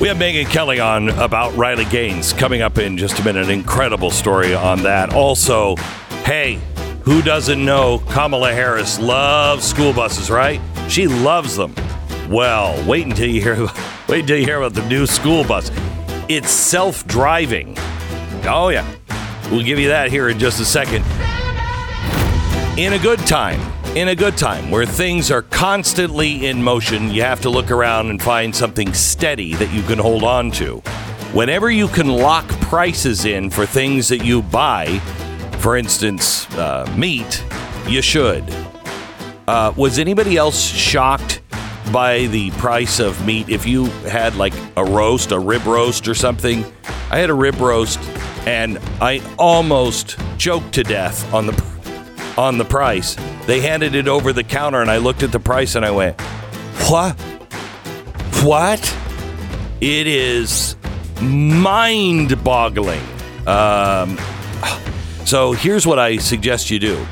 We 0.00 0.06
have 0.06 0.16
Megyn 0.16 0.46
Kelly 0.46 0.78
on 0.78 1.08
about 1.08 1.56
Riley 1.56 1.86
Gaines 1.86 2.32
coming 2.32 2.62
up 2.62 2.78
in 2.78 2.96
just 2.96 3.18
a 3.18 3.24
minute. 3.24 3.46
An 3.46 3.50
incredible 3.50 4.12
story 4.12 4.54
on 4.54 4.84
that. 4.84 5.12
Also, 5.12 5.74
hey, 6.22 6.60
who 7.02 7.20
doesn't 7.20 7.64
know 7.64 7.98
Kamala 8.10 8.52
Harris 8.52 9.00
loves 9.00 9.64
school 9.64 9.92
buses, 9.92 10.30
right? 10.30 10.60
She 10.88 11.08
loves 11.08 11.56
them. 11.56 11.74
Well, 12.28 12.80
wait 12.88 13.06
until 13.06 13.28
you 13.28 13.40
hear 13.40 13.56
wait 14.08 14.20
until 14.20 14.38
you 14.38 14.44
hear 14.44 14.58
about 14.58 14.74
the 14.74 14.88
new 14.88 15.04
school 15.04 15.42
bus. 15.42 15.72
It's 16.26 16.50
self-driving. 16.50 17.76
Oh 18.46 18.70
yeah. 18.70 18.90
We'll 19.50 19.62
give 19.62 19.78
you 19.78 19.88
that 19.88 20.10
here 20.10 20.30
in 20.30 20.38
just 20.38 20.58
a 20.58 20.64
second. 20.64 21.04
In 22.78 22.94
a 22.94 22.98
good 22.98 23.18
time, 23.20 23.60
in 23.94 24.08
a 24.08 24.16
good 24.16 24.36
time 24.36 24.70
where 24.70 24.86
things 24.86 25.30
are 25.30 25.42
constantly 25.42 26.46
in 26.46 26.62
motion, 26.62 27.10
you 27.10 27.22
have 27.22 27.42
to 27.42 27.50
look 27.50 27.70
around 27.70 28.08
and 28.08 28.22
find 28.22 28.56
something 28.56 28.94
steady 28.94 29.54
that 29.56 29.70
you 29.70 29.82
can 29.82 29.98
hold 29.98 30.24
on 30.24 30.50
to. 30.52 30.78
Whenever 31.34 31.70
you 31.70 31.88
can 31.88 32.08
lock 32.08 32.48
prices 32.62 33.26
in 33.26 33.50
for 33.50 33.66
things 33.66 34.08
that 34.08 34.24
you 34.24 34.40
buy, 34.40 34.98
for 35.58 35.76
instance, 35.76 36.50
uh, 36.54 36.90
meat, 36.96 37.44
you 37.86 38.00
should. 38.00 38.44
Uh, 39.46 39.74
was 39.76 39.98
anybody 39.98 40.38
else 40.38 40.60
shocked 40.60 41.42
by 41.92 42.26
the 42.26 42.50
price 42.52 43.00
of 43.00 43.24
meat? 43.26 43.48
If 43.48 43.66
you 43.66 43.86
had 44.06 44.36
like 44.36 44.54
a 44.76 44.84
roast, 44.84 45.32
a 45.32 45.38
rib 45.38 45.66
roast 45.66 46.08
or 46.08 46.14
something, 46.14 46.64
I 47.10 47.18
had 47.18 47.30
a 47.30 47.34
rib 47.34 47.60
roast 47.60 48.00
and 48.46 48.78
I 49.00 49.22
almost 49.38 50.18
choked 50.38 50.72
to 50.74 50.82
death 50.82 51.32
on 51.32 51.46
the 51.46 51.74
on 52.36 52.58
the 52.58 52.64
price. 52.64 53.16
They 53.46 53.60
handed 53.60 53.94
it 53.94 54.08
over 54.08 54.32
the 54.32 54.44
counter 54.44 54.80
and 54.80 54.90
I 54.90 54.96
looked 54.98 55.22
at 55.22 55.32
the 55.32 55.40
price 55.40 55.74
and 55.74 55.84
I 55.84 55.90
went, 55.90 56.20
"What? 56.88 57.18
What?" 58.42 58.96
It 59.80 60.06
is 60.06 60.76
mind-boggling. 61.20 63.02
Um, 63.46 64.18
so 65.24 65.52
here's 65.52 65.86
what 65.86 65.98
I 65.98 66.16
suggest 66.16 66.70
you 66.70 66.78
do. 66.78 67.06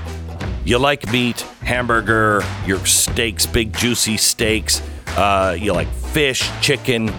You 0.65 0.79
like 0.79 1.11
meat, 1.13 1.41
hamburger, 1.61 2.43
your 2.67 2.85
steaks, 2.87 3.47
big 3.47 3.73
juicy 3.73 4.17
steaks. 4.17 4.81
Uh, 5.17 5.57
you 5.59 5.73
like 5.73 5.89
fish, 5.89 6.49
chicken. 6.61 7.13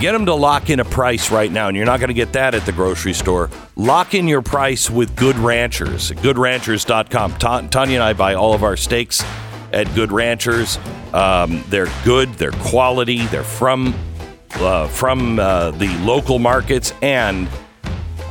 Get 0.00 0.12
them 0.12 0.26
to 0.26 0.34
lock 0.34 0.70
in 0.70 0.80
a 0.80 0.84
price 0.84 1.30
right 1.30 1.50
now, 1.50 1.68
and 1.68 1.76
you're 1.76 1.86
not 1.86 2.00
going 2.00 2.08
to 2.08 2.14
get 2.14 2.32
that 2.32 2.54
at 2.54 2.66
the 2.66 2.72
grocery 2.72 3.12
store. 3.12 3.48
Lock 3.76 4.14
in 4.14 4.26
your 4.26 4.42
price 4.42 4.90
with 4.90 5.14
Good 5.14 5.36
Ranchers, 5.36 6.10
goodranchers.com. 6.10 7.34
Ta- 7.34 7.60
Tanya 7.68 7.94
and 7.96 8.02
I 8.02 8.12
buy 8.12 8.34
all 8.34 8.54
of 8.54 8.64
our 8.64 8.76
steaks 8.76 9.22
at 9.72 9.92
Good 9.94 10.10
Ranchers. 10.10 10.78
Um, 11.12 11.62
they're 11.68 11.88
good, 12.04 12.34
they're 12.34 12.50
quality, 12.50 13.26
they're 13.26 13.44
from 13.44 13.94
uh, 14.56 14.88
from 14.88 15.38
uh, 15.38 15.70
the 15.72 15.88
local 15.98 16.38
markets, 16.38 16.92
and 17.02 17.48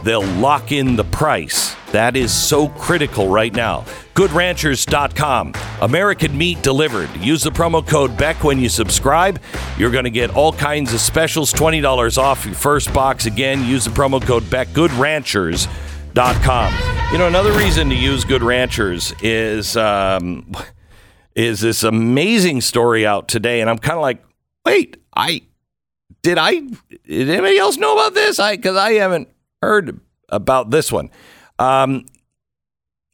they'll 0.04 0.26
lock 0.26 0.72
in 0.72 0.96
the 0.98 1.04
price. 1.06 1.76
That 1.94 2.18
is 2.18 2.34
so 2.34 2.68
critical 2.70 3.30
right 3.30 3.54
now. 3.54 3.82
GoodRanchers.com. 4.16 5.54
American 5.82 6.36
meat 6.36 6.64
delivered. 6.64 7.16
Use 7.18 7.44
the 7.44 7.52
promo 7.52 7.88
code 7.88 8.18
BECK 8.18 8.44
when 8.44 8.58
you 8.60 8.68
subscribe. 8.68 9.40
You're 9.78 9.92
going 9.92 10.06
to 10.06 10.10
get 10.10 10.32
all 10.32 10.52
kinds 10.52 10.92
of 10.94 11.00
specials 11.00 11.54
$20 11.54 12.18
off 12.18 12.46
your 12.46 12.56
first 12.56 12.92
box. 12.94 13.28
Again, 13.28 13.64
use 13.64 13.86
the 13.86 13.92
promo 13.92 14.20
code 14.20 14.50
BECK. 14.50 14.70
GoodRanchers.com. 14.70 16.74
You 17.12 17.20
know, 17.20 17.28
another 17.28 17.54
reason 17.54 17.90
to 17.90 17.96
use 17.96 18.26
Good 18.26 18.42
Ranchers 18.42 19.14
is, 19.22 19.78
um, 19.78 20.52
is 21.36 21.62
this 21.62 21.84
amazing 21.84 22.62
story 22.62 23.06
out 23.06 23.28
today. 23.28 23.62
And 23.62 23.70
I'm 23.70 23.78
kind 23.78 23.98
of 23.98 24.02
like, 24.02 24.26
wait, 24.66 24.98
I 25.16 25.44
did 26.24 26.40
I 26.40 26.62
did 27.06 27.30
anybody 27.30 27.60
else 27.60 27.78
know 27.78 27.94
about 27.94 28.16
this? 28.16 28.40
I 28.40 28.56
because 28.56 28.78
I 28.78 28.94
haven't 28.94 29.28
heard 29.62 30.00
about 30.30 30.72
this 30.72 30.92
one. 30.92 31.12
Um, 31.60 32.06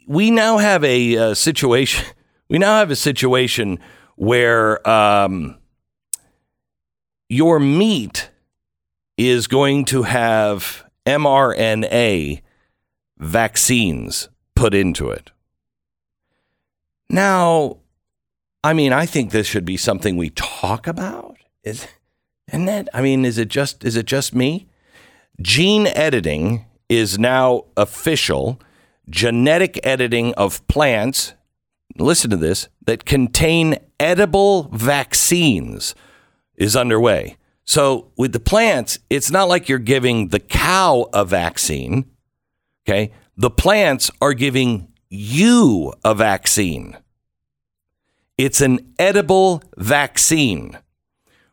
we 0.08 0.32
now 0.32 0.58
have 0.58 0.84
a, 0.84 1.18
uh 1.18 1.34
situation. 1.34 2.06
We 2.50 2.58
now 2.58 2.80
have 2.80 2.90
a 2.90 2.96
situation 2.96 3.80
where 4.16 4.88
um, 4.90 5.60
your 7.30 7.60
meat 7.60 8.32
is 9.18 9.48
going 9.48 9.86
to 9.86 10.04
have 10.04 10.84
mRNA 11.06 12.42
vaccines 13.18 14.30
put 14.56 14.74
into 14.74 15.10
it. 15.10 15.32
Now, 17.10 17.78
I 18.64 18.74
mean, 18.74 18.94
I 18.94 19.06
think 19.06 19.32
this 19.32 19.48
should 19.48 19.66
be 19.66 19.78
something 19.78 20.18
we 20.18 20.32
talk 20.32 20.88
about. 20.88 21.38
Is 21.64 21.88
isn't? 22.52 22.90
I 22.94 23.02
mean, 23.02 23.26
is 23.26 23.38
it 23.38 23.48
just 23.48 23.84
is 23.86 23.96
it 23.96 24.06
just 24.06 24.34
me? 24.34 24.68
Gene 25.42 25.88
editing 25.88 26.66
is 26.90 27.18
now 27.18 27.66
official. 27.78 28.60
Genetic 29.10 29.80
editing 29.86 30.34
of 30.34 30.68
plants, 30.68 31.34
listen 31.98 32.30
to 32.32 32.38
this, 32.38 32.68
that 32.86 33.06
contain 33.06 33.78
edible 34.00 34.64
vaccines 34.74 35.96
is 36.58 36.76
underway. 36.76 37.38
So 37.64 38.12
with 38.18 38.34
the 38.34 38.40
plants, 38.40 38.98
it's 39.10 39.30
not 39.30 39.48
like 39.48 39.70
you're 39.70 39.78
giving 39.78 40.30
the 40.30 40.40
cow 40.40 41.08
a 41.14 41.24
vaccine. 41.24 42.06
Okay. 42.84 43.14
The 43.38 43.52
plants 43.52 44.10
are 44.20 44.34
giving 44.34 44.92
you 45.10 45.94
a 46.04 46.16
vaccine. 46.16 46.98
It's 48.40 48.60
an 48.62 48.94
edible 48.98 49.62
vaccine. 49.78 50.80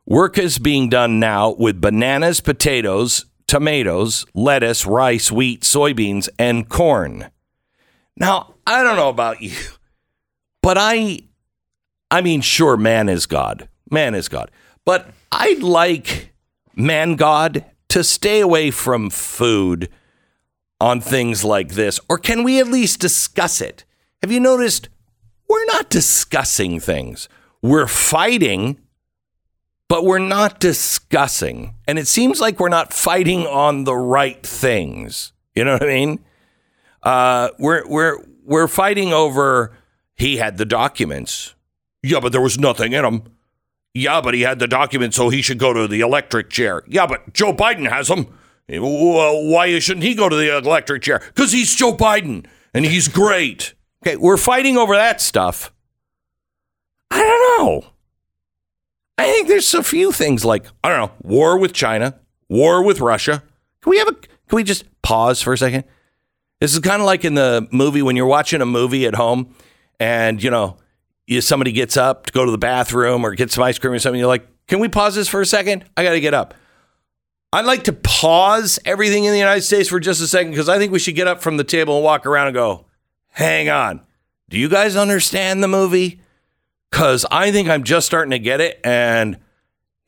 Work 0.07 0.39
is 0.39 0.59
being 0.59 0.89
done 0.89 1.20
now 1.20 1.51
with 1.51 1.80
bananas, 1.80 2.41
potatoes, 2.41 3.26
tomatoes, 3.47 4.26
lettuce, 4.34 4.86
rice, 4.86 5.30
wheat, 5.30 5.62
soybeans, 5.62 6.28
and 6.38 6.68
corn. 6.68 7.30
Now, 8.16 8.55
I 8.66 8.82
don't 8.82 8.97
know 8.97 9.09
about 9.09 9.42
you, 9.42 9.57
but 10.62 10.76
I 10.78 11.20
I 12.11 12.20
mean, 12.20 12.40
sure, 12.40 12.76
man 12.76 13.09
is 13.09 13.26
God. 13.26 13.68
Man 13.90 14.14
is 14.14 14.28
God. 14.28 14.51
But 14.84 15.11
I'd 15.32 15.62
like 15.62 16.32
man 16.74 17.16
God 17.16 17.64
to 17.88 18.05
stay 18.05 18.40
away 18.40 18.70
from 18.70 19.11
food 19.11 19.88
on 20.80 21.01
things 21.01 21.42
like 21.44 21.70
this. 21.70 21.99
Or 22.09 22.18
can 22.18 22.42
we 22.42 22.61
at 22.61 22.68
least 22.68 23.01
discuss 23.01 23.61
it? 23.61 23.84
Have 24.22 24.30
you 24.30 24.40
noticed 24.40 24.88
we're 25.49 25.64
not 25.66 25.90
discussing 25.90 26.80
things? 26.80 27.28
We're 27.62 27.86
fighting 27.86 28.78
but 29.89 30.05
we're 30.05 30.18
not 30.18 30.61
discussing. 30.61 31.74
And 31.87 31.99
it 31.99 32.07
seems 32.09 32.41
like 32.41 32.59
we're 32.59 32.68
not 32.68 32.93
fighting 32.93 33.47
on 33.47 33.84
the 33.84 33.97
right 33.97 34.45
things. 34.45 35.32
You 35.55 35.64
know 35.64 35.74
what 35.74 35.82
I 35.84 35.87
mean? 35.87 36.20
Uh, 37.03 37.49
we're 37.59 37.87
we're 37.87 38.18
we're 38.45 38.68
fighting 38.68 39.12
over 39.12 39.76
he 40.16 40.39
had 40.39 40.59
the 40.59 40.64
documents. 40.64 41.55
Yeah, 42.03 42.20
but 42.20 42.32
there 42.32 42.41
was 42.41 42.59
nothing 42.59 42.93
in 42.93 43.03
them. 43.03 43.22
Yeah, 43.95 44.20
but 44.20 44.34
he 44.34 44.43
had 44.43 44.59
the 44.59 44.68
documents, 44.68 45.16
so 45.16 45.28
he 45.30 45.41
should 45.41 45.59
go 45.59 45.72
to 45.72 45.89
the 45.89 46.01
electric 46.01 46.51
chair. 46.51 46.82
Yeah, 46.87 47.07
but 47.07 47.32
Joe 47.32 47.53
Biden 47.53 47.89
has 47.89 48.09
them. 48.09 48.26
Why 48.68 49.78
shouldn't 49.78 50.05
he 50.05 50.14
go 50.14 50.28
to 50.28 50.37
the 50.37 50.57
electric 50.59 51.03
chair? 51.03 51.20
Because 51.34 51.53
he's 51.53 51.74
Joe 51.74 51.97
Biden 51.97 52.47
and 52.74 52.84
he's 52.84 53.09
great. 53.09 53.74
Okay, 54.05 54.16
we're 54.16 54.37
fighting 54.37 54.76
over 54.76 54.95
that 54.95 55.20
stuff. 55.20 55.72
I 57.11 57.18
don't 57.20 57.66
know. 57.66 57.87
I 59.18 59.24
think 59.24 59.48
there's 59.48 59.72
a 59.74 59.82
few 59.82 60.12
things 60.12 60.44
like 60.44 60.66
I 60.84 60.88
don't 60.88 61.00
know, 61.00 61.12
war 61.22 61.58
with 61.58 61.72
China, 61.72 62.18
war 62.48 62.82
with 62.82 63.00
Russia. 63.00 63.42
Can 63.80 63.90
we 63.90 63.98
have 63.98 64.08
a 64.08 64.12
can 64.12 64.56
we 64.56 64.62
just 64.62 64.84
pause 65.02 65.40
for 65.42 65.52
a 65.52 65.58
second? 65.58 65.84
This 66.60 66.72
is 66.72 66.80
kind 66.80 67.00
of 67.00 67.06
like 67.06 67.24
in 67.24 67.34
the 67.34 67.68
movie 67.70 68.02
when 68.02 68.16
you're 68.16 68.26
watching 68.26 68.60
a 68.62 68.66
movie 68.66 69.06
at 69.06 69.14
home 69.14 69.54
and 70.00 70.42
you 70.42 70.50
know, 70.50 70.76
somebody 71.40 71.72
gets 71.72 71.96
up 71.96 72.26
to 72.26 72.32
go 72.32 72.44
to 72.44 72.50
the 72.50 72.58
bathroom 72.58 73.24
or 73.24 73.34
get 73.34 73.50
some 73.50 73.64
ice 73.64 73.78
cream 73.78 73.92
or 73.92 73.98
something. 73.98 74.18
You're 74.18 74.28
like, 74.28 74.46
can 74.66 74.78
we 74.78 74.88
pause 74.88 75.14
this 75.14 75.28
for 75.28 75.40
a 75.40 75.46
second? 75.46 75.84
I 75.96 76.02
got 76.02 76.12
to 76.12 76.20
get 76.20 76.34
up. 76.34 76.54
I'd 77.52 77.64
like 77.64 77.84
to 77.84 77.92
pause 77.92 78.78
everything 78.84 79.24
in 79.24 79.32
the 79.32 79.38
United 79.38 79.62
States 79.62 79.88
for 79.88 80.00
just 80.00 80.20
a 80.20 80.26
second 80.26 80.50
because 80.50 80.68
I 80.68 80.78
think 80.78 80.92
we 80.92 80.98
should 80.98 81.14
get 81.14 81.28
up 81.28 81.40
from 81.40 81.56
the 81.56 81.64
table 81.64 81.96
and 81.96 82.04
walk 82.04 82.26
around 82.26 82.48
and 82.48 82.54
go, 82.54 82.86
hang 83.28 83.68
on. 83.68 84.00
Do 84.48 84.58
you 84.58 84.68
guys 84.68 84.96
understand 84.96 85.62
the 85.62 85.68
movie? 85.68 86.20
Because 86.91 87.26
I 87.30 87.51
think 87.53 87.68
I'm 87.68 87.84
just 87.84 88.07
starting 88.07 88.30
to 88.30 88.39
get 88.39 88.61
it 88.61 88.80
and 88.84 89.39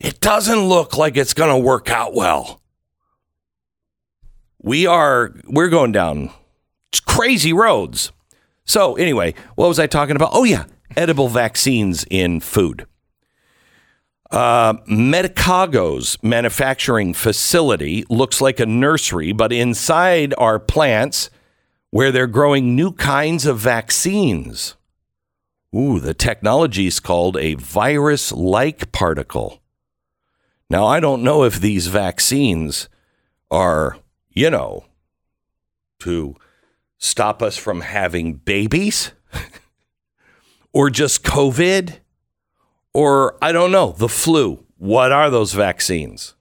it 0.00 0.20
doesn't 0.20 0.60
look 0.68 0.96
like 0.96 1.16
it's 1.16 1.34
going 1.34 1.50
to 1.50 1.66
work 1.66 1.90
out 1.90 2.14
well. 2.14 2.60
We 4.60 4.86
are, 4.86 5.34
we're 5.46 5.68
going 5.68 5.92
down 5.92 6.30
crazy 7.04 7.52
roads. 7.52 8.12
So, 8.64 8.96
anyway, 8.96 9.34
what 9.54 9.68
was 9.68 9.78
I 9.78 9.86
talking 9.86 10.16
about? 10.16 10.30
Oh, 10.32 10.44
yeah, 10.44 10.64
edible 10.96 11.28
vaccines 11.28 12.04
in 12.10 12.40
food. 12.40 12.86
Uh, 14.30 14.74
Medicago's 14.86 16.18
manufacturing 16.22 17.14
facility 17.14 18.04
looks 18.10 18.40
like 18.40 18.60
a 18.60 18.66
nursery, 18.66 19.32
but 19.32 19.52
inside 19.52 20.34
are 20.36 20.58
plants 20.58 21.30
where 21.90 22.12
they're 22.12 22.26
growing 22.26 22.76
new 22.76 22.92
kinds 22.92 23.46
of 23.46 23.58
vaccines. 23.58 24.76
Ooh, 25.74 26.00
the 26.00 26.14
technology 26.14 26.86
is 26.86 27.00
called 27.00 27.36
a 27.36 27.54
virus 27.54 28.32
like 28.32 28.90
particle. 28.92 29.60
Now, 30.70 30.86
I 30.86 31.00
don't 31.00 31.22
know 31.22 31.44
if 31.44 31.60
these 31.60 31.86
vaccines 31.86 32.88
are, 33.50 33.98
you 34.30 34.50
know, 34.50 34.84
to 36.00 36.36
stop 36.98 37.42
us 37.42 37.56
from 37.56 37.82
having 37.82 38.34
babies 38.34 39.12
or 40.72 40.90
just 40.90 41.22
COVID 41.22 41.98
or 42.92 43.36
I 43.42 43.52
don't 43.52 43.70
know, 43.70 43.92
the 43.92 44.08
flu. 44.08 44.64
What 44.76 45.12
are 45.12 45.30
those 45.30 45.52
vaccines? 45.52 46.34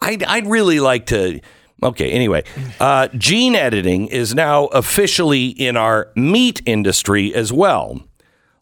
I'd, 0.00 0.22
I'd 0.22 0.46
really 0.46 0.80
like 0.80 1.06
to. 1.06 1.40
Okay, 1.82 2.10
anyway, 2.10 2.44
uh, 2.80 3.08
gene 3.08 3.54
editing 3.54 4.06
is 4.06 4.34
now 4.34 4.66
officially 4.66 5.48
in 5.48 5.76
our 5.76 6.12
meat 6.14 6.62
industry 6.64 7.34
as 7.34 7.52
well. 7.52 8.00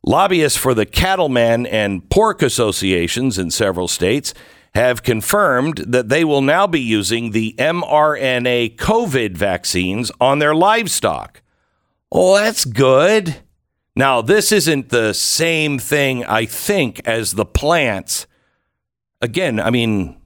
Lobbyists 0.05 0.59
for 0.59 0.74
the 0.74 0.86
cattlemen 0.86 1.66
and 1.66 2.09
pork 2.11 2.42
associations 2.42 3.38
in 3.38 3.50
several 3.50 3.86
states 3.86 4.34
have 4.74 5.03
confirmed 5.03 5.78
that 5.86 6.09
they 6.09 6.24
will 6.24 6.40
now 6.40 6.66
be 6.66 6.80
using 6.80 7.30
the 7.30 7.55
mRNA 7.59 8.76
COVID 8.76 9.36
vaccines 9.36 10.11
on 10.20 10.38
their 10.38 10.55
livestock. 10.55 11.42
Oh, 12.11 12.36
that's 12.36 12.64
good. 12.64 13.36
Now, 13.94 14.22
this 14.22 14.50
isn't 14.50 14.88
the 14.88 15.12
same 15.12 15.78
thing, 15.78 16.24
I 16.24 16.46
think, 16.46 17.00
as 17.05 17.32
the 17.32 17.44
plants. 17.44 18.26
Again, 19.20 19.61
I 19.61 19.70
mean, 19.70 20.20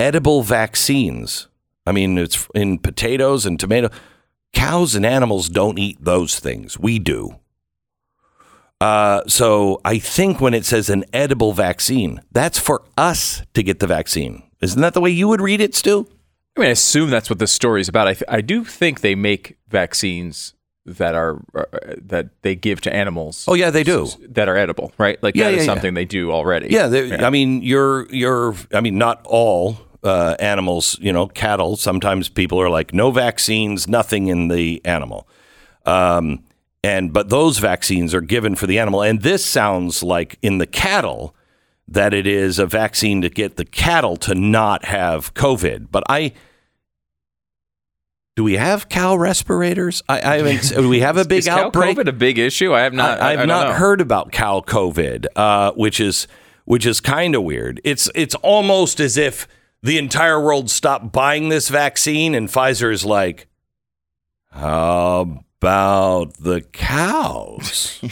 edible 0.00 0.42
vaccines. 0.42 1.48
I 1.86 1.92
mean, 1.92 2.16
it's 2.18 2.48
in 2.54 2.78
potatoes 2.78 3.44
and 3.44 3.60
tomato. 3.60 3.90
Cows 4.52 4.94
and 4.94 5.04
animals 5.04 5.48
don't 5.48 5.78
eat 5.78 6.02
those 6.02 6.40
things. 6.40 6.78
We 6.78 6.98
do. 6.98 7.38
Uh, 8.82 9.22
so 9.28 9.80
I 9.84 9.98
think 9.98 10.40
when 10.40 10.54
it 10.54 10.64
says 10.64 10.90
an 10.90 11.04
edible 11.12 11.52
vaccine, 11.52 12.20
that's 12.32 12.58
for 12.58 12.82
us 12.98 13.42
to 13.54 13.62
get 13.62 13.78
the 13.78 13.86
vaccine. 13.86 14.42
Isn't 14.60 14.80
that 14.82 14.94
the 14.94 15.00
way 15.00 15.10
you 15.10 15.28
would 15.28 15.40
read 15.40 15.60
it, 15.60 15.74
Stu? 15.74 16.08
I 16.56 16.60
mean, 16.60 16.68
I 16.68 16.72
assume 16.72 17.08
that's 17.08 17.30
what 17.30 17.38
the 17.38 17.46
story 17.46 17.80
is 17.80 17.88
about. 17.88 18.08
I, 18.08 18.14
th- 18.14 18.24
I 18.28 18.40
do 18.40 18.64
think 18.64 19.00
they 19.00 19.14
make 19.14 19.56
vaccines 19.68 20.54
that 20.84 21.14
are 21.14 21.40
uh, 21.54 21.64
that 21.96 22.30
they 22.42 22.56
give 22.56 22.80
to 22.80 22.92
animals. 22.92 23.44
Oh 23.46 23.54
yeah, 23.54 23.70
they 23.70 23.84
do 23.84 24.08
that 24.30 24.48
are 24.48 24.56
edible, 24.56 24.92
right? 24.98 25.22
Like 25.22 25.36
Yeah, 25.36 25.44
that 25.44 25.50
is 25.52 25.56
yeah, 25.58 25.62
yeah. 25.62 25.66
something 25.74 25.94
they 25.94 26.04
do 26.04 26.32
already. 26.32 26.68
Yeah, 26.70 26.88
they, 26.88 27.16
I 27.18 27.30
mean, 27.30 27.62
you're 27.62 28.06
you're. 28.12 28.54
I 28.74 28.80
mean, 28.80 28.98
not 28.98 29.22
all 29.24 29.78
uh, 30.02 30.34
animals. 30.40 30.98
You 31.00 31.12
know, 31.12 31.28
cattle. 31.28 31.76
Sometimes 31.76 32.28
people 32.28 32.60
are 32.60 32.68
like, 32.68 32.92
no 32.92 33.12
vaccines, 33.12 33.86
nothing 33.86 34.26
in 34.26 34.48
the 34.48 34.80
animal. 34.84 35.28
Um, 35.86 36.42
and 36.82 37.12
but 37.12 37.28
those 37.28 37.58
vaccines 37.58 38.14
are 38.14 38.20
given 38.20 38.54
for 38.54 38.66
the 38.66 38.78
animal, 38.78 39.02
and 39.02 39.22
this 39.22 39.44
sounds 39.44 40.02
like 40.02 40.38
in 40.42 40.58
the 40.58 40.66
cattle 40.66 41.34
that 41.86 42.14
it 42.14 42.26
is 42.26 42.58
a 42.58 42.66
vaccine 42.66 43.22
to 43.22 43.28
get 43.28 43.56
the 43.56 43.64
cattle 43.64 44.16
to 44.16 44.34
not 44.34 44.86
have 44.86 45.34
COVID. 45.34 45.88
But 45.90 46.04
I. 46.08 46.32
Do 48.34 48.42
we 48.44 48.54
have 48.54 48.88
cow 48.88 49.14
respirators? 49.14 50.02
I, 50.08 50.20
I 50.22 50.36
haven't. 50.38 50.68
Do 50.70 50.88
we 50.88 51.00
have 51.00 51.18
a 51.18 51.24
big 51.28 51.40
is 51.40 51.48
cow 51.48 51.66
outbreak? 51.66 51.98
COVID 51.98 52.08
a 52.08 52.12
big 52.12 52.38
issue? 52.38 52.74
I 52.74 52.80
have 52.80 52.94
not. 52.94 53.20
I, 53.20 53.32
have 53.32 53.46
don't 53.46 53.48
know. 53.48 53.72
heard 53.74 54.00
about 54.00 54.32
cow 54.32 54.60
COVID, 54.60 55.26
uh, 55.36 55.72
which 55.72 56.00
is 56.00 56.26
which 56.64 56.86
is 56.86 57.00
kind 57.00 57.34
of 57.34 57.42
weird. 57.42 57.80
It's 57.84 58.10
it's 58.14 58.34
almost 58.36 59.00
as 59.00 59.18
if 59.18 59.46
the 59.82 59.98
entire 59.98 60.40
world 60.40 60.70
stopped 60.70 61.12
buying 61.12 61.50
this 61.50 61.68
vaccine, 61.68 62.34
and 62.34 62.48
Pfizer 62.48 62.90
is 62.90 63.04
like, 63.04 63.48
"How 64.50 65.44
about 65.62 66.34
the 66.34 66.60
cows?" 66.72 68.00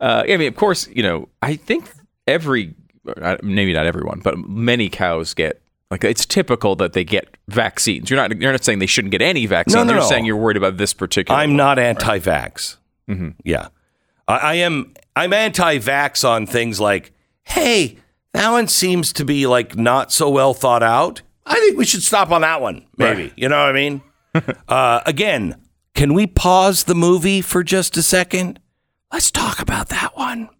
Uh, 0.00 0.24
I 0.28 0.36
mean, 0.36 0.48
of 0.48 0.56
course, 0.56 0.88
you 0.88 1.02
know, 1.04 1.28
I 1.40 1.54
think 1.54 1.88
every, 2.26 2.74
uh, 3.22 3.36
maybe 3.40 3.72
not 3.72 3.86
everyone, 3.86 4.18
but 4.18 4.36
many 4.36 4.88
cows 4.88 5.32
get 5.32 5.62
like 5.90 6.02
it's 6.02 6.26
typical 6.26 6.74
that 6.76 6.92
they 6.92 7.04
get 7.04 7.36
vaccines. 7.48 8.10
You're 8.10 8.16
not 8.16 8.36
you're 8.40 8.50
not 8.50 8.64
saying 8.64 8.80
they 8.80 8.86
shouldn't 8.86 9.12
get 9.12 9.22
any 9.22 9.46
vaccine. 9.46 9.78
No, 9.78 9.84
no, 9.84 9.92
you're 9.92 10.00
no. 10.00 10.08
saying 10.08 10.24
you're 10.24 10.36
worried 10.36 10.56
about 10.56 10.76
this 10.76 10.92
particular. 10.92 11.38
I'm 11.38 11.50
one. 11.50 11.56
not 11.56 11.78
anti-vax. 11.78 12.78
Mm-hmm. 13.08 13.28
Yeah, 13.44 13.68
I, 14.26 14.36
I 14.36 14.54
am. 14.54 14.94
I'm 15.14 15.32
anti-vax 15.32 16.28
on 16.28 16.46
things 16.46 16.80
like, 16.80 17.12
"Hey, 17.44 17.98
that 18.32 18.50
one 18.50 18.66
seems 18.66 19.12
to 19.14 19.24
be 19.24 19.46
like 19.46 19.76
not 19.76 20.10
so 20.10 20.28
well 20.28 20.52
thought 20.52 20.82
out. 20.82 21.22
I 21.46 21.54
think 21.54 21.78
we 21.78 21.84
should 21.84 22.02
stop 22.02 22.32
on 22.32 22.40
that 22.40 22.60
one, 22.60 22.86
maybe." 22.96 23.32
You 23.36 23.48
know 23.48 23.60
what 23.60 23.68
I 23.68 23.72
mean? 23.72 24.02
uh, 24.68 25.00
again, 25.06 25.54
can 25.94 26.12
we 26.12 26.26
pause 26.26 26.84
the 26.84 26.94
movie 26.94 27.40
for 27.40 27.62
just 27.62 27.96
a 27.96 28.02
second? 28.02 28.60
Let's 29.12 29.30
talk 29.30 29.60
about 29.60 29.88
that 29.90 30.16
one. 30.16 30.50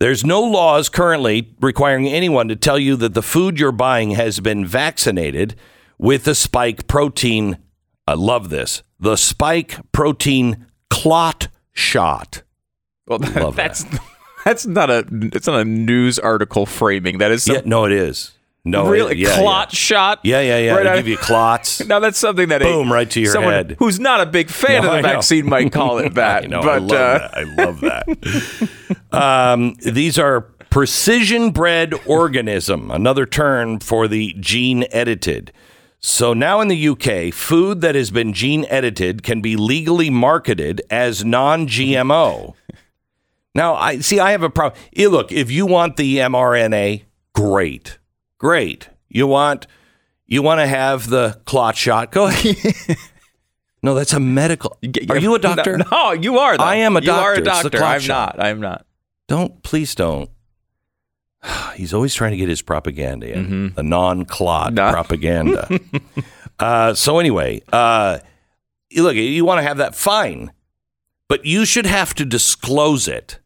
There's 0.00 0.24
no 0.24 0.40
laws 0.42 0.88
currently 0.88 1.54
requiring 1.60 2.06
anyone 2.06 2.48
to 2.48 2.56
tell 2.56 2.78
you 2.78 2.96
that 2.96 3.14
the 3.14 3.22
food 3.22 3.58
you're 3.58 3.72
buying 3.72 4.12
has 4.12 4.40
been 4.40 4.64
vaccinated 4.64 5.56
with 5.98 6.24
the 6.24 6.34
spike 6.34 6.86
protein. 6.86 7.58
I 8.06 8.14
love 8.14 8.48
this. 8.48 8.82
The 9.00 9.16
spike 9.16 9.78
protein 9.92 10.66
clot 10.88 11.48
shot. 11.72 12.42
Well, 13.06 13.18
Love 13.18 13.56
that's 13.56 13.84
that's 14.44 14.66
not 14.66 14.88
a 14.90 15.04
it's 15.10 15.46
not 15.46 15.60
a 15.60 15.64
news 15.64 16.18
article 16.18 16.64
framing. 16.64 17.18
That 17.18 17.32
is 17.32 17.42
some 17.42 17.56
Yeah, 17.56 17.62
no, 17.64 17.84
it 17.84 17.92
is. 17.92 18.37
No, 18.70 18.86
it- 18.86 18.90
really 18.90 19.16
yeah, 19.16 19.34
clot 19.36 19.72
shot. 19.72 20.20
Yeah, 20.22 20.40
yeah, 20.40 20.58
yeah. 20.58 20.74
Right 20.76 20.86
out- 20.86 20.96
give 20.96 21.08
you 21.08 21.16
clots. 21.16 21.84
Now 21.86 21.98
that's 22.00 22.18
something 22.18 22.48
that 22.48 22.62
a- 22.62 22.64
Boom, 22.64 22.92
right 22.92 23.10
to 23.10 23.20
your 23.20 23.32
someone 23.32 23.52
head. 23.52 23.76
Who's 23.78 23.98
not 24.00 24.20
a 24.20 24.26
big 24.26 24.50
fan 24.50 24.82
No, 24.82 24.90
of 24.90 24.96
the 24.96 25.08
vaccine 25.08 25.46
might 25.48 25.72
call 25.78 25.98
it 25.98 26.14
that. 26.14 26.44
I 26.44 26.46
know. 26.46 26.60
but 26.62 26.68
I 26.70 26.78
love 26.78 26.92
uh, 26.92 27.18
that. 27.18 27.36
I 27.36 27.42
love 27.64 27.80
that. 27.80 28.98
um, 29.12 29.74
these 29.84 30.18
are 30.18 30.42
precision 30.70 31.50
bred 31.50 31.94
organism, 32.06 32.90
another 32.90 33.24
term 33.26 33.78
for 33.80 34.06
the 34.06 34.34
gene 34.38 34.84
edited. 34.90 35.52
So 36.00 36.32
now 36.32 36.60
in 36.60 36.68
the 36.68 36.88
UK, 36.88 37.32
food 37.34 37.80
that 37.80 37.94
has 37.96 38.10
been 38.12 38.32
gene 38.32 38.64
edited 38.68 39.22
can 39.24 39.40
be 39.40 39.56
legally 39.56 40.10
marketed 40.10 40.80
as 40.90 41.24
non 41.24 41.66
GMO. 41.66 42.54
Now, 43.54 43.74
I 43.74 43.98
see. 43.98 44.20
I 44.20 44.30
have 44.30 44.44
a 44.44 44.50
problem. 44.50 44.80
Eh, 44.94 45.08
Look, 45.08 45.32
if 45.32 45.50
you 45.50 45.66
want 45.66 45.96
the 45.96 46.18
mRNA, 46.18 47.02
great, 47.34 47.98
great. 48.38 48.88
You 49.08 49.26
want 49.26 49.66
you 50.26 50.42
want 50.42 50.60
to 50.60 50.66
have 50.66 51.08
the 51.08 51.40
clot 51.44 51.76
shot? 51.76 52.10
Go 52.12 52.26
ahead. 52.26 52.56
no, 53.82 53.94
that's 53.94 54.12
a 54.12 54.20
medical. 54.20 54.76
Are 55.08 55.18
you 55.18 55.34
a 55.34 55.38
doctor? 55.38 55.78
No, 55.78 55.84
no, 55.92 56.12
you 56.12 56.38
are. 56.38 56.56
Though. 56.56 56.64
I 56.64 56.76
am 56.76 56.96
a 56.96 57.00
doctor. 57.00 57.20
You 57.20 57.26
are 57.26 57.34
a 57.34 57.40
doctor. 57.42 57.82
I'm 57.84 58.00
shot. 58.00 58.36
not. 58.38 58.46
I'm 58.46 58.60
not. 58.60 58.86
Don't 59.28 59.62
please 59.62 59.94
don't. 59.94 60.30
He's 61.74 61.94
always 61.94 62.14
trying 62.14 62.32
to 62.32 62.36
get 62.36 62.48
his 62.48 62.62
propaganda 62.62 63.32
in 63.32 63.46
Mm-hmm. 63.46 63.74
the 63.74 63.82
non-clot 63.82 64.74
propaganda. 64.74 65.68
uh, 66.58 66.94
so 66.94 67.18
anyway, 67.18 67.62
uh, 67.72 68.18
look, 68.96 69.14
you 69.14 69.44
want 69.44 69.58
to 69.58 69.62
have 69.62 69.76
that 69.78 69.94
fine, 69.94 70.52
but 71.28 71.44
you 71.44 71.64
should 71.64 71.86
have 71.86 72.14
to 72.14 72.24
disclose 72.24 73.06
it. 73.08 73.38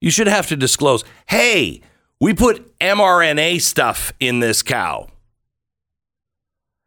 You 0.00 0.10
should 0.10 0.26
have 0.26 0.46
to 0.48 0.56
disclose. 0.56 1.04
Hey, 1.26 1.80
we 2.20 2.34
put 2.34 2.76
mRNA 2.78 3.60
stuff 3.60 4.12
in 4.20 4.40
this 4.40 4.62
cow. 4.62 5.08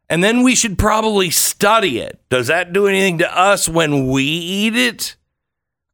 And 0.08 0.24
then 0.24 0.42
we 0.42 0.56
should 0.56 0.76
probably 0.76 1.30
study 1.30 1.98
it. 2.00 2.20
Does 2.30 2.48
that 2.48 2.72
do 2.72 2.86
anything 2.88 3.18
to 3.18 3.38
us 3.38 3.68
when 3.68 4.08
we 4.08 4.24
eat 4.24 4.74
it? 4.76 5.14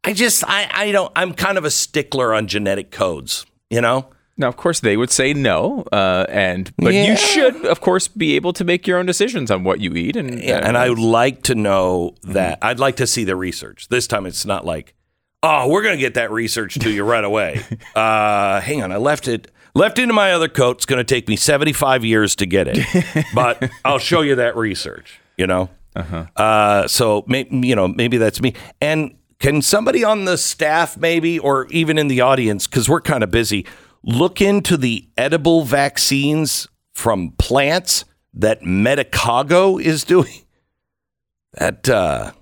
I 0.04 0.12
just 0.14 0.42
I 0.46 0.70
I 0.72 0.92
don't 0.92 1.12
I'm 1.14 1.34
kind 1.34 1.58
of 1.58 1.64
a 1.64 1.70
stickler 1.70 2.32
on 2.32 2.46
genetic 2.46 2.90
codes, 2.90 3.44
you 3.68 3.80
know? 3.80 4.08
Now, 4.38 4.48
of 4.48 4.56
course, 4.58 4.80
they 4.80 4.98
would 4.98 5.10
say 5.10 5.32
no, 5.32 5.82
uh, 5.92 6.26
and 6.28 6.70
but 6.76 6.92
Yeah. 6.92 7.06
you 7.06 7.16
should, 7.16 7.64
of 7.64 7.80
course, 7.80 8.06
be 8.06 8.36
able 8.36 8.52
to 8.52 8.64
make 8.64 8.86
your 8.86 8.98
own 8.98 9.06
decisions 9.06 9.50
on 9.50 9.64
what 9.64 9.80
you 9.80 9.94
eat. 9.94 10.14
And 10.14 10.42
Yeah, 10.42 10.60
and 10.62 10.76
I 10.76 10.90
would 10.90 10.98
like 10.98 11.42
to 11.44 11.54
know 11.54 12.14
that. 12.22 12.58
I'd 12.60 12.78
like 12.78 12.96
to 12.96 13.06
see 13.06 13.24
the 13.24 13.34
research. 13.34 13.88
This 13.88 14.06
time 14.06 14.26
it's 14.26 14.44
not 14.44 14.66
like, 14.66 14.94
oh, 15.42 15.68
we're 15.68 15.82
going 15.82 15.96
to 15.96 16.00
get 16.00 16.14
that 16.14 16.30
research 16.30 16.78
to 16.78 16.90
you 16.90 17.04
right 17.04 17.24
away. 17.24 17.62
uh, 17.94 18.60
hang 18.60 18.82
on, 18.82 18.92
I 18.92 18.96
left 18.96 19.28
it 19.28 19.50
left 19.76 19.98
into 19.98 20.14
my 20.14 20.32
other 20.32 20.48
coat. 20.48 20.78
It's 20.78 20.86
going 20.86 20.98
to 20.98 21.04
take 21.04 21.28
me 21.28 21.36
75 21.36 22.04
years 22.04 22.34
to 22.36 22.46
get 22.46 22.66
it, 22.68 23.26
but 23.34 23.70
I'll 23.84 23.98
show 23.98 24.22
you 24.22 24.34
that 24.36 24.56
research, 24.56 25.20
you 25.36 25.46
know? 25.46 25.68
Uh-huh. 25.94 26.88
so, 26.88 27.24
may, 27.26 27.46
you 27.50 27.74
know, 27.74 27.88
maybe 27.88 28.18
that's 28.18 28.40
me. 28.42 28.54
And 28.80 29.16
can 29.38 29.62
somebody 29.62 30.04
on 30.04 30.24
the 30.24 30.36
staff, 30.36 30.96
maybe, 30.96 31.38
or 31.38 31.66
even 31.68 31.96
in 31.96 32.08
the 32.08 32.20
audience, 32.20 32.66
because 32.66 32.88
we're 32.88 33.00
kind 33.00 33.22
of 33.22 33.30
busy, 33.30 33.64
look 34.02 34.40
into 34.40 34.76
the 34.76 35.08
edible 35.16 35.62
vaccines 35.62 36.68
from 36.94 37.32
plants 37.38 38.04
that 38.34 38.62
Medicago 38.62 39.80
is 39.80 40.04
doing? 40.04 40.42
That 41.54 41.88
uh 41.88 42.32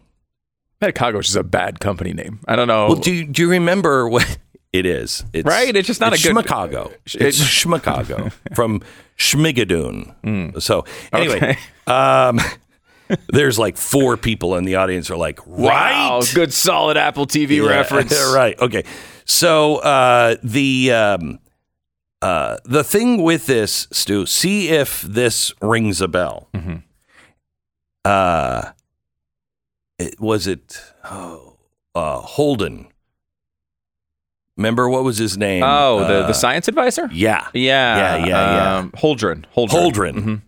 Medicago 0.93 1.21
is 1.21 1.27
just 1.27 1.37
a 1.37 1.43
bad 1.45 1.81
company 1.81 2.13
name. 2.13 2.41
I 2.49 2.57
don't 2.57 2.69
know. 2.69 2.87
well, 2.89 2.97
do 2.97 3.13
you, 3.13 3.27
do 3.27 3.43
you 3.43 3.51
remember 3.51 4.09
what 4.09 4.39
it 4.73 4.87
is? 4.87 5.25
It's, 5.33 5.47
Right? 5.47 5.75
It's 5.75 5.87
just 5.87 6.01
not 6.01 6.13
a 6.13 6.17
good- 6.23 6.33
Schmicago. 6.35 6.93
It's 7.07 7.39
Schmicago 7.41 8.33
from 8.55 8.83
Schmigadoon. 9.19 10.61
So 10.63 10.85
anyway, 11.13 11.37
Okay. 11.37 11.59
um, 11.87 12.41
there's 13.29 13.59
like 13.59 13.77
four 13.77 14.17
people 14.17 14.57
in 14.57 14.65
the 14.65 14.77
audience 14.77 15.11
are 15.11 15.17
like, 15.17 15.39
right? 15.47 16.09
Wow, 16.09 16.23
good 16.35 16.53
solid 16.53 16.97
Apple 16.97 17.27
TV 17.27 17.57
Yeah, 17.63 17.69
reference. 17.71 18.13
right. 18.35 18.59
Okay. 18.59 18.85
So 19.25 19.77
uh, 19.77 20.37
the 20.43 20.93
um, 20.93 21.39
uh, 22.23 22.57
the 22.65 22.83
thing 22.85 23.23
with 23.23 23.47
this, 23.47 23.87
Stu, 23.93 24.27
see 24.27 24.69
if 24.71 25.03
this 25.03 25.53
rings 25.63 26.01
a 26.01 26.09
bell. 26.09 26.49
Mm-hmm. 26.55 26.77
Uh, 28.05 28.71
it, 29.99 30.21
was 30.21 30.47
it 30.47 30.81
oh, 31.05 31.57
uh, 31.95 32.21
Holden? 32.21 32.89
Remember 34.57 34.89
what 34.89 35.03
was 35.03 35.19
his 35.19 35.37
name? 35.37 35.63
Oh, 35.65 36.01
the, 36.07 36.25
Uh, 36.25 36.27
the 36.29 36.33
science 36.33 36.69
advisor? 36.69 37.09
Yeah. 37.13 37.49
Yeah. 37.55 37.97
Yeah, 37.97 38.17
yeah, 38.17 38.27
yeah. 38.27 38.77
Um, 38.79 38.91
Holdren. 38.93 39.45
Holdren. 39.57 39.69
Holdren. 39.93 40.15
Mhm. 40.15 40.43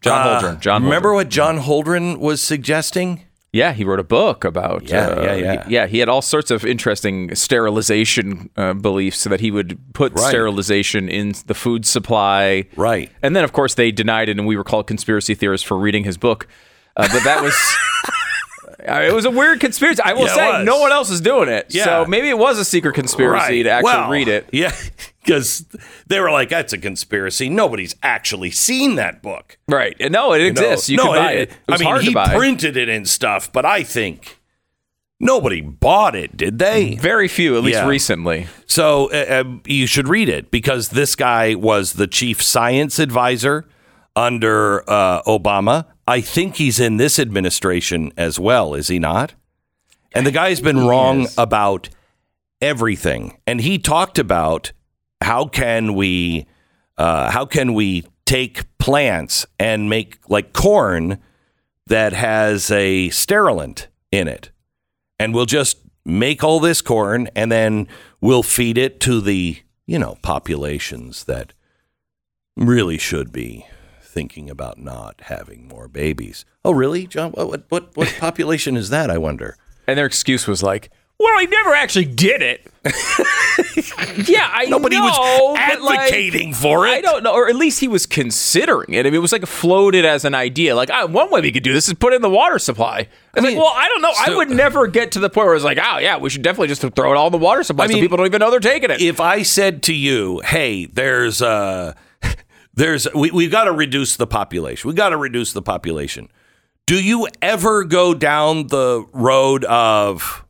John 0.00 0.26
Uh, 0.28 0.40
Holdren. 0.40 0.60
John 0.60 0.82
Remember 0.84 1.10
Holdren. 1.10 1.14
what 1.14 1.28
John 1.28 1.58
Holdren 1.58 2.18
was 2.18 2.40
suggesting? 2.40 3.22
Yeah, 3.52 3.74
he 3.74 3.84
wrote 3.84 4.00
a 4.00 4.04
book 4.04 4.44
about. 4.44 4.88
Yeah, 4.88 5.08
uh, 5.08 5.22
yeah, 5.22 5.34
yeah. 5.34 5.64
he- 5.66 5.74
yeah, 5.74 5.86
he 5.86 5.98
had 5.98 6.08
all 6.08 6.22
sorts 6.22 6.50
of 6.50 6.64
interesting 6.64 7.34
sterilization 7.34 8.48
uh, 8.56 8.72
beliefs 8.72 9.24
that 9.24 9.40
he 9.40 9.50
would 9.50 9.78
put 9.92 10.14
Right. 10.14 10.28
sterilization 10.28 11.06
in 11.10 11.34
the 11.46 11.52
food 11.54 11.84
supply. 11.84 12.64
Right. 12.76 13.10
And 13.22 13.36
then, 13.36 13.44
of 13.44 13.52
course, 13.52 13.74
they 13.74 13.92
denied 13.92 14.30
it, 14.30 14.38
and 14.38 14.46
we 14.46 14.56
were 14.56 14.64
called 14.64 14.86
conspiracy 14.86 15.34
theorists 15.34 15.66
for 15.66 15.76
reading 15.76 16.04
his 16.04 16.16
book. 16.16 16.48
Uh, 16.96 17.08
but 17.12 17.24
that 17.24 17.42
was. 17.42 17.54
It 18.84 19.14
was 19.14 19.24
a 19.24 19.30
weird 19.30 19.60
conspiracy. 19.60 20.02
I 20.04 20.12
will 20.14 20.26
Yeah, 20.26 20.58
say, 20.58 20.64
no 20.64 20.80
one 20.80 20.92
else 20.92 21.10
is 21.10 21.20
doing 21.20 21.48
it. 21.48 21.66
Yeah. 21.70 21.84
So 21.84 22.04
maybe 22.06 22.28
it 22.28 22.38
was 22.38 22.58
a 22.58 22.64
secret 22.64 22.94
conspiracy 22.94 23.62
to 23.62 23.70
actually 23.70 23.92
Well, 23.92 24.10
read 24.10 24.28
it. 24.28 24.48
Yeah, 24.52 24.74
because 25.22 25.64
they 26.06 26.18
were 26.20 26.30
like, 26.30 26.48
"That's 26.48 26.72
a 26.72 26.78
conspiracy. 26.78 27.48
Nobody's 27.48 27.94
actually 28.02 28.50
seen 28.50 28.96
that 28.96 29.22
book." 29.22 29.58
Right. 29.68 29.96
And 30.00 30.12
no, 30.12 30.32
it 30.32 30.38
You 30.38 30.44
know? 30.44 30.48
exists. 30.50 30.88
You 30.90 30.96
no, 30.98 31.04
can 31.04 31.14
buy 31.14 31.32
it. 31.32 31.50
It 31.50 31.56
was 31.68 31.80
I 31.82 31.84
mean, 31.92 32.02
he 32.02 32.14
printed 32.36 32.76
it 32.76 32.88
and 32.88 33.08
stuff, 33.08 33.52
but 33.52 33.64
I 33.64 33.82
think 33.84 34.38
nobody 35.20 35.60
bought 35.60 36.16
it, 36.16 36.36
did 36.36 36.58
they? 36.58 36.96
Very 36.96 37.28
few, 37.28 37.56
at 37.56 37.62
least 37.62 37.78
Yeah. 37.78 37.86
recently. 37.86 38.48
So 38.66 39.10
uh, 39.12 39.44
uh, 39.44 39.44
you 39.66 39.86
should 39.86 40.08
read 40.08 40.28
it 40.28 40.50
because 40.50 40.88
this 40.88 41.14
guy 41.14 41.54
was 41.54 41.92
the 41.92 42.08
chief 42.08 42.42
science 42.42 42.98
advisor 42.98 43.64
under 44.16 44.82
uh, 44.90 45.22
Obama. 45.22 45.86
I 46.06 46.20
think 46.20 46.56
he's 46.56 46.80
in 46.80 46.96
this 46.96 47.18
administration 47.18 48.12
as 48.16 48.38
well, 48.38 48.74
is 48.74 48.88
he 48.88 48.98
not? 48.98 49.34
And 50.14 50.26
the 50.26 50.30
guy's 50.32 50.60
been 50.60 50.86
wrong 50.86 51.28
about 51.38 51.88
everything. 52.60 53.38
And 53.46 53.60
he 53.60 53.78
talked 53.78 54.18
about 54.18 54.72
how 55.22 55.46
can 55.46 55.94
we 55.94 56.46
uh, 56.98 57.30
how 57.30 57.46
can 57.46 57.74
we 57.74 58.04
take 58.26 58.78
plants 58.78 59.46
and 59.58 59.88
make 59.88 60.18
like 60.28 60.52
corn 60.52 61.18
that 61.86 62.12
has 62.12 62.70
a 62.70 63.08
sterilant 63.10 63.88
in 64.10 64.28
it 64.28 64.50
and 65.18 65.34
we'll 65.34 65.46
just 65.46 65.78
make 66.04 66.42
all 66.42 66.60
this 66.60 66.82
corn 66.82 67.28
and 67.34 67.50
then 67.50 67.86
we'll 68.20 68.42
feed 68.42 68.76
it 68.76 69.00
to 69.00 69.20
the 69.20 69.58
you 69.86 69.98
know 69.98 70.16
populations 70.22 71.24
that 71.24 71.52
really 72.56 72.98
should 72.98 73.32
be 73.32 73.66
thinking 74.12 74.50
about 74.50 74.76
not 74.78 75.20
having 75.22 75.66
more 75.66 75.88
babies 75.88 76.44
oh 76.64 76.70
really 76.72 77.06
john 77.06 77.30
what 77.32 77.48
what 77.48 77.62
what, 77.70 77.96
what 77.96 78.16
population 78.20 78.76
is 78.76 78.90
that 78.90 79.10
i 79.10 79.16
wonder 79.16 79.56
And 79.86 79.98
their 79.98 80.06
excuse 80.06 80.46
was 80.46 80.62
like, 80.62 80.90
well, 81.18 81.32
I 81.38 81.44
never 81.44 81.70
actually 81.74 82.04
did 82.06 82.40
it. 82.42 82.60
yeah, 84.28 84.48
I 84.52 84.66
Nobody 84.68 84.96
was 84.96 85.16
know, 85.16 85.52
like, 85.84 85.98
advocating 86.00 86.52
for 86.54 86.86
it. 86.86 86.90
I 86.90 87.00
don't 87.00 87.22
know, 87.22 87.32
or 87.32 87.48
at 87.48 87.54
least 87.56 87.80
he 87.80 87.88
was 87.88 88.06
considering 88.06 88.94
it. 88.94 89.00
I 89.06 89.10
mean, 89.10 89.14
it 89.14 89.18
was 89.18 89.32
like 89.32 89.46
floated 89.46 90.04
as 90.04 90.24
an 90.24 90.34
idea. 90.34 90.74
Like, 90.74 90.90
ah, 90.90 91.06
one 91.06 91.30
way 91.30 91.40
we 91.40 91.52
could 91.52 91.62
do 91.62 91.72
this 91.72 91.86
is 91.88 91.94
put 91.94 92.12
in 92.12 92.22
the 92.22 92.30
water 92.30 92.58
supply. 92.58 93.08
It's 93.34 93.44
like, 93.44 93.56
well, 93.56 93.72
I 93.74 93.88
don't 93.88 94.02
know. 94.02 94.12
I 94.18 94.34
would 94.36 94.50
never 94.50 94.86
get 94.88 95.12
to 95.12 95.20
the 95.20 95.30
point 95.30 95.46
where 95.46 95.54
it's 95.54 95.64
like, 95.64 95.78
oh 95.82 95.98
yeah, 95.98 96.16
we 96.18 96.28
should 96.30 96.42
definitely 96.42 96.68
just 96.68 96.82
throw 96.82 97.12
it 97.12 97.16
all 97.16 97.26
in 97.26 97.32
the 97.32 97.38
water 97.38 97.62
supply 97.62 97.84
I 97.84 97.88
so 97.88 97.94
people 97.94 98.16
don't 98.16 98.26
even 98.26 98.40
know 98.40 98.50
they're 98.50 98.60
taking 98.60 98.90
it. 98.90 99.00
if 99.00 99.20
i 99.20 99.42
said 99.42 99.82
to 99.84 99.94
you 99.94 100.40
hey 100.44 100.86
there's 100.86 101.40
uh 101.42 101.94
there's 102.74 103.06
we, 103.14 103.30
we've 103.30 103.50
got 103.50 103.64
to 103.64 103.72
reduce 103.72 104.16
the 104.16 104.26
population. 104.26 104.88
We've 104.88 104.96
got 104.96 105.10
to 105.10 105.16
reduce 105.16 105.52
the 105.52 105.62
population. 105.62 106.28
Do 106.86 107.02
you 107.02 107.28
ever 107.40 107.84
go 107.84 108.14
down 108.14 108.68
the 108.68 109.04
road 109.12 109.64
of 109.66 110.44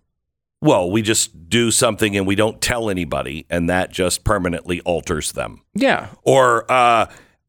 well 0.61 0.91
we 0.91 1.03
just 1.03 1.49
do 1.49 1.71
something 1.71 2.17
and 2.17 2.27
we 2.27 2.35
don't 2.35 2.61
tell 2.61 2.89
anybody 2.89 3.47
and 3.51 3.69
that 3.69 3.91
just 3.91 4.25
permanently 4.25 4.81
alters 4.83 5.33
them? 5.33 5.63
Yeah, 5.75 6.09
or 6.23 6.71
uh 6.71 7.07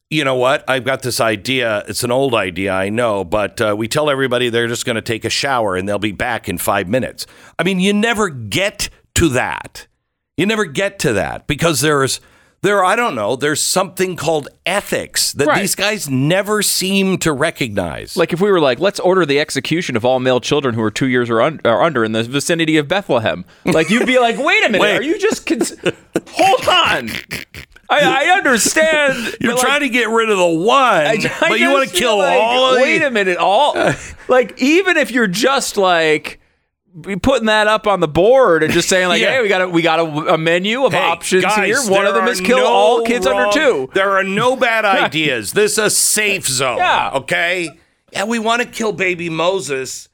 you 0.10 0.24
know 0.24 0.36
what? 0.36 0.70
I've 0.70 0.84
got 0.86 1.02
this 1.02 1.20
idea. 1.20 1.84
It's 1.88 2.04
an 2.04 2.12
old 2.12 2.36
idea 2.36 2.72
i 2.72 2.90
know 2.90 3.24
but 3.24 3.62
uh, 3.62 3.76
we 3.78 3.88
tell 3.88 4.10
everybody 4.10 4.50
they're 4.50 4.68
just 4.68 4.86
going 4.86 4.96
to 4.96 5.02
take 5.02 5.26
a 5.26 5.30
shower 5.30 5.76
and 5.76 5.88
they'll 5.88 6.00
be 6.00 6.12
back 6.12 6.50
in 6.50 6.58
five 6.58 6.88
minutes. 6.88 7.26
I 7.58 7.64
mean 7.64 7.80
you 7.80 7.94
never 7.94 8.30
get 8.30 8.90
to 9.16 9.30
that. 9.30 9.88
You 10.36 10.48
never 10.48 10.66
get 10.66 10.98
to 11.00 11.14
that 11.14 11.46
because 11.46 11.82
there's 11.82 12.20
there 12.64 12.84
i 12.84 12.96
don't 12.96 13.14
know 13.14 13.36
there's 13.36 13.62
something 13.62 14.16
called 14.16 14.48
ethics 14.66 15.32
that 15.34 15.48
Right. 15.48 15.62
these 15.62 15.76
guys 15.76 16.10
never 16.10 16.62
seem 16.64 17.18
to 17.20 17.32
recognize 17.32 18.18
like 18.18 18.34
if 18.34 18.42
we 18.42 18.50
were 18.52 18.60
like, 18.60 18.80
let's 18.80 19.00
order 19.00 19.26
the 19.26 19.40
execution 19.40 19.96
of 19.96 20.04
all 20.06 20.20
male 20.20 20.40
children 20.40 20.74
who 20.74 20.82
are 20.82 20.90
two 20.92 21.08
years 21.08 21.30
or, 21.30 21.42
un- 21.42 21.60
or 21.66 21.84
under 21.84 22.04
in 22.04 22.12
the 22.14 22.24
vicinity 22.24 22.78
of 22.78 22.88
Bethlehem. 22.88 23.46
Like 23.66 23.90
you'd 23.90 24.08
be 24.08 24.18
like, 24.20 24.38
wait 24.38 24.64
a 24.66 24.70
minute, 24.70 24.82
Wait. 24.82 24.98
are 24.98 25.04
you 25.04 25.20
just 25.20 25.46
cons- 25.46 25.76
hold 26.32 26.68
on? 26.68 27.10
I, 27.90 28.26
I 28.30 28.38
understand. 28.38 29.36
you're 29.42 29.52
but, 29.52 29.58
like, 29.58 29.66
trying 29.66 29.82
to 29.82 29.90
get 29.90 30.10
rid 30.10 30.30
of 30.30 30.38
the 30.38 30.48
one 30.48 30.78
I- 30.80 31.18
I 31.42 31.50
but 31.50 31.60
you 31.60 31.72
want 31.72 31.90
to 31.90 31.96
kill 31.96 32.18
like, 32.18 32.40
all 32.40 32.74
of 32.76 32.82
Wait 32.82 33.00
the- 33.00 33.08
a 33.08 33.12
minute, 33.12 33.38
all 33.38 33.74
like 34.28 34.60
even 34.62 34.98
if 34.98 35.12
you're 35.12 35.28
just 35.28 35.76
like 35.78 36.40
putting 37.22 37.48
that 37.48 37.68
up 37.68 37.88
on 37.88 38.00
the 38.00 38.08
board 38.08 38.64
and 38.64 38.72
just 38.74 38.88
saying 38.90 39.08
like, 39.08 39.22
Yeah. 39.22 39.32
hey, 39.32 39.42
we 39.42 39.48
got 39.50 39.62
a 39.62 39.68
we 39.68 39.82
got 39.82 40.00
a, 40.00 40.34
a 40.34 40.38
menu 40.38 40.86
of 40.86 40.94
Hey, 40.94 41.00
options 41.02 41.44
guys, 41.44 41.66
here. 41.66 41.92
One 41.92 42.06
of 42.06 42.14
them 42.14 42.28
is 42.28 42.40
kill 42.40 42.60
no 42.60 42.68
all 42.68 43.04
kids 43.04 43.26
under 43.26 43.52
two. 43.52 43.90
There 43.94 44.12
are 44.12 44.24
no 44.24 44.56
bad 44.56 44.86
ideas. 45.04 45.54
this 45.54 45.74
is 45.74 45.78
a 45.80 45.90
safe 45.90 46.48
zone. 46.48 46.78
Yeah. 46.78 47.12
Okay. 47.16 47.70
Yeah, 48.12 48.26
we 48.26 48.38
want 48.38 48.62
to 48.62 48.68
kill 48.68 48.92
baby 48.94 49.30
Moses. 49.30 50.08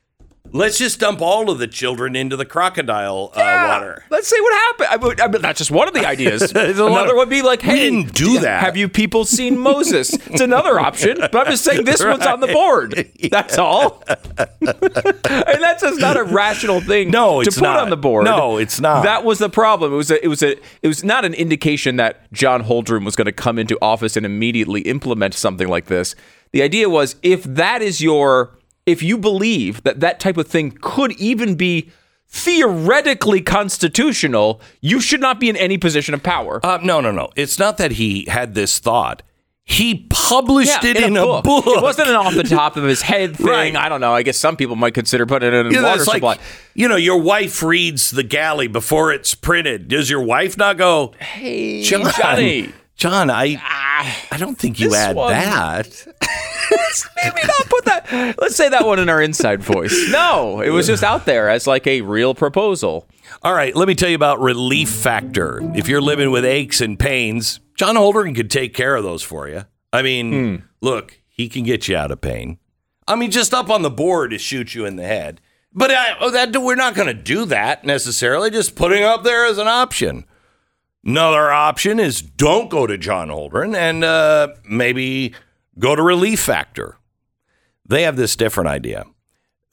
Let's 0.52 0.80
just 0.80 1.00
dump 1.00 1.22
all 1.22 1.52
of 1.52 1.60
the 1.60 1.68
children 1.68 2.16
into 2.16 2.36
the 2.36 2.46
crocodile 2.46 3.32
uh, 3.36 3.40
Yeah, 3.40 3.68
water. 3.68 4.04
Let's 4.10 4.28
see 4.28 4.42
what 4.42 4.54
happened. 4.54 4.88
I 4.90 4.98
mean, 5.08 5.22
I 5.22 5.28
mean, 5.28 5.42
that's 5.44 5.60
just 5.60 5.70
one 5.70 5.88
of 5.88 5.94
the 5.94 6.08
ideas. 6.08 6.52
Another 6.56 7.16
would 7.16 7.30
be 7.30 7.44
like, 7.44 7.62
hey, 7.62 7.74
We 7.74 7.80
didn't 8.02 8.16
do 8.16 8.40
that. 8.40 8.64
Have 8.64 8.76
you 8.76 8.90
people 8.90 9.26
seen 9.26 9.60
Moses? 9.60 10.12
it's 10.12 10.42
another 10.42 10.80
option, 10.80 11.18
but 11.20 11.36
I'm 11.36 11.46
just 11.52 11.64
saying 11.64 11.86
this 11.86 12.04
one's 12.04 12.26
on 12.26 12.40
the 12.40 12.48
board. 12.54 13.12
That's 13.30 13.60
all. 13.60 14.04
and 14.10 15.62
that's 15.62 15.84
just 15.84 16.00
not 16.00 16.18
a 16.18 16.24
rational 16.24 16.82
thing 16.82 17.12
No, 17.12 17.44
to 17.44 17.48
it's 17.48 17.58
put 17.58 17.64
not. 17.66 17.80
on 17.82 17.92
the 17.92 17.98
board. 17.98 18.26
No, 18.26 18.58
it's 18.58 18.80
not. 18.80 19.04
That 19.04 19.24
was 19.24 19.38
the 19.38 19.50
problem. 19.50 19.94
It 19.94 19.98
was 19.98 20.10
a, 20.10 20.24
it 20.24 20.30
was 20.30 20.42
a 20.42 20.54
it 20.82 20.88
was 20.88 21.04
not 21.04 21.26
an 21.26 21.36
indication 21.36 21.98
that 21.98 22.32
John 22.34 22.64
Holdren 22.64 23.06
was 23.06 23.16
going 23.16 23.26
to 23.28 23.32
come 23.32 23.60
into 23.60 23.78
office 23.84 24.18
and 24.18 24.26
immediately 24.26 24.82
implement 24.82 25.36
something 25.36 25.68
like 25.68 25.86
this. 25.86 26.16
The 26.54 26.64
idea 26.64 26.90
was 26.90 27.18
if 27.22 27.44
that 27.44 27.84
is 27.84 28.02
your 28.02 28.58
if 28.90 29.04
you 29.04 29.18
believe 29.18 29.84
that 29.84 30.00
that 30.00 30.20
type 30.20 30.38
of 30.38 30.48
thing 30.48 30.78
could 30.82 31.12
even 31.14 31.56
be 31.56 31.92
theoretically 32.28 33.42
constitutional, 33.42 34.62
you 34.82 35.02
should 35.02 35.20
not 35.22 35.40
be 35.40 35.50
in 35.50 35.56
any 35.56 35.78
position 35.78 36.14
of 36.14 36.22
power. 36.24 36.64
Uh, 36.64 36.80
no, 36.82 37.02
no, 37.02 37.12
no. 37.12 37.30
It's 37.36 37.58
not 37.58 37.78
that 37.78 37.94
he 37.94 38.26
had 38.26 38.54
this 38.54 38.80
thought. 38.80 39.24
He 39.70 40.08
published 40.10 40.84
it 40.84 40.98
in, 40.98 41.16
a, 41.16 41.44
book. 41.44 41.64
It 41.68 41.84
wasn't 41.84 42.10
an 42.10 42.16
off 42.16 42.34
the 42.34 42.42
top 42.42 42.76
of 42.76 42.84
his 42.86 43.04
head 43.04 43.36
thing. 43.38 43.46
Right. 43.46 43.76
I 43.76 43.88
don't 43.88 44.02
know. 44.02 44.14
I 44.16 44.24
guess 44.24 44.36
some 44.36 44.58
people 44.58 44.76
might 44.76 44.96
consider 44.96 45.28
putting 45.28 45.54
it 45.54 45.54
in 45.68 45.72
know, 45.72 45.84
water 45.84 46.04
supply. 46.04 46.30
like, 46.30 46.40
you 46.74 46.88
know, 46.88 46.96
your 46.96 47.22
wife 47.22 47.62
reads 47.62 48.10
the 48.10 48.24
galley 48.24 48.68
before 48.68 49.12
it's 49.14 49.36
printed. 49.36 49.88
Does 49.88 50.10
your 50.10 50.24
wife 50.24 50.58
not 50.58 50.78
go, 50.78 51.14
hey, 51.20 51.84
John, 51.84 52.12
Johnny. 52.18 52.74
John, 53.00 53.30
I, 53.30 53.56
ah, 53.64 54.28
I 54.30 54.38
don't 54.38 54.60
think 54.60 54.78
you 54.78 54.94
add 54.94 55.16
one- 55.16 55.32
that. 55.32 56.06
Maybe 57.24 57.48
not 57.48 57.70
put 57.70 57.86
that. 57.86 58.36
Let's 58.38 58.58
say 58.58 58.68
that 58.68 58.86
one 58.86 59.00
in 59.00 59.08
our 59.08 59.22
inside 59.22 59.64
voice. 59.64 60.10
No, 60.12 60.60
it 60.60 60.70
was 60.70 60.88
just 60.88 61.02
out 61.02 61.26
there 61.26 61.50
as 61.50 61.66
like 61.66 61.88
a 61.88 62.02
real 62.02 62.36
proposal. 62.36 63.08
All 63.42 63.54
right, 63.54 63.74
let 63.74 63.88
me 63.88 63.96
tell 63.96 64.10
you 64.10 64.16
about 64.16 64.42
Relief 64.42 64.90
Factor. 64.90 65.62
If 65.76 65.88
you're 65.88 66.02
living 66.02 66.30
with 66.30 66.44
aches 66.44 66.82
and 66.82 67.00
pains, 67.00 67.62
John 67.76 67.96
Holdren 67.96 68.36
could 68.36 68.52
take 68.52 68.74
care 68.74 68.98
of 68.98 69.04
those 69.06 69.24
for 69.24 69.48
you. 69.48 69.64
I 69.94 70.02
mean, 70.02 70.32
hmm. 70.32 70.66
look, 70.82 71.22
he 71.30 71.48
can 71.48 71.64
get 71.64 71.88
you 71.88 71.96
out 71.96 72.12
of 72.12 72.20
pain. 72.20 72.60
I 73.08 73.16
mean, 73.16 73.32
just 73.32 73.54
up 73.54 73.70
on 73.70 73.82
the 73.82 73.90
board 73.90 74.32
to 74.32 74.38
shoot 74.38 74.76
you 74.76 74.86
in 74.86 74.98
the 74.98 75.08
head. 75.08 75.40
But 75.74 75.92
I, 75.92 76.18
oh, 76.20 76.32
that 76.32 76.56
we're 76.62 76.76
not 76.76 76.96
going 76.96 77.08
to 77.08 77.14
do 77.14 77.46
that 77.46 77.86
necessarily. 77.86 78.52
Just 78.52 78.76
putting 78.76 79.04
up 79.04 79.24
there 79.24 79.46
as 79.46 79.58
an 79.58 79.70
option. 79.70 80.26
Another 81.10 81.52
option 81.52 82.00
is 82.00 82.22
don't 82.22 82.70
go 82.70 82.86
to 82.86 82.96
John 82.96 83.30
Holdren 83.30 83.76
and 83.76 84.04
uh, 84.04 84.50
maybe 84.70 85.34
go 85.80 85.96
to 85.96 86.04
Relief 86.04 86.40
Factor. 86.40 86.98
They 87.84 88.04
have 88.04 88.16
this 88.16 88.36
different 88.36 88.70
idea. 88.70 89.08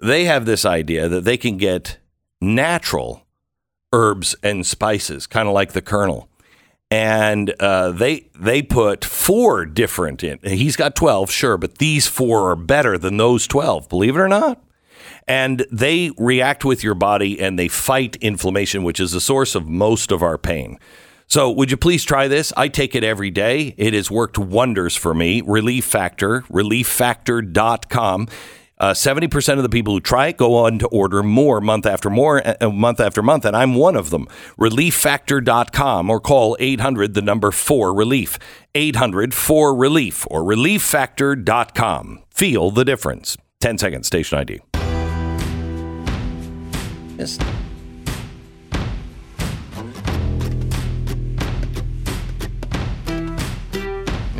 They 0.00 0.24
have 0.24 0.46
this 0.46 0.64
idea 0.64 1.10
that 1.10 1.24
they 1.24 1.36
can 1.36 1.58
get 1.58 1.98
natural 2.40 3.26
herbs 3.92 4.34
and 4.42 4.64
spices, 4.64 5.26
kind 5.26 5.46
of 5.46 5.52
like 5.52 5.74
the 5.74 5.82
Colonel. 5.82 6.30
And 6.90 7.50
uh, 7.60 7.90
they 7.90 8.30
they 8.34 8.62
put 8.62 9.04
four 9.04 9.66
different 9.66 10.24
in. 10.24 10.38
He's 10.42 10.74
got 10.74 10.96
twelve, 10.96 11.30
sure, 11.30 11.58
but 11.58 11.76
these 11.76 12.06
four 12.06 12.50
are 12.50 12.56
better 12.56 12.96
than 12.96 13.18
those 13.18 13.46
twelve. 13.46 13.90
Believe 13.90 14.16
it 14.16 14.20
or 14.20 14.28
not. 14.28 14.64
And 15.28 15.66
they 15.70 16.12
react 16.16 16.64
with 16.64 16.82
your 16.82 16.94
body 16.94 17.38
and 17.38 17.58
they 17.58 17.68
fight 17.68 18.16
inflammation, 18.22 18.84
which 18.84 19.00
is 19.00 19.12
the 19.12 19.20
source 19.20 19.54
of 19.54 19.68
most 19.68 20.10
of 20.10 20.22
our 20.22 20.38
pain. 20.38 20.78
So, 21.28 21.50
would 21.50 21.70
you 21.70 21.76
please 21.76 22.04
try 22.04 22.28
this? 22.28 22.52
I 22.56 22.68
take 22.68 22.94
it 22.94 23.02
every 23.02 23.30
day. 23.30 23.74
It 23.76 23.94
has 23.94 24.10
worked 24.10 24.38
wonders 24.38 24.94
for 24.94 25.12
me. 25.12 25.42
Relief 25.44 25.84
Factor, 25.84 26.42
relieffactor.com. 26.42 28.28
Uh, 28.78 28.92
70% 28.92 29.56
of 29.56 29.62
the 29.62 29.70
people 29.70 29.94
who 29.94 30.00
try 30.00 30.28
it 30.28 30.36
go 30.36 30.54
on 30.54 30.78
to 30.78 30.86
order 30.88 31.22
more 31.22 31.62
month 31.62 31.86
after 31.86 32.10
more, 32.10 32.42
uh, 32.46 32.68
month 32.70 33.00
after 33.00 33.22
month, 33.22 33.46
and 33.46 33.56
I'm 33.56 33.74
one 33.74 33.96
of 33.96 34.10
them. 34.10 34.28
Relieffactor.com 34.58 36.10
or 36.10 36.20
call 36.20 36.56
800 36.60 37.14
the 37.14 37.22
number 37.22 37.50
4 37.50 37.94
relief. 37.94 38.38
800 38.74 39.32
4 39.32 39.74
relief 39.74 40.26
or 40.30 40.42
relieffactor.com. 40.42 42.22
Feel 42.30 42.70
the 42.70 42.84
difference. 42.84 43.38
10 43.60 43.78
seconds, 43.78 44.06
station 44.06 44.38
ID. 44.38 44.60
Yes. 47.18 47.38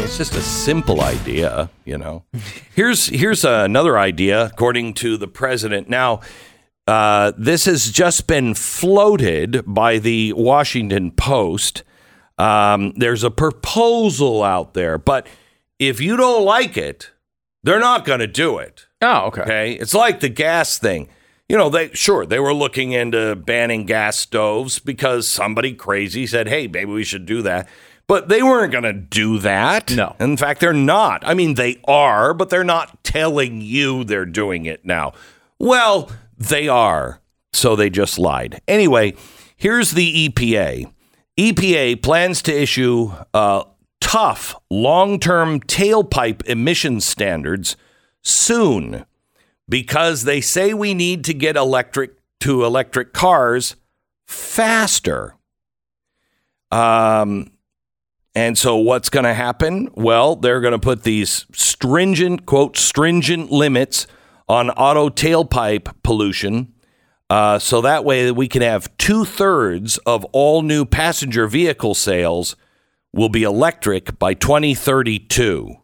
It's 0.07 0.18
just 0.18 0.36
a 0.36 0.40
simple 0.40 1.00
idea, 1.00 1.68
you 1.84 1.98
know. 1.98 2.22
Here's 2.76 3.07
here's 3.07 3.44
another 3.44 3.98
idea, 3.98 4.46
according 4.46 4.94
to 4.94 5.16
the 5.16 5.26
president. 5.26 5.88
Now, 5.88 6.20
uh, 6.86 7.32
this 7.36 7.64
has 7.64 7.90
just 7.90 8.28
been 8.28 8.54
floated 8.54 9.64
by 9.66 9.98
the 9.98 10.32
Washington 10.34 11.11
Post. 11.11 11.82
Um, 12.38 12.92
there's 12.94 13.24
a 13.24 13.32
proposal 13.32 14.44
out 14.44 14.74
there, 14.74 14.96
but 14.96 15.26
if 15.80 16.00
you 16.00 16.16
don't 16.16 16.44
like 16.44 16.76
it, 16.76 17.11
they're 17.64 17.80
not 17.80 18.04
going 18.04 18.20
to 18.20 18.28
do 18.28 18.59
it. 18.59 18.86
Oh, 19.02 19.26
okay. 19.26 19.42
Okay, 19.42 19.72
it's 19.72 19.92
like 19.92 20.20
the 20.20 20.28
gas 20.28 20.78
thing. 20.78 21.09
You 21.48 21.57
know, 21.57 21.68
they 21.68 21.88
sure 21.94 22.24
they 22.24 22.38
were 22.38 22.54
looking 22.54 22.92
into 22.92 23.34
banning 23.34 23.86
gas 23.86 24.16
stoves 24.16 24.78
because 24.78 25.28
somebody 25.28 25.74
crazy 25.74 26.28
said, 26.28 26.46
"Hey, 26.46 26.68
maybe 26.68 26.92
we 26.92 27.02
should 27.02 27.26
do 27.26 27.42
that." 27.42 27.68
But 28.09 28.28
they 28.28 28.42
weren't 28.42 28.72
going 28.72 28.84
to 28.84 28.92
do 28.92 29.38
that. 29.40 29.90
No. 29.90 30.14
In 30.20 30.36
fact, 30.36 30.61
they're 30.61 30.72
not. 30.72 31.26
I 31.26 31.34
mean, 31.34 31.54
they 31.54 31.80
are, 31.88 32.32
but 32.34 32.50
they're 32.50 32.62
not 32.62 33.02
telling 33.02 33.61
you 33.61 34.04
they're 34.04 34.24
doing 34.24 34.66
it 34.66 34.84
now. 34.84 35.12
Well, 35.59 36.11
they 36.36 36.68
are. 36.68 37.20
So 37.52 37.74
they 37.74 37.90
just 37.90 38.18
lied. 38.18 38.61
Anyway, 38.68 39.14
here's 39.57 39.92
the 39.92 40.28
EPA. 40.28 40.92
EPA 41.38 42.02
plans 42.02 42.42
to 42.42 42.54
issue 42.54 43.12
uh, 43.34 43.64
tough 44.00 44.54
long 44.70 45.18
term 45.18 45.61
tailpipe 45.61 46.46
emission 46.46 47.00
standards 47.00 47.76
soon 48.22 49.04
because 49.68 50.24
they 50.24 50.40
say 50.40 50.72
we 50.72 50.94
need 50.94 51.24
to 51.24 51.34
get 51.34 51.57
electric 51.57 52.12
to 52.40 52.64
electric 52.64 53.12
cars 53.12 53.76
faster. 54.26 55.34
Um, 56.70 57.50
and 58.37 58.59
so 58.59 58.76
what's 58.76 59.09
going 59.09 59.24
to 59.24 59.32
happen? 59.32 59.89
Well, 59.95 60.37
they're 60.37 60.61
going 60.61 60.72
to 60.72 60.78
put 60.78 61.05
these 61.05 61.47
stringent, 61.55 62.45
quote, 62.45 62.76
stringent 62.76 63.51
limits 63.51 64.07
on 64.47 64.68
auto 64.72 65.09
tailpipe 65.09 65.91
pollution. 66.03 66.74
Uh, 67.30 67.59
so 67.59 67.80
that 67.80 68.05
way 68.05 68.30
we 68.30 68.47
can 68.47 68.61
have 68.61 68.95
two 68.99 69.24
thirds 69.24 69.97
of 70.05 70.22
all 70.26 70.61
new 70.61 70.84
passenger 70.84 71.47
vehicle 71.49 71.95
sales 71.95 72.57
will 73.11 73.30
be 73.30 73.43
electric 73.43 74.18
by 74.18 74.34
2032. 74.34 75.74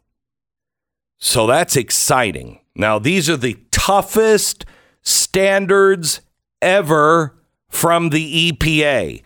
So 1.19 1.47
that's 1.47 1.75
exciting. 1.75 2.61
Now, 2.77 2.99
these 2.99 3.31
are 3.31 3.37
the 3.39 3.57
toughest 3.71 4.67
standards 5.01 6.21
ever 6.61 7.35
from 7.71 8.11
the 8.11 8.53
EPA. 8.53 9.23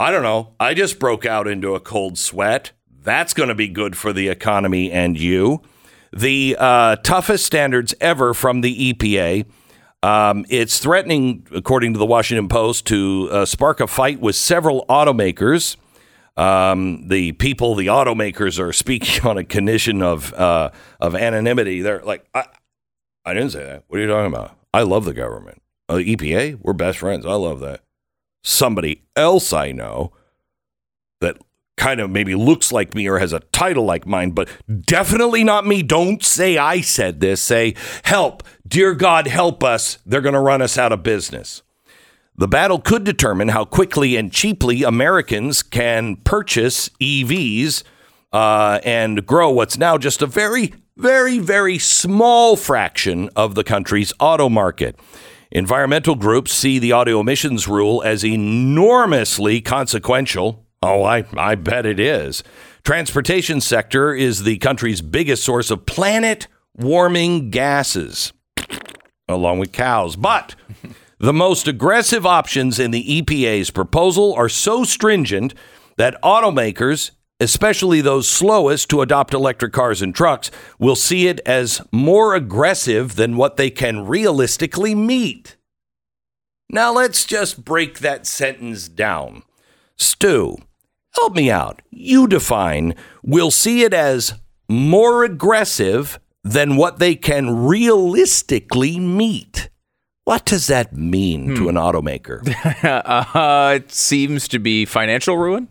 I 0.00 0.12
don't 0.12 0.22
know. 0.22 0.54
I 0.60 0.74
just 0.74 0.98
broke 0.98 1.26
out 1.26 1.48
into 1.48 1.74
a 1.74 1.80
cold 1.80 2.18
sweat. 2.18 2.72
That's 3.02 3.34
going 3.34 3.48
to 3.48 3.54
be 3.54 3.68
good 3.68 3.96
for 3.96 4.12
the 4.12 4.28
economy 4.28 4.92
and 4.92 5.18
you. 5.18 5.62
The 6.12 6.56
uh, 6.58 6.96
toughest 6.96 7.44
standards 7.44 7.94
ever 8.00 8.32
from 8.32 8.60
the 8.60 8.92
EPA. 8.92 9.46
Um, 10.02 10.46
it's 10.48 10.78
threatening, 10.78 11.46
according 11.52 11.94
to 11.94 11.98
the 11.98 12.06
Washington 12.06 12.48
Post, 12.48 12.86
to 12.86 13.28
uh, 13.32 13.44
spark 13.44 13.80
a 13.80 13.88
fight 13.88 14.20
with 14.20 14.36
several 14.36 14.86
automakers. 14.88 15.76
Um, 16.36 17.08
the 17.08 17.32
people, 17.32 17.74
the 17.74 17.88
automakers, 17.88 18.60
are 18.60 18.72
speaking 18.72 19.26
on 19.28 19.36
a 19.36 19.44
condition 19.44 20.02
of 20.02 20.32
uh, 20.34 20.70
of 21.00 21.16
anonymity. 21.16 21.82
They're 21.82 22.02
like, 22.02 22.24
I, 22.32 22.44
I 23.24 23.34
didn't 23.34 23.50
say 23.50 23.64
that. 23.64 23.84
What 23.88 23.98
are 23.98 24.02
you 24.02 24.08
talking 24.08 24.32
about? 24.32 24.56
I 24.72 24.82
love 24.82 25.04
the 25.04 25.14
government. 25.14 25.60
Uh, 25.88 25.94
EPA, 25.94 26.60
we're 26.62 26.74
best 26.74 26.98
friends. 26.98 27.26
I 27.26 27.34
love 27.34 27.58
that. 27.60 27.80
Somebody 28.42 29.04
else 29.16 29.52
I 29.52 29.72
know 29.72 30.12
that 31.20 31.38
kind 31.76 32.00
of 32.00 32.10
maybe 32.10 32.34
looks 32.34 32.72
like 32.72 32.94
me 32.94 33.08
or 33.08 33.18
has 33.18 33.32
a 33.32 33.40
title 33.40 33.84
like 33.84 34.06
mine, 34.06 34.32
but 34.32 34.48
definitely 34.84 35.44
not 35.44 35.66
me. 35.66 35.82
Don't 35.82 36.22
say 36.22 36.58
I 36.58 36.80
said 36.80 37.20
this. 37.20 37.40
Say, 37.40 37.74
help, 38.04 38.42
dear 38.66 38.94
God, 38.94 39.26
help 39.26 39.64
us. 39.64 39.98
They're 40.04 40.20
going 40.20 40.34
to 40.34 40.40
run 40.40 40.60
us 40.60 40.76
out 40.76 40.92
of 40.92 41.02
business. 41.02 41.62
The 42.36 42.48
battle 42.48 42.78
could 42.78 43.02
determine 43.02 43.48
how 43.48 43.64
quickly 43.64 44.14
and 44.14 44.30
cheaply 44.30 44.84
Americans 44.84 45.62
can 45.62 46.16
purchase 46.16 46.88
EVs 47.00 47.82
uh, 48.32 48.78
and 48.84 49.26
grow 49.26 49.50
what's 49.50 49.76
now 49.78 49.98
just 49.98 50.22
a 50.22 50.26
very, 50.26 50.72
very, 50.96 51.38
very 51.38 51.78
small 51.78 52.54
fraction 52.54 53.28
of 53.34 53.54
the 53.56 53.64
country's 53.64 54.12
auto 54.20 54.48
market. 54.48 54.98
Environmental 55.50 56.14
groups 56.14 56.52
see 56.52 56.78
the 56.78 56.92
auto 56.92 57.20
emissions 57.20 57.66
rule 57.66 58.02
as 58.02 58.24
enormously 58.24 59.60
consequential. 59.60 60.66
Oh, 60.82 61.02
I, 61.04 61.24
I 61.36 61.54
bet 61.54 61.86
it 61.86 61.98
is. 61.98 62.42
Transportation 62.84 63.60
sector 63.60 64.14
is 64.14 64.44
the 64.44 64.58
country's 64.58 65.00
biggest 65.00 65.42
source 65.44 65.70
of 65.70 65.86
planet 65.86 66.48
warming 66.76 67.50
gases, 67.50 68.32
along 69.26 69.58
with 69.58 69.72
cows. 69.72 70.16
But 70.16 70.54
the 71.18 71.32
most 71.32 71.66
aggressive 71.66 72.24
options 72.24 72.78
in 72.78 72.90
the 72.90 73.22
EPA's 73.22 73.70
proposal 73.70 74.34
are 74.34 74.48
so 74.48 74.84
stringent 74.84 75.54
that 75.96 76.20
automakers, 76.22 77.10
especially 77.40 78.00
those 78.00 78.28
slowest 78.28 78.88
to 78.90 79.00
adopt 79.00 79.34
electric 79.34 79.72
cars 79.72 80.02
and 80.02 80.14
trucks, 80.14 80.50
will 80.78 80.96
see 80.96 81.28
it 81.28 81.40
as 81.46 81.80
more 81.92 82.34
aggressive 82.34 83.16
than 83.16 83.36
what 83.36 83.56
they 83.56 83.70
can 83.70 84.06
realistically 84.06 84.94
meet. 84.94 85.56
Now 86.70 86.92
let's 86.92 87.24
just 87.24 87.64
break 87.64 88.00
that 88.00 88.26
sentence 88.26 88.88
down. 88.88 89.42
Stu, 89.96 90.56
help 91.14 91.34
me 91.34 91.50
out. 91.50 91.80
You 91.90 92.26
define 92.26 92.94
we'll 93.22 93.50
see 93.50 93.82
it 93.82 93.94
as 93.94 94.34
more 94.68 95.24
aggressive 95.24 96.18
than 96.44 96.76
what 96.76 96.98
they 96.98 97.14
can 97.14 97.66
realistically 97.66 98.98
meet. 98.98 99.70
What 100.24 100.44
does 100.44 100.66
that 100.66 100.94
mean 100.94 101.54
to 101.54 101.70
an 101.70 101.76
automaker? 101.76 102.42
uh, 103.34 103.74
it 103.76 103.90
seems 103.90 104.46
to 104.48 104.58
be 104.58 104.84
financial 104.84 105.38
ruin. 105.38 105.68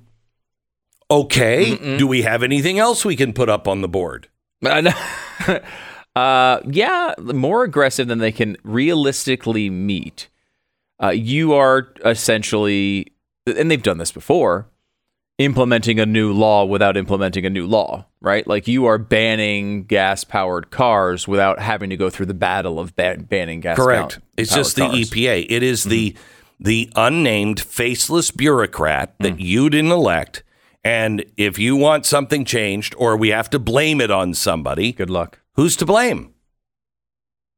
Okay. 1.09 1.97
Do 1.97 2.07
we 2.07 2.23
have 2.23 2.43
anything 2.43 2.79
else 2.79 3.05
we 3.05 3.15
can 3.15 3.33
put 3.33 3.49
up 3.49 3.67
on 3.67 3.81
the 3.81 3.87
board? 3.87 4.27
Uh, 6.17 6.61
yeah, 6.65 7.13
more 7.19 7.63
aggressive 7.63 8.07
than 8.07 8.17
they 8.17 8.31
can 8.31 8.57
realistically 8.63 9.69
meet. 9.69 10.29
Uh, 11.01 11.09
you 11.09 11.53
are 11.53 11.93
essentially, 12.03 13.13
and 13.45 13.69
they've 13.69 13.83
done 13.83 13.99
this 13.99 14.11
before, 14.11 14.67
implementing 15.37 15.99
a 15.99 16.07
new 16.07 16.33
law 16.33 16.65
without 16.65 16.97
implementing 16.97 17.45
a 17.45 17.51
new 17.51 17.67
law, 17.67 18.03
right? 18.19 18.47
Like 18.47 18.67
you 18.67 18.87
are 18.87 18.97
banning 18.97 19.83
gas 19.83 20.23
powered 20.23 20.71
cars 20.71 21.27
without 21.27 21.59
having 21.59 21.91
to 21.91 21.97
go 21.97 22.09
through 22.09 22.25
the 22.25 22.33
battle 22.33 22.79
of 22.79 22.95
ban- 22.95 23.25
banning 23.25 23.59
gas 23.59 23.77
Correct. 23.77 24.19
It's 24.37 24.51
just 24.51 24.75
the 24.75 24.87
cars. 24.87 25.11
EPA. 25.11 25.45
It 25.47 25.61
is 25.61 25.83
the 25.83 26.15
the 26.59 26.91
unnamed 26.95 27.59
faceless 27.59 28.31
bureaucrat 28.31 29.13
that 29.19 29.39
you 29.39 29.69
didn't 29.69 29.91
elect. 29.91 30.41
And 30.87 31.25
if 31.35 31.59
you 31.59 31.75
want 31.75 32.05
something 32.05 32.45
changed 32.45 32.95
or 32.97 33.17
we 33.17 33.27
have 33.27 33.49
to 33.49 33.59
blame 33.59 33.99
it 33.99 34.09
on 34.09 34.33
somebody, 34.33 34.93
Good 34.93 35.09
luck. 35.09 35.41
who's 35.55 35.75
to 35.77 35.85
blame? 35.85 36.33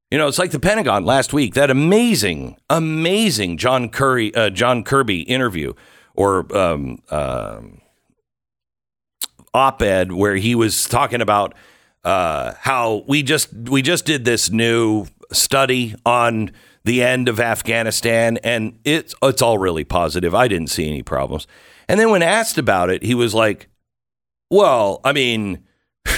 You 0.10 0.18
know, 0.18 0.28
it's 0.28 0.40
like 0.40 0.50
the 0.50 0.60
Pentagon 0.60 1.06
last 1.06 1.32
week. 1.32 1.54
That 1.54 1.70
amazing, 1.70 2.58
amazing 2.72 3.58
John 3.58 3.90
Curry, 3.90 4.34
uh, 4.34 4.50
John 4.50 4.84
Kirby 4.84 5.22
interview 5.22 5.74
or 6.16 6.58
um, 6.58 7.04
um 7.12 7.82
op-ed 9.54 10.12
where 10.12 10.36
he 10.36 10.56
was 10.56 10.86
talking 10.86 11.22
about 11.22 11.54
uh, 12.04 12.54
how 12.58 13.04
we 13.08 13.22
just 13.22 13.54
we 13.54 13.84
just 13.84 14.06
did 14.06 14.26
this 14.26 14.50
new 14.50 15.06
study 15.32 15.94
on 16.04 16.50
the 16.84 17.04
end 17.04 17.30
of 17.30 17.40
Afghanistan, 17.40 18.38
and 18.38 18.80
it's 18.86 19.14
it's 19.22 19.44
all 19.44 19.60
really 19.60 19.84
positive. 19.84 20.34
I 20.34 20.48
didn't 20.48 20.70
see 20.72 20.88
any 20.88 21.04
problems. 21.04 21.46
And 21.90 22.00
then 22.00 22.10
when 22.12 22.22
asked 22.24 22.58
about 22.58 22.90
it, 22.90 23.04
he 23.04 23.14
was 23.16 23.34
like, 23.34 23.68
"Well, 24.50 25.02
I 25.04 25.12
mean." 25.12 25.66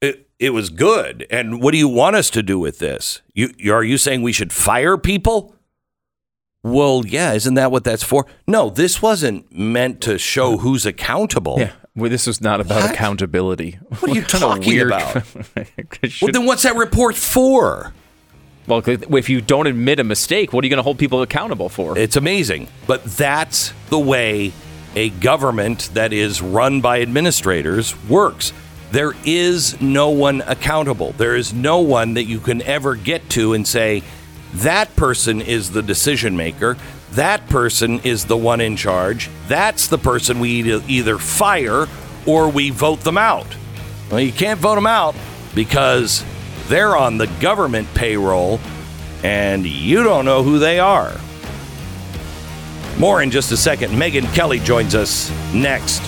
It, 0.00 0.28
it 0.38 0.50
was 0.50 0.68
good. 0.68 1.26
And 1.30 1.62
what 1.62 1.72
do 1.72 1.78
you 1.78 1.88
want 1.88 2.14
us 2.14 2.28
to 2.30 2.42
do 2.42 2.58
with 2.58 2.78
this? 2.78 3.22
You, 3.32 3.54
you 3.56 3.72
are 3.72 3.82
you 3.82 3.96
saying 3.96 4.20
we 4.20 4.32
should 4.32 4.52
fire 4.52 4.98
people? 4.98 5.54
Well, 6.62 7.04
yeah, 7.06 7.32
isn't 7.32 7.54
that 7.54 7.70
what 7.70 7.84
that's 7.84 8.02
for? 8.02 8.26
No, 8.46 8.68
this 8.68 9.00
wasn't 9.00 9.50
meant 9.50 10.02
to 10.02 10.18
show 10.18 10.58
who's 10.58 10.84
accountable. 10.84 11.56
Yeah. 11.58 11.72
Well, 11.96 12.10
this 12.10 12.26
was 12.26 12.42
not 12.42 12.60
about 12.60 12.82
What? 12.82 12.90
accountability. 12.92 13.78
What 14.00 14.10
are 14.10 14.14
you 14.14 14.22
talking 14.24 14.66
weird- 14.74 14.88
about? 14.88 15.24
Should- 16.04 16.20
Well, 16.26 16.32
then 16.32 16.44
what's 16.44 16.64
that 16.64 16.76
report 16.76 17.14
for? 17.16 17.94
well, 18.66 18.82
if 18.86 19.30
you 19.30 19.40
don't 19.40 19.66
admit 19.66 20.00
a 20.00 20.04
mistake, 20.04 20.52
what 20.52 20.64
are 20.64 20.66
you 20.66 20.70
going 20.70 20.78
to 20.78 20.82
hold 20.82 20.98
people 20.98 21.22
accountable 21.22 21.68
for? 21.70 21.96
It's 21.96 22.16
amazing. 22.16 22.68
But 22.86 23.04
that's 23.04 23.72
the 23.88 23.98
way 23.98 24.52
a 24.94 25.10
government 25.10 25.90
that 25.94 26.12
is 26.12 26.40
run 26.40 26.80
by 26.80 27.00
administrators 27.00 27.94
works. 28.08 28.52
There 28.90 29.14
is 29.24 29.80
no 29.80 30.10
one 30.10 30.42
accountable. 30.42 31.12
There 31.12 31.36
is 31.36 31.52
no 31.52 31.80
one 31.80 32.14
that 32.14 32.24
you 32.24 32.38
can 32.38 32.62
ever 32.62 32.94
get 32.94 33.28
to 33.30 33.52
and 33.52 33.66
say, 33.66 34.02
that 34.54 34.94
person 34.94 35.40
is 35.40 35.72
the 35.72 35.82
decision 35.82 36.36
maker. 36.36 36.76
That 37.12 37.48
person 37.48 38.00
is 38.04 38.26
the 38.26 38.36
one 38.36 38.60
in 38.60 38.76
charge. 38.76 39.28
That's 39.48 39.88
the 39.88 39.98
person 39.98 40.38
we 40.38 40.80
either- 40.86 41.18
fire 41.18 41.88
or 42.26 42.48
we 42.48 42.70
vote 42.70 43.00
them 43.00 43.18
out. 43.18 43.46
Well, 44.10 44.20
you 44.20 44.32
can't 44.32 44.60
vote 44.60 44.76
them 44.76 44.86
out 44.86 45.16
because 45.54 46.24
they're 46.68 46.96
on 46.96 47.18
the 47.18 47.26
government 47.40 47.92
payroll 47.94 48.60
and 49.24 49.66
you 49.66 50.02
don't 50.02 50.24
know 50.24 50.42
who 50.42 50.58
they 50.58 50.78
are. 50.78 51.12
More 52.98 53.22
in 53.22 53.30
just 53.30 53.52
a 53.52 53.56
second. 53.56 53.92
Megyn 53.92 54.32
Kelly 54.34 54.58
joins 54.60 54.94
us 54.94 55.30
next. 55.52 56.00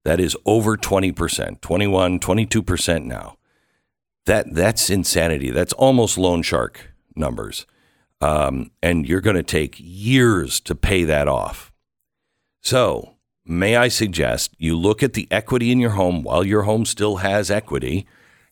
That 0.05 0.19
is 0.19 0.37
over 0.45 0.77
20%, 0.77 1.61
21, 1.61 2.19
22% 2.19 3.05
now. 3.05 3.37
That 4.25 4.53
that's 4.53 4.89
insanity. 4.89 5.49
That's 5.49 5.73
almost 5.73 6.17
loan 6.17 6.43
shark 6.43 6.93
numbers. 7.15 7.65
Um, 8.21 8.71
and 8.83 9.07
you're 9.07 9.21
going 9.21 9.35
to 9.35 9.43
take 9.43 9.75
years 9.79 10.59
to 10.61 10.75
pay 10.75 11.03
that 11.05 11.27
off. 11.27 11.71
So, 12.61 13.15
may 13.45 13.75
I 13.75 13.87
suggest 13.87 14.53
you 14.57 14.77
look 14.77 15.01
at 15.01 15.13
the 15.13 15.27
equity 15.31 15.71
in 15.71 15.79
your 15.79 15.91
home 15.91 16.21
while 16.23 16.45
your 16.45 16.63
home 16.63 16.85
still 16.85 17.17
has 17.17 17.49
equity, 17.49 18.05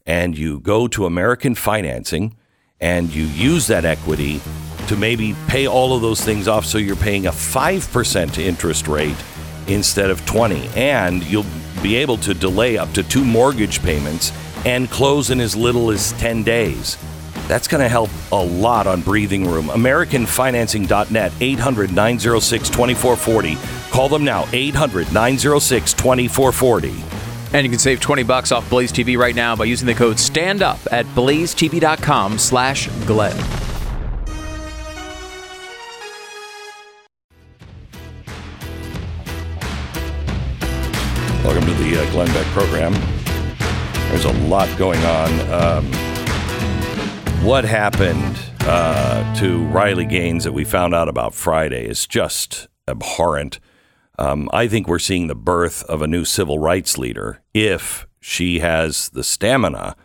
and 0.05 0.38
you 0.38 0.59
go 0.59 0.88
to 0.88 1.05
American 1.05 1.53
Financing 1.53 2.36
and 2.80 3.13
you 3.13 3.23
use 3.23 3.67
that 3.67 3.86
equity 3.86 4.39
to 4.88 4.95
maybe 4.95 5.36
pay 5.47 5.67
all 5.67 5.95
of 5.95 6.01
those 6.01 6.21
things 6.21 6.47
off 6.47 6.65
so 6.65 6.78
you're 6.78 6.95
paying 6.95 7.28
a 7.28 7.32
5% 7.32 8.38
interest 8.38 8.88
rate 8.88 9.17
instead 9.67 10.09
of 10.09 10.25
20 10.25 10.67
and 10.75 11.23
you'll 11.25 11.45
be 11.82 11.95
able 11.95 12.17
to 12.17 12.34
delay 12.34 12.78
up 12.78 12.91
to 12.93 13.03
two 13.03 13.23
mortgage 13.23 13.82
payments 13.82 14.32
and 14.65 14.89
close 14.89 15.30
in 15.30 15.39
as 15.39 15.55
little 15.55 15.91
as 15.91 16.13
10 16.13 16.43
days. 16.43 16.97
That's 17.47 17.67
going 17.67 17.82
to 17.82 17.89
help 17.89 18.09
a 18.32 18.43
lot 18.43 18.88
on 18.88 19.01
breathing 19.01 19.45
room. 19.45 19.67
AmericanFinancing.net, 19.67 21.32
800 21.39 21.91
906 21.93 22.69
2440. 22.69 23.57
Call 23.91 24.09
them 24.09 24.25
now, 24.25 24.47
800 24.51 25.13
906 25.13 25.93
2440. 25.93 27.16
And 27.53 27.63
you 27.63 27.69
can 27.69 27.79
save 27.79 28.01
20 28.01 28.23
bucks 28.23 28.51
off 28.51 28.69
Blaze 28.69 28.91
TV 28.91 29.17
right 29.17 29.35
now 29.35 29.55
by 29.55 29.65
using 29.65 29.87
the 29.87 29.93
code 29.93 30.17
STANDUP 30.17 30.87
at 30.91 31.05
blazetv.com 31.07 32.37
slash 32.37 32.87
Glenn. 33.05 33.37
Welcome 41.43 41.65
to 41.65 41.73
the 41.75 42.01
uh, 42.01 42.11
Glenn 42.11 42.27
Beck 42.27 42.45
program. 42.47 42.93
There's 44.09 44.25
a 44.25 44.33
lot 44.47 44.69
going 44.77 45.03
on. 45.05 45.51
Um, 45.51 45.85
what 47.45 47.63
happened 47.63 48.37
uh, 48.61 49.35
to 49.35 49.65
Riley 49.67 50.05
Gaines 50.05 50.43
that 50.43 50.51
we 50.51 50.65
found 50.65 50.93
out 50.93 51.07
about 51.07 51.33
Friday 51.33 51.85
is 51.85 52.05
just 52.05 52.67
abhorrent. 52.87 53.59
Um, 54.18 54.49
I 54.52 54.68
think 54.68 54.88
we're 54.88 54.99
seeing 54.99 55.27
the 55.27 55.35
birth 55.35 55.84
of 55.84 56.02
a 56.02 56.07
new 56.07 56.26
civil 56.26 56.60
rights 56.60 56.98
leader 56.98 57.41
if 57.53 58.07
she 58.19 58.60
has 58.60 59.10
the 59.10 59.23
stamina 59.23 59.95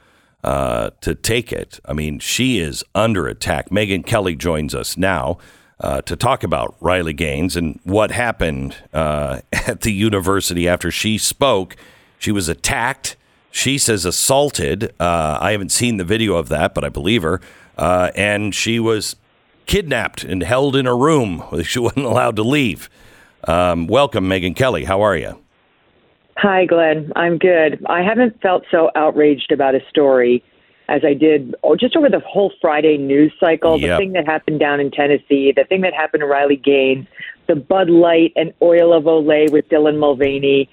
uh, 0.44 0.90
to 1.01 1.14
take 1.14 1.52
it. 1.52 1.80
I 1.84 1.93
mean, 1.93 2.18
she 2.18 2.59
is 2.59 2.84
under 2.94 3.26
attack. 3.26 3.70
Megyn 3.70 4.05
Kelly 4.05 4.36
joins 4.36 4.74
us 4.74 4.97
now 4.97 5.39
uh, 5.80 6.02
to 6.02 6.16
talk 6.16 6.43
about 6.43 6.76
Riley 6.80 7.12
Gaines 7.12 7.56
and 7.56 7.80
what 7.84 8.10
happened 8.10 8.76
uh, 8.93 9.40
at 9.52 9.80
the 9.80 9.93
university 9.93 10.68
after 10.68 10.90
she 10.90 11.18
spoke. 11.18 11.76
She 12.18 12.32
was 12.32 12.48
attacked. 12.48 13.16
She 13.51 13.78
says 13.78 14.05
assaulted. 14.05 14.94
Uh, 15.01 15.39
I 15.40 15.52
haven't 15.52 15.72
seen 15.72 15.97
the 15.97 16.05
video 16.05 16.36
of 16.36 16.48
that, 16.48 16.74
but 16.74 16.84
I 16.84 16.89
believe 16.89 17.22
her. 17.22 17.40
Uh, 17.76 18.10
and 18.14 18.55
she 18.55 18.78
was 18.78 19.16
kidnapped 19.66 20.24
and 20.24 20.43
held 20.43 20.76
in 20.76 20.86
a 20.86 20.94
room. 20.94 21.44
She 21.62 21.78
wasn't 21.80 22.06
allowed 22.06 22.36
to 22.36 22.43
leave. 22.43 22.89
Um, 23.48 23.86
welcome, 23.86 24.28
Megyn 24.28 24.55
Kelly. 24.55 24.85
How 24.85 25.02
are 25.02 25.16
you? 25.16 25.39
Hi, 26.36 26.64
Glenn. 26.64 27.12
I'm 27.16 27.39
good. 27.39 27.85
I 27.86 28.02
haven't 28.02 28.40
felt 28.40 28.64
so 28.70 28.90
outraged 28.94 29.52
about 29.52 29.74
a 29.74 29.81
story 29.89 30.43
as 30.89 31.02
I 31.05 31.14
did 31.14 31.55
oh, 31.62 31.77
just 31.77 31.97
over 31.97 32.09
the 32.09 32.20
whole 32.20 32.52
Friday 32.60 32.98
news 32.98 33.32
cycle. 33.39 33.78
The 33.78 33.97
thing 33.97 34.12
that 34.12 34.27
happened 34.27 34.60
down 34.60 34.81
in 34.81 34.90
Tennessee, 34.90 35.52
the 35.55 35.64
thing 35.64 35.81
that 35.82 35.94
happened 35.94 36.20
to 36.20 36.27
Riley 36.27 36.56
Gaines, 36.56 37.06
the 37.48 37.56
Bud 37.56 37.90
Light 37.90 38.32
and 38.36 38.52
Oil 38.62 38.93
of 38.93 39.05
Olay 39.05 39.51
with 39.51 39.69
Dylan 39.69 39.98
Mulvaney. 39.98 40.69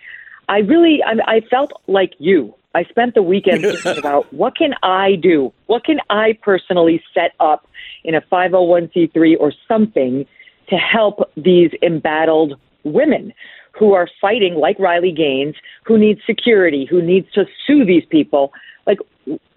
I 0.47 0.59
really, 0.59 1.01
I, 1.03 1.35
I 1.35 1.41
felt 1.41 1.71
like 1.87 2.13
you. 2.17 2.53
I 2.75 2.83
spent 2.83 3.15
the 3.15 3.23
weekend 3.23 3.61
thinking 3.61 3.97
about 3.97 4.31
what 4.33 4.55
can 4.55 4.73
I 4.83 5.15
do? 5.15 5.53
What 5.67 5.83
can 5.83 5.99
I 6.09 6.37
personally 6.41 7.03
set 7.13 7.33
up 7.39 7.67
in 8.03 8.15
a 8.15 8.21
501c3 8.21 9.35
or 9.39 9.53
something 9.67 10.25
to 10.69 10.75
help 10.77 11.31
these 11.35 11.71
embattled 11.81 12.59
women 12.83 13.33
who 13.77 13.93
are 13.93 14.07
fighting 14.19 14.55
like 14.55 14.77
Riley 14.79 15.11
Gaines, 15.11 15.55
who 15.85 15.97
needs 15.97 16.19
security, 16.25 16.85
who 16.89 17.01
needs 17.01 17.31
to 17.33 17.45
sue 17.65 17.85
these 17.85 18.03
people. 18.09 18.51
Like, 18.85 18.99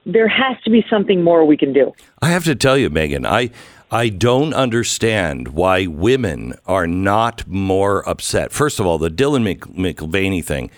there 0.06 0.28
has 0.28 0.56
to 0.64 0.70
be 0.70 0.84
something 0.88 1.22
more 1.22 1.44
we 1.44 1.56
can 1.56 1.72
do. 1.72 1.92
I 2.20 2.28
have 2.28 2.44
to 2.44 2.54
tell 2.54 2.76
you, 2.76 2.90
Megyn, 2.90 3.26
I 3.26 3.50
I 3.90 4.08
don't 4.08 4.54
understand 4.54 5.48
why 5.48 5.86
women 5.86 6.54
are 6.66 6.86
not 6.86 7.46
more 7.46 8.08
upset. 8.08 8.50
First 8.50 8.80
of 8.80 8.86
all, 8.86 8.96
the 8.96 9.10
Dylan 9.10 9.42
Mc, 9.44 10.44
thing, 10.46 10.70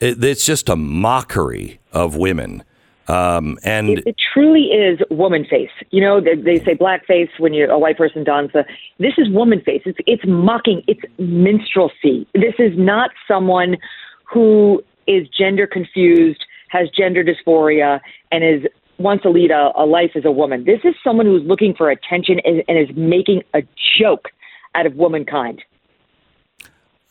it, 0.00 0.22
it's 0.24 0.44
just 0.44 0.68
a 0.68 0.74
mockery 0.74 1.78
of 1.92 2.16
women. 2.16 2.64
Um, 3.08 3.58
and 3.62 3.98
It 4.00 4.16
truly 4.32 4.64
is 4.64 4.98
woman 5.10 5.44
face. 5.44 5.70
You 5.90 6.00
know, 6.00 6.20
they, 6.20 6.34
they 6.34 6.64
say 6.64 6.74
black 6.74 7.06
face 7.06 7.30
when 7.38 7.54
you 7.54 7.70
a 7.70 7.78
white 7.78 7.96
person 7.96 8.24
dons 8.24 8.50
the. 8.52 8.64
This 8.98 9.14
is 9.16 9.28
woman 9.30 9.60
face. 9.60 9.82
It's 9.84 9.98
it's 10.06 10.24
mocking. 10.26 10.82
It's 10.88 11.02
minstrelsy. 11.18 12.26
This 12.34 12.54
is 12.58 12.72
not 12.76 13.10
someone 13.28 13.76
who 14.24 14.82
is 15.06 15.28
gender 15.28 15.66
confused, 15.66 16.44
has 16.68 16.88
gender 16.90 17.22
dysphoria, 17.22 18.00
and 18.32 18.42
is 18.42 18.68
wants 18.98 19.22
to 19.22 19.30
lead 19.30 19.50
a, 19.50 19.70
a 19.76 19.84
life 19.84 20.12
as 20.14 20.24
a 20.24 20.30
woman. 20.30 20.64
This 20.64 20.80
is 20.84 20.94
someone 21.04 21.26
who's 21.26 21.46
looking 21.46 21.74
for 21.74 21.90
attention 21.90 22.40
and, 22.44 22.62
and 22.66 22.78
is 22.78 22.94
making 22.96 23.42
a 23.54 23.62
joke 23.98 24.30
out 24.74 24.86
of 24.86 24.96
womankind. 24.96 25.62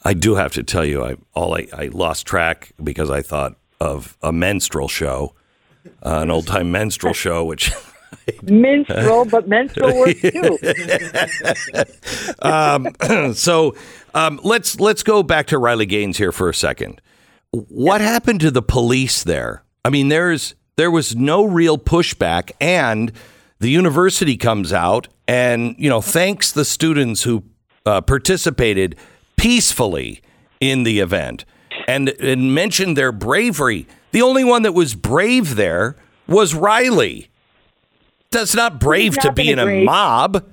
I 0.04 0.14
do 0.14 0.36
have 0.36 0.52
to 0.54 0.64
tell 0.64 0.86
you, 0.86 1.04
I 1.04 1.16
all 1.34 1.56
I, 1.56 1.68
I 1.74 1.86
lost 1.88 2.28
track 2.28 2.74
because 2.84 3.10
I 3.10 3.22
thought 3.22 3.56
of 3.80 4.18
a 4.22 4.32
menstrual 4.32 4.88
show, 4.88 5.34
uh, 6.06 6.20
an 6.22 6.32
old 6.32 6.48
time 6.48 6.72
menstrual 6.72 7.14
show, 7.14 7.46
which 7.46 7.72
Minstrel, 8.44 9.26
but 9.26 9.48
menstrual 9.48 9.98
works 9.98 10.22
too. 10.22 10.58
um, 12.42 12.88
so 13.34 13.76
um, 14.14 14.40
let's 14.44 14.80
let's 14.80 15.04
go 15.04 15.24
back 15.24 15.48
to 15.48 15.58
Riley 15.58 15.86
Gaines 15.86 16.18
here 16.18 16.32
for 16.32 16.50
a 16.50 16.54
second. 16.54 17.02
What 17.52 18.02
happened 18.02 18.42
to 18.42 18.52
the 18.52 18.62
police 18.62 19.24
there? 19.24 19.64
I 19.84 19.90
mean, 19.90 20.10
there's 20.10 20.56
there 20.76 20.92
was 20.92 21.16
no 21.16 21.46
real 21.46 21.78
pushback, 21.78 22.52
and 22.60 23.12
the 23.60 23.70
university 23.70 24.38
comes 24.38 24.74
out 24.74 25.08
and 25.28 25.76
you 25.78 25.90
know 25.90 26.02
thanks 26.02 26.52
the 26.52 26.66
students 26.66 27.24
who 27.24 27.44
uh, 27.86 28.02
participated 28.02 28.96
peacefully 29.38 30.22
in 30.60 30.84
the 30.84 31.00
event 31.00 31.46
and 31.88 32.10
and 32.20 32.54
mentioned 32.54 32.98
their 32.98 33.12
bravery. 33.12 33.88
The 34.16 34.22
only 34.22 34.46
one 34.46 34.62
that 34.62 34.72
was 34.72 34.96
brave 34.96 35.58
there 35.58 35.98
was 36.26 36.56
Riley. 36.56 37.30
That's 38.32 38.56
not 38.56 38.80
brave 38.80 39.18
to 39.20 39.34
be 39.34 39.52
in 39.52 39.60
a 39.60 39.64
a 39.64 39.66
great- 39.66 39.84
mob. 39.84 40.46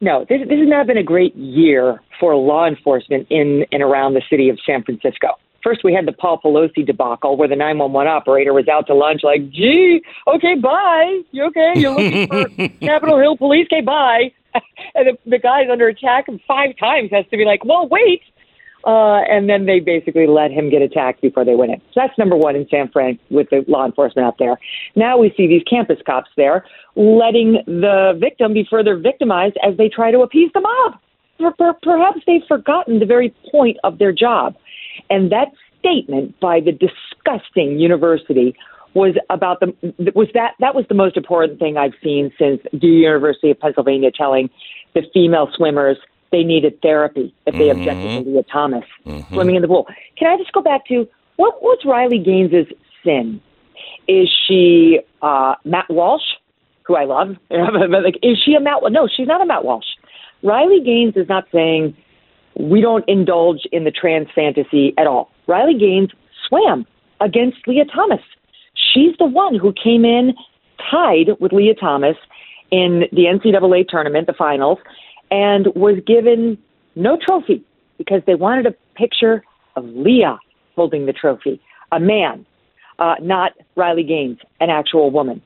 No, 0.00 0.24
this, 0.28 0.40
this 0.48 0.60
has 0.60 0.68
not 0.68 0.86
been 0.86 0.96
a 0.96 1.02
great 1.02 1.34
year 1.34 2.00
for 2.20 2.36
law 2.36 2.64
enforcement 2.64 3.26
in 3.28 3.66
and 3.72 3.82
around 3.82 4.14
the 4.14 4.22
city 4.30 4.50
of 4.50 4.60
San 4.64 4.84
Francisco. 4.84 5.30
First, 5.64 5.82
we 5.82 5.92
had 5.92 6.06
the 6.06 6.12
Paul 6.12 6.40
Pelosi 6.44 6.86
debacle 6.86 7.36
where 7.36 7.48
the 7.48 7.56
911 7.56 8.06
operator 8.06 8.52
was 8.52 8.68
out 8.68 8.86
to 8.86 8.94
lunch, 8.94 9.22
like, 9.24 9.50
gee, 9.50 10.00
okay, 10.28 10.54
bye. 10.54 11.22
You 11.32 11.46
okay? 11.46 11.72
You're 11.74 11.90
looking 11.90 12.28
for 12.28 12.68
Capitol 12.86 13.18
Hill 13.18 13.36
Police? 13.36 13.66
Okay, 13.72 13.80
bye. 13.80 14.32
and 14.94 15.08
the, 15.08 15.18
the 15.28 15.40
guy's 15.40 15.66
under 15.68 15.88
attack 15.88 16.28
and 16.28 16.40
five 16.46 16.76
times 16.78 17.10
has 17.10 17.24
to 17.32 17.36
be 17.36 17.44
like, 17.44 17.64
well, 17.64 17.88
wait. 17.88 18.22
Uh, 18.86 19.22
and 19.30 19.48
then 19.48 19.64
they 19.64 19.80
basically 19.80 20.26
let 20.26 20.50
him 20.50 20.68
get 20.68 20.82
attacked 20.82 21.22
before 21.22 21.44
they 21.44 21.54
went 21.54 21.72
in. 21.72 21.80
So 21.92 22.00
that's 22.00 22.18
number 22.18 22.36
one 22.36 22.54
in 22.54 22.68
San 22.68 22.88
Fran 22.90 23.18
with 23.30 23.48
the 23.50 23.64
law 23.66 23.86
enforcement 23.86 24.26
out 24.26 24.36
there. 24.38 24.58
Now 24.94 25.16
we 25.16 25.32
see 25.36 25.46
these 25.46 25.62
campus 25.62 25.98
cops 26.04 26.28
there 26.36 26.66
letting 26.96 27.62
the 27.66 28.16
victim 28.18 28.52
be 28.52 28.66
further 28.68 28.96
victimized 28.96 29.56
as 29.66 29.76
they 29.78 29.88
try 29.88 30.10
to 30.10 30.20
appease 30.20 30.50
the 30.52 30.60
mob. 30.60 31.00
Per- 31.38 31.52
per- 31.52 31.78
Perhaps 31.82 32.20
they've 32.26 32.44
forgotten 32.46 32.98
the 32.98 33.06
very 33.06 33.34
point 33.50 33.78
of 33.84 33.98
their 33.98 34.12
job. 34.12 34.54
And 35.08 35.32
that 35.32 35.48
statement 35.78 36.38
by 36.40 36.60
the 36.60 36.72
disgusting 36.72 37.80
university 37.80 38.54
was 38.94 39.16
about 39.28 39.60
the 39.60 39.74
was 40.14 40.28
that 40.34 40.54
that 40.60 40.74
was 40.74 40.84
the 40.88 40.94
most 40.94 41.16
important 41.16 41.58
thing 41.58 41.76
I've 41.76 41.94
seen 42.02 42.32
since 42.38 42.60
the 42.72 42.86
University 42.86 43.50
of 43.50 43.58
Pennsylvania 43.58 44.10
telling 44.16 44.50
the 44.94 45.02
female 45.12 45.48
swimmers 45.56 45.96
they 46.34 46.42
needed 46.42 46.82
therapy 46.82 47.32
if 47.46 47.54
they 47.54 47.70
objected 47.70 48.24
to 48.24 48.30
Lia 48.30 48.42
Thomas 48.42 48.84
swimming 49.28 49.54
in 49.54 49.62
the 49.62 49.68
pool. 49.68 49.86
Can 50.18 50.26
I 50.26 50.36
just 50.36 50.52
go 50.52 50.60
back 50.60 50.84
to 50.86 51.06
what 51.36 51.62
was 51.62 51.78
Riley 51.84 52.18
Gaines's 52.18 52.66
sin? 53.04 53.40
Is 54.08 54.28
she 54.46 54.98
uh, 55.22 55.54
Matt 55.64 55.88
Walsh, 55.88 56.24
who 56.82 56.96
I 56.96 57.04
love? 57.04 57.36
Like, 57.50 58.18
is 58.22 58.36
she 58.44 58.54
a 58.54 58.60
Matt? 58.60 58.82
No, 58.90 59.08
she's 59.14 59.28
not 59.28 59.40
a 59.40 59.46
Matt 59.46 59.64
Walsh. 59.64 59.86
Riley 60.42 60.80
Gaines 60.84 61.16
is 61.16 61.28
not 61.28 61.44
saying 61.52 61.96
we 62.58 62.80
don't 62.80 63.08
indulge 63.08 63.60
in 63.70 63.84
the 63.84 63.92
trans 63.92 64.28
fantasy 64.34 64.92
at 64.98 65.06
all. 65.06 65.30
Riley 65.46 65.78
Gaines 65.78 66.10
swam 66.48 66.84
against 67.20 67.58
Lia 67.68 67.84
Thomas. 67.84 68.20
She's 68.74 69.16
the 69.18 69.26
one 69.26 69.54
who 69.54 69.72
came 69.72 70.04
in 70.04 70.34
tied 70.90 71.30
with 71.38 71.52
Lia 71.52 71.74
Thomas 71.74 72.16
in 72.70 73.04
the 73.12 73.24
NCAA 73.26 73.88
tournament, 73.88 74.26
the 74.26 74.32
finals, 74.32 74.78
and 75.30 75.66
was 75.74 75.96
given 76.06 76.58
no 76.94 77.18
trophy 77.20 77.62
because 77.98 78.22
they 78.26 78.34
wanted 78.34 78.66
a 78.66 78.74
picture 78.96 79.44
of 79.76 79.84
Lia 79.84 80.38
holding 80.76 81.06
the 81.06 81.12
trophy, 81.12 81.60
a 81.92 82.00
man, 82.00 82.44
uh, 82.98 83.14
not 83.20 83.52
Riley 83.76 84.02
Gaines, 84.02 84.38
an 84.60 84.70
actual 84.70 85.10
woman. 85.10 85.40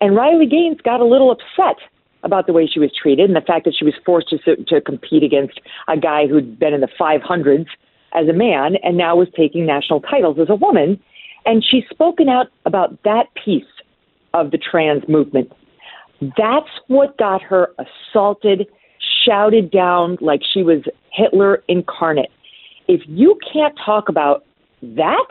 And 0.00 0.16
Riley 0.16 0.46
Gaines 0.46 0.80
got 0.82 1.00
a 1.00 1.04
little 1.04 1.30
upset 1.30 1.76
about 2.22 2.46
the 2.46 2.52
way 2.52 2.66
she 2.66 2.80
was 2.80 2.90
treated 3.00 3.28
and 3.28 3.36
the 3.36 3.40
fact 3.40 3.64
that 3.66 3.74
she 3.78 3.84
was 3.84 3.94
forced 4.04 4.28
to, 4.30 4.56
to 4.56 4.80
compete 4.80 5.22
against 5.22 5.60
a 5.88 5.96
guy 5.96 6.26
who'd 6.26 6.58
been 6.58 6.74
in 6.74 6.80
the 6.80 6.88
500s 6.98 7.66
as 8.14 8.28
a 8.28 8.32
man 8.32 8.76
and 8.82 8.96
now 8.96 9.16
was 9.16 9.28
taking 9.36 9.66
national 9.66 10.00
titles 10.00 10.38
as 10.40 10.48
a 10.48 10.54
woman. 10.54 11.00
And 11.44 11.64
she's 11.64 11.84
spoken 11.90 12.28
out 12.28 12.46
about 12.64 13.02
that 13.04 13.26
piece 13.44 13.64
of 14.32 14.50
the 14.50 14.58
trans 14.58 15.06
movement. 15.08 15.52
That's 16.20 16.70
what 16.88 17.16
got 17.18 17.42
her 17.42 17.68
assaulted, 17.78 18.66
shouted 19.24 19.70
down 19.70 20.18
like 20.20 20.40
she 20.52 20.62
was 20.62 20.82
Hitler 21.12 21.62
incarnate. 21.68 22.30
If 22.88 23.00
you 23.06 23.38
can't 23.52 23.74
talk 23.84 24.08
about 24.08 24.44
that, 24.82 25.26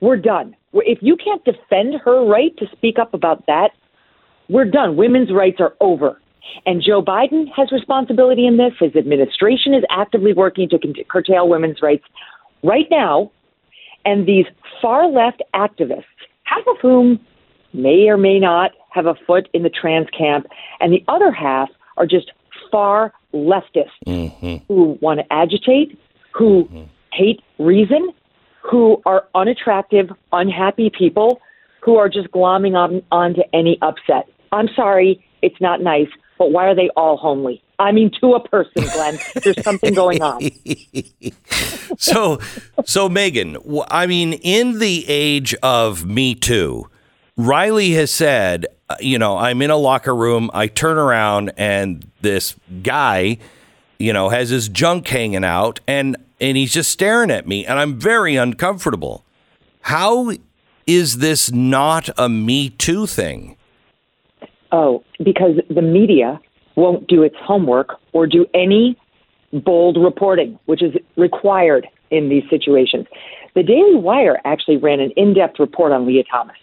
we're 0.00 0.16
done. 0.16 0.54
If 0.72 0.98
you 1.00 1.16
can't 1.16 1.44
defend 1.44 1.94
her 2.04 2.24
right 2.24 2.56
to 2.58 2.66
speak 2.72 2.98
up 2.98 3.14
about 3.14 3.46
that, 3.46 3.70
we're 4.48 4.66
done. 4.66 4.96
Women's 4.96 5.32
rights 5.32 5.56
are 5.60 5.74
over. 5.80 6.20
And 6.64 6.82
Joe 6.82 7.02
Biden 7.02 7.46
has 7.56 7.72
responsibility 7.72 8.46
in 8.46 8.56
this. 8.56 8.72
His 8.78 8.94
administration 8.94 9.74
is 9.74 9.82
actively 9.90 10.32
working 10.32 10.68
to 10.68 10.78
curtail 11.08 11.48
women's 11.48 11.82
rights 11.82 12.04
right 12.62 12.86
now. 12.90 13.32
And 14.04 14.26
these 14.26 14.46
far 14.80 15.08
left 15.08 15.42
activists, 15.54 16.04
half 16.44 16.62
of 16.68 16.76
whom 16.80 17.18
may 17.72 18.08
or 18.08 18.16
may 18.16 18.38
not 18.38 18.72
have 18.90 19.06
a 19.06 19.14
foot 19.26 19.48
in 19.52 19.62
the 19.62 19.70
trans 19.70 20.06
camp, 20.16 20.46
and 20.80 20.92
the 20.92 21.04
other 21.08 21.32
half 21.32 21.68
are 21.96 22.06
just 22.06 22.30
far 22.70 23.12
leftists 23.34 23.90
mm-hmm. 24.06 24.56
who 24.68 24.98
want 25.00 25.20
to 25.20 25.32
agitate, 25.32 25.98
who 26.32 26.64
mm-hmm. 26.64 26.84
hate 27.12 27.40
reason, 27.58 28.12
who 28.62 29.00
are 29.06 29.26
unattractive, 29.34 30.10
unhappy 30.32 30.90
people 30.90 31.40
who 31.82 31.96
are 31.96 32.08
just 32.08 32.28
glomming 32.30 32.74
on 32.74 33.02
onto 33.12 33.42
any 33.52 33.78
upset. 33.82 34.28
I'm 34.52 34.68
sorry, 34.74 35.24
it's 35.42 35.60
not 35.60 35.80
nice, 35.80 36.08
but 36.38 36.50
why 36.50 36.66
are 36.66 36.74
they 36.74 36.90
all 36.96 37.16
homely? 37.16 37.62
I 37.78 37.92
mean, 37.92 38.10
to 38.20 38.34
a 38.34 38.48
person, 38.48 38.84
Glenn, 38.92 39.18
there's 39.42 39.62
something 39.62 39.94
going 39.94 40.22
on. 40.22 40.40
so, 41.98 42.38
so 42.84 43.08
Megyn, 43.08 43.84
I 43.90 44.06
mean, 44.06 44.32
in 44.34 44.78
the 44.78 45.04
age 45.08 45.54
of 45.62 46.06
Me 46.06 46.34
Too, 46.34 46.88
Riley 47.36 47.92
has 47.92 48.10
said, 48.10 48.66
Uh, 48.88 48.96
you 49.00 49.18
know, 49.18 49.36
I'm 49.36 49.62
in 49.62 49.70
a 49.70 49.76
locker 49.76 50.14
room, 50.14 50.50
I 50.54 50.68
turn 50.68 50.96
around, 50.96 51.52
and 51.56 52.08
this 52.20 52.54
guy, 52.82 53.38
you 53.98 54.12
know, 54.12 54.28
has 54.28 54.50
his 54.50 54.68
junk 54.68 55.08
hanging 55.08 55.44
out, 55.44 55.80
and 55.86 56.16
and 56.40 56.56
he's 56.56 56.72
just 56.72 56.90
staring 56.90 57.30
at 57.30 57.48
me, 57.48 57.66
and 57.66 57.78
I'm 57.78 57.98
very 57.98 58.36
uncomfortable. 58.36 59.24
How 59.80 60.32
is 60.86 61.18
this 61.18 61.50
not 61.50 62.08
a 62.18 62.28
Me 62.28 62.70
Too 62.70 63.06
thing? 63.06 63.56
Oh, 64.70 65.02
because 65.24 65.60
the 65.70 65.82
media 65.82 66.40
won't 66.76 67.08
do 67.08 67.22
its 67.22 67.36
homework 67.40 67.98
or 68.12 68.26
do 68.26 68.46
any 68.54 68.96
bold 69.52 69.96
reporting, 69.96 70.58
which 70.66 70.82
is 70.82 70.94
required 71.16 71.88
in 72.10 72.28
these 72.28 72.44
situations. 72.50 73.06
The 73.54 73.62
Daily 73.62 73.96
Wire 73.96 74.38
actually 74.44 74.76
ran 74.76 75.00
an 75.00 75.12
in 75.16 75.34
depth 75.34 75.58
report 75.58 75.92
on 75.92 76.06
Lia 76.06 76.24
Thomas. 76.24 76.56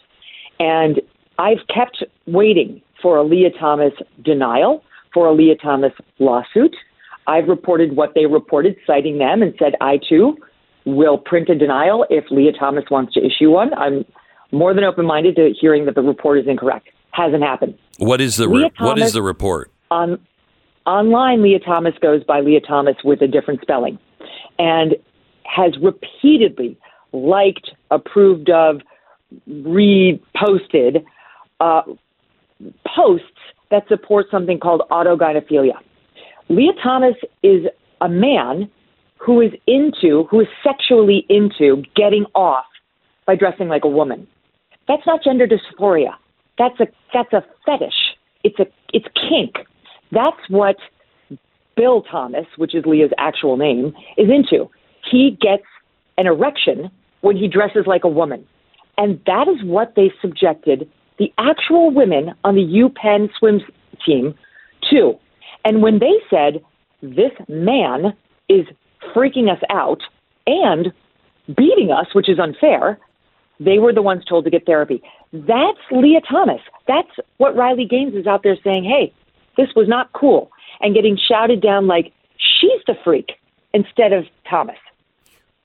And 0.60 1.02
I've 1.39 1.65
kept 1.73 2.03
waiting 2.27 2.81
for 3.01 3.18
a 3.18 3.23
Lia 3.23 3.49
Thomas 3.51 3.93
denial, 4.23 4.84
for 5.14 5.27
a 5.27 5.34
Lia 5.34 5.55
Thomas 5.55 5.93
lawsuit. 6.19 6.76
I've 7.27 7.47
reported 7.47 7.95
what 7.95 8.14
they 8.15 8.26
reported, 8.26 8.76
citing 8.85 9.18
them, 9.18 9.41
and 9.41 9.53
said 9.57 9.73
I 9.81 9.99
too 10.10 10.38
will 10.85 11.18
print 11.18 11.49
a 11.49 11.55
denial 11.55 12.05
if 12.10 12.26
Lia 12.30 12.51
Thomas 12.51 12.84
wants 12.91 13.14
to 13.14 13.26
issue 13.26 13.49
one. 13.49 13.73
I'm 13.73 14.05
more 14.51 14.73
than 14.73 14.84
open 14.84 15.05
minded 15.05 15.35
to 15.38 15.53
hearing 15.60 15.85
that 15.85 15.95
the 15.95 16.01
report 16.01 16.39
is 16.39 16.47
incorrect. 16.47 16.89
Hasn't 17.11 17.43
happened. 17.43 17.77
What 17.97 18.22
is 18.22 18.38
the 18.38 18.49
re- 18.49 18.72
what 18.80 18.99
is 18.99 19.14
the 19.14 19.22
report? 19.22 19.72
On 19.91 20.19
online, 20.85 21.41
Lia 21.41 21.60
Thomas 21.60 21.93
goes 22.01 22.23
by 22.23 22.41
Leah 22.41 22.61
Thomas 22.61 22.95
with 23.03 23.22
a 23.22 23.27
different 23.27 23.61
spelling, 23.61 23.99
and 24.57 24.95
has 25.45 25.73
repeatedly 25.81 26.77
liked, 27.14 27.72
approved 27.91 28.49
of, 28.49 28.81
reposted 29.49 31.03
uh, 31.60 31.82
posts 32.96 33.28
that 33.72 33.88
support 33.88 34.28
something 34.30 34.60
called 34.60 34.82
autogynephilia. 34.92 35.74
Lia 36.50 36.72
Thomas 36.82 37.16
is 37.42 37.66
a 38.02 38.10
man 38.10 38.70
who 39.18 39.42
is 39.42 39.52
into, 39.68 40.26
who 40.30 40.42
is 40.42 40.48
sexually 40.64 41.26
into 41.30 41.84
getting 41.96 42.26
off 42.36 42.66
by 43.26 43.36
dressing 43.36 43.68
like 43.68 43.84
a 43.86 43.90
woman. 43.90 44.28
That's 44.88 45.06
not 45.08 45.24
gender 45.24 45.48
dysphoria. 45.48 46.14
That's 46.58 46.80
a 46.80 46.88
that's 47.14 47.32
a 47.34 47.44
fetish. 47.66 48.18
It's 48.44 48.60
a 48.60 48.66
it's 48.94 49.08
kink. 49.16 49.66
That's 50.12 50.50
what 50.50 50.76
Bill 51.76 52.04
Thomas, 52.04 52.46
which 52.58 52.76
is 52.76 52.86
Lia's 52.86 53.12
actual 53.18 53.58
name, 53.58 53.94
is 54.18 54.30
into. 54.30 54.70
He 55.10 55.38
gets 55.42 55.64
an 56.18 56.28
erection 56.28 56.92
when 57.22 57.38
he 57.38 57.48
dresses 57.48 57.86
like 57.88 58.04
a 58.04 58.10
woman. 58.10 58.46
And 58.98 59.20
that 59.26 59.48
is 59.48 59.64
what 59.64 59.94
they 59.96 60.12
subjected 60.22 60.90
the 61.18 61.31
actual 61.38 61.91
women 61.91 62.34
on 62.44 62.56
the 62.56 62.61
UPenn 62.61 63.30
swim 63.38 63.61
team 64.06 64.35
too. 64.90 65.18
And 65.65 65.81
when 65.81 65.99
they 65.99 66.15
said, 66.30 66.64
this 67.02 67.31
man 67.48 68.14
is 68.49 68.65
freaking 69.15 69.52
us 69.52 69.61
out 69.69 70.02
and 70.48 70.91
beating 71.48 71.91
us, 71.91 72.07
which 72.14 72.30
is 72.30 72.40
unfair, 72.40 72.99
they 73.60 73.80
were 73.80 73.94
the 73.94 74.02
ones 74.02 74.26
told 74.26 74.45
to 74.45 74.49
get 74.49 74.65
therapy. 74.65 75.02
That's 75.31 75.80
Lia 75.91 76.22
Thomas. 76.22 76.61
That's 76.88 77.10
what 77.38 77.56
Riley 77.56 77.85
Gaines 77.85 78.15
is 78.15 78.27
out 78.27 78.44
there 78.44 78.57
saying, 78.64 78.84
hey, 78.84 79.14
this 79.57 79.69
was 79.76 79.88
not 79.88 80.11
cool, 80.14 80.52
and 80.81 80.95
getting 80.95 81.18
shouted 81.18 81.61
down 81.61 81.88
like 81.88 82.11
she's 82.38 82.81
the 82.88 82.95
freak 83.03 83.34
instead 83.73 84.14
of 84.14 84.26
Thomas. 84.49 84.77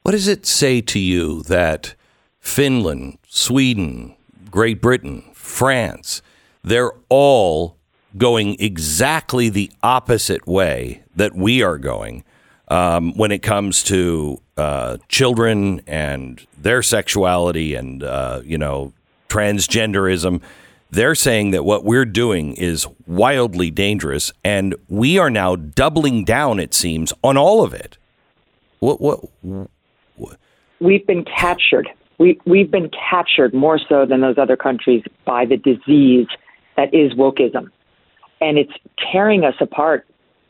What 0.02 0.12
does 0.12 0.28
it 0.28 0.46
say 0.46 0.80
to 0.82 0.98
you 0.98 1.42
that 1.44 1.94
Finland, 2.40 3.18
Sweden, 3.28 4.14
Great 4.50 4.80
Britain, 4.80 5.24
France, 5.34 6.22
they're 6.62 6.92
all 7.08 7.76
going 8.16 8.56
exactly 8.58 9.48
the 9.48 9.70
opposite 9.82 10.46
way 10.46 11.02
that 11.14 11.34
we 11.34 11.62
are 11.62 11.78
going 11.78 12.24
um, 12.68 13.12
when 13.14 13.32
it 13.32 13.42
comes 13.42 13.82
to 13.84 14.40
uh, 14.56 14.98
children 15.08 15.80
and 15.86 16.46
their 16.56 16.82
sexuality 16.82 17.74
and, 17.74 18.02
uh, 18.02 18.40
you 18.44 18.58
know, 18.58 18.92
transgenderism? 19.28 20.42
They're 20.90 21.14
saying 21.14 21.50
that 21.50 21.64
what 21.64 21.84
we're 21.84 22.06
doing 22.06 22.54
is 22.54 22.86
wildly 23.06 23.70
dangerous, 23.70 24.32
and 24.42 24.74
we 24.88 25.18
are 25.18 25.28
now 25.28 25.54
doubling 25.54 26.24
down, 26.24 26.58
it 26.58 26.72
seems, 26.72 27.12
on 27.22 27.36
all 27.36 27.62
of 27.62 27.74
it. 27.74 27.98
What, 28.80 29.00
what, 29.00 29.20
we've 30.80 31.06
been 31.06 31.24
captured. 31.24 31.88
We, 32.18 32.40
we've 32.46 32.70
been 32.70 32.90
captured 32.90 33.54
more 33.54 33.78
so 33.78 34.04
than 34.04 34.20
those 34.20 34.38
other 34.38 34.56
countries 34.56 35.04
by 35.24 35.44
the 35.44 35.56
disease 35.56 36.26
that 36.76 36.92
is 36.92 37.12
wokeism. 37.12 37.70
And 38.40 38.58
it's 38.58 38.72
tearing 39.12 39.44
us 39.44 39.54
apart 39.60 40.06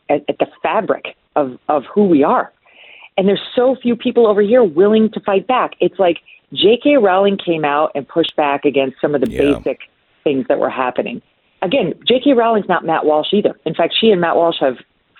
at, 0.09 0.23
at 0.27 0.39
the 0.39 0.47
fabric 0.61 1.15
of, 1.35 1.57
of 1.67 1.83
who 1.93 2.05
we 2.05 2.23
are. 2.23 2.51
And 3.17 3.27
there's 3.27 3.41
so 3.55 3.75
few 3.81 3.95
people 3.95 4.27
over 4.27 4.41
here 4.41 4.63
willing 4.63 5.11
to 5.11 5.19
fight 5.19 5.45
back. 5.47 5.71
It's 5.79 5.99
like 5.99 6.17
J.K. 6.53 6.97
Rowling 6.97 7.37
came 7.37 7.65
out 7.65 7.91
and 7.93 8.07
pushed 8.07 8.35
back 8.35 8.65
against 8.65 8.99
some 9.01 9.13
of 9.13 9.21
the 9.21 9.29
Yeah. 9.29 9.53
basic 9.53 9.81
things 10.23 10.47
that 10.47 10.59
were 10.59 10.69
happening. 10.69 11.21
Again, 11.61 11.93
J.K. 12.07 12.33
Rowling's 12.33 12.69
not 12.69 12.85
Matt 12.85 13.05
Walsh 13.05 13.33
either. 13.33 13.59
In 13.65 13.75
fact, 13.75 13.93
she 13.99 14.09
and 14.09 14.21
Matt 14.21 14.35
Walsh 14.35 14.57
have 14.61 14.77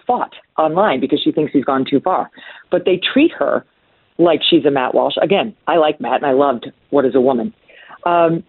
fought 0.08 0.34
online 0.58 1.00
because 1.00 1.22
she 1.22 1.32
thinks 1.32 1.52
he's 1.54 1.66
gone 1.66 1.86
too 1.88 2.00
far. 2.00 2.32
But 2.72 2.86
they 2.86 2.98
treat 2.98 3.32
her 3.34 3.66
like 4.20 4.42
she's 4.48 4.66
a 4.66 4.72
Matt 4.72 4.94
Walsh. 4.94 5.16
Again, 5.22 5.56
I 5.68 5.78
like 5.78 6.00
Matt 6.00 6.18
and 6.18 6.26
I 6.26 6.34
loved 6.34 6.72
What 6.92 7.06
is 7.06 7.16
a 7.16 7.22
Woman. 7.22 7.54
Um, 8.06 8.44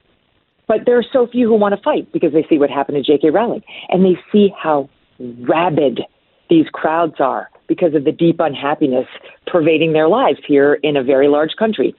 but 0.68 0.80
there 0.86 0.98
are 0.98 1.04
so 1.12 1.26
few 1.26 1.48
who 1.48 1.54
want 1.54 1.74
to 1.74 1.82
fight 1.82 2.12
because 2.12 2.32
they 2.32 2.44
see 2.48 2.58
what 2.58 2.70
happened 2.70 2.96
to 2.96 3.02
J.K. 3.02 3.30
Rowling 3.30 3.62
and 3.88 4.04
they 4.04 4.20
see 4.30 4.52
how 4.60 4.88
rabid 5.18 6.00
these 6.48 6.66
crowds 6.72 7.14
are 7.18 7.48
because 7.68 7.94
of 7.94 8.04
the 8.04 8.12
deep 8.12 8.40
unhappiness 8.40 9.06
pervading 9.46 9.92
their 9.92 10.08
lives 10.08 10.40
here 10.46 10.74
in 10.82 10.96
a 10.96 11.02
very 11.02 11.28
large 11.28 11.56
country. 11.58 11.94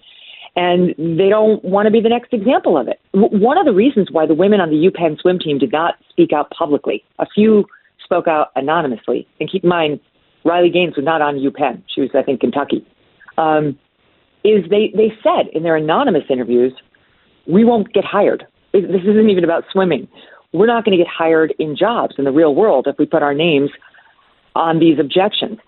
And 0.56 0.90
they 0.98 1.30
don't 1.30 1.64
want 1.64 1.86
to 1.86 1.92
be 1.92 2.02
the 2.02 2.10
next 2.10 2.34
example 2.34 2.78
of 2.78 2.90
it. 2.90 3.00
One 3.14 3.58
of 3.58 3.66
the 3.66 3.74
reasons 3.74 4.10
why 4.12 4.26
the 4.26 4.34
women 4.34 4.60
on 4.60 4.70
the 4.70 4.76
UPenn 4.76 5.20
swim 5.20 5.40
team 5.40 5.58
did 5.58 5.72
not 5.72 5.96
speak 6.10 6.34
out 6.34 6.50
publicly, 6.52 7.04
a 7.20 7.26
few 7.26 7.66
spoke 8.04 8.28
out 8.28 8.52
anonymously. 8.58 9.26
And 9.40 9.50
keep 9.50 9.64
in 9.64 9.70
mind, 9.70 10.02
Riley 10.44 10.70
Gaines 10.70 10.98
was 10.98 11.06
not 11.06 11.22
on 11.22 11.36
UPenn. 11.36 11.84
She 11.94 12.02
was, 12.02 12.10
I 12.14 12.24
think, 12.24 12.42
Kentucky. 12.42 12.86
Um, 13.38 13.78
is 14.44 14.68
they, 14.70 14.92
they 14.96 15.14
said 15.22 15.48
in 15.54 15.64
their 15.64 15.76
anonymous 15.76 16.24
interviews, 16.30 16.74
we 17.48 17.64
won't 17.64 17.94
get 17.94 18.04
hired. 18.04 18.46
This 18.74 18.84
isn't 18.84 19.30
even 19.30 19.44
about 19.44 19.66
swimming. 19.72 20.08
We're 20.54 20.68
not 20.68 20.84
going 20.84 20.98
to 20.98 21.04
get 21.04 21.12
hired 21.12 21.54
in 21.60 21.76
jobs 21.78 22.16
in 22.18 22.26
the 22.26 22.32
real 22.32 22.56
world 22.56 22.88
if 22.88 22.98
we 22.98 23.06
put 23.06 23.22
our 23.22 23.34
names 23.34 23.70
on 24.56 24.80
these 24.80 25.00
objections. 25.00 25.60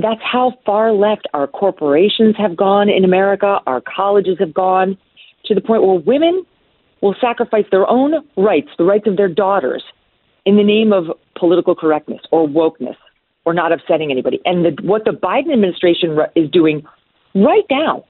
That's 0.00 0.20
how 0.22 0.54
far 0.64 0.92
left 0.92 1.26
our 1.34 1.46
corporations 1.46 2.36
have 2.38 2.56
gone 2.56 2.88
in 2.88 3.04
America, 3.04 3.58
our 3.66 3.82
colleges 3.82 4.36
have 4.38 4.54
gone, 4.54 4.96
to 5.46 5.54
the 5.54 5.60
point 5.60 5.82
where 5.82 5.98
women 5.98 6.44
will 7.02 7.14
sacrifice 7.20 7.64
their 7.70 7.88
own 7.88 8.14
rights, 8.36 8.68
the 8.78 8.84
rights 8.84 9.06
of 9.06 9.16
their 9.16 9.28
daughters, 9.28 9.82
in 10.46 10.56
the 10.56 10.62
name 10.62 10.92
of 10.92 11.04
political 11.38 11.74
correctness 11.74 12.20
or 12.30 12.46
wokeness 12.46 12.96
or 13.44 13.54
not 13.54 13.72
upsetting 13.72 14.10
anybody. 14.10 14.40
And 14.44 14.64
the, 14.64 14.82
what 14.82 15.04
the 15.04 15.10
Biden 15.10 15.52
administration 15.52 16.16
is 16.34 16.50
doing 16.50 16.82
right 17.34 17.64
now 17.70 18.04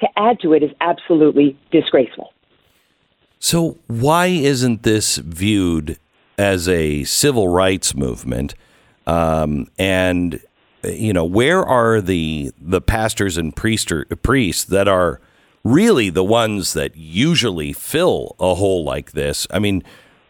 to 0.00 0.08
add 0.16 0.40
to 0.40 0.52
it 0.52 0.62
is 0.62 0.70
absolutely 0.80 1.58
disgraceful. 1.70 2.32
So, 3.40 3.78
why 3.86 4.26
isn't 4.26 4.82
this 4.82 5.16
viewed 5.16 5.98
as 6.36 6.68
a 6.68 7.04
civil 7.04 7.48
rights 7.48 7.94
movement? 7.94 8.54
Um, 9.06 9.68
and 9.78 10.40
you 10.82 11.12
know, 11.12 11.24
where 11.24 11.64
are 11.64 12.00
the 12.00 12.52
the 12.60 12.80
pastors 12.80 13.36
and 13.36 13.54
priester, 13.54 14.04
priests 14.22 14.64
that 14.64 14.88
are 14.88 15.20
really 15.64 16.10
the 16.10 16.24
ones 16.24 16.72
that 16.72 16.96
usually 16.96 17.72
fill 17.72 18.36
a 18.38 18.54
hole 18.54 18.84
like 18.84 19.12
this? 19.12 19.46
I 19.50 19.58
mean, 19.58 19.82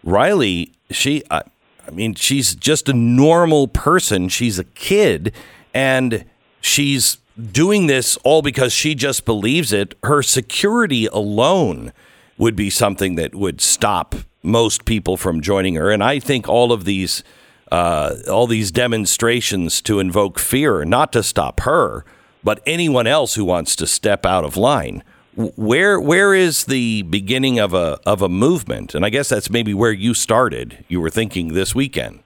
Riley, 0.05 0.73
she, 0.91 1.23
I, 1.31 1.43
I 1.87 1.91
mean, 1.91 2.15
she's 2.15 2.55
just 2.55 2.89
a 2.89 2.95
normal 2.95 3.69
person. 3.69 4.29
She's 4.29 4.59
a 4.59 4.65
kid, 4.65 5.33
and 5.75 6.25
she's 6.61 7.19
doing 7.39 7.87
this 7.87 8.17
all 8.25 8.43
because 8.43 8.73
she 8.73 8.95
just 8.95 9.25
believes 9.25 9.73
it. 9.73 9.95
Her 10.03 10.23
security 10.23 11.07
alone 11.07 11.93
would 12.37 12.57
be 12.57 12.71
something 12.71 13.15
that 13.17 13.35
would 13.35 13.61
stop 13.61 14.15
most 14.43 14.85
people 14.85 15.17
from 15.17 15.41
joining 15.41 15.75
her. 15.75 15.91
And 15.91 16.03
I 16.03 16.19
think 16.19 16.49
all 16.49 16.73
of 16.73 16.85
these, 16.85 17.23
uh, 17.71 18.17
all 18.29 18.47
these 18.47 18.71
demonstrations 18.71 19.81
to 19.83 19.99
invoke 19.99 20.39
fear, 20.39 20.85
not 20.85 21.13
to 21.13 21.23
stop 21.23 21.61
her, 21.61 22.05
but 22.45 22.63
anyone 22.67 23.07
else 23.07 23.35
who 23.35 23.45
wants 23.45 23.75
to 23.77 23.87
step 23.87 24.25
out 24.25 24.45
of 24.45 24.57
line. 24.57 25.03
Where 25.35 26.01
where 26.01 26.35
is 26.35 26.65
the 26.65 27.03
beginning 27.03 27.61
of 27.61 27.73
a 27.73 28.01
of 28.05 28.23
a 28.23 28.29
movement? 28.29 28.93
And 28.97 29.05
I 29.05 29.11
guess 29.11 29.29
that's 29.29 29.49
maybe 29.49 29.73
where 29.73 29.93
you 29.93 30.13
started. 30.13 30.85
You 30.89 31.01
were 31.01 31.11
thinking 31.11 31.53
this 31.55 31.77
weekend. 31.77 32.25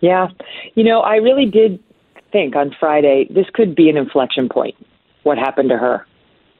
Yeah. 0.00 0.28
You 0.74 0.82
know, 0.82 1.02
I 1.02 1.16
really 1.16 1.46
did 1.46 1.78
think 2.34 2.56
on 2.56 2.74
Friday 2.80 3.28
this 3.30 3.46
could 3.54 3.76
be 3.76 3.88
an 3.88 3.96
inflection 3.96 4.48
point, 4.48 4.74
what 5.22 5.38
happened 5.38 5.68
to 5.70 5.78
her 5.78 6.04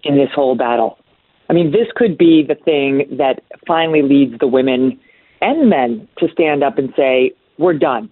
in 0.05 0.17
this 0.17 0.31
whole 0.33 0.55
battle. 0.55 0.99
I 1.51 1.53
mean, 1.53 1.73
this 1.73 1.89
could 1.97 2.17
be 2.17 2.45
the 2.47 2.55
thing 2.55 3.17
that 3.19 3.43
finally 3.67 4.03
leads 4.03 4.39
the 4.39 4.47
women 4.47 4.99
and 5.41 5.69
men 5.69 6.09
to 6.19 6.29
stand 6.33 6.63
up 6.63 6.79
and 6.79 6.95
say, 6.97 7.33
we're 7.59 7.75
done. 7.75 8.09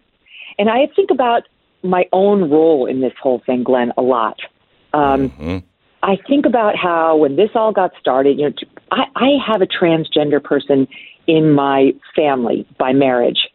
And 0.58 0.68
I 0.68 0.88
think 0.94 1.10
about 1.10 1.44
my 1.82 2.04
own 2.12 2.50
role 2.50 2.84
in 2.86 3.00
this 3.00 3.14
whole 3.22 3.40
thing, 3.46 3.62
Glenn, 3.62 3.92
a 3.96 4.02
lot. 4.02 4.38
Um, 4.92 5.62
I 6.02 6.18
think 6.28 6.46
about 6.46 6.76
how 6.76 7.16
when 7.16 7.36
this 7.36 7.50
all 7.54 7.72
got 7.72 7.92
started, 7.98 8.38
you 8.38 8.50
know, 8.50 8.54
I, 8.90 9.04
I 9.14 9.28
have 9.46 9.62
a 9.62 9.66
transgender 9.66 10.42
person 10.42 10.88
in 11.26 11.52
my 11.52 11.92
family 12.16 12.66
by 12.78 12.92
marriage, 12.92 13.48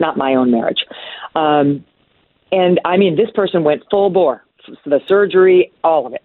not 0.00 0.16
my 0.16 0.34
own 0.34 0.50
marriage. 0.50 0.84
Um, 1.34 1.84
and 2.52 2.78
I 2.84 2.98
mean, 2.98 3.16
this 3.16 3.30
person 3.34 3.64
went 3.64 3.82
full 3.90 4.10
bore, 4.10 4.44
the 4.84 5.00
surgery, 5.08 5.72
all 5.82 6.06
of 6.06 6.12
it. 6.12 6.22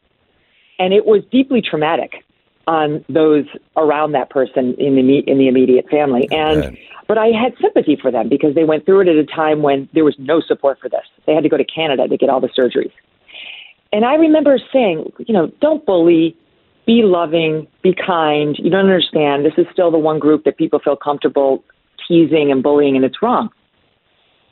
And 0.77 0.93
it 0.93 1.05
was 1.05 1.23
deeply 1.31 1.61
traumatic 1.61 2.23
on 2.67 3.03
those 3.07 3.45
around 3.77 4.11
that 4.11 4.29
person 4.29 4.75
in 4.77 4.95
the 4.95 5.19
in 5.19 5.37
the 5.37 5.47
immediate 5.47 5.89
family. 5.89 6.27
And 6.29 6.77
but 7.07 7.17
I 7.17 7.27
had 7.27 7.53
sympathy 7.61 7.95
for 7.95 8.11
them 8.11 8.27
because 8.27 8.53
they 8.53 8.65
went 8.65 8.85
through 8.85 9.01
it 9.01 9.07
at 9.07 9.15
a 9.15 9.25
time 9.25 9.61
when 9.61 9.87
there 9.93 10.03
was 10.03 10.15
no 10.19 10.41
support 10.41 10.77
for 10.79 10.89
this. 10.89 11.05
They 11.25 11.33
had 11.33 11.43
to 11.43 11.49
go 11.49 11.57
to 11.57 11.63
Canada 11.63 12.07
to 12.07 12.17
get 12.17 12.29
all 12.29 12.41
the 12.41 12.49
surgeries. 12.49 12.91
And 13.93 14.03
I 14.03 14.15
remember 14.15 14.59
saying, 14.73 15.13
you 15.19 15.33
know, 15.33 15.47
don't 15.61 15.85
bully, 15.85 16.35
be 16.85 17.03
loving, 17.03 17.67
be 17.81 17.95
kind. 17.95 18.57
You 18.59 18.69
don't 18.69 18.81
understand. 18.81 19.45
This 19.45 19.53
is 19.57 19.65
still 19.71 19.89
the 19.89 19.97
one 19.97 20.19
group 20.19 20.43
that 20.43 20.57
people 20.57 20.79
feel 20.79 20.97
comfortable 20.97 21.63
teasing 22.07 22.51
and 22.51 22.61
bullying, 22.61 22.95
and 22.95 23.05
it's 23.05 23.21
wrong. 23.21 23.49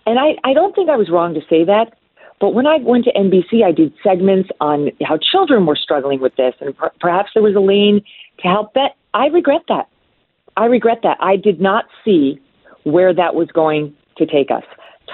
And 0.06 0.19
I, 0.19 0.36
I 0.44 0.53
don't 0.53 0.76
think 0.76 0.90
I 0.90 0.95
was 0.95 1.10
wrong 1.10 1.34
to 1.34 1.41
say 1.49 1.64
that. 1.65 1.94
But 2.40 2.53
when 2.53 2.68
I 2.68 2.77
went 2.77 3.06
to 3.06 3.14
NBC, 3.14 3.64
I 3.64 3.72
did 3.72 3.94
segments 4.03 4.49
on 4.60 4.91
how 5.03 5.18
children 5.18 5.65
were 5.65 5.77
struggling 5.77 6.19
with 6.19 6.36
this, 6.36 6.53
and 6.60 6.76
per- 6.77 6.91
perhaps 6.99 7.32
there 7.34 7.41
was 7.44 7.56
a 7.56 7.60
lane 7.61 8.03
to 8.40 8.48
help 8.48 8.73
that. 8.73 8.95
I 9.14 9.27
regret 9.27 9.61
that. 9.69 9.88
I 10.57 10.65
regret 10.65 10.99
that. 11.03 11.18
I 11.22 11.38
did 11.38 11.61
not 11.61 11.86
see 12.03 12.40
where 12.84 13.14
that 13.14 13.36
was 13.36 13.48
going 13.52 13.95
to 14.18 14.26
take 14.26 14.52
us. 14.52 14.64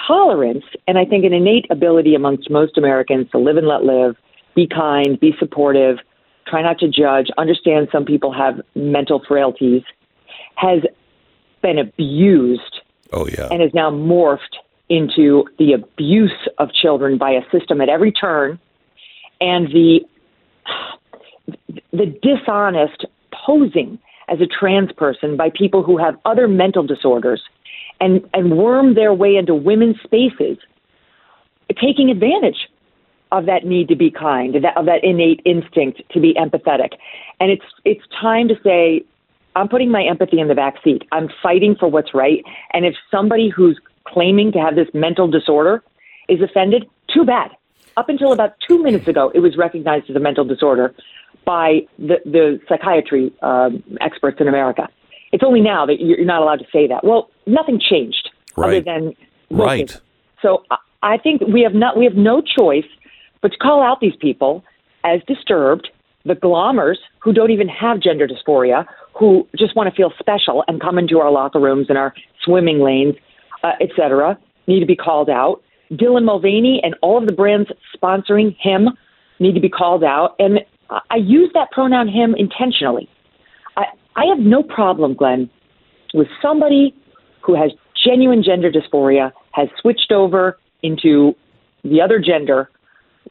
Tolerance, 0.08 0.64
and 0.88 0.98
I 0.98 1.06
think 1.06 1.24
an 1.26 1.34
innate 1.34 1.68
ability 1.70 2.16
amongst 2.16 2.50
most 2.50 2.78
Americans 2.78 3.30
to 3.32 3.38
live 3.38 3.58
and 3.58 3.68
let 3.68 3.84
live, 3.84 4.16
be 4.56 4.68
kind, 4.68 5.20
be 5.20 5.34
supportive, 5.38 5.98
try 6.48 6.62
not 6.62 6.80
to 6.80 6.88
judge, 6.88 7.28
understand 7.38 7.88
some 7.92 8.06
people 8.06 8.34
have 8.34 8.62
mental 8.76 9.22
frailties, 9.28 9.84
has 10.56 10.80
been 11.62 11.78
abused 11.78 12.82
Oh 13.14 13.28
yeah. 13.28 13.48
and 13.52 13.62
is 13.62 13.74
now 13.74 13.92
morphed 13.92 14.58
into 14.92 15.46
the 15.58 15.72
abuse 15.72 16.50
of 16.58 16.70
children 16.74 17.18
by 17.18 17.32
a 17.32 17.42
system 17.50 17.80
at 17.80 17.88
every 17.88 18.12
turn 18.12 18.60
and 19.40 19.68
the 19.68 20.02
the 21.94 22.06
dishonest 22.22 23.06
posing 23.46 23.98
as 24.28 24.42
a 24.42 24.46
trans 24.46 24.92
person 24.92 25.38
by 25.38 25.50
people 25.50 25.82
who 25.82 25.98
have 25.98 26.16
other 26.26 26.46
mental 26.46 26.84
disorders 26.84 27.42
and 28.02 28.30
and 28.34 28.58
worm 28.58 28.94
their 28.94 29.14
way 29.14 29.38
into 29.38 29.56
women's 29.56 29.96
spaces 30.04 30.58
taking 31.80 32.10
advantage 32.10 32.68
of 33.32 33.46
that 33.46 33.66
need 33.66 33.88
to 33.88 33.96
be 33.96 34.12
kind 34.12 34.58
of 34.58 34.62
that, 34.62 34.76
of 34.76 34.86
that 34.86 35.02
innate 35.06 35.40
instinct 35.46 36.02
to 36.12 36.20
be 36.20 36.34
empathetic 36.34 36.96
and 37.40 37.50
it's 37.50 37.64
it's 37.86 38.04
time 38.20 38.50
to 38.50 38.56
say 38.62 39.06
I'm 39.56 39.70
putting 39.70 39.90
my 39.90 40.04
empathy 40.04 40.40
in 40.40 40.48
the 40.48 40.56
back 40.56 40.76
seat. 40.82 41.04
I'm 41.12 41.28
fighting 41.44 41.76
for 41.78 41.90
what's 41.90 42.14
right. 42.14 42.42
And 42.72 42.86
if 42.86 42.96
somebody 43.10 43.50
who's 43.50 43.78
claiming 44.08 44.52
to 44.54 44.60
have 44.60 44.76
this 44.76 44.88
mental 44.94 45.28
disorder 45.28 45.84
is 46.30 46.42
offended, 46.42 46.86
too 47.14 47.24
bad. 47.26 47.52
Up 47.98 48.10
until 48.10 48.32
about 48.32 48.54
two 48.68 48.82
minutes 48.82 49.08
ago, 49.08 49.32
it 49.36 49.40
was 49.40 49.58
recognized 49.58 50.10
as 50.10 50.16
a 50.16 50.20
mental 50.20 50.46
disorder 50.46 50.94
by 51.46 51.82
the, 52.00 52.18
the 52.26 52.60
psychiatry 52.70 53.34
um, 53.42 53.84
experts 54.00 54.38
in 54.40 54.48
America. 54.48 54.88
It's 55.32 55.44
only 55.44 55.62
now 55.62 55.86
that 55.86 56.00
you're 56.00 56.24
not 56.26 56.42
allowed 56.42 56.60
to 56.60 56.66
say 56.72 56.88
that. 56.88 57.04
Well, 57.04 57.30
nothing 57.46 57.80
changed 57.80 58.30
right. 58.56 58.78
other 58.78 58.82
than 58.82 59.14
Right. 59.50 60.00
so 60.42 60.64
I- 60.72 60.78
I 61.04 61.18
think 61.18 61.42
we 61.42 61.62
have 61.64 61.74
not 61.74 61.98
we 61.98 62.06
have 62.06 62.14
no 62.16 62.42
choice 62.42 62.86
but 63.42 63.52
to 63.54 63.58
call 63.58 63.82
out 63.82 64.02
these 64.02 64.16
people 64.18 64.64
as 65.04 65.20
disturbed, 65.28 65.90
the 66.26 66.36
glommers 66.36 66.98
who 67.20 67.34
don't 67.34 67.50
even 67.50 67.68
have 67.68 68.00
gender 68.00 68.28
dysphoria, 68.28 68.86
who 69.18 69.48
just 69.58 69.76
want 69.76 69.90
to 69.90 69.96
feel 69.96 70.14
special 70.20 70.64
and 70.68 70.80
come 70.80 71.00
into 71.00 71.20
our 71.20 71.32
locker 71.32 71.60
rooms 71.60 71.88
and 71.90 71.98
our 71.98 72.14
swimming 72.44 72.80
lanes, 72.82 73.16
uh, 73.64 73.72
et 73.80 73.90
cetera, 73.96 74.38
need 74.68 74.80
to 74.80 74.86
be 74.86 74.96
called 74.96 75.30
out. 75.30 75.62
Dylan 75.92 76.24
Mulvaney 76.24 76.80
and 76.84 76.96
all 77.02 77.18
of 77.18 77.26
the 77.28 77.34
brands 77.34 77.70
sponsoring 77.96 78.56
him 78.60 78.90
need 79.40 79.56
to 79.56 79.60
be 79.62 79.70
called 79.70 80.04
out. 80.04 80.36
And 80.40 80.60
I- 81.10 81.18
use 81.18 81.50
that 81.54 81.72
pronoun 81.72 82.08
him 82.08 82.36
intentionally. 82.38 83.10
I, 83.78 83.86
I 84.16 84.26
have 84.26 84.40
no 84.40 84.64
problem, 84.64 85.14
Glenn, 85.14 85.50
with 86.14 86.28
somebody 86.42 86.94
who 87.42 87.56
has 87.56 87.72
genuine 88.06 88.44
gender 88.44 88.72
dysphoria, 88.72 89.32
has 89.52 89.68
switched 89.82 90.12
over 90.12 90.58
into 90.84 91.36
the 91.84 92.02
other 92.02 92.20
gender, 92.20 92.70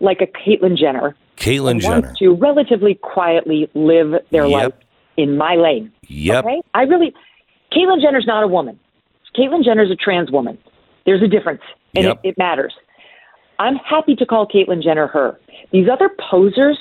like 0.01 0.21
a 0.21 0.27
Caitlyn 0.27 0.77
Jenner, 0.77 1.17
Caitlyn 1.37 1.81
Jenner. 1.81 2.15
to 2.19 2.31
relatively 2.35 2.95
quietly 2.95 3.69
live 3.75 4.15
their 4.31 4.47
Yep. 4.47 4.53
life 4.53 4.75
in 5.17 5.37
my 5.37 5.55
lane. 5.57 5.93
Yep. 6.09 6.45
Okay? 6.45 6.63
I 6.75 6.83
really, 6.83 7.15
Caitlyn 7.73 8.01
Jenner's 8.03 8.27
not 8.27 8.43
a 8.43 8.49
woman. 8.49 8.79
Caitlyn 9.37 9.65
Jenner's 9.65 9.91
a 9.91 9.97
trans 9.97 10.31
woman. 10.31 10.59
There's 11.07 11.23
a 11.23 11.29
difference, 11.29 11.63
and 11.95 12.05
Yep. 12.05 12.21
it, 12.23 12.29
it 12.31 12.39
matters. 12.39 12.75
I'm 13.59 13.77
happy 13.77 14.17
to 14.17 14.27
call 14.27 14.47
Caitlyn 14.47 14.83
Jenner 14.83 15.07
her. 15.09 15.39
These 15.71 15.89
other 15.89 16.11
posers 16.31 16.79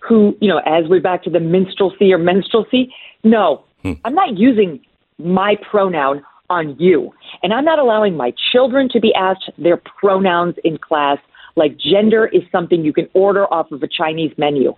who, 0.00 0.36
you 0.40 0.48
know, 0.48 0.58
as 0.66 0.84
we're 0.88 1.00
back 1.00 1.22
to 1.24 1.30
the 1.30 1.40
minstrelsy 1.40 2.12
or 2.12 2.18
menstrualcy, 2.18 2.90
no, 3.24 3.64
hmm. 3.82 3.92
I'm 4.04 4.14
not 4.14 4.36
using 4.36 4.80
my 5.18 5.56
pronoun 5.70 6.24
on 6.50 6.76
you. 6.78 7.12
And 7.42 7.52
I'm 7.52 7.64
not 7.64 7.78
allowing 7.78 8.16
my 8.16 8.32
children 8.52 8.88
to 8.90 9.00
be 9.00 9.12
asked 9.14 9.50
their 9.58 9.76
pronouns 9.76 10.54
in 10.64 10.78
class 10.78 11.18
like 11.56 11.76
gender 11.78 12.26
is 12.26 12.42
something 12.52 12.84
you 12.84 12.92
can 12.92 13.08
order 13.14 13.52
off 13.52 13.72
of 13.72 13.82
a 13.82 13.88
Chinese 13.88 14.32
menu. 14.36 14.74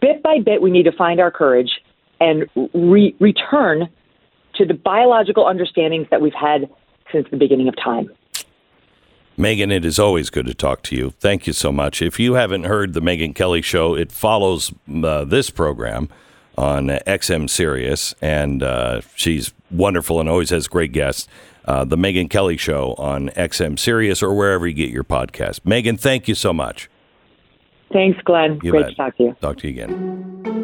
Bit 0.00 0.22
by 0.22 0.38
bit, 0.38 0.62
we 0.62 0.70
need 0.70 0.84
to 0.84 0.92
find 0.92 1.20
our 1.20 1.30
courage 1.30 1.80
and 2.20 2.48
re- 2.72 3.14
return 3.18 3.88
to 4.54 4.64
the 4.64 4.74
biological 4.74 5.46
understandings 5.46 6.06
that 6.10 6.20
we've 6.20 6.34
had 6.34 6.68
since 7.10 7.26
the 7.30 7.36
beginning 7.36 7.68
of 7.68 7.76
time. 7.76 8.10
Megyn, 9.38 9.72
it 9.72 9.84
is 9.84 9.98
always 9.98 10.28
good 10.30 10.46
to 10.46 10.54
talk 10.54 10.82
to 10.82 10.96
you. 10.96 11.10
Thank 11.18 11.46
you 11.46 11.52
so 11.52 11.72
much. 11.72 12.02
If 12.02 12.20
you 12.20 12.34
haven't 12.34 12.64
heard 12.64 12.92
the 12.92 13.00
Megyn 13.00 13.34
Kelly 13.34 13.62
show, 13.62 13.94
it 13.94 14.12
follows 14.12 14.72
uh, 15.02 15.24
this 15.24 15.50
program 15.50 16.08
on 16.58 16.88
XM 16.88 17.48
Sirius, 17.48 18.14
and 18.20 18.62
uh, 18.62 19.00
she's 19.16 19.54
wonderful 19.70 20.20
and 20.20 20.28
always 20.28 20.50
has 20.50 20.68
great 20.68 20.92
guests. 20.92 21.28
Uh, 21.64 21.84
the 21.84 21.96
Megyn 21.96 22.28
Kelly 22.28 22.56
show 22.56 22.94
on 22.98 23.30
XM 23.30 23.78
Sirius 23.78 24.22
or 24.22 24.34
wherever 24.34 24.66
you 24.66 24.74
get 24.74 24.90
your 24.90 25.04
podcast. 25.04 25.60
Megyn, 25.60 25.98
thank 25.98 26.28
you 26.28 26.34
so 26.34 26.52
much. 26.52 26.90
Thanks, 27.92 28.20
Glenn. 28.24 28.58
You 28.62 28.70
Great 28.70 28.82
bet. 28.82 28.90
to 28.90 28.96
talk 28.96 29.16
to 29.16 29.22
you. 29.22 29.36
Talk 29.40 29.58
to 29.58 29.68
you 29.68 29.82
again. 29.82 30.61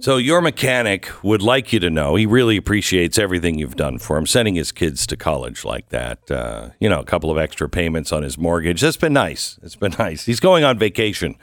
So 0.00 0.16
your 0.16 0.40
mechanic 0.40 1.10
would 1.24 1.42
like 1.42 1.72
you 1.72 1.80
to 1.80 1.90
know 1.90 2.14
he 2.14 2.24
really 2.24 2.56
appreciates 2.56 3.18
everything 3.18 3.58
you've 3.58 3.74
done 3.74 3.98
for 3.98 4.16
him, 4.16 4.26
sending 4.26 4.54
his 4.54 4.70
kids 4.70 5.06
to 5.08 5.16
college 5.16 5.64
like 5.64 5.88
that. 5.88 6.30
Uh, 6.30 6.70
you 6.78 6.88
know, 6.88 7.00
a 7.00 7.04
couple 7.04 7.32
of 7.32 7.36
extra 7.36 7.68
payments 7.68 8.12
on 8.12 8.22
his 8.22 8.38
mortgage. 8.38 8.80
That's 8.80 8.96
been 8.96 9.12
nice. 9.12 9.58
It's 9.62 9.74
been 9.74 9.94
nice. 9.98 10.24
He's 10.24 10.38
going 10.38 10.62
on 10.62 10.78
vacation 10.78 11.34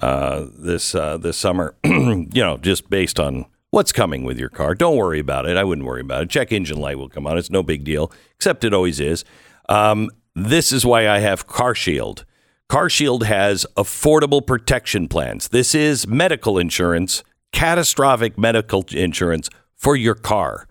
uh, 0.00 0.46
this 0.56 0.94
uh, 0.94 1.16
this 1.16 1.36
summer. 1.36 1.74
you 1.84 2.28
know, 2.32 2.58
just 2.58 2.88
based 2.88 3.18
on 3.18 3.46
what's 3.70 3.90
coming 3.92 4.22
with 4.22 4.38
your 4.38 4.50
car. 4.50 4.74
Don't 4.74 4.96
worry 4.96 5.18
about 5.18 5.46
it. 5.46 5.56
I 5.56 5.64
wouldn't 5.64 5.86
worry 5.86 6.00
about 6.00 6.22
it. 6.22 6.30
Check 6.30 6.52
engine 6.52 6.78
light 6.78 6.98
will 6.98 7.08
come 7.08 7.26
on. 7.26 7.36
It's 7.36 7.50
no 7.50 7.64
big 7.64 7.82
deal, 7.82 8.12
except 8.36 8.62
it 8.62 8.72
always 8.72 9.00
is. 9.00 9.24
Um, 9.68 10.10
this 10.34 10.70
is 10.70 10.86
why 10.86 11.08
I 11.08 11.18
have 11.18 11.46
Car 11.48 11.74
Shield. 11.74 12.24
Car 12.68 12.88
Shield 12.88 13.24
has 13.24 13.66
affordable 13.76 14.46
protection 14.46 15.08
plans. 15.08 15.48
This 15.48 15.74
is 15.74 16.06
medical 16.06 16.56
insurance, 16.58 17.24
catastrophic 17.52 18.36
medical 18.38 18.84
insurance 18.90 19.48
for 19.74 19.96
your 19.96 20.14
car. 20.14 20.66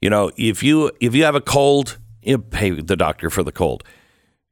You 0.00 0.10
know, 0.10 0.30
if 0.36 0.62
you 0.62 0.90
if 1.00 1.14
you 1.14 1.24
have 1.24 1.34
a 1.34 1.40
cold, 1.40 1.98
you 2.22 2.38
pay 2.38 2.70
the 2.70 2.96
doctor 2.96 3.30
for 3.30 3.42
the 3.42 3.52
cold. 3.52 3.82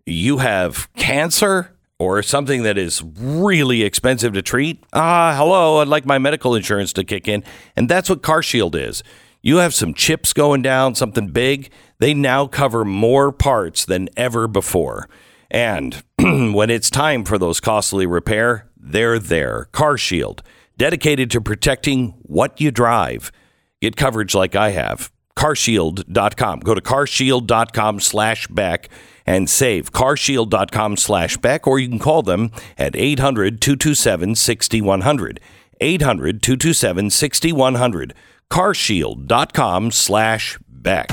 You 0.05 0.39
have 0.39 0.93
cancer 0.94 1.77
or 1.98 2.23
something 2.23 2.62
that 2.62 2.77
is 2.77 3.03
really 3.03 3.82
expensive 3.82 4.32
to 4.35 4.43
treat. 4.43 4.82
Ah, 4.93 5.35
hello, 5.36 5.78
I'd 5.78 5.89
like 5.89 6.05
my 6.05 6.19
medical 6.19 6.55
insurance 6.55 6.93
to 6.94 7.05
kick 7.05 7.27
in, 7.28 7.43
and 7.74 7.89
that's 7.89 8.11
what 8.11 8.23
Car 8.23 8.43
Shield 8.43 8.77
is. 8.77 9.03
You 9.43 9.59
have 9.59 9.74
some 9.74 9.94
chips 9.94 10.32
going 10.32 10.62
down, 10.62 10.94
something 10.94 11.28
big. 11.28 11.70
They 11.98 12.15
now 12.15 12.47
cover 12.47 12.85
more 12.85 13.31
parts 13.32 13.85
than 13.85 14.09
ever 14.16 14.48
before. 14.48 15.09
And 15.51 16.03
when 16.19 16.69
it's 16.69 16.90
time 16.90 17.24
for 17.24 17.39
those 17.39 17.61
costly 17.61 18.07
repair, 18.07 18.69
they're 18.77 19.19
there. 19.19 19.66
Car 19.73 19.97
Shield, 19.97 20.43
dedicated 20.77 21.31
to 21.32 21.40
protecting 21.40 22.15
what 22.23 22.61
you 22.61 22.70
drive. 22.70 23.32
Get 23.81 23.97
coverage 23.97 24.35
like 24.35 24.55
I 24.57 24.70
have. 24.70 25.11
carshield.com. 25.36 26.61
Go 26.61 26.74
to 26.74 26.81
carshield.com 26.81 28.01
slash 28.01 28.47
Beck 28.48 28.89
and 29.27 29.51
save. 29.51 29.93
carshield.com 29.93 30.97
slash 30.97 31.36
Beck, 31.36 31.66
or 31.66 31.78
you 31.78 31.89
can 31.89 31.98
call 31.98 32.23
them 32.23 32.51
at 32.78 32.97
800 32.97 33.61
227 33.61 34.35
6100. 34.35 35.40
800 35.81 36.43
227 36.43 37.11
6100. 37.11 38.15
carshield.com 38.51 39.90
slash 39.90 40.59
Beck. 40.69 41.09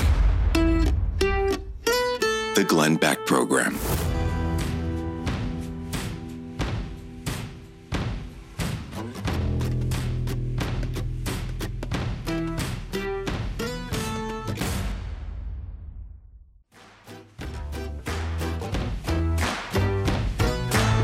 The 2.55 2.63
Glenn 2.67 2.95
Beck 2.97 3.25
Program. 3.25 3.77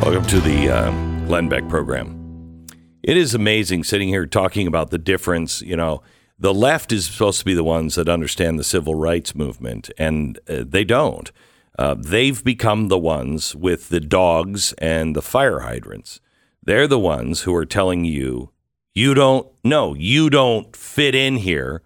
Welcome 0.10 0.28
to 0.30 0.40
the 0.40 0.70
uh, 0.70 0.90
Glenn 1.28 1.50
Beck 1.50 1.70
program. 1.70 2.66
It 3.04 3.16
is 3.16 3.36
amazing 3.36 3.84
sitting 3.84 4.08
here 4.08 4.26
talking 4.26 4.66
about 4.66 4.90
the 4.90 4.98
difference. 4.98 5.62
You 5.62 5.76
know, 5.76 6.02
the 6.40 6.52
left 6.52 6.92
is 6.92 7.06
supposed 7.06 7.38
to 7.38 7.46
be 7.46 7.54
the 7.54 7.64
ones 7.64 7.94
that 7.94 8.10
understand 8.10 8.58
the 8.58 8.64
civil 8.64 8.96
rights 8.96 9.36
movement, 9.36 9.92
and 10.00 10.40
uh, 10.50 10.64
they 10.68 10.84
don't. 10.84 11.32
Uh, 11.78 11.94
they've 11.94 12.44
become 12.44 12.88
the 12.88 12.98
ones 12.98 13.56
with 13.56 13.90
the 13.90 14.00
dogs 14.00 14.74
and 14.80 15.16
the 15.16 15.22
fire 15.22 15.60
hydrants. 15.60 16.22
They're 16.64 16.88
the 16.88 16.98
ones 16.98 17.42
who 17.42 17.54
are 17.54 17.64
telling 17.64 18.04
you, 18.04 18.50
you 18.96 19.14
don't, 19.14 19.48
no, 19.64 19.94
you 19.94 20.32
don't 20.32 20.76
fit 20.76 21.14
in 21.14 21.36
here. 21.36 21.84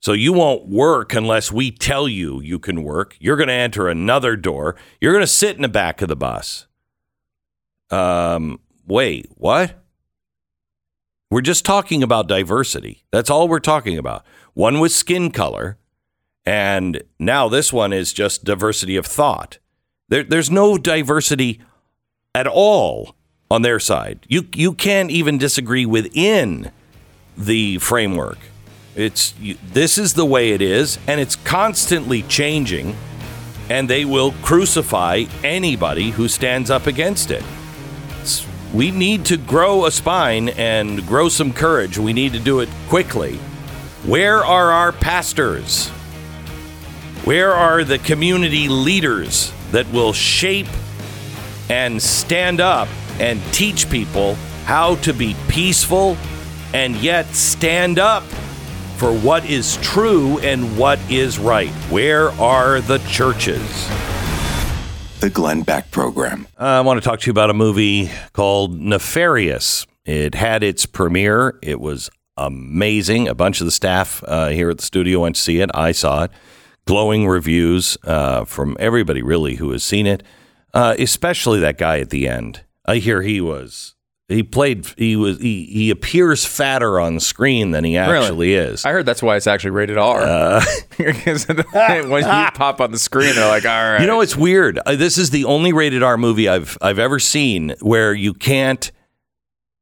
So 0.00 0.12
you 0.12 0.34
won't 0.34 0.68
work 0.68 1.14
unless 1.14 1.50
we 1.50 1.70
tell 1.70 2.06
you 2.06 2.38
you 2.42 2.58
can 2.58 2.82
work. 2.82 3.16
You're 3.18 3.38
going 3.38 3.48
to 3.48 3.54
enter 3.54 3.88
another 3.88 4.36
door. 4.36 4.76
You're 5.00 5.14
going 5.14 5.22
to 5.22 5.26
sit 5.26 5.56
in 5.56 5.62
the 5.62 5.68
back 5.68 6.02
of 6.02 6.08
the 6.08 6.16
bus. 6.16 6.66
Um, 7.92 8.58
wait, 8.86 9.26
what? 9.36 9.74
We're 11.30 11.40
just 11.40 11.64
talking 11.64 12.02
about 12.02 12.26
diversity. 12.28 13.04
That's 13.10 13.30
all 13.30 13.48
we're 13.48 13.60
talking 13.60 13.96
about. 13.96 14.24
One 14.54 14.80
was 14.80 14.94
skin 14.94 15.30
color, 15.30 15.78
and 16.44 17.02
now 17.18 17.48
this 17.48 17.72
one 17.72 17.92
is 17.92 18.12
just 18.12 18.44
diversity 18.44 18.96
of 18.96 19.06
thought. 19.06 19.58
There, 20.08 20.24
there's 20.24 20.50
no 20.50 20.76
diversity 20.76 21.60
at 22.34 22.46
all 22.46 23.14
on 23.50 23.62
their 23.62 23.78
side. 23.78 24.26
You 24.28 24.46
you 24.54 24.74
can't 24.74 25.10
even 25.10 25.38
disagree 25.38 25.86
within 25.86 26.70
the 27.36 27.78
framework. 27.78 28.38
It's 28.94 29.34
this 29.72 29.96
is 29.96 30.14
the 30.14 30.26
way 30.26 30.50
it 30.50 30.60
is, 30.60 30.98
and 31.06 31.20
it's 31.20 31.36
constantly 31.36 32.22
changing. 32.22 32.96
And 33.70 33.88
they 33.88 34.04
will 34.04 34.32
crucify 34.42 35.24
anybody 35.42 36.10
who 36.10 36.28
stands 36.28 36.68
up 36.70 36.86
against 36.86 37.30
it. 37.30 37.42
We 38.74 38.90
need 38.90 39.26
to 39.26 39.36
grow 39.36 39.84
a 39.84 39.90
spine 39.90 40.48
and 40.48 41.06
grow 41.06 41.28
some 41.28 41.52
courage. 41.52 41.98
We 41.98 42.14
need 42.14 42.32
to 42.32 42.40
do 42.40 42.60
it 42.60 42.70
quickly. 42.88 43.36
Where 44.06 44.42
are 44.42 44.70
our 44.70 44.92
pastors? 44.92 45.88
Where 47.24 47.52
are 47.52 47.84
the 47.84 47.98
community 47.98 48.68
leaders 48.68 49.52
that 49.72 49.92
will 49.92 50.14
shape 50.14 50.68
and 51.68 52.02
stand 52.02 52.60
up 52.60 52.88
and 53.20 53.42
teach 53.52 53.90
people 53.90 54.36
how 54.64 54.96
to 54.96 55.12
be 55.12 55.36
peaceful 55.48 56.16
and 56.72 56.96
yet 56.96 57.26
stand 57.26 57.98
up 57.98 58.22
for 58.96 59.12
what 59.12 59.44
is 59.44 59.76
true 59.82 60.38
and 60.38 60.78
what 60.78 60.98
is 61.10 61.38
right? 61.38 61.70
Where 61.90 62.30
are 62.40 62.80
the 62.80 62.98
churches? 63.00 63.88
The 65.22 65.30
Glenn 65.30 65.62
Beck 65.62 65.92
Program. 65.92 66.48
I 66.58 66.80
want 66.80 67.00
to 67.00 67.08
talk 67.08 67.20
to 67.20 67.26
you 67.28 67.30
about 67.30 67.48
a 67.48 67.54
movie 67.54 68.10
called 68.32 68.80
Nefarious. 68.80 69.86
It 70.04 70.34
had 70.34 70.64
its 70.64 70.84
premiere. 70.84 71.60
It 71.62 71.80
was 71.80 72.10
amazing. 72.36 73.28
A 73.28 73.34
bunch 73.36 73.60
of 73.60 73.64
the 73.64 73.70
staff 73.70 74.24
uh, 74.26 74.48
here 74.48 74.68
at 74.68 74.78
the 74.78 74.84
studio 74.84 75.20
went 75.20 75.36
to 75.36 75.40
see 75.40 75.60
it. 75.60 75.70
I 75.74 75.92
saw 75.92 76.24
it. 76.24 76.32
Glowing 76.86 77.28
reviews 77.28 77.96
uh, 78.02 78.44
from 78.46 78.76
everybody, 78.80 79.22
really, 79.22 79.54
who 79.54 79.70
has 79.70 79.84
seen 79.84 80.08
it, 80.08 80.24
uh, 80.74 80.96
especially 80.98 81.60
that 81.60 81.78
guy 81.78 82.00
at 82.00 82.10
the 82.10 82.26
end. 82.26 82.64
I 82.84 82.96
hear 82.96 83.22
he 83.22 83.40
was. 83.40 83.94
He 84.32 84.42
played. 84.42 84.86
He 84.96 85.16
was. 85.16 85.38
He, 85.40 85.64
he 85.66 85.90
appears 85.90 86.44
fatter 86.44 86.98
on 86.98 87.20
screen 87.20 87.70
than 87.70 87.84
he 87.84 87.96
actually 87.96 88.54
is. 88.54 88.84
I 88.84 88.92
heard 88.92 89.06
that's 89.06 89.22
why 89.22 89.36
it's 89.36 89.46
actually 89.46 89.70
rated 89.72 89.98
R. 89.98 90.60
Because 90.98 91.46
when 91.72 92.24
you 92.24 92.50
pop 92.54 92.80
on 92.80 92.92
the 92.92 92.98
screen, 92.98 93.34
they're 93.34 93.48
like, 93.48 93.64
all 93.64 93.70
right. 93.92 94.00
You 94.00 94.06
know, 94.06 94.20
it's 94.20 94.36
weird. 94.36 94.78
Uh, 94.84 94.94
This 94.96 95.16
is 95.18 95.30
the 95.30 95.44
only 95.46 95.72
rated 95.72 96.02
R 96.02 96.16
movie 96.16 96.48
I've 96.48 96.76
I've 96.82 96.98
ever 96.98 97.18
seen 97.18 97.74
where 97.80 98.12
you 98.14 98.34
can't 98.34 98.90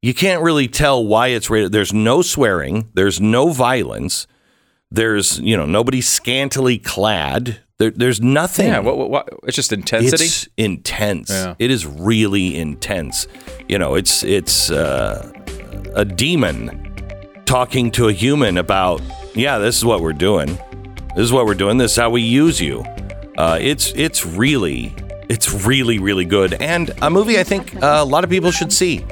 you 0.02 0.14
can't 0.14 0.42
really 0.42 0.68
tell 0.68 1.04
why 1.04 1.28
it's 1.28 1.50
rated. 1.50 1.72
There's 1.72 1.92
no 1.92 2.22
swearing. 2.22 2.90
There's 2.94 3.20
no 3.20 3.50
violence. 3.50 4.26
There's 4.90 5.38
you 5.40 5.56
know 5.56 5.66
nobody 5.66 6.00
scantily 6.00 6.78
clad. 6.78 7.60
There, 7.80 7.90
there's 7.90 8.20
nothing. 8.20 8.66
yeah, 8.66 8.80
what, 8.80 8.98
what, 8.98 9.10
what, 9.10 9.28
it's 9.44 9.56
just 9.56 9.72
intensity. 9.72 10.26
It's 10.26 10.46
intense. 10.58 11.30
Yeah. 11.30 11.54
It 11.58 11.70
is 11.70 11.86
really 11.86 12.58
intense. 12.58 13.26
You 13.68 13.78
know, 13.78 13.94
it's 13.94 14.22
it's 14.22 14.70
uh, 14.70 15.32
a 15.94 16.04
demon 16.04 16.92
talking 17.46 17.90
to 17.92 18.08
a 18.08 18.12
human 18.12 18.58
about, 18.58 19.00
yeah, 19.34 19.56
this 19.56 19.78
is 19.78 19.84
what 19.84 20.02
we're 20.02 20.12
doing. 20.12 20.58
This 21.16 21.24
is 21.24 21.32
what 21.32 21.46
we're 21.46 21.54
doing. 21.54 21.78
This 21.78 21.92
is 21.92 21.96
how 21.96 22.10
we 22.10 22.20
use 22.20 22.60
you. 22.60 22.84
Uh, 23.38 23.56
it's 23.58 23.92
it's 23.96 24.26
really 24.26 24.94
it's 25.30 25.50
really 25.64 25.98
really 25.98 26.26
good 26.26 26.54
and 26.60 26.90
a 27.00 27.08
movie 27.08 27.38
I 27.38 27.44
think 27.44 27.76
uh, 27.76 28.00
a 28.00 28.04
lot 28.04 28.24
of 28.24 28.30
people 28.30 28.50
should 28.50 28.74
see. 28.74 29.06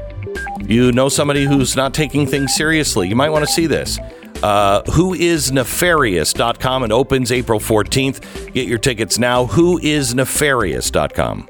You 0.61 0.93
know 0.93 1.09
somebody 1.09 1.47
who's 1.47 1.75
not 1.75 1.95
taking 1.95 2.27
things 2.27 2.55
seriously. 2.55 3.09
You 3.09 3.17
might 3.17 3.31
want 3.31 3.47
to 3.47 3.51
see 3.51 3.67
this. 3.67 3.99
Uh, 4.43 4.83
whoisnefarious.com. 4.83 6.85
It 6.85 6.93
opens 6.93 7.33
April 7.33 7.61
14th. 7.61 8.53
Get 8.53 8.69
your 8.69 8.79
tickets 8.79 9.19
now. 9.19 9.47
Whoisnefarious.com. 9.47 11.49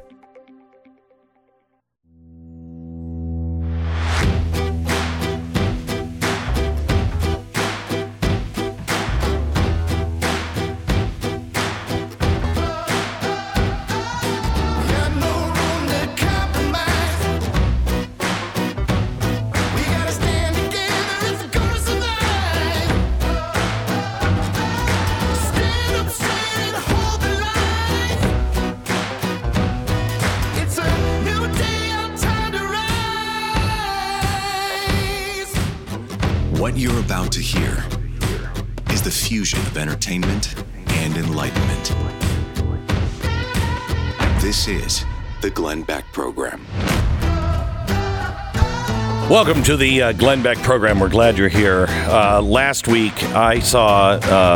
This 44.49 44.66
is 44.66 45.05
the 45.43 45.51
Glenn 45.51 45.83
Beck 45.83 46.11
Program. 46.11 46.65
Welcome 49.29 49.62
to 49.65 49.77
the 49.77 50.05
uh, 50.05 50.12
Glenn 50.12 50.43
Beck 50.43 50.57
program. 50.62 51.01
We're 51.01 51.11
glad 51.11 51.37
you're 51.37 51.51
here. 51.51 51.85
Uh, 51.91 52.41
last 52.41 52.89
week, 52.89 53.12
I 53.35 53.59
saw 53.59 54.12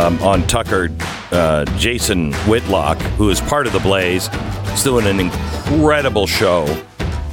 um, 0.06 0.18
on 0.22 0.46
Tucker 0.46 0.88
uh, 1.30 1.66
Jason 1.76 2.32
Whitlock, 2.48 3.02
who 3.18 3.28
is 3.28 3.42
part 3.42 3.66
of 3.66 3.74
the 3.74 3.80
Blaze. 3.80 4.28
He's 4.70 4.82
doing 4.82 5.04
an 5.06 5.20
incredible 5.20 6.26
show 6.26 6.64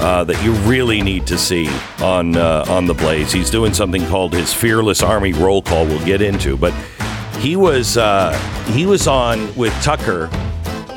uh, 0.01 0.25
that 0.25 0.43
you 0.43 0.51
really 0.69 1.01
need 1.01 1.25
to 1.27 1.37
see 1.37 1.69
on 2.01 2.35
uh, 2.35 2.65
on 2.67 2.87
the 2.87 2.93
Blaze. 2.93 3.31
He's 3.31 3.49
doing 3.49 3.73
something 3.73 4.05
called 4.07 4.33
his 4.33 4.53
Fearless 4.53 5.01
Army 5.01 5.31
Roll 5.31 5.61
Call. 5.61 5.85
We'll 5.85 6.05
get 6.05 6.21
into, 6.21 6.57
but 6.57 6.73
he 7.37 7.55
was 7.55 7.95
uh, 7.95 8.33
he 8.73 8.85
was 8.85 9.07
on 9.07 9.55
with 9.55 9.71
Tucker, 9.81 10.29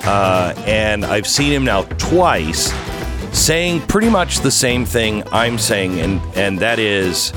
uh, 0.04 0.54
and 0.66 1.04
I've 1.04 1.26
seen 1.26 1.52
him 1.52 1.64
now 1.64 1.82
twice 1.98 2.72
saying 3.32 3.80
pretty 3.82 4.10
much 4.10 4.40
the 4.40 4.50
same 4.50 4.84
thing 4.84 5.22
I'm 5.32 5.58
saying, 5.58 6.00
and 6.00 6.20
and 6.36 6.58
that 6.58 6.78
is 6.78 7.32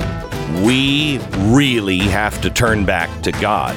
we 0.62 1.18
really 1.38 1.98
have 1.98 2.40
to 2.42 2.50
turn 2.50 2.84
back 2.84 3.22
to 3.22 3.32
God. 3.32 3.76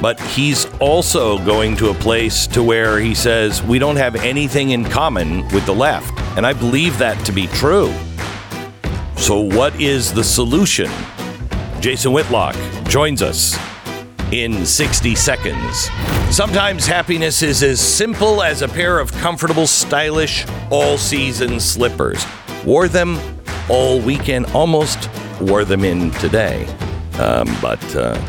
But 0.00 0.20
he's 0.20 0.66
also 0.78 1.38
going 1.44 1.76
to 1.76 1.90
a 1.90 1.94
place 1.94 2.46
to 2.48 2.62
where 2.62 3.00
he 3.00 3.14
says 3.14 3.62
we 3.62 3.78
don't 3.78 3.96
have 3.96 4.14
anything 4.16 4.70
in 4.70 4.84
common 4.84 5.46
with 5.48 5.66
the 5.66 5.74
left. 5.74 6.16
And 6.36 6.46
I 6.46 6.52
believe 6.52 6.98
that 6.98 7.24
to 7.26 7.32
be 7.32 7.48
true. 7.48 7.92
So 9.16 9.40
what 9.40 9.80
is 9.80 10.12
the 10.12 10.22
solution? 10.22 10.88
Jason 11.80 12.12
Whitlock 12.12 12.54
joins 12.84 13.22
us 13.22 13.58
in 14.32 14.66
60 14.66 15.14
seconds. 15.14 15.88
Sometimes 16.30 16.86
happiness 16.86 17.42
is 17.42 17.62
as 17.62 17.80
simple 17.80 18.42
as 18.42 18.62
a 18.62 18.68
pair 18.68 18.98
of 18.98 19.12
comfortable, 19.12 19.66
stylish, 19.66 20.46
all 20.70 20.98
season 20.98 21.58
slippers. 21.60 22.24
Wore 22.64 22.88
them 22.88 23.18
all 23.68 24.00
weekend, 24.00 24.46
almost 24.46 25.08
wore 25.40 25.64
them 25.64 25.84
in 25.84 26.10
today. 26.12 26.66
Um, 27.18 27.48
but 27.60 27.82
uh, 27.96 28.20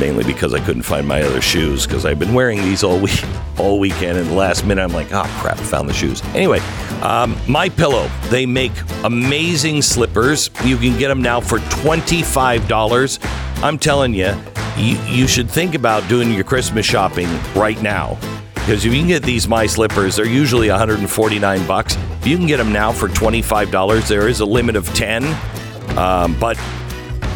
mainly 0.00 0.24
because 0.24 0.54
I 0.54 0.60
couldn't 0.60 0.82
find 0.82 1.06
my 1.06 1.22
other 1.22 1.40
shoes 1.40 1.86
because 1.86 2.04
I've 2.04 2.18
been 2.18 2.34
wearing 2.34 2.58
these 2.62 2.82
all 2.82 2.98
week, 2.98 3.22
all 3.58 3.78
weekend. 3.78 4.18
And 4.18 4.28
the 4.28 4.34
last 4.34 4.64
minute, 4.64 4.82
I'm 4.82 4.92
like, 4.92 5.12
oh 5.12 5.24
crap, 5.40 5.58
found 5.58 5.88
the 5.88 5.94
shoes. 5.94 6.22
Anyway, 6.34 6.58
um, 7.02 7.36
my 7.48 7.68
pillow. 7.68 8.10
They 8.24 8.46
make 8.46 8.72
amazing 9.04 9.82
slippers. 9.82 10.50
You 10.64 10.76
can 10.76 10.98
get 10.98 11.08
them 11.08 11.22
now 11.22 11.40
for 11.40 11.58
twenty 11.70 12.22
five 12.22 12.66
dollars. 12.68 13.18
I'm 13.62 13.78
telling 13.78 14.14
you, 14.14 14.34
you, 14.76 14.96
you 15.06 15.26
should 15.26 15.50
think 15.50 15.74
about 15.74 16.08
doing 16.08 16.32
your 16.32 16.44
Christmas 16.44 16.84
shopping 16.84 17.28
right 17.54 17.80
now. 17.82 18.18
Because 18.54 18.84
if 18.84 18.92
you 18.92 18.98
can 18.98 19.08
get 19.08 19.22
these 19.22 19.46
my 19.46 19.66
slippers, 19.66 20.16
they're 20.16 20.26
usually 20.26 20.70
149 20.70 21.66
bucks. 21.66 21.96
If 22.20 22.26
you 22.26 22.36
can 22.36 22.46
get 22.46 22.56
them 22.56 22.72
now 22.72 22.92
for 22.92 23.08
$25, 23.08 24.08
there 24.08 24.26
is 24.26 24.40
a 24.40 24.46
limit 24.46 24.74
of 24.74 24.86
10. 24.94 25.24
Um, 25.98 26.38
but 26.40 26.58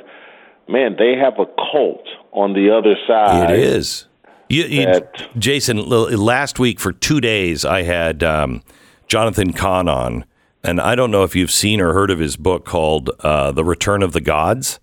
man, 0.70 0.96
they 0.98 1.16
have 1.18 1.34
a 1.40 1.46
cult 1.72 2.08
on 2.32 2.54
the 2.54 2.72
other 2.72 2.96
side. 3.08 3.52
It 3.52 3.60
is. 3.60 4.08
You, 4.50 4.64
you, 4.66 5.02
Jason, 5.38 5.78
last 5.90 6.60
week 6.60 6.80
for 6.80 6.92
two 6.94 7.20
days, 7.20 7.66
I 7.66 7.82
had 7.82 8.24
um, 8.24 8.62
Jonathan 9.08 9.52
Cahn 9.52 9.88
on, 9.90 10.26
and 10.64 10.80
I 10.80 10.96
don't 10.96 11.12
know 11.12 11.24
if 11.24 11.36
you've 11.36 11.52
seen 11.52 11.82
or 11.82 11.94
heard 11.94 12.10
of 12.10 12.20
his 12.20 12.38
book 12.38 12.66
called 12.66 13.10
uh, 13.20 13.52
"The 13.52 13.66
Return 13.66 14.02
of 14.02 14.14
the 14.14 14.22
Gods," 14.22 14.80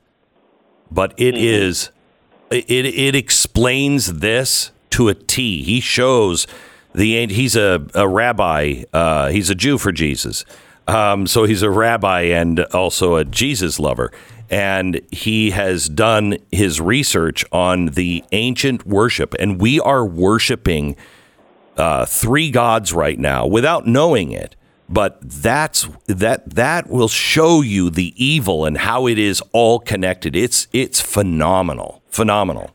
but 0.90 1.14
it 1.16 1.36
is 1.36 1.90
it 2.50 2.86
it 2.86 3.14
explains 3.14 4.14
this 4.14 4.72
to 4.90 5.08
a 5.08 5.14
T. 5.14 5.62
He 5.62 5.80
shows 5.80 6.46
the 6.94 7.26
he's 7.28 7.56
a, 7.56 7.86
a 7.94 8.08
rabbi. 8.08 8.84
Uh, 8.92 9.28
he's 9.28 9.50
a 9.50 9.54
Jew 9.54 9.78
for 9.78 9.92
Jesus, 9.92 10.44
um, 10.86 11.26
so 11.26 11.44
he's 11.44 11.62
a 11.62 11.70
rabbi 11.70 12.22
and 12.22 12.60
also 12.60 13.16
a 13.16 13.24
Jesus 13.24 13.78
lover. 13.78 14.12
And 14.50 15.00
he 15.12 15.52
has 15.52 15.88
done 15.88 16.36
his 16.50 16.80
research 16.80 17.44
on 17.52 17.86
the 17.86 18.24
ancient 18.32 18.84
worship, 18.84 19.32
and 19.38 19.60
we 19.60 19.78
are 19.78 20.04
worshiping 20.04 20.96
uh, 21.76 22.04
three 22.04 22.50
gods 22.50 22.92
right 22.92 23.18
now 23.18 23.46
without 23.46 23.86
knowing 23.86 24.32
it. 24.32 24.56
But 24.90 25.20
that's 25.22 25.88
that 26.06 26.50
that 26.50 26.90
will 26.90 27.08
show 27.08 27.60
you 27.60 27.90
the 27.90 28.12
evil 28.22 28.64
and 28.64 28.76
how 28.76 29.06
it 29.06 29.18
is 29.18 29.40
all 29.52 29.78
connected. 29.78 30.34
It's 30.34 30.66
it's 30.72 31.00
phenomenal, 31.00 32.02
phenomenal. 32.08 32.70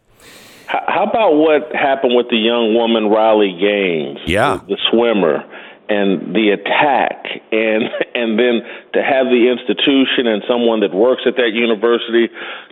How 0.68 1.04
about 1.04 1.36
what 1.36 1.76
happened 1.76 2.16
with 2.16 2.30
the 2.30 2.38
young 2.38 2.74
woman 2.74 3.10
Riley 3.10 3.52
Gaines? 3.60 4.20
Yeah. 4.26 4.62
the, 4.68 4.76
the 4.76 4.78
swimmer, 4.90 5.44
and 5.90 6.34
the 6.34 6.50
attack, 6.56 7.26
and 7.52 7.84
and 8.16 8.40
then 8.40 8.62
to 8.94 9.04
have 9.04 9.28
the 9.28 9.52
institution 9.52 10.26
and 10.26 10.42
someone 10.48 10.80
that 10.80 10.94
works 10.94 11.24
at 11.28 11.36
that 11.36 11.52
university 11.54 12.30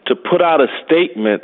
to 0.07 0.15
put 0.15 0.41
out 0.41 0.61
a 0.61 0.67
statement 0.85 1.43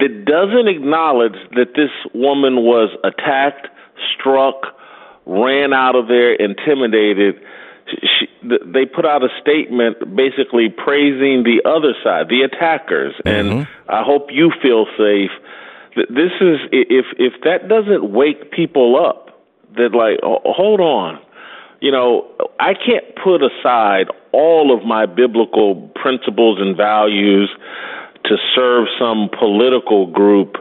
that 0.00 0.24
doesn't 0.24 0.66
acknowledge 0.66 1.36
that 1.54 1.76
this 1.76 1.92
woman 2.12 2.64
was 2.64 2.90
attacked, 3.04 3.68
struck, 4.16 4.74
ran 5.30 5.72
out 5.72 5.94
of 5.94 6.08
there, 6.08 6.34
intimidated. 6.34 7.40
She, 7.88 8.26
th- 8.42 8.62
they 8.66 8.84
put 8.84 9.06
out 9.06 9.22
a 9.22 9.28
statement 9.40 10.14
basically 10.14 10.68
praising 10.68 11.44
the 11.44 11.62
other 11.64 11.94
side, 12.02 12.28
the 12.28 12.42
attackers, 12.42 13.14
mm-hmm. 13.24 13.58
and 13.58 13.68
I 13.88 14.02
hope 14.02 14.28
you 14.30 14.52
feel 14.62 14.86
safe. 14.98 15.30
Th- 15.94 16.08
This 16.08 16.32
is 16.40 16.58
if 16.72 17.06
if 17.18 17.40
that 17.44 17.68
doesn't 17.68 18.10
wake 18.12 18.50
people 18.50 18.98
up, 18.98 19.42
that 19.76 19.94
like 19.94 20.18
oh, 20.22 20.38
hold 20.44 20.80
on, 20.80 21.20
you 21.80 21.90
know 21.90 22.30
I 22.58 22.74
can't 22.74 23.06
put 23.22 23.42
aside 23.42 24.06
all 24.32 24.76
of 24.76 24.86
my 24.86 25.06
biblical 25.06 25.90
principles 26.00 26.58
and 26.60 26.76
values 26.76 27.50
to 28.24 28.36
serve 28.54 28.86
some 28.98 29.30
political 29.36 30.06
group 30.06 30.54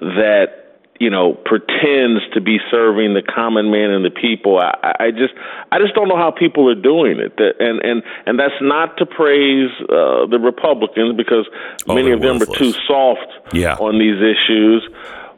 that 0.00 0.63
you 1.00 1.10
know 1.10 1.34
pretends 1.44 2.22
to 2.32 2.40
be 2.40 2.58
serving 2.70 3.14
the 3.14 3.22
common 3.22 3.70
man 3.70 3.90
and 3.90 4.04
the 4.04 4.10
people. 4.10 4.58
I, 4.58 4.94
I 5.00 5.10
just 5.10 5.34
I 5.72 5.78
just 5.78 5.94
don't 5.94 6.08
know 6.08 6.16
how 6.16 6.30
people 6.30 6.68
are 6.70 6.74
doing 6.80 7.18
it. 7.18 7.36
That, 7.36 7.54
and 7.58 7.80
and 7.82 8.02
and 8.26 8.38
that's 8.38 8.54
not 8.60 8.96
to 8.98 9.06
praise 9.06 9.70
uh, 9.82 10.26
the 10.26 10.38
Republicans 10.40 11.16
because 11.16 11.46
many 11.86 12.10
of 12.12 12.20
them 12.20 12.40
are 12.40 12.46
too 12.46 12.72
soft 12.86 13.26
Yeah. 13.52 13.74
on 13.74 13.98
these 13.98 14.16
issues. 14.22 14.88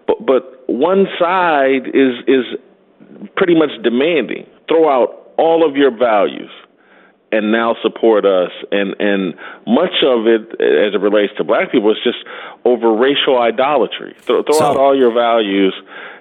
But 0.07 0.25
but 0.27 0.65
one 0.69 1.07
side 1.19 1.89
is 1.95 2.15
is 2.27 2.45
pretty 3.37 3.55
much 3.55 3.71
demanding 3.83 4.47
throw 4.69 4.89
out 4.89 5.33
all 5.39 5.69
of 5.69 5.77
your 5.77 5.91
values 5.97 6.51
and 7.33 7.51
now 7.51 7.75
support 7.83 8.25
us 8.25 8.51
and 8.71 8.95
and 9.01 9.35
much 9.67 10.03
of 10.05 10.27
it 10.27 10.43
as 10.61 10.95
it 10.95 11.01
relates 11.01 11.33
to 11.37 11.45
black 11.45 11.73
people 11.73 11.91
is 11.91 11.99
just 12.05 12.19
over 12.65 12.95
racial 12.95 13.39
idolatry 13.39 14.15
throw, 14.21 14.43
throw 14.43 14.61
out 14.61 14.77
all 14.77 14.97
your 14.97 15.13
values 15.13 15.75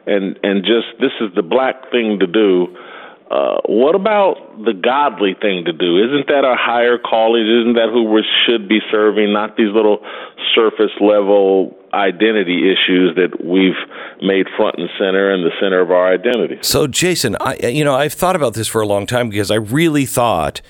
and 0.07 0.40
and 0.44 0.64
just 0.64 0.88
this 0.99 1.14
is 1.22 1.34
the 1.36 1.44
black 1.44 1.91
thing 1.91 2.19
to 2.19 2.27
do 2.27 2.76
uh, 3.30 3.60
what 3.65 3.95
about 3.95 4.36
the 4.64 4.73
godly 4.73 5.34
thing 5.41 5.65
to 5.65 5.73
do? 5.73 5.98
Isn't 5.98 6.27
that 6.27 6.45
our 6.45 6.56
higher 6.56 6.99
calling? 6.99 7.41
Isn't 7.41 7.73
that 7.73 7.90
who 7.91 8.03
we 8.03 8.23
should 8.45 8.69
be 8.69 8.80
serving? 8.91 9.34
Not 9.34 9.57
these 9.57 9.73
little 9.73 10.06
surface 10.53 10.91
level 11.02 11.76
identity 11.91 12.72
issues 12.72 13.15
that 13.15 13.44
we've 13.44 13.73
made 14.22 14.45
front 14.56 14.76
and 14.77 14.90
center 14.99 15.34
and 15.34 15.44
the 15.44 15.52
center 15.60 15.82
of 15.82 15.90
our 15.90 16.14
identity. 16.14 16.60
So, 16.61 16.86
Jason, 16.86 17.36
I 17.40 17.56
you 17.68 17.84
know 17.84 17.95
I've 17.95 18.14
thought 18.14 18.36
about 18.36 18.53
this 18.53 18.68
for 18.68 18.82
a 18.82 18.88
long 18.88 19.07
time 19.07 19.30
because 19.30 19.49
I 19.49 19.56
really 19.56 20.06
thought 20.06 20.61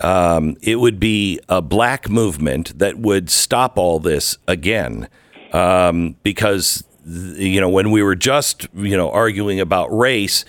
um, 0.00 0.56
it 0.62 0.76
would 0.76 0.98
be 0.98 1.40
a 1.48 1.60
black 1.60 2.08
movement 2.08 2.78
that 2.78 2.98
would 2.98 3.30
stop 3.30 3.78
all 3.78 3.98
this 3.98 4.38
again, 4.48 5.08
um, 5.52 6.16
because 6.22 6.84
you 7.04 7.60
know 7.60 7.68
when 7.68 7.90
we 7.90 8.02
were 8.02 8.16
just 8.16 8.66
you 8.74 8.96
know 8.96 9.10
arguing 9.10 9.60
about 9.60 9.86
race, 9.96 10.44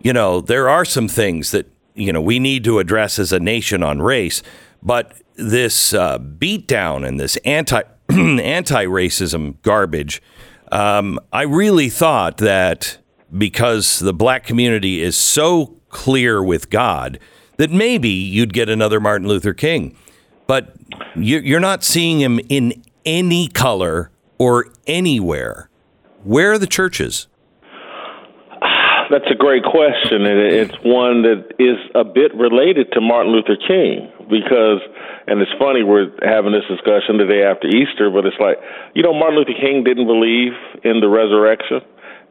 you 0.00 0.12
know 0.12 0.40
there 0.40 0.68
are 0.68 0.84
some 0.84 1.08
things 1.08 1.50
that 1.50 1.66
you 1.94 2.12
know 2.12 2.20
we 2.20 2.38
need 2.38 2.64
to 2.64 2.78
address 2.78 3.18
as 3.18 3.32
a 3.32 3.40
nation 3.40 3.82
on 3.82 4.02
race, 4.02 4.42
but 4.82 5.14
this 5.36 5.94
uh, 5.94 6.18
beatdown 6.18 7.06
and 7.06 7.18
this 7.18 7.36
anti 7.38 7.82
anti 8.10 8.84
racism 8.84 9.60
garbage. 9.62 10.22
Um, 10.72 11.18
I 11.32 11.42
really 11.42 11.88
thought 11.88 12.36
that 12.38 12.98
because 13.36 13.98
the 13.98 14.14
black 14.14 14.44
community 14.44 15.02
is 15.02 15.16
so 15.16 15.80
clear 15.88 16.42
with 16.42 16.70
God 16.70 17.18
that 17.60 17.70
maybe 17.70 18.08
you'd 18.08 18.54
get 18.54 18.70
another 18.70 18.98
Martin 18.98 19.28
Luther 19.28 19.52
King, 19.52 19.94
but 20.46 20.72
you- 21.14 21.42
you're 21.44 21.60
not 21.60 21.84
seeing 21.84 22.18
him 22.18 22.40
in 22.48 22.72
any 23.04 23.48
color 23.48 24.10
or 24.38 24.64
anywhere. 24.86 25.68
Where 26.24 26.52
are 26.52 26.58
the 26.58 26.66
churches? 26.66 27.28
That's 29.10 29.28
a 29.30 29.34
great 29.34 29.64
question, 29.64 30.24
and 30.24 30.38
it's 30.40 30.74
one 30.84 31.22
that 31.22 31.52
is 31.58 31.76
a 31.94 32.04
bit 32.04 32.32
related 32.34 32.92
to 32.92 33.00
Martin 33.02 33.32
Luther 33.32 33.56
King 33.56 34.08
because, 34.30 34.80
and 35.26 35.42
it's 35.42 35.50
funny 35.58 35.82
we're 35.82 36.12
having 36.22 36.52
this 36.52 36.64
discussion 36.66 37.18
the 37.18 37.26
day 37.26 37.42
after 37.42 37.66
Easter, 37.68 38.08
but 38.08 38.24
it's 38.24 38.38
like 38.40 38.56
you 38.94 39.02
know 39.02 39.12
Martin 39.12 39.36
Luther 39.36 39.52
King 39.60 39.84
didn't 39.84 40.06
believe 40.06 40.52
in 40.84 41.00
the 41.00 41.08
resurrection, 41.08 41.80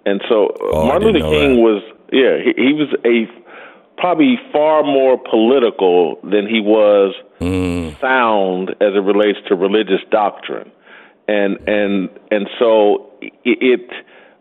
and 0.07 0.21
so 0.29 0.55
uh, 0.73 0.85
Martin 0.85 1.09
Luther 1.11 1.27
King 1.29 1.61
was 1.61 1.83
yeah 2.13 2.37
he, 2.41 2.53
he 2.55 2.73
was 2.73 2.87
a 3.05 3.27
probably 3.99 4.39
far 4.51 4.83
more 4.83 5.17
political 5.17 6.19
than 6.23 6.47
he 6.47 6.61
was 6.61 7.13
hmm. 7.39 7.89
sound 7.99 8.69
as 8.81 8.95
it 8.95 9.03
relates 9.03 9.39
to 9.47 9.55
religious 9.55 10.01
doctrine, 10.09 10.71
and 11.27 11.57
and 11.67 12.09
and 12.31 12.47
so 12.57 13.11
it. 13.21 13.33
it 13.43 13.91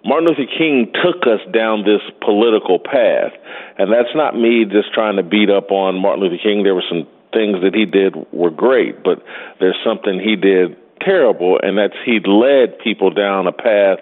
Martin 0.04 0.28
Luther 0.28 0.50
King 0.56 0.92
took 1.04 1.26
us 1.26 1.40
down 1.52 1.82
this 1.82 2.00
political 2.24 2.78
path, 2.78 3.32
and 3.76 3.92
that's 3.92 4.14
not 4.14 4.38
me 4.38 4.64
just 4.64 4.94
trying 4.94 5.16
to 5.16 5.24
beat 5.24 5.50
up 5.50 5.72
on 5.72 6.00
Martin 6.00 6.22
Luther 6.22 6.40
King. 6.40 6.62
There 6.62 6.74
were 6.74 6.86
some 6.88 7.06
things 7.34 7.60
that 7.62 7.74
he 7.74 7.84
did 7.84 8.14
were 8.32 8.50
great, 8.50 9.02
but 9.02 9.22
there's 9.58 9.76
something 9.84 10.20
he 10.20 10.36
did 10.36 10.76
terrible, 11.00 11.58
and 11.62 11.76
that's 11.76 11.98
he 12.06 12.20
led 12.20 12.78
people 12.78 13.10
down 13.10 13.46
a 13.46 13.52
path 13.52 13.98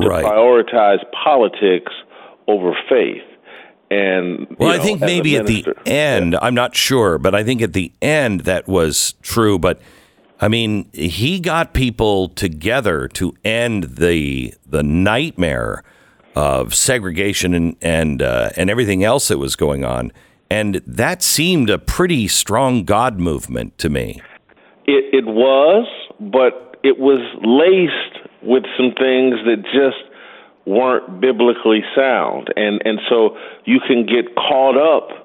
to 0.00 0.08
Right. 0.08 0.24
prioritize 0.24 1.04
politics 1.12 1.92
over 2.48 2.72
faith. 2.88 3.22
And 3.94 4.56
Well, 4.58 4.70
I 4.70 4.78
think 4.78 5.00
maybe 5.00 5.36
at 5.36 5.46
the 5.46 5.64
end, 5.86 6.36
I'm 6.40 6.54
not 6.54 6.74
sure, 6.74 7.18
but 7.18 7.34
I 7.34 7.44
think 7.44 7.62
at 7.62 7.74
the 7.74 7.92
end 8.02 8.40
that 8.40 8.66
was 8.66 9.14
true. 9.22 9.58
But 9.58 9.80
I 10.40 10.48
mean, 10.48 10.90
he 10.92 11.38
got 11.38 11.74
people 11.74 12.28
together 12.30 13.06
to 13.08 13.34
end 13.44 13.96
the 13.96 14.54
the 14.66 14.82
nightmare 14.82 15.84
of 16.34 16.74
segregation 16.74 17.54
and 17.54 17.76
and 17.80 18.20
uh, 18.20 18.50
and 18.56 18.68
everything 18.68 19.04
else 19.04 19.28
that 19.28 19.38
was 19.38 19.54
going 19.54 19.84
on, 19.84 20.10
and 20.50 20.76
that 20.86 21.22
seemed 21.22 21.70
a 21.70 21.78
pretty 21.78 22.26
strong 22.26 22.84
God 22.84 23.20
movement 23.20 23.78
to 23.78 23.88
me. 23.88 24.20
It, 24.86 25.14
it 25.14 25.26
was, 25.26 25.86
but 26.18 26.78
it 26.82 26.98
was 26.98 27.20
laced 27.42 28.28
with 28.42 28.64
some 28.76 28.92
things 28.98 29.36
that 29.46 29.62
just 29.72 30.13
weren't 30.66 31.20
biblically 31.20 31.82
sound, 31.94 32.52
and 32.56 32.80
and 32.84 33.00
so 33.08 33.36
you 33.64 33.80
can 33.80 34.06
get 34.06 34.34
caught 34.34 34.76
up 34.76 35.24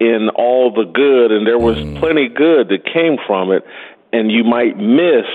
in 0.00 0.28
all 0.34 0.72
the 0.72 0.84
good, 0.84 1.32
and 1.32 1.46
there 1.46 1.58
was 1.58 1.76
plenty 1.98 2.28
good 2.28 2.68
that 2.68 2.84
came 2.84 3.16
from 3.26 3.50
it, 3.50 3.64
and 4.12 4.30
you 4.30 4.44
might 4.44 4.78
miss 4.78 5.26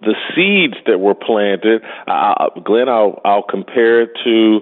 the 0.00 0.14
seeds 0.34 0.74
that 0.86 0.98
were 0.98 1.14
planted. 1.14 1.82
Uh, 2.06 2.50
Glenn, 2.64 2.88
I'll 2.88 3.20
I'll 3.24 3.42
compare 3.42 4.02
it 4.02 4.10
to 4.24 4.60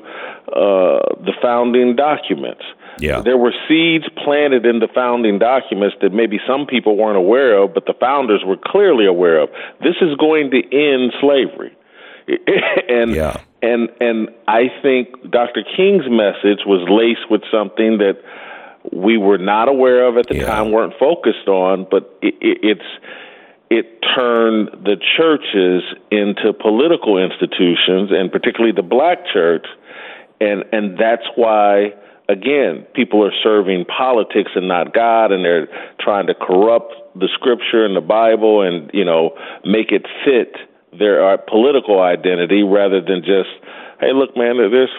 uh, 0.48 1.24
the 1.24 1.32
founding 1.42 1.96
documents. 1.96 2.62
Yeah. 2.98 3.20
There 3.20 3.36
were 3.36 3.52
seeds 3.68 4.06
planted 4.24 4.64
in 4.64 4.78
the 4.78 4.88
founding 4.94 5.38
documents 5.38 5.96
that 6.00 6.12
maybe 6.12 6.40
some 6.46 6.66
people 6.66 6.96
weren't 6.96 7.18
aware 7.18 7.62
of, 7.62 7.74
but 7.74 7.84
the 7.84 7.92
founders 8.00 8.42
were 8.46 8.56
clearly 8.56 9.04
aware 9.04 9.38
of. 9.40 9.50
This 9.82 9.96
is 10.00 10.16
going 10.16 10.50
to 10.52 10.58
end 10.58 11.12
slavery. 11.20 11.75
and 12.88 13.14
yeah. 13.14 13.40
and 13.62 13.88
and 14.00 14.28
I 14.48 14.68
think 14.82 15.30
Dr. 15.30 15.62
King's 15.76 16.08
message 16.10 16.66
was 16.66 16.86
laced 16.88 17.30
with 17.30 17.42
something 17.50 17.98
that 17.98 18.18
we 18.92 19.16
were 19.16 19.38
not 19.38 19.68
aware 19.68 20.06
of 20.06 20.16
at 20.16 20.28
the 20.28 20.40
time, 20.40 20.70
weren't 20.70 20.94
focused 20.98 21.48
on, 21.48 21.86
but 21.90 22.18
it, 22.22 22.34
it, 22.40 22.58
it's 22.62 22.88
it 23.68 24.00
turned 24.14 24.70
the 24.84 24.96
churches 25.16 25.82
into 26.10 26.52
political 26.52 27.18
institutions, 27.18 28.10
and 28.12 28.30
particularly 28.30 28.72
the 28.74 28.82
black 28.82 29.18
church, 29.32 29.66
and 30.40 30.64
and 30.72 30.98
that's 30.98 31.26
why 31.36 31.92
again 32.28 32.86
people 32.94 33.24
are 33.24 33.32
serving 33.42 33.84
politics 33.84 34.50
and 34.54 34.68
not 34.68 34.92
God, 34.92 35.32
and 35.32 35.44
they're 35.44 35.68
trying 36.00 36.26
to 36.26 36.34
corrupt 36.34 36.92
the 37.14 37.28
scripture 37.34 37.84
and 37.84 37.96
the 37.96 38.00
Bible, 38.00 38.62
and 38.62 38.90
you 38.92 39.04
know 39.04 39.36
make 39.64 39.90
it 39.92 40.06
fit 40.24 40.56
their 40.98 41.34
uh, 41.34 41.36
political 41.36 42.00
identity 42.00 42.62
rather 42.62 43.00
than 43.00 43.20
just 43.20 43.50
hey 44.00 44.12
look 44.12 44.36
man 44.36 44.56
there's 44.56 44.90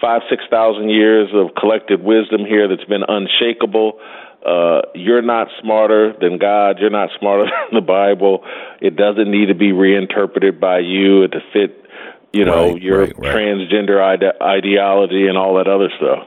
five 0.00 0.22
six 0.28 0.44
thousand 0.50 0.90
years 0.90 1.28
of 1.34 1.54
collected 1.54 2.02
wisdom 2.02 2.44
here 2.44 2.68
that's 2.68 2.84
been 2.84 3.04
unshakable 3.06 3.98
uh, 4.44 4.82
you're 4.94 5.22
not 5.22 5.48
smarter 5.60 6.14
than 6.20 6.38
God. 6.38 6.78
You're 6.80 6.90
not 6.90 7.10
smarter 7.18 7.44
than 7.70 7.80
the 7.80 7.86
Bible. 7.86 8.44
It 8.80 8.96
doesn't 8.96 9.30
need 9.30 9.46
to 9.46 9.54
be 9.54 9.72
reinterpreted 9.72 10.60
by 10.60 10.80
you 10.80 11.28
to 11.28 11.40
fit, 11.52 11.84
you 12.32 12.44
know, 12.44 12.74
your 12.74 13.06
transgender 13.06 14.02
ide- 14.02 14.42
ideology 14.42 15.28
and 15.28 15.38
all 15.38 15.54
that 15.56 15.68
other 15.68 15.90
stuff. 15.96 16.26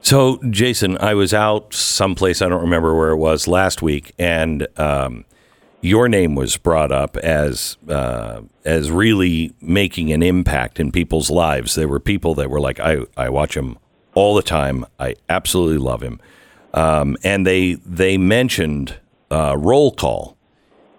So, 0.00 0.38
Jason, 0.48 0.96
I 0.98 1.14
was 1.14 1.34
out 1.34 1.74
someplace, 1.74 2.40
I 2.40 2.48
don't 2.48 2.62
remember 2.62 2.94
where 2.94 3.10
it 3.10 3.16
was 3.16 3.48
last 3.48 3.82
week, 3.82 4.12
and 4.18 4.66
um, 4.76 5.24
your 5.80 6.08
name 6.08 6.34
was 6.34 6.56
brought 6.56 6.90
up 6.90 7.16
as 7.18 7.76
uh, 7.88 8.42
as 8.64 8.90
really 8.90 9.52
making 9.60 10.12
an 10.12 10.22
impact 10.22 10.80
in 10.80 10.90
people's 10.90 11.30
lives. 11.30 11.74
There 11.74 11.88
were 11.88 12.00
people 12.00 12.34
that 12.34 12.50
were 12.50 12.60
like, 12.60 12.80
I, 12.80 12.98
I 13.16 13.28
watch 13.28 13.56
him 13.56 13.78
all 14.14 14.34
the 14.34 14.42
time. 14.42 14.84
I 14.98 15.14
absolutely 15.28 15.78
love 15.78 16.02
him. 16.02 16.20
Um, 16.74 17.16
and 17.22 17.46
they 17.46 17.74
they 17.74 18.18
mentioned 18.18 18.98
uh, 19.30 19.56
roll 19.56 19.92
call. 19.92 20.36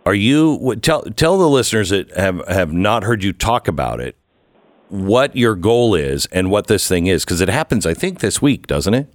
Are 0.06 0.16
you 0.16 0.76
tell 0.82 1.04
tell 1.04 1.38
the 1.38 1.50
listeners 1.50 1.90
that 1.90 2.10
have 2.16 2.46
have 2.48 2.72
not 2.72 3.04
heard 3.04 3.24
you 3.24 3.34
talk 3.34 3.68
about 3.68 4.00
it 4.00 4.16
what 4.88 5.36
your 5.36 5.56
goal 5.56 5.94
is 5.94 6.26
and 6.32 6.50
what 6.50 6.66
this 6.66 6.88
thing 6.88 7.06
is 7.06 7.24
because 7.24 7.42
it 7.42 7.50
happens 7.50 7.86
I 7.86 7.94
think 7.94 8.20
this 8.20 8.42
week, 8.42 8.66
doesn't 8.66 8.94
it? 8.94 9.14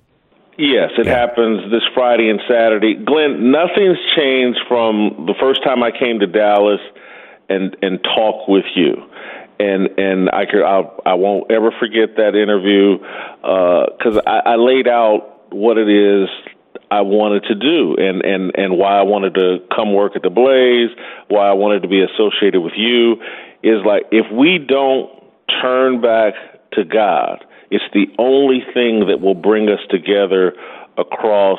Yes, 0.57 0.91
it 0.99 1.07
happens 1.07 1.71
this 1.73 1.83
Friday 1.95 2.31
and 2.31 2.41
Saturday. 2.49 2.95
Glenn, 2.95 3.51
nothing's 3.51 3.99
changed 4.17 4.61
from 4.69 5.27
the 5.27 5.35
first 5.41 5.65
time 5.65 5.83
I 5.83 5.91
came 5.91 6.21
to 6.21 6.27
Dallas 6.27 6.81
and 7.49 7.77
and 7.83 8.03
talk 8.03 8.47
with 8.49 8.65
you. 8.77 8.95
And 9.59 9.99
and 9.99 10.31
I 10.31 10.47
could 10.47 10.63
I'll, 10.63 11.01
I 11.05 11.15
won't 11.15 11.51
ever 11.51 11.73
forget 11.79 12.17
that 12.17 12.35
interview 12.35 12.99
uh, 13.43 13.87
because 13.99 14.21
I, 14.27 14.53
I 14.53 14.57
laid 14.57 14.87
out 14.87 15.53
what 15.53 15.77
it 15.79 15.89
is 15.89 16.29
I 16.91 17.01
wanted 17.01 17.45
to 17.45 17.55
do 17.55 17.97
and, 17.99 18.23
and, 18.25 18.53
and 18.55 18.79
why 18.79 18.99
I 18.99 19.03
wanted 19.03 19.35
to 19.35 19.59
come 19.75 19.95
work 19.95 20.15
at 20.15 20.23
the 20.23 20.31
Blaze, 20.31 20.91
why 21.29 21.49
I 21.49 21.55
wanted 21.55 21.83
to 21.83 21.89
be 21.89 22.03
associated 22.03 22.61
with 22.61 22.75
you 22.77 23.17
is 23.63 23.85
like 23.85 24.05
if 24.13 24.31
we 24.31 24.59
don't 24.59 25.11
turn 25.61 26.01
back 26.01 26.35
to 26.73 26.85
God, 26.85 27.45
it's 27.75 27.85
the 27.93 28.07
only 28.19 28.63
thing 28.73 29.09
that 29.09 29.21
will 29.21 29.35
bring 29.35 29.69
us 29.69 29.81
together 29.91 30.53
across 30.97 31.59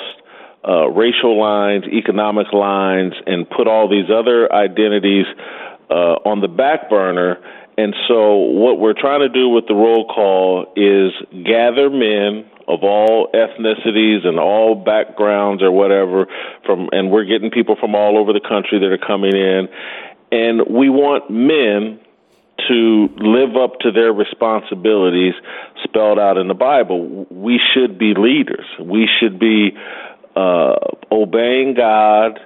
uh, 0.64 0.88
racial 0.88 1.38
lines, 1.38 1.84
economic 1.92 2.54
lines, 2.54 3.14
and 3.28 3.50
put 3.50 3.68
all 3.68 3.90
these 3.90 4.10
other 4.10 4.52
identities 4.52 5.26
uh, 5.90 6.24
on 6.24 6.40
the 6.40 6.48
back 6.48 6.90
burner. 6.90 7.38
And 7.78 7.94
so, 8.08 8.36
what 8.36 8.80
we're 8.80 8.98
trying 8.98 9.20
to 9.20 9.30
do 9.30 9.50
with 9.50 9.68
the 9.68 9.76
roll 9.76 10.08
call 10.08 10.72
is 10.78 11.12
gather 11.44 11.90
men 11.90 12.50
of 12.66 12.84
all 12.84 13.28
ethnicities 13.34 14.26
and 14.26 14.40
all 14.40 14.74
backgrounds 14.74 15.62
or 15.62 15.72
whatever 15.72 16.28
from 16.66 16.90
and 16.94 17.12
we're 17.12 17.26
getting 17.26 17.52
people 17.52 17.76
from 17.80 17.94
all 17.94 18.18
over 18.18 18.34
the 18.34 18.40
country 18.40 18.80
that 18.80 18.90
are 18.90 18.98
coming 18.98 19.36
in 19.36 19.68
and 20.32 20.62
we 20.68 20.90
want 20.90 21.30
men 21.30 22.00
to 22.68 23.10
live 23.18 23.56
up 23.56 23.80
to 23.82 23.92
their 23.92 24.14
responsibilities 24.14 25.34
spelled 25.84 26.20
out 26.20 26.38
in 26.38 26.48
the 26.48 26.54
Bible. 26.54 27.26
We 27.30 27.60
should 27.74 28.00
be 28.00 28.14
leaders. 28.18 28.66
We 28.80 29.08
should 29.20 29.40
be 29.40 29.72
uh, 30.36 30.76
obeying 31.12 31.76
God 31.76 32.40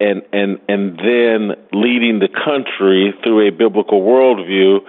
and 0.00 0.22
and 0.32 0.58
and 0.68 0.98
then 0.98 1.56
leading 1.72 2.18
the 2.18 2.28
country 2.28 3.14
through 3.22 3.48
a 3.48 3.50
biblical 3.50 4.02
worldview. 4.02 4.80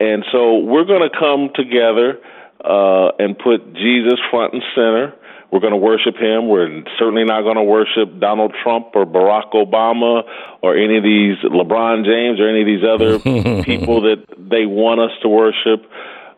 And 0.00 0.24
so 0.30 0.58
we're 0.58 0.84
going 0.84 1.08
to 1.08 1.18
come 1.18 1.50
together 1.54 2.18
uh, 2.64 3.12
and 3.18 3.38
put 3.38 3.74
Jesus 3.74 4.18
front 4.30 4.54
and 4.54 4.62
center. 4.74 5.14
We're 5.50 5.60
going 5.60 5.72
to 5.72 5.78
worship 5.78 6.16
him. 6.16 6.48
We're 6.48 6.82
certainly 6.98 7.24
not 7.24 7.42
going 7.42 7.56
to 7.56 7.62
worship 7.62 8.18
Donald 8.18 8.52
Trump 8.62 8.88
or 8.94 9.06
Barack 9.06 9.52
Obama 9.52 10.22
or 10.62 10.76
any 10.76 10.98
of 10.98 11.04
these 11.04 11.36
LeBron 11.44 12.04
James 12.04 12.40
or 12.40 12.48
any 12.48 12.62
of 12.62 12.66
these 12.66 12.84
other 12.84 13.18
people 13.64 14.02
that 14.02 14.26
they 14.38 14.66
want 14.66 15.00
us 15.00 15.12
to 15.22 15.28
worship. 15.28 15.88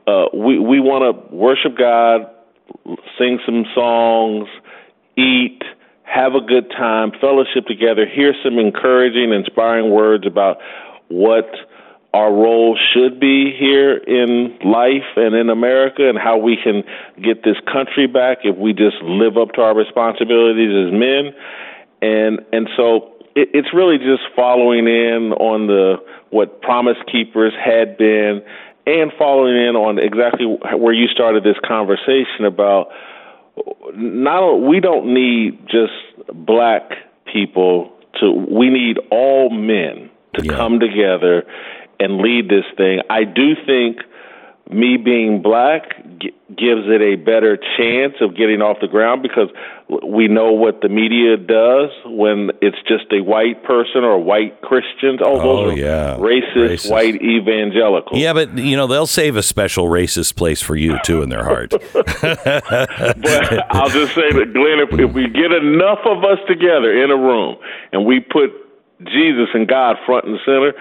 Uh, 0.07 0.27
we 0.35 0.59
we 0.59 0.81
want 0.81 1.05
to 1.05 1.35
worship 1.35 1.77
God, 1.77 2.31
sing 3.19 3.39
some 3.45 3.65
songs, 3.75 4.49
eat, 5.17 5.63
have 6.03 6.35
a 6.35 6.41
good 6.41 6.71
time, 6.71 7.13
fellowship 7.21 7.67
together, 7.67 8.07
hear 8.07 8.35
some 8.43 8.59
encouraging, 8.59 9.33
inspiring 9.33 9.91
words 9.91 10.27
about 10.27 10.59
what 11.09 11.49
our 12.15 12.33
role 12.33 12.79
should 12.93 13.21
be 13.21 13.55
here 13.59 13.97
in 13.97 14.59
life 14.65 15.17
and 15.17 15.35
in 15.35 15.51
America 15.51 16.09
and 16.09 16.19
how 16.19 16.39
we 16.39 16.57
can 16.63 16.83
get 17.23 17.45
this 17.45 17.57
country 17.71 18.07
back 18.07 18.39
if 18.45 18.57
we 18.57 18.73
just 18.73 18.97
live 19.03 19.37
up 19.37 19.53
to 19.53 19.61
our 19.61 19.77
responsibilities 19.77 20.71
as 20.87 20.93
men. 20.93 21.35
And 22.01 22.41
and 22.53 22.69
so 22.77 23.13
it, 23.35 23.51
it's 23.53 23.75
really 23.75 23.99
just 23.99 24.23
following 24.35 24.87
in 24.87 25.33
on 25.33 25.67
the 25.67 25.97
what 26.31 26.63
Promise 26.63 26.97
Keepers 27.13 27.53
had 27.63 27.99
been 27.99 28.43
and 28.87 29.13
following 29.19 29.57
in 29.57 29.77
on 29.77 29.99
exactly 29.99 30.47
where 30.47 30.95
you 30.95 31.09
started 31.09 31.45
this 31.45 31.59
conversation 31.67 32.47
about 32.47 32.89
not 33.95 34.57
we 34.57 34.81
don't 34.81 35.13
need 35.13 35.59
just 35.69 35.93
black 36.33 36.93
people 37.31 37.93
to 38.19 38.31
we 38.31 38.71
need 38.71 38.99
all 39.11 39.51
men 39.51 40.11
to 40.35 40.49
come 40.49 40.81
together 40.81 41.45
and 42.01 42.19
lead 42.19 42.49
this 42.49 42.65
thing. 42.77 43.01
I 43.11 43.25
do 43.25 43.55
think 43.67 43.99
me 44.71 44.99
being 44.99 45.41
black 45.41 45.97
g- 46.21 46.31
gives 46.49 46.83
it 46.87 47.01
a 47.01 47.17
better 47.17 47.57
chance 47.79 48.13
of 48.21 48.37
getting 48.37 48.61
off 48.61 48.77
the 48.83 48.87
ground 48.89 49.23
because 49.23 49.49
We 50.13 50.29
know 50.29 50.53
what 50.53 50.83
the 50.83 50.91
media 50.91 51.39
does 51.39 51.89
when 52.05 52.51
it's 52.61 52.77
just 52.87 53.07
a 53.11 53.23
white 53.23 53.65
person 53.65 54.05
or 54.05 54.19
white 54.23 54.61
Christians. 54.61 55.21
Oh, 55.25 55.41
Oh, 55.41 55.71
those 55.71 55.79
yeah. 55.79 56.17
racist, 56.19 56.55
Racist. 56.85 56.91
white 56.91 57.15
evangelicals. 57.23 58.21
Yeah, 58.21 58.35
but 58.35 58.59
you 58.59 58.77
know 58.77 58.87
they'll 58.87 59.07
save 59.07 59.37
a 59.37 59.43
special 59.43 59.87
racist 59.87 60.37
place 60.37 60.61
for 60.61 60.77
you 60.77 60.99
too 61.05 61.23
in 61.23 61.31
their 61.31 61.45
heart. 61.45 61.73
But 62.83 63.67
I'll 63.71 63.89
just 63.89 64.15
say 64.15 64.31
that, 64.33 64.53
Glenn, 64.53 64.81
if, 64.81 64.93
if 65.09 65.13
we 65.15 65.29
get 65.29 65.53
enough 65.53 66.01
of 66.05 66.25
us 66.25 66.39
together 66.47 66.93
in 67.03 67.11
a 67.11 67.17
room 67.17 67.57
and 67.93 68.05
we 68.05 68.21
put 68.21 68.51
Jesus 69.05 69.49
and 69.55 69.67
God 69.67 69.97
front 70.07 70.27
and 70.27 70.39
center, 70.45 70.73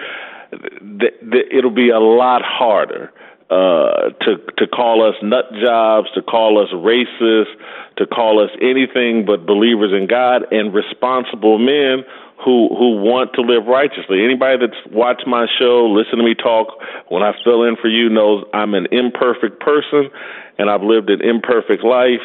it'll 1.52 1.70
be 1.74 1.90
a 1.90 2.00
lot 2.00 2.42
harder 2.42 3.12
uh, 3.50 4.10
to 4.20 4.36
to 4.58 4.66
call 4.66 5.06
us 5.08 5.14
nut 5.22 5.46
jobs, 5.64 6.08
to 6.14 6.22
call 6.22 6.62
us 6.62 6.68
racist, 6.72 7.52
to 7.96 8.06
call 8.06 8.42
us 8.42 8.50
anything 8.60 9.24
but 9.24 9.46
believers 9.46 9.92
in 9.92 10.06
God 10.06 10.44
and 10.52 10.74
responsible 10.74 11.58
men 11.58 12.04
who 12.44 12.68
who 12.76 13.00
want 13.00 13.32
to 13.34 13.40
live 13.40 13.66
righteously. 13.66 14.24
Anybody 14.24 14.66
that's 14.66 14.94
watched 14.94 15.26
my 15.26 15.46
show, 15.58 15.88
listen 15.88 16.18
to 16.18 16.24
me 16.24 16.34
talk 16.34 16.78
when 17.08 17.22
I 17.22 17.32
fill 17.42 17.64
in 17.64 17.76
for 17.76 17.88
you 17.88 18.08
knows 18.08 18.44
I'm 18.52 18.74
an 18.74 18.86
imperfect 18.92 19.60
person 19.60 20.10
and 20.58 20.68
I've 20.68 20.82
lived 20.82 21.08
an 21.08 21.22
imperfect 21.22 21.82
life. 21.82 22.22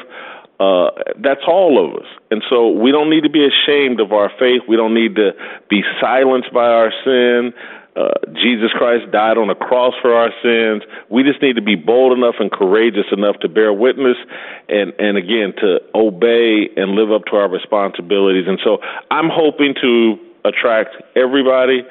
Uh, 0.59 0.91
that's 1.19 1.41
all 1.47 1.79
of 1.83 1.99
us. 1.99 2.07
And 2.31 2.43
so 2.49 2.69
we 2.69 2.91
don't 2.91 3.09
need 3.09 3.23
to 3.23 3.29
be 3.29 3.45
ashamed 3.45 3.99
of 3.99 4.11
our 4.11 4.29
faith. 4.39 4.61
We 4.67 4.75
don't 4.75 4.93
need 4.93 5.15
to 5.15 5.31
be 5.69 5.81
silenced 5.99 6.53
by 6.53 6.67
our 6.67 6.91
sin. 7.03 7.53
Uh, 7.95 8.10
Jesus 8.34 8.72
Christ 8.72 9.11
died 9.11 9.38
on 9.38 9.49
a 9.49 9.56
cross 9.56 9.94
for 10.02 10.14
our 10.14 10.32
sins. 10.41 10.82
We 11.10 11.22
just 11.24 11.41
need 11.41 11.56
to 11.57 11.61
be 11.61 11.76
bold 11.76 12.18
enough 12.18 12.36
and 12.40 12.52
courageous 12.52 13.06
enough 13.11 13.38
to 13.41 13.49
bear 13.49 13.72
witness 13.72 14.18
and, 14.68 14.94
and 14.98 15.18
again, 15.18 15.53
to 15.61 15.80
obey 15.94 16.70
and 16.76 16.91
live 16.91 17.11
up 17.11 17.26
to 17.26 17.36
our 17.38 17.49
responsibilities. 17.49 18.45
And 18.48 18.60
so 18.64 18.80
I'm 19.11 19.30
hoping 19.32 19.76
to 19.82 20.18
attract 20.44 20.95
everybody. 21.15 21.86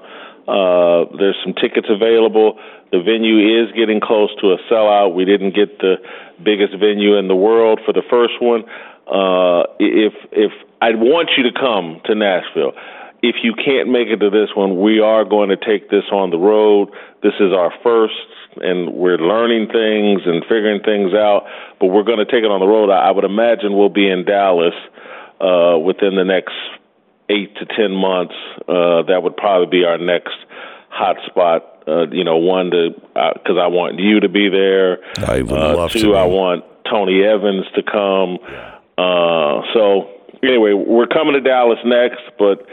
Uh, 0.49 1.05
there's 1.19 1.37
some 1.45 1.55
tickets 1.55 1.89
available. 1.91 2.59
The 2.93 3.01
venue 3.01 3.63
is 3.63 3.73
getting 3.73 4.01
close 4.01 4.31
to 4.41 4.53
a 4.53 4.59
sellout. 4.71 5.15
We 5.15 5.25
didn't 5.25 5.55
get 5.55 5.79
the 5.79 5.97
biggest 6.43 6.75
venue 6.79 7.17
in 7.17 7.29
the 7.29 7.35
world 7.35 7.81
for 7.85 7.93
the 7.93 8.03
first 8.09 8.35
one. 8.41 8.65
Uh, 9.07 9.65
if 9.79 10.13
if 10.33 10.53
I 10.81 10.91
want 10.95 11.31
you 11.37 11.43
to 11.45 11.53
come 11.53 12.01
to 12.07 12.15
Nashville, 12.15 12.73
if 13.23 13.37
you 13.43 13.55
can't 13.55 13.89
make 13.89 14.09
it 14.09 14.19
to 14.19 14.31
this 14.31 14.51
one, 14.55 14.81
we 14.81 15.01
are 15.01 15.25
going 15.25 15.49
to 15.49 15.57
take 15.57 15.91
this 15.91 16.05
on 16.13 16.31
the 16.31 16.39
road. 16.39 16.91
This 17.23 17.35
is 17.41 17.53
our 17.53 17.73
first, 17.83 18.15
and 18.57 18.95
we're 18.95 19.19
learning 19.19 19.69
things 19.69 20.23
and 20.27 20.43
figuring 20.45 20.81
things 20.83 21.15
out. 21.15 21.47
But 21.81 21.89
we're 21.89 22.05
going 22.05 22.19
to 22.19 22.27
take 22.27 22.45
it 22.45 22.51
on 22.51 22.61
the 22.61 22.67
road. 22.67 22.91
I, 22.91 23.09
I 23.09 23.11
would 23.11 23.25
imagine 23.25 23.77
we'll 23.77 23.89
be 23.89 24.09
in 24.09 24.25
Dallas 24.25 24.75
uh, 25.41 25.79
within 25.79 26.17
the 26.17 26.25
next 26.25 26.55
eight 27.29 27.55
to 27.57 27.67
ten 27.67 27.93
months. 27.93 28.35
Uh, 28.69 29.03
that 29.09 29.21
would 29.23 29.37
probably 29.37 29.67
be 29.67 29.85
our 29.85 29.99
next 29.99 30.37
hot 30.89 31.17
spot. 31.27 31.73
Uh, 31.89 32.07
you 32.11 32.25
know, 32.25 32.37
one 32.37 32.71
to 32.71 32.91
because 32.95 33.59
I 33.61 33.69
want 33.69 33.99
you 33.99 34.21
to 34.21 34.29
be 34.29 34.49
there. 34.49 34.99
I 35.25 35.43
would 35.43 35.53
uh, 35.53 35.77
love 35.77 35.93
two, 35.93 36.13
to. 36.13 36.15
I 36.17 36.25
want 36.25 36.65
Tony 36.91 37.23
Evans 37.23 37.65
to 37.75 37.83
come. 37.83 38.39
Uh, 38.99 39.63
so 39.73 40.11
anyway, 40.43 40.73
we're 40.73 41.07
coming 41.07 41.35
to 41.35 41.41
Dallas 41.41 41.79
next, 41.85 42.23
but 42.39 42.67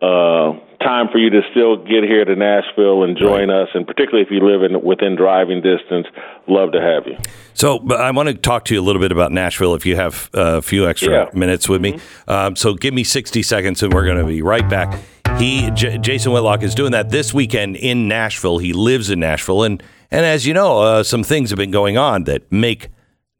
uh, 0.00 0.52
time 0.80 1.08
for 1.10 1.18
you 1.18 1.28
to 1.30 1.40
still 1.50 1.76
get 1.76 2.04
here 2.04 2.24
to 2.24 2.36
Nashville 2.36 3.02
and 3.02 3.16
join 3.16 3.50
us, 3.50 3.68
and 3.74 3.86
particularly 3.86 4.22
if 4.24 4.30
you 4.30 4.40
live 4.46 4.62
in 4.62 4.82
within 4.84 5.16
driving 5.16 5.60
distance, 5.60 6.06
love 6.46 6.72
to 6.72 6.80
have 6.80 7.06
you. 7.06 7.16
So, 7.54 7.78
but 7.80 8.00
I 8.00 8.10
want 8.12 8.28
to 8.28 8.34
talk 8.34 8.64
to 8.66 8.74
you 8.74 8.80
a 8.80 8.82
little 8.84 9.00
bit 9.02 9.10
about 9.10 9.32
Nashville 9.32 9.74
if 9.74 9.84
you 9.84 9.96
have 9.96 10.30
uh, 10.34 10.58
a 10.58 10.62
few 10.62 10.88
extra 10.88 11.10
Yeah. 11.12 11.24
Mm-hmm. 11.26 11.38
minutes 11.38 11.68
with 11.68 11.80
me. 11.80 11.98
Um, 12.28 12.54
so, 12.54 12.74
give 12.74 12.94
me 12.94 13.02
60 13.02 13.42
seconds 13.42 13.82
and 13.82 13.92
we're 13.92 14.04
going 14.04 14.18
to 14.18 14.24
be 14.24 14.40
right 14.42 14.68
back. 14.68 15.00
He, 15.38 15.70
J- 15.72 15.98
Jason 15.98 16.32
Whitlock, 16.32 16.62
is 16.62 16.74
doing 16.74 16.92
that 16.92 17.10
this 17.10 17.34
weekend 17.34 17.76
in 17.76 18.06
Nashville. 18.08 18.58
He 18.58 18.72
lives 18.72 19.10
in 19.10 19.20
Nashville. 19.20 19.64
And, 19.64 19.82
and 20.10 20.24
as 20.24 20.46
you 20.46 20.54
know, 20.54 20.80
uh, 20.80 21.02
some 21.02 21.22
things 21.24 21.50
have 21.50 21.58
been 21.58 21.70
going 21.72 21.98
on 21.98 22.24
that 22.24 22.50
make 22.52 22.88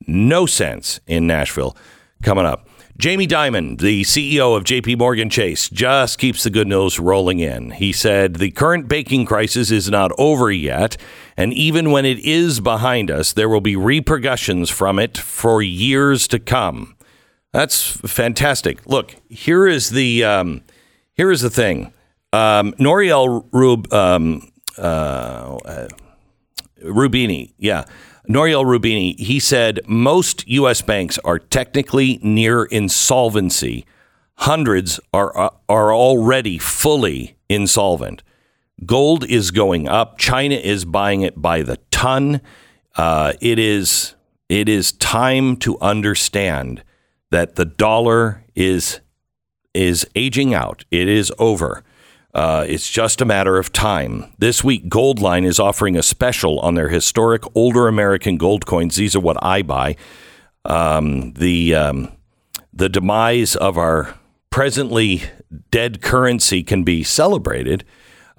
no 0.07 0.45
sense 0.47 1.01
in 1.07 1.27
Nashville 1.27 1.77
coming 2.23 2.45
up. 2.45 2.69
Jamie 2.99 3.29
Dimon, 3.29 3.81
the 3.81 4.03
CEO 4.03 4.57
of 4.57 4.65
JP 4.65 4.99
Morgan 4.99 5.31
Chase, 5.31 5.69
just 5.69 6.19
keeps 6.19 6.43
the 6.43 6.51
good 6.51 6.67
news 6.67 6.99
rolling 6.99 7.39
in. 7.39 7.71
He 7.71 7.93
said 7.93 8.35
the 8.35 8.51
current 8.51 8.89
banking 8.89 9.25
crisis 9.25 9.71
is 9.71 9.89
not 9.89 10.11
over 10.19 10.51
yet, 10.51 10.97
and 11.37 11.55
even 11.55 11.93
when 11.93 12.05
it 12.05 12.19
is 12.19 12.59
behind 12.59 13.09
us, 13.09 13.33
there 13.33 13.49
will 13.49 13.61
be 13.61 13.77
repercussions 13.77 14.69
from 14.69 14.99
it 14.99 15.17
for 15.17 15.63
years 15.63 16.27
to 16.27 16.41
come. 16.41 16.97
That's 17.53 17.89
fantastic. 17.89 18.85
Look, 18.85 19.15
here 19.29 19.69
is 19.69 19.91
the 19.91 20.25
um, 20.25 20.63
here 21.15 21.31
is 21.31 21.41
the 21.41 21.51
thing. 21.51 21.93
Um, 22.33 22.75
Nouriel 22.81 23.49
Rub, 23.53 23.93
um, 23.93 24.51
uh, 24.77 25.87
Roubini, 26.83 27.53
yeah. 27.59 27.85
Nouriel 28.31 28.65
Roubini, 28.65 29.19
he 29.19 29.41
said 29.41 29.81
most 29.89 30.47
U.S. 30.47 30.83
banks 30.83 31.19
are 31.25 31.39
technically 31.39 32.21
near 32.23 32.65
insolvency. 32.65 33.87
Hundreds 34.35 35.01
are 35.15 35.53
are 35.67 35.95
already 35.95 36.59
fully 36.59 37.37
insolvent. 37.49 38.23
Gold 38.85 39.25
is 39.25 39.51
going 39.51 39.89
up. 39.89 40.19
China 40.19 40.57
is 40.57 40.85
buying 40.85 41.23
it 41.23 41.41
by 41.41 41.63
the 41.63 41.79
ton. 41.91 42.43
Uh, 42.97 43.33
it 43.41 43.59
is 43.59 44.15
it 44.51 44.69
is 44.69 44.93
time 44.93 45.57
to 45.57 45.79
understand 45.81 46.83
that 47.31 47.57
the 47.57 47.65
dollar 47.65 48.45
is 48.55 49.01
is 49.73 50.07
aging 50.15 50.53
out. 50.53 50.85
It 50.91 51.09
is 51.09 51.33
over. 51.39 51.83
Uh, 52.35 52.65
it's 52.69 52.91
just 52.91 53.21
a 53.21 53.25
matter 53.25 53.59
of 53.59 53.73
time. 53.73 54.33
This 54.39 54.63
week, 54.63 54.89
Goldline 54.89 55.47
is 55.47 55.59
offering 55.59 55.97
a 55.97 56.03
special 56.03 56.61
on 56.61 56.75
their 56.75 56.89
historic 56.89 57.43
older 57.55 57.89
American 57.89 58.37
gold 58.37 58.67
coins. 58.67 58.97
These 58.97 59.17
are 59.17 59.21
what 59.21 59.43
I 59.43 59.63
buy. 59.63 59.97
Um, 60.65 61.33
the 61.33 61.75
um, 61.75 62.13
the 62.73 62.89
demise 62.89 63.57
of 63.57 63.79
our 63.79 64.15
presently 64.51 65.23
dead 65.71 66.03
currency 66.03 66.63
can 66.63 66.85
be 66.85 67.03
celebrated 67.03 67.85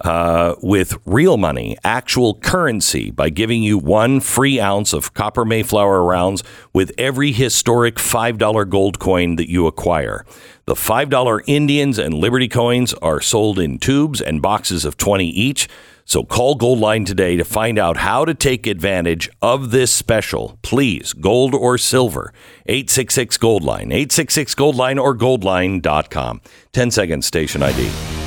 uh, 0.02 0.56
with 0.62 0.98
real 1.06 1.38
money, 1.38 1.78
actual 1.84 2.36
currency, 2.36 3.12
by 3.12 3.30
giving 3.30 3.64
you 3.64 3.78
one 3.78 4.20
free 4.20 4.60
ounce 4.60 4.94
of 4.94 5.14
copper 5.14 5.46
Mayflower 5.46 6.04
rounds 6.04 6.44
with 6.74 6.92
every 6.98 7.32
historic 7.32 7.96
$5 7.96 8.70
gold 8.70 9.00
coin 9.00 9.36
that 9.36 9.50
you 9.50 9.68
acquire. 9.68 10.26
The 10.66 10.76
$5 10.76 11.44
Indians 11.48 11.98
and 11.98 12.14
Liberty 12.14 12.48
coins 12.48 12.94
are 12.96 13.22
sold 13.22 13.60
in 13.60 13.80
tubes 13.80 14.22
and 14.22 14.42
boxes 14.42 14.86
of 14.86 14.98
20 14.98 15.28
each. 15.28 15.68
So 16.06 16.24
call 16.24 16.58
Goldline 16.58 17.06
today 17.06 17.38
to 17.38 17.44
find 17.44 17.78
out 17.78 17.98
how 17.98 18.26
to 18.26 18.34
take 18.34 18.66
advantage 18.66 19.30
of 19.44 19.70
this 19.70 19.92
special. 19.92 20.58
Please, 20.64 21.14
gold 21.14 21.54
or 21.54 21.78
silver. 21.78 22.34
866 22.66 23.38
Goldline, 23.38 23.94
866 23.94 24.56
Goldline 24.56 25.00
or 25.00 25.16
goldline.com. 25.16 26.42
10 26.74 26.92
seconds 26.92 27.28
station 27.28 27.62
ID. 27.62 28.19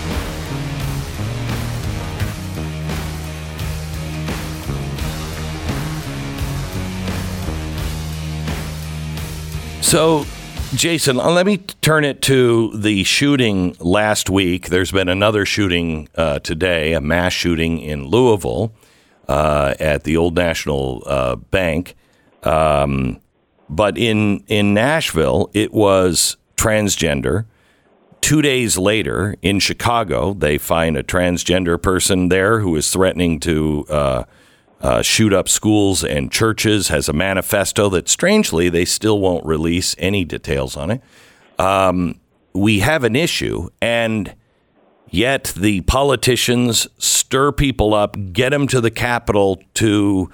So, 9.82 10.24
Jason, 10.74 11.20
uh, 11.20 11.30
let 11.30 11.44
me 11.44 11.58
turn 11.58 12.04
it 12.04 12.22
to 12.22 12.70
the 12.74 13.04
shooting 13.04 13.76
last 13.78 14.30
week. 14.30 14.68
There's 14.68 14.90
been 14.90 15.08
another 15.08 15.44
shooting 15.44 16.08
uh, 16.14 16.38
today, 16.38 16.94
a 16.94 17.00
mass 17.00 17.34
shooting 17.34 17.78
in 17.78 18.06
Louisville 18.06 18.72
uh, 19.28 19.74
at 19.78 20.04
the 20.04 20.16
Old 20.16 20.34
National 20.34 21.02
uh, 21.04 21.36
Bank. 21.36 21.94
Um, 22.42 23.20
but 23.68 23.98
in 23.98 24.44
in 24.46 24.72
Nashville, 24.72 25.50
it 25.52 25.74
was 25.74 26.38
transgender. 26.56 27.44
Two 28.22 28.40
days 28.40 28.78
later, 28.78 29.36
in 29.42 29.58
Chicago, 29.58 30.32
they 30.32 30.56
find 30.56 30.96
a 30.96 31.02
transgender 31.02 31.80
person 31.80 32.28
there 32.28 32.60
who 32.60 32.74
is 32.76 32.90
threatening 32.90 33.40
to 33.40 33.84
uh, 34.82 35.00
shoot 35.00 35.32
up 35.32 35.48
schools 35.48 36.04
and 36.04 36.30
churches. 36.30 36.88
Has 36.88 37.08
a 37.08 37.12
manifesto 37.12 37.88
that, 37.90 38.08
strangely, 38.08 38.68
they 38.68 38.84
still 38.84 39.20
won't 39.20 39.46
release 39.46 39.94
any 39.98 40.24
details 40.24 40.76
on 40.76 40.90
it. 40.90 41.00
Um, 41.58 42.20
we 42.52 42.80
have 42.80 43.04
an 43.04 43.16
issue, 43.16 43.70
and 43.80 44.34
yet 45.08 45.54
the 45.56 45.80
politicians 45.82 46.88
stir 46.98 47.52
people 47.52 47.94
up, 47.94 48.16
get 48.32 48.50
them 48.50 48.66
to 48.68 48.80
the 48.80 48.90
Capitol 48.90 49.62
to 49.74 50.30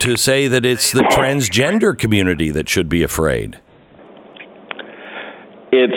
to 0.00 0.16
say 0.16 0.48
that 0.48 0.66
it's 0.66 0.92
the 0.92 1.02
transgender 1.02 1.96
community 1.96 2.50
that 2.50 2.68
should 2.68 2.88
be 2.88 3.02
afraid. 3.02 3.58
It's 5.72 5.94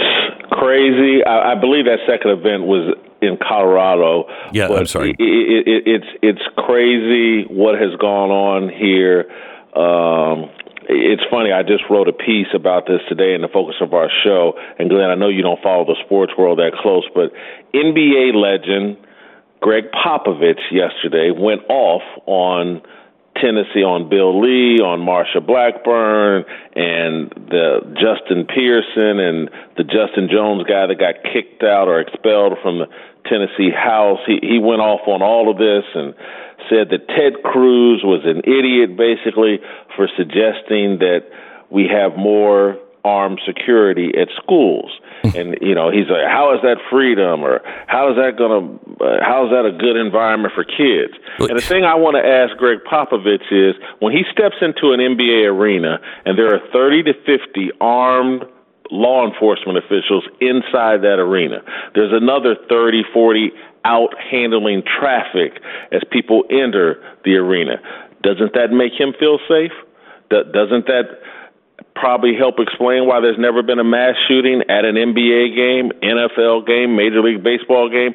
crazy. 0.52 1.24
I, 1.26 1.52
I 1.52 1.56
believe 1.56 1.86
that 1.86 2.00
second 2.08 2.32
event 2.32 2.64
was 2.64 2.96
in 3.22 3.38
Colorado. 3.38 4.26
Yeah, 4.54 4.68
but 4.68 4.80
I'm 4.80 4.86
sorry. 4.86 5.12
It, 5.12 5.22
it, 5.22 5.68
it, 5.68 5.84
it's 5.86 6.08
it's 6.22 6.46
crazy 6.58 7.44
what 7.50 7.80
has 7.80 7.96
gone 8.00 8.32
on 8.32 8.70
here. 8.70 9.26
Um, 9.76 10.50
it's 10.90 11.24
funny. 11.30 11.52
I 11.52 11.64
just 11.64 11.84
wrote 11.90 12.08
a 12.08 12.14
piece 12.14 12.48
about 12.56 12.88
this 12.88 13.02
today 13.10 13.34
in 13.34 13.42
the 13.42 13.50
focus 13.50 13.76
of 13.82 13.94
our 13.94 14.10
show. 14.24 14.54
And 14.80 14.90
Glenn, 14.90 15.10
I 15.10 15.16
know 15.16 15.28
you 15.28 15.42
don't 15.42 15.62
follow 15.62 15.84
the 15.86 15.98
sports 16.06 16.32
world 16.38 16.60
that 16.60 16.72
close, 16.82 17.04
but 17.14 17.34
NBA 17.74 18.34
legend 18.34 18.98
Gregg 19.60 19.86
Popovich 19.92 20.62
yesterday 20.72 21.32
went 21.32 21.62
off 21.70 22.04
on 22.26 22.82
Tennessee 23.42 23.86
on 23.86 24.10
Bill 24.10 24.42
Lee, 24.42 24.80
on 24.80 25.00
Marsha 25.02 25.46
Blackburn, 25.46 26.46
and 26.76 27.30
the 27.50 27.82
Justin 27.96 28.46
Pearson 28.46 29.20
and 29.20 29.50
the 29.78 29.84
Justin 29.84 30.30
Jones 30.32 30.64
guy 30.68 30.88
that 30.88 30.98
got 31.00 31.24
kicked 31.24 31.64
out 31.64 31.88
or 31.88 32.00
expelled 32.02 32.58
from 32.62 32.80
the 32.80 32.88
Tennessee 33.26 33.72
House. 33.72 34.20
He 34.26 34.40
he 34.42 34.60
went 34.60 34.82
off 34.82 35.08
on 35.08 35.22
all 35.22 35.50
of 35.52 35.58
this 35.58 35.86
and 35.94 36.14
said 36.70 36.90
that 36.90 37.08
Ted 37.08 37.44
Cruz 37.44 38.02
was 38.04 38.26
an 38.26 38.42
idiot 38.44 38.98
basically 38.98 39.60
for 39.96 40.08
suggesting 40.18 41.00
that 41.00 41.30
we 41.70 41.88
have 41.88 42.18
more 42.18 42.78
armed 43.04 43.40
security 43.46 44.12
at 44.20 44.28
schools. 44.42 44.92
And 45.24 45.58
you 45.62 45.76
know, 45.76 45.90
he's 45.90 46.10
like, 46.10 46.28
"How 46.28 46.54
is 46.56 46.62
that 46.62 46.78
freedom?" 46.90 47.44
or 47.44 47.62
"How 47.88 48.10
is 48.12 48.18
that 48.18 48.38
going 48.38 48.54
to? 48.54 49.04
Uh, 49.04 49.24
how 49.24 49.46
is 49.46 49.52
that 49.52 49.66
a 49.66 49.72
good 49.72 49.98
environment 49.98 50.54
for 50.54 50.64
kids?" 50.64 51.14
And 51.40 51.58
the 51.58 51.62
thing 51.62 51.84
I 51.84 51.96
want 51.96 52.16
to 52.16 52.26
ask 52.26 52.56
Gregg 52.58 52.80
Popovich 52.90 53.52
is, 53.52 53.76
when 54.00 54.14
he 54.14 54.24
steps 54.32 54.58
into 54.62 54.92
an 54.92 55.00
NBA 55.00 55.46
arena 55.46 56.00
and 56.26 56.38
there 56.38 56.54
are 56.54 56.62
30 56.72 57.04
to 57.04 57.14
50 57.26 57.72
armed 57.82 58.46
law 58.92 59.28
enforcement 59.28 59.78
officials 59.78 60.24
inside 60.40 61.02
that 61.02 61.20
arena. 61.20 61.62
There's 61.94 62.14
another 62.14 62.56
30, 62.70 63.04
40 63.14 63.52
out 63.86 64.14
handling 64.32 64.84
traffic 64.84 65.62
as 65.92 66.02
people 66.12 66.44
enter 66.50 67.04
the 67.24 67.36
arena. 67.36 67.80
Doesn't 68.24 68.54
that 68.54 68.72
make 68.72 68.94
him 68.94 69.14
feel 69.20 69.40
safe? 69.48 69.72
Doesn't 70.30 70.88
that 70.88 71.20
probably 71.96 72.36
help 72.38 72.56
explain 72.60 73.08
why 73.08 73.20
there's 73.20 73.40
never 73.40 73.64
been 73.64 73.80
a 73.80 73.84
mass 73.84 74.16
shooting 74.28 74.64
at 74.70 74.86
an 74.86 74.96
NBA 74.96 75.56
game, 75.56 75.92
NFL 76.02 76.68
game, 76.68 76.96
Major 76.96 77.22
League 77.22 77.44
Baseball 77.44 77.90
game? 77.90 78.14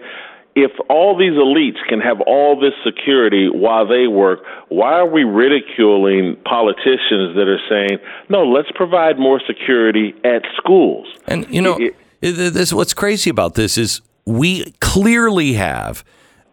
If 0.55 0.71
all 0.91 1.17
these 1.17 1.33
elites 1.33 1.79
can 1.89 2.01
have 2.01 2.21
all 2.27 2.61
this 2.61 2.75
security 2.85 3.49
while 3.49 3.89
they 3.89 4.07
work, 4.07 4.41
why 4.69 4.93
are 4.93 5.07
we 5.07 5.25
ridiculing 5.25 6.37
politicians 6.45 7.35
that 7.37 7.49
are 7.49 7.61
saying, 7.71 7.99
no, 8.29 8.45
let's 8.45 8.69
provide 8.75 9.19
more 9.19 9.41
security 9.47 10.15
at 10.25 10.43
schools? 10.57 11.07
And 11.27 11.49
you 11.49 11.63
know, 11.63 11.79
this 12.21 12.73
what's 12.73 12.93
crazy 12.93 13.31
about 13.31 13.55
this 13.55 13.79
is 13.79 14.03
we 14.27 14.71
clearly 14.81 15.55
have 15.55 16.05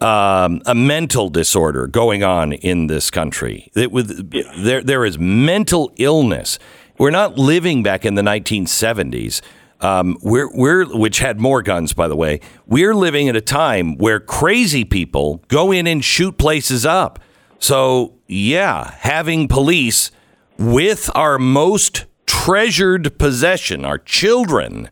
um, 0.01 0.61
a 0.65 0.73
mental 0.73 1.29
disorder 1.29 1.87
going 1.87 2.23
on 2.23 2.53
in 2.53 2.87
this 2.87 3.11
country. 3.11 3.69
That 3.73 3.91
with 3.91 4.31
there 4.63 4.81
there 4.81 5.05
is 5.05 5.19
mental 5.19 5.91
illness. 5.97 6.57
We're 6.99 7.11
not 7.11 7.37
living 7.37 7.81
back 7.81 8.05
in 8.05 8.15
the 8.15 8.21
1970s. 8.21 9.41
Um, 9.79 10.17
we're 10.21 10.49
we're 10.53 10.85
which 10.85 11.19
had 11.19 11.39
more 11.39 11.61
guns, 11.61 11.93
by 11.93 12.09
the 12.09 12.15
way. 12.15 12.41
We're 12.67 12.93
living 12.93 13.29
at 13.29 13.37
a 13.37 13.41
time 13.41 13.97
where 13.97 14.19
crazy 14.19 14.83
people 14.83 15.41
go 15.47 15.71
in 15.71 15.87
and 15.87 16.03
shoot 16.03 16.37
places 16.37 16.85
up. 16.85 17.19
So 17.59 18.15
yeah, 18.27 18.91
having 18.99 19.47
police 19.47 20.11
with 20.57 21.09
our 21.15 21.39
most 21.39 22.05
treasured 22.25 23.17
possession, 23.17 23.85
our 23.85 23.97
children. 23.97 24.89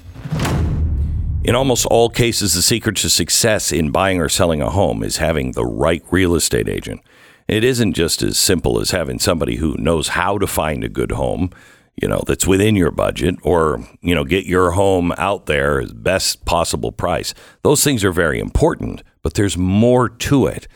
In 1.46 1.56
almost 1.56 1.86
all 1.86 2.10
cases, 2.10 2.54
the 2.54 2.62
secret 2.62 2.98
to 2.98 3.10
success 3.10 3.72
in 3.72 3.90
buying 3.90 4.20
or 4.20 4.28
selling 4.28 4.62
a 4.62 4.70
home 4.70 5.02
is 5.02 5.16
having 5.16 5.54
the 5.54 5.66
right 5.66 6.04
real 6.12 6.36
estate 6.36 6.68
agent. 6.68 7.00
It 7.48 7.64
isn't 7.64 7.94
just 7.94 8.22
as 8.22 8.38
simple 8.38 8.82
as 8.82 8.92
having 8.92 9.18
somebody 9.18 9.56
who 9.56 9.78
knows 9.78 10.10
how 10.10 10.38
to 10.38 10.46
find 10.46 10.84
a 10.84 10.90
good 10.90 11.14
home, 11.14 11.52
you 11.96 12.10
know, 12.10 12.22
that's 12.28 12.46
within 12.46 12.76
your 12.76 12.92
budget 12.92 13.36
or, 13.44 13.88
you 14.02 14.14
know, 14.14 14.26
get 14.26 14.46
your 14.46 14.72
home 14.72 15.14
out 15.14 15.46
there 15.46 15.80
as 15.80 15.94
best 15.94 16.44
possible 16.44 16.92
price. 16.92 17.34
Those 17.64 17.82
things 17.82 18.04
are 18.04 18.12
very 18.12 18.40
important, 18.40 19.04
but 19.22 19.36
there's 19.36 19.58
more 19.58 20.10
to 20.10 20.48
it. 20.48 20.68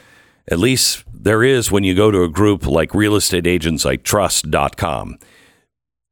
At 0.47 0.59
least 0.59 1.03
there 1.25 1.43
is 1.43 1.69
when 1.71 1.83
you 1.83 1.95
go 1.95 2.11
to 2.11 2.23
a 2.23 2.29
group 2.29 2.67
like 2.67 2.91
realestateagentsitrust.com. 2.91 5.17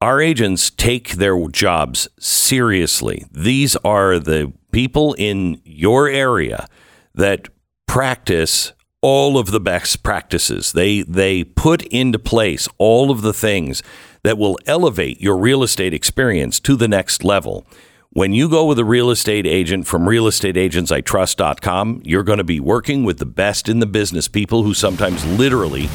Our 0.01 0.19
agents 0.19 0.71
take 0.71 1.11
their 1.11 1.47
jobs 1.47 2.07
seriously. 2.19 3.23
These 3.31 3.75
are 3.77 4.19
the 4.19 4.51
people 4.71 5.13
in 5.13 5.61
your 5.63 6.09
area 6.09 6.67
that 7.13 7.47
practice 7.87 8.73
all 9.01 9.37
of 9.37 9.51
the 9.51 9.59
best 9.59 10.01
practices. 10.01 10.71
They 10.73 11.03
they 11.03 11.43
put 11.43 11.83
into 11.83 12.17
place 12.17 12.67
all 12.79 13.11
of 13.11 13.21
the 13.21 13.33
things 13.33 13.83
that 14.23 14.39
will 14.39 14.57
elevate 14.65 15.21
your 15.21 15.37
real 15.37 15.61
estate 15.61 15.93
experience 15.93 16.59
to 16.61 16.75
the 16.75 16.87
next 16.87 17.23
level. 17.23 17.67
When 18.15 18.31
you 18.31 18.47
go 18.47 18.65
with 18.65 18.77
a 18.77 18.85
real 18.85 19.09
estate 19.09 19.47
agent 19.47 19.87
from 19.87 20.03
realestateagentsitrust.com, 20.03 22.03
you're 22.05 22.21
going 22.21 22.37
to 22.37 22.43
be 22.43 22.59
working 22.59 23.03
with 23.03 23.17
the 23.17 23.25
best 23.25 23.67
in 23.67 23.79
the 23.79 23.87
business, 23.87 24.27
people 24.27 24.61
who 24.61 24.75
sometimes 24.75 25.25
literally 25.25 25.85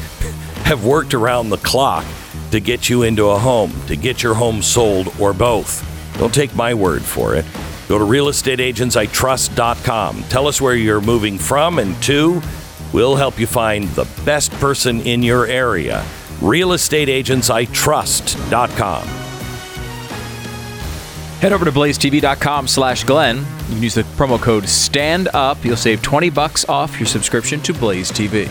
have 0.65 0.83
worked 0.83 1.13
around 1.13 1.49
the 1.49 1.59
clock 1.59 2.03
to 2.51 2.59
get 2.59 2.89
you 2.89 3.03
into 3.03 3.29
a 3.29 3.39
home, 3.39 3.71
to 3.87 3.95
get 3.95 4.21
your 4.21 4.33
home 4.33 4.61
sold, 4.61 5.13
or 5.17 5.31
both. 5.31 5.81
Don't 6.17 6.33
take 6.33 6.53
my 6.53 6.73
word 6.73 7.03
for 7.03 7.35
it. 7.35 7.45
Go 7.87 7.97
to 7.97 8.03
realestateagentsitrust.com. 8.03 10.23
Tell 10.23 10.45
us 10.45 10.59
where 10.59 10.75
you're 10.75 10.99
moving 10.99 11.37
from 11.37 11.79
and 11.79 11.95
to. 12.03 12.41
We'll 12.91 13.15
help 13.15 13.39
you 13.39 13.47
find 13.47 13.87
the 13.91 14.09
best 14.25 14.51
person 14.55 14.99
in 15.01 15.23
your 15.23 15.47
area. 15.47 16.03
realestateagentsitrust.com. 16.41 19.28
Head 21.39 21.53
over 21.53 21.63
to 21.63 21.71
blazetv.com 21.71 22.67
slash 22.67 23.05
Glenn. 23.05 23.37
You 23.37 23.73
can 23.75 23.83
use 23.83 23.93
the 23.93 24.01
promo 24.01 24.41
code 24.41 24.67
STAND 24.67 25.29
UP. 25.33 25.63
You'll 25.63 25.77
save 25.77 26.01
20 26.01 26.29
bucks 26.31 26.67
off 26.67 26.99
your 26.99 27.07
subscription 27.07 27.61
to 27.61 27.73
Blaze 27.73 28.11
TV. 28.11 28.47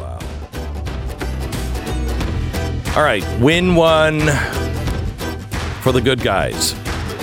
Wow. 0.00 0.18
All 2.96 3.04
right, 3.04 3.24
win 3.40 3.76
one 3.76 4.18
for 5.82 5.92
the 5.92 6.00
good 6.00 6.20
guys. 6.20 6.74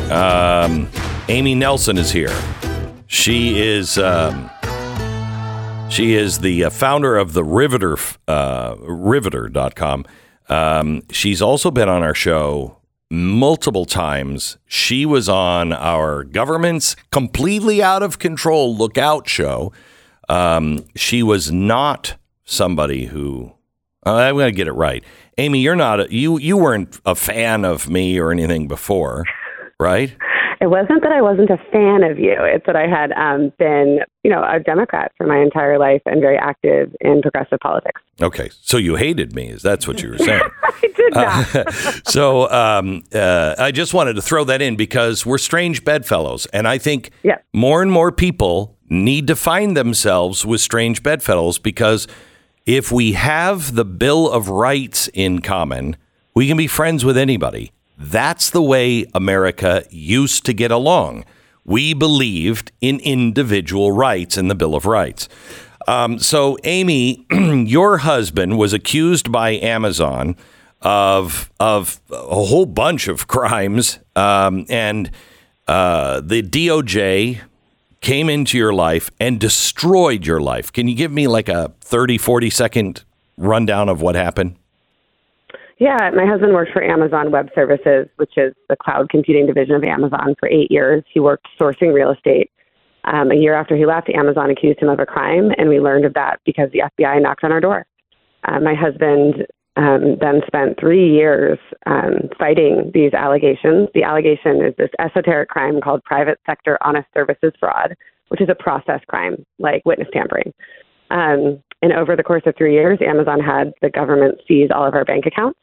Um, 0.09 0.89
Amy 1.27 1.53
Nelson 1.53 1.97
is 1.97 2.11
here. 2.11 2.33
She 3.07 3.59
is 3.59 3.97
um, 3.97 4.49
she 5.89 6.13
is 6.13 6.39
the 6.39 6.65
uh, 6.65 6.69
founder 6.69 7.17
of 7.17 7.33
the 7.33 7.43
Riveter 7.43 7.97
uh, 8.27 8.75
Riveter.com. 8.79 10.05
Um, 10.49 11.03
she's 11.11 11.41
also 11.41 11.71
been 11.71 11.89
on 11.89 12.03
our 12.03 12.13
show 12.13 12.77
multiple 13.09 13.85
times. 13.85 14.57
She 14.67 15.05
was 15.05 15.29
on 15.29 15.73
our 15.73 16.23
government's 16.23 16.95
completely 17.11 17.81
out 17.81 18.03
of 18.03 18.19
control 18.19 18.75
lookout 18.75 19.27
show. 19.27 19.71
Um, 20.29 20.85
she 20.95 21.23
was 21.23 21.51
not 21.51 22.15
somebody 22.43 23.05
who 23.05 23.53
uh, 24.05 24.15
I'm 24.15 24.35
going 24.35 24.51
to 24.51 24.55
get 24.55 24.67
it 24.67 24.73
right. 24.73 25.03
Amy, 25.37 25.59
you're 25.59 25.75
not 25.75 25.99
a, 25.99 26.07
you 26.13 26.37
you 26.37 26.57
weren't 26.57 26.99
a 27.05 27.15
fan 27.15 27.65
of 27.65 27.89
me 27.89 28.17
or 28.19 28.31
anything 28.31 28.67
before, 28.67 29.23
right? 29.79 30.15
It 30.59 30.67
wasn't 30.67 31.03
that 31.03 31.11
I 31.11 31.21
wasn't 31.21 31.49
a 31.49 31.57
fan 31.71 32.03
of 32.03 32.17
you. 32.17 32.35
It's 32.39 32.65
that 32.65 32.75
I 32.75 32.87
had 32.87 33.11
um, 33.13 33.53
been, 33.59 33.99
you 34.23 34.31
know, 34.31 34.43
a 34.43 34.59
Democrat 34.59 35.11
for 35.17 35.27
my 35.27 35.39
entire 35.39 35.77
life 35.77 36.01
and 36.05 36.19
very 36.19 36.37
active 36.37 36.95
in 36.99 37.21
progressive 37.21 37.59
politics. 37.59 38.01
Okay, 38.21 38.49
so 38.61 38.77
you 38.77 38.95
hated 38.95 39.35
me. 39.35 39.49
Is 39.49 39.61
that's 39.61 39.87
what 39.87 40.01
you 40.01 40.09
were 40.09 40.17
saying? 40.17 40.41
I 40.63 40.91
did 40.95 41.13
not. 41.13 41.55
Uh, 41.55 41.71
so 42.05 42.49
um, 42.49 43.03
uh, 43.13 43.55
I 43.59 43.71
just 43.71 43.93
wanted 43.93 44.13
to 44.13 44.21
throw 44.21 44.43
that 44.45 44.61
in 44.61 44.75
because 44.75 45.25
we're 45.25 45.37
strange 45.37 45.83
bedfellows, 45.85 46.47
and 46.47 46.67
I 46.67 46.79
think 46.79 47.11
more 47.53 47.81
and 47.81 47.91
more 47.91 48.11
people 48.11 48.75
need 48.89 49.27
to 49.27 49.35
find 49.35 49.75
themselves 49.75 50.45
with 50.45 50.61
strange 50.61 51.03
bedfellows 51.03 51.59
because 51.59 52.07
if 52.65 52.91
we 52.91 53.13
have 53.13 53.75
the 53.75 53.85
Bill 53.85 54.29
of 54.29 54.49
Rights 54.49 55.09
in 55.13 55.41
common, 55.41 55.97
we 56.33 56.47
can 56.47 56.57
be 56.57 56.67
friends 56.67 57.05
with 57.05 57.17
anybody. 57.17 57.71
That's 57.97 58.49
the 58.49 58.61
way 58.61 59.05
America 59.13 59.83
used 59.89 60.45
to 60.45 60.53
get 60.53 60.71
along. 60.71 61.25
We 61.65 61.93
believed 61.93 62.71
in 62.79 62.99
individual 62.99 63.91
rights 63.91 64.37
in 64.37 64.47
the 64.47 64.55
Bill 64.55 64.75
of 64.75 64.85
Rights. 64.85 65.27
Um, 65.87 66.19
so, 66.19 66.57
Amy, 66.63 67.25
your 67.31 67.99
husband 67.99 68.57
was 68.57 68.73
accused 68.73 69.31
by 69.31 69.51
Amazon 69.51 70.35
of 70.81 71.49
of 71.59 71.99
a 72.11 72.45
whole 72.45 72.65
bunch 72.65 73.07
of 73.07 73.27
crimes, 73.27 73.99
um, 74.15 74.65
and 74.69 75.09
uh, 75.67 76.21
the 76.21 76.43
DOJ 76.43 77.41
came 78.01 78.29
into 78.29 78.57
your 78.57 78.73
life 78.73 79.09
and 79.19 79.39
destroyed 79.39 80.25
your 80.25 80.39
life. 80.39 80.71
Can 80.71 80.87
you 80.87 80.95
give 80.95 81.11
me 81.11 81.27
like 81.27 81.49
a 81.49 81.73
30, 81.81 82.17
40 82.17 82.49
second 82.49 83.03
rundown 83.37 83.89
of 83.89 84.01
what 84.01 84.15
happened? 84.15 84.55
Yeah, 85.79 86.09
my 86.15 86.25
husband 86.25 86.53
worked 86.53 86.71
for 86.71 86.83
Amazon 86.83 87.29
Web 87.31 87.49
Services, 87.53 88.07
which 88.15 88.33
is 88.35 88.53
the 88.67 88.75
cloud 88.75 89.09
computing 89.09 89.45
division 89.45 89.75
of 89.75 89.83
Amazon, 89.83 90.35
for 90.39 90.49
eight 90.49 90.71
years. 90.71 91.03
He 91.13 91.19
worked 91.19 91.47
sourcing 91.59 91.93
real 91.93 92.11
estate. 92.11 92.49
Um, 93.03 93.31
a 93.31 93.35
year 93.35 93.53
after 93.53 93.75
he 93.75 93.85
left, 93.85 94.09
Amazon 94.09 94.49
accused 94.49 94.79
him 94.79 94.89
of 94.89 94.99
a 94.99 95.05
crime, 95.05 95.51
and 95.57 95.69
we 95.69 95.79
learned 95.79 96.05
of 96.05 96.15
that 96.15 96.39
because 96.45 96.69
the 96.71 96.81
FBI 96.99 97.21
knocked 97.21 97.43
on 97.43 97.51
our 97.51 97.61
door. 97.61 97.85
Uh, 98.43 98.59
my 98.59 98.73
husband 98.73 99.45
um, 99.77 100.17
then 100.19 100.41
spent 100.47 100.79
three 100.79 101.13
years 101.13 101.59
um, 101.85 102.29
fighting 102.39 102.91
these 102.93 103.13
allegations. 103.13 103.87
The 103.93 104.03
allegation 104.03 104.65
is 104.65 104.73
this 104.77 104.89
esoteric 104.99 105.49
crime 105.49 105.79
called 105.79 106.03
private 106.03 106.39
sector 106.47 106.79
honest 106.81 107.07
services 107.13 107.53
fraud, 107.59 107.95
which 108.29 108.41
is 108.41 108.49
a 108.49 108.55
process 108.55 109.01
crime 109.07 109.45
like 109.59 109.83
witness 109.85 110.07
tampering. 110.11 110.53
Um, 111.11 111.61
and 111.83 111.93
over 111.93 112.15
the 112.15 112.23
course 112.23 112.43
of 112.47 112.55
three 112.57 112.73
years, 112.73 112.97
Amazon 113.01 113.39
had 113.39 113.71
the 113.83 113.91
government 113.91 114.39
seize 114.47 114.69
all 114.73 114.85
of 114.85 114.95
our 114.95 115.05
bank 115.05 115.27
accounts. 115.27 115.59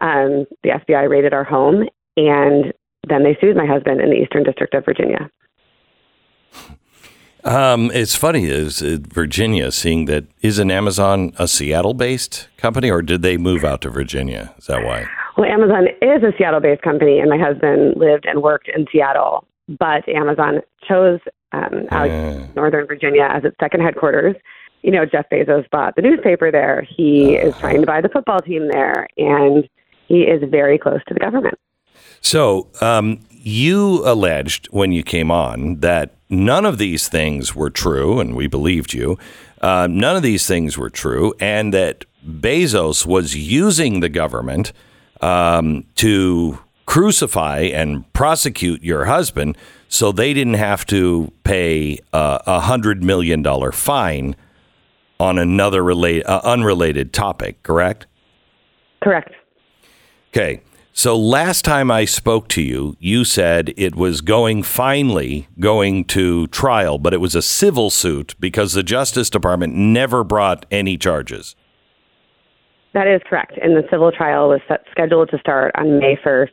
Um, 0.00 0.46
the 0.62 0.70
FBI 0.70 1.08
raided 1.08 1.32
our 1.32 1.44
home, 1.44 1.88
and 2.16 2.72
then 3.08 3.22
they 3.22 3.36
sued 3.40 3.56
my 3.56 3.66
husband 3.66 4.00
in 4.00 4.10
the 4.10 4.16
Eastern 4.16 4.44
District 4.44 4.74
of 4.74 4.84
Virginia. 4.84 5.30
Um, 7.44 7.90
it's 7.94 8.14
funny 8.14 8.46
is 8.46 8.82
uh, 8.82 8.98
Virginia 9.00 9.70
seeing 9.70 10.06
that 10.06 10.26
isn't 10.42 10.70
Amazon 10.70 11.32
a 11.38 11.46
Seattle-based 11.46 12.48
company, 12.56 12.90
or 12.90 13.00
did 13.00 13.22
they 13.22 13.36
move 13.36 13.64
out 13.64 13.80
to 13.82 13.90
Virginia? 13.90 14.54
Is 14.58 14.66
that 14.66 14.84
why? 14.84 15.06
Well, 15.36 15.48
Amazon 15.50 15.86
is 16.02 16.22
a 16.24 16.32
Seattle 16.36 16.60
based 16.60 16.82
company, 16.82 17.20
and 17.20 17.30
my 17.30 17.38
husband 17.38 17.96
lived 17.96 18.26
and 18.26 18.42
worked 18.42 18.68
in 18.74 18.86
Seattle. 18.92 19.46
But 19.68 20.08
Amazon 20.08 20.62
chose 20.86 21.20
um, 21.52 21.86
out 21.90 22.10
Northern 22.56 22.86
Virginia 22.86 23.28
as 23.30 23.44
its 23.44 23.56
second 23.60 23.82
headquarters. 23.82 24.34
You 24.82 24.90
know, 24.90 25.04
Jeff 25.04 25.26
Bezos 25.30 25.68
bought 25.70 25.96
the 25.96 26.02
newspaper 26.02 26.50
there. 26.50 26.86
He 26.96 27.36
is 27.36 27.56
trying 27.58 27.80
to 27.80 27.86
buy 27.86 28.00
the 28.00 28.08
football 28.08 28.40
team 28.40 28.68
there, 28.68 29.06
and 29.16 29.68
he 30.08 30.22
is 30.22 30.42
very 30.50 30.78
close 30.78 31.00
to 31.06 31.14
the 31.14 31.20
government. 31.20 31.54
So 32.20 32.68
um, 32.80 33.20
you 33.30 34.02
alleged 34.04 34.66
when 34.70 34.90
you 34.90 35.02
came 35.02 35.30
on 35.30 35.80
that 35.80 36.14
none 36.28 36.64
of 36.64 36.78
these 36.78 37.08
things 37.08 37.54
were 37.54 37.70
true, 37.70 38.18
and 38.18 38.34
we 38.34 38.46
believed 38.46 38.92
you. 38.92 39.18
Uh, 39.60 39.86
none 39.90 40.16
of 40.16 40.22
these 40.22 40.46
things 40.46 40.76
were 40.76 40.90
true, 40.90 41.34
and 41.40 41.72
that 41.72 42.04
Bezos 42.26 43.06
was 43.06 43.36
using 43.36 44.00
the 44.00 44.08
government 44.08 44.72
um, 45.20 45.84
to 45.96 46.58
crucify 46.86 47.60
and 47.60 48.10
prosecute 48.12 48.82
your 48.82 49.04
husband, 49.04 49.56
so 49.88 50.10
they 50.10 50.32
didn't 50.32 50.54
have 50.54 50.86
to 50.86 51.32
pay 51.44 51.98
uh, 52.12 52.38
a 52.46 52.60
hundred 52.60 53.02
million 53.02 53.42
dollar 53.42 53.72
fine 53.72 54.34
on 55.20 55.38
another 55.38 55.82
relate, 55.82 56.24
uh, 56.26 56.40
unrelated 56.44 57.12
topic. 57.12 57.62
Correct? 57.62 58.06
Correct. 59.02 59.32
Okay. 60.38 60.60
So 60.92 61.18
last 61.18 61.64
time 61.64 61.90
I 61.90 62.04
spoke 62.04 62.46
to 62.50 62.62
you, 62.62 62.96
you 63.00 63.24
said 63.24 63.74
it 63.76 63.96
was 63.96 64.20
going 64.20 64.62
finally 64.62 65.48
going 65.58 66.04
to 66.06 66.46
trial, 66.48 66.98
but 66.98 67.12
it 67.12 67.20
was 67.20 67.34
a 67.34 67.42
civil 67.42 67.90
suit 67.90 68.36
because 68.38 68.72
the 68.72 68.84
Justice 68.84 69.30
Department 69.30 69.74
never 69.74 70.22
brought 70.22 70.64
any 70.70 70.96
charges. 70.96 71.56
That 72.94 73.08
is 73.08 73.20
correct. 73.28 73.54
And 73.60 73.76
the 73.76 73.82
civil 73.90 74.12
trial 74.12 74.48
was 74.48 74.60
set, 74.68 74.84
scheduled 74.92 75.30
to 75.30 75.38
start 75.38 75.72
on 75.74 75.98
May 75.98 76.16
1st, 76.24 76.50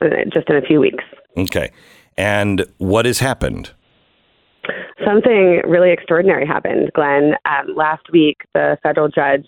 uh, 0.00 0.06
just 0.32 0.48
in 0.48 0.56
a 0.56 0.62
few 0.62 0.80
weeks. 0.80 1.04
Okay. 1.36 1.72
And 2.16 2.64
what 2.78 3.04
has 3.04 3.18
happened? 3.18 3.70
Something 5.04 5.60
really 5.66 5.90
extraordinary 5.90 6.46
happened, 6.46 6.90
Glenn. 6.94 7.34
Um, 7.44 7.74
last 7.76 8.10
week, 8.12 8.38
the 8.54 8.78
federal 8.82 9.08
judge 9.08 9.46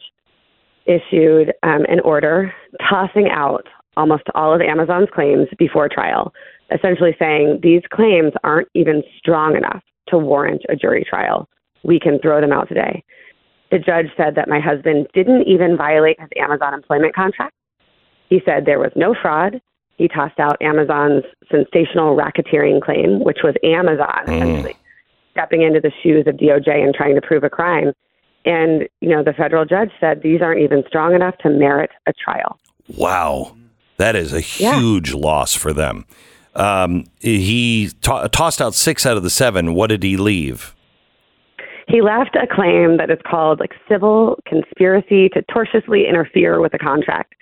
issued 0.85 1.53
um, 1.63 1.85
an 1.89 2.01
order 2.01 2.53
tossing 2.89 3.29
out 3.31 3.67
almost 3.97 4.25
all 4.35 4.55
of 4.55 4.61
Amazon's 4.61 5.09
claims 5.13 5.49
before 5.59 5.89
trial, 5.89 6.33
essentially 6.75 7.15
saying 7.19 7.61
these 7.63 7.83
claims 7.93 8.33
aren't 8.43 8.69
even 8.75 9.03
strong 9.19 9.57
enough 9.57 9.83
to 10.09 10.19
warrant 10.19 10.63
a 10.69 10.77
jury 10.77 11.05
trial. 11.09 11.49
We 11.83 12.01
can 12.01 12.19
throw 12.21 12.41
them 12.41 12.53
out 12.53 12.69
today. 12.69 13.05
The 13.71 13.79
judge 13.79 14.07
said 14.17 14.35
that 14.37 14.49
my 14.49 14.61
husband 14.61 15.07
didn't 15.15 15.49
even 15.49 15.77
violate 15.77 16.21
his 16.21 16.29
Amazon 16.37 16.75
employment 16.75 17.15
contract. 17.15 17.55
He 18.29 18.41
said 18.45 18.65
there 18.65 18.79
was 18.79 18.93
no 18.97 19.15
fraud. 19.21 19.61
He 19.97 20.09
tossed 20.09 20.39
out 20.39 20.61
Amazon's 20.61 21.25
sensational 21.51 22.17
racketeering 22.17 22.81
claim, 22.81 23.23
which 23.25 23.39
was 23.45 23.55
Amazon 23.63 24.27
mm. 24.27 24.37
essentially 24.37 24.77
stepping 25.33 25.63
into 25.63 25.81
the 25.81 25.93
shoes 26.03 26.27
of 26.27 26.37
DOJ 26.37 26.83
and 26.83 26.95
trying 26.95 27.15
to 27.15 27.21
prove 27.21 27.45
a 27.45 27.51
crime. 27.51 27.93
And, 28.45 28.89
you 29.01 29.09
know, 29.09 29.23
the 29.23 29.33
federal 29.33 29.65
judge 29.65 29.91
said 30.01 30.23
these 30.23 30.41
aren't 30.43 30.61
even 30.61 30.83
strong 30.89 31.15
enough 31.15 31.37
to 31.39 31.51
merit 31.51 31.91
a 32.07 32.13
trial. 32.13 32.59
Wow. 32.97 33.57
That 33.97 34.17
is 34.17 34.33
a 34.33 34.41
huge 34.41 35.15
loss 35.15 35.55
for 35.55 35.73
them. 35.73 36.07
Um, 36.55 37.05
he 37.21 37.91
to- 38.03 38.29
tossed 38.31 38.61
out 38.61 38.75
six 38.75 39.07
out 39.07 39.17
of 39.17 39.23
the 39.23 39.31
seven. 39.31 39.75
What 39.75 39.89
did 39.89 40.03
he 40.03 40.17
leave? 40.17 40.75
he 41.89 42.01
left 42.01 42.37
a 42.37 42.47
claim 42.47 42.97
that 42.97 43.11
is 43.11 43.19
called 43.29 43.61
like 43.61 43.73
civil 43.89 44.39
conspiracy 44.47 45.29
to 45.31 45.43
tortiously 45.43 46.07
interfere 46.09 46.61
with 46.61 46.73
a 46.75 46.79
contract. 46.79 47.35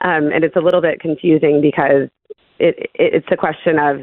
Um, 0.00 0.30
and 0.32 0.44
it's 0.44 0.56
a 0.56 0.60
little 0.60 0.82
bit 0.82 1.00
confusing 1.00 1.60
because 1.62 2.08
it, 2.58 2.76
it, 2.78 2.90
it's 2.94 3.26
a 3.30 3.36
question 3.36 3.78
of 3.78 4.00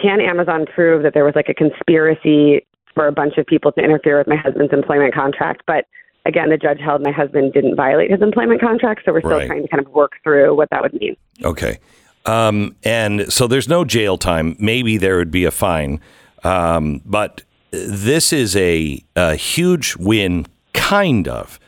can 0.00 0.20
Amazon 0.20 0.66
prove 0.66 1.02
that 1.04 1.14
there 1.14 1.24
was 1.24 1.34
like 1.36 1.48
a 1.48 1.54
conspiracy 1.54 2.66
for 2.94 3.06
a 3.06 3.12
bunch 3.12 3.38
of 3.38 3.46
people 3.46 3.70
to 3.72 3.80
interfere 3.80 4.18
with 4.18 4.26
my 4.26 4.36
husband's 4.36 4.72
employment 4.72 5.14
contract? 5.14 5.62
But 5.66 5.84
again, 6.26 6.50
the 6.50 6.56
judge 6.56 6.80
held 6.80 7.02
my 7.02 7.10
husband 7.12 7.52
didn't 7.52 7.76
violate 7.76 8.10
his 8.10 8.22
employment 8.22 8.60
contract, 8.60 9.02
so 9.04 9.12
we're 9.12 9.20
still 9.20 9.30
Right. 9.32 9.46
trying 9.46 9.62
to 9.62 9.68
kind 9.68 9.84
of 9.84 9.92
work 9.92 10.12
through 10.22 10.54
what 10.56 10.68
that 10.70 10.82
would 10.82 10.94
mean. 10.94 11.16
Okay. 11.42 11.78
Um, 12.26 12.74
and 12.84 13.30
so 13.32 13.46
there's 13.46 13.68
no 13.68 13.84
jail 13.84 14.16
time. 14.16 14.56
Maybe 14.58 14.96
there 14.96 15.16
would 15.18 15.30
be 15.30 15.44
a 15.44 15.50
fine. 15.50 16.00
Um, 16.42 17.02
but 17.04 17.42
this 17.70 18.32
is 18.32 18.56
a, 18.56 19.02
a 19.16 19.34
huge 19.34 19.96
win, 19.96 20.46
kind 20.72 21.28
of, 21.28 21.58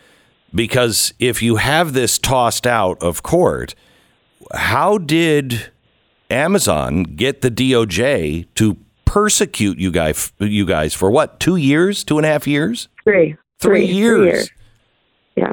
because 0.55 1.13
if 1.19 1.43
you 1.43 1.57
have 1.57 1.93
this 1.93 2.19
tossed 2.19 2.67
out 2.67 3.03
of 3.03 3.23
court, 3.23 3.75
how 4.55 4.97
did 4.99 5.71
Amazon 6.31 7.03
get 7.03 7.43
the 7.43 7.51
DOJ 7.51 8.47
to 8.55 8.77
persecute 9.05 9.79
you 9.79 9.91
guys, 9.91 10.33
you 10.39 10.65
guys 10.67 10.95
for 10.95 11.11
what, 11.11 11.39
two 11.41 11.57
years, 11.57 12.05
two 12.05 12.17
and 12.19 12.25
a 12.27 12.29
half 12.29 12.47
years? 12.47 12.89
Three. 13.05 13.37
Three 13.61 13.87
Three 13.87 13.95
years. 13.95 14.51
Yeah. 15.37 15.53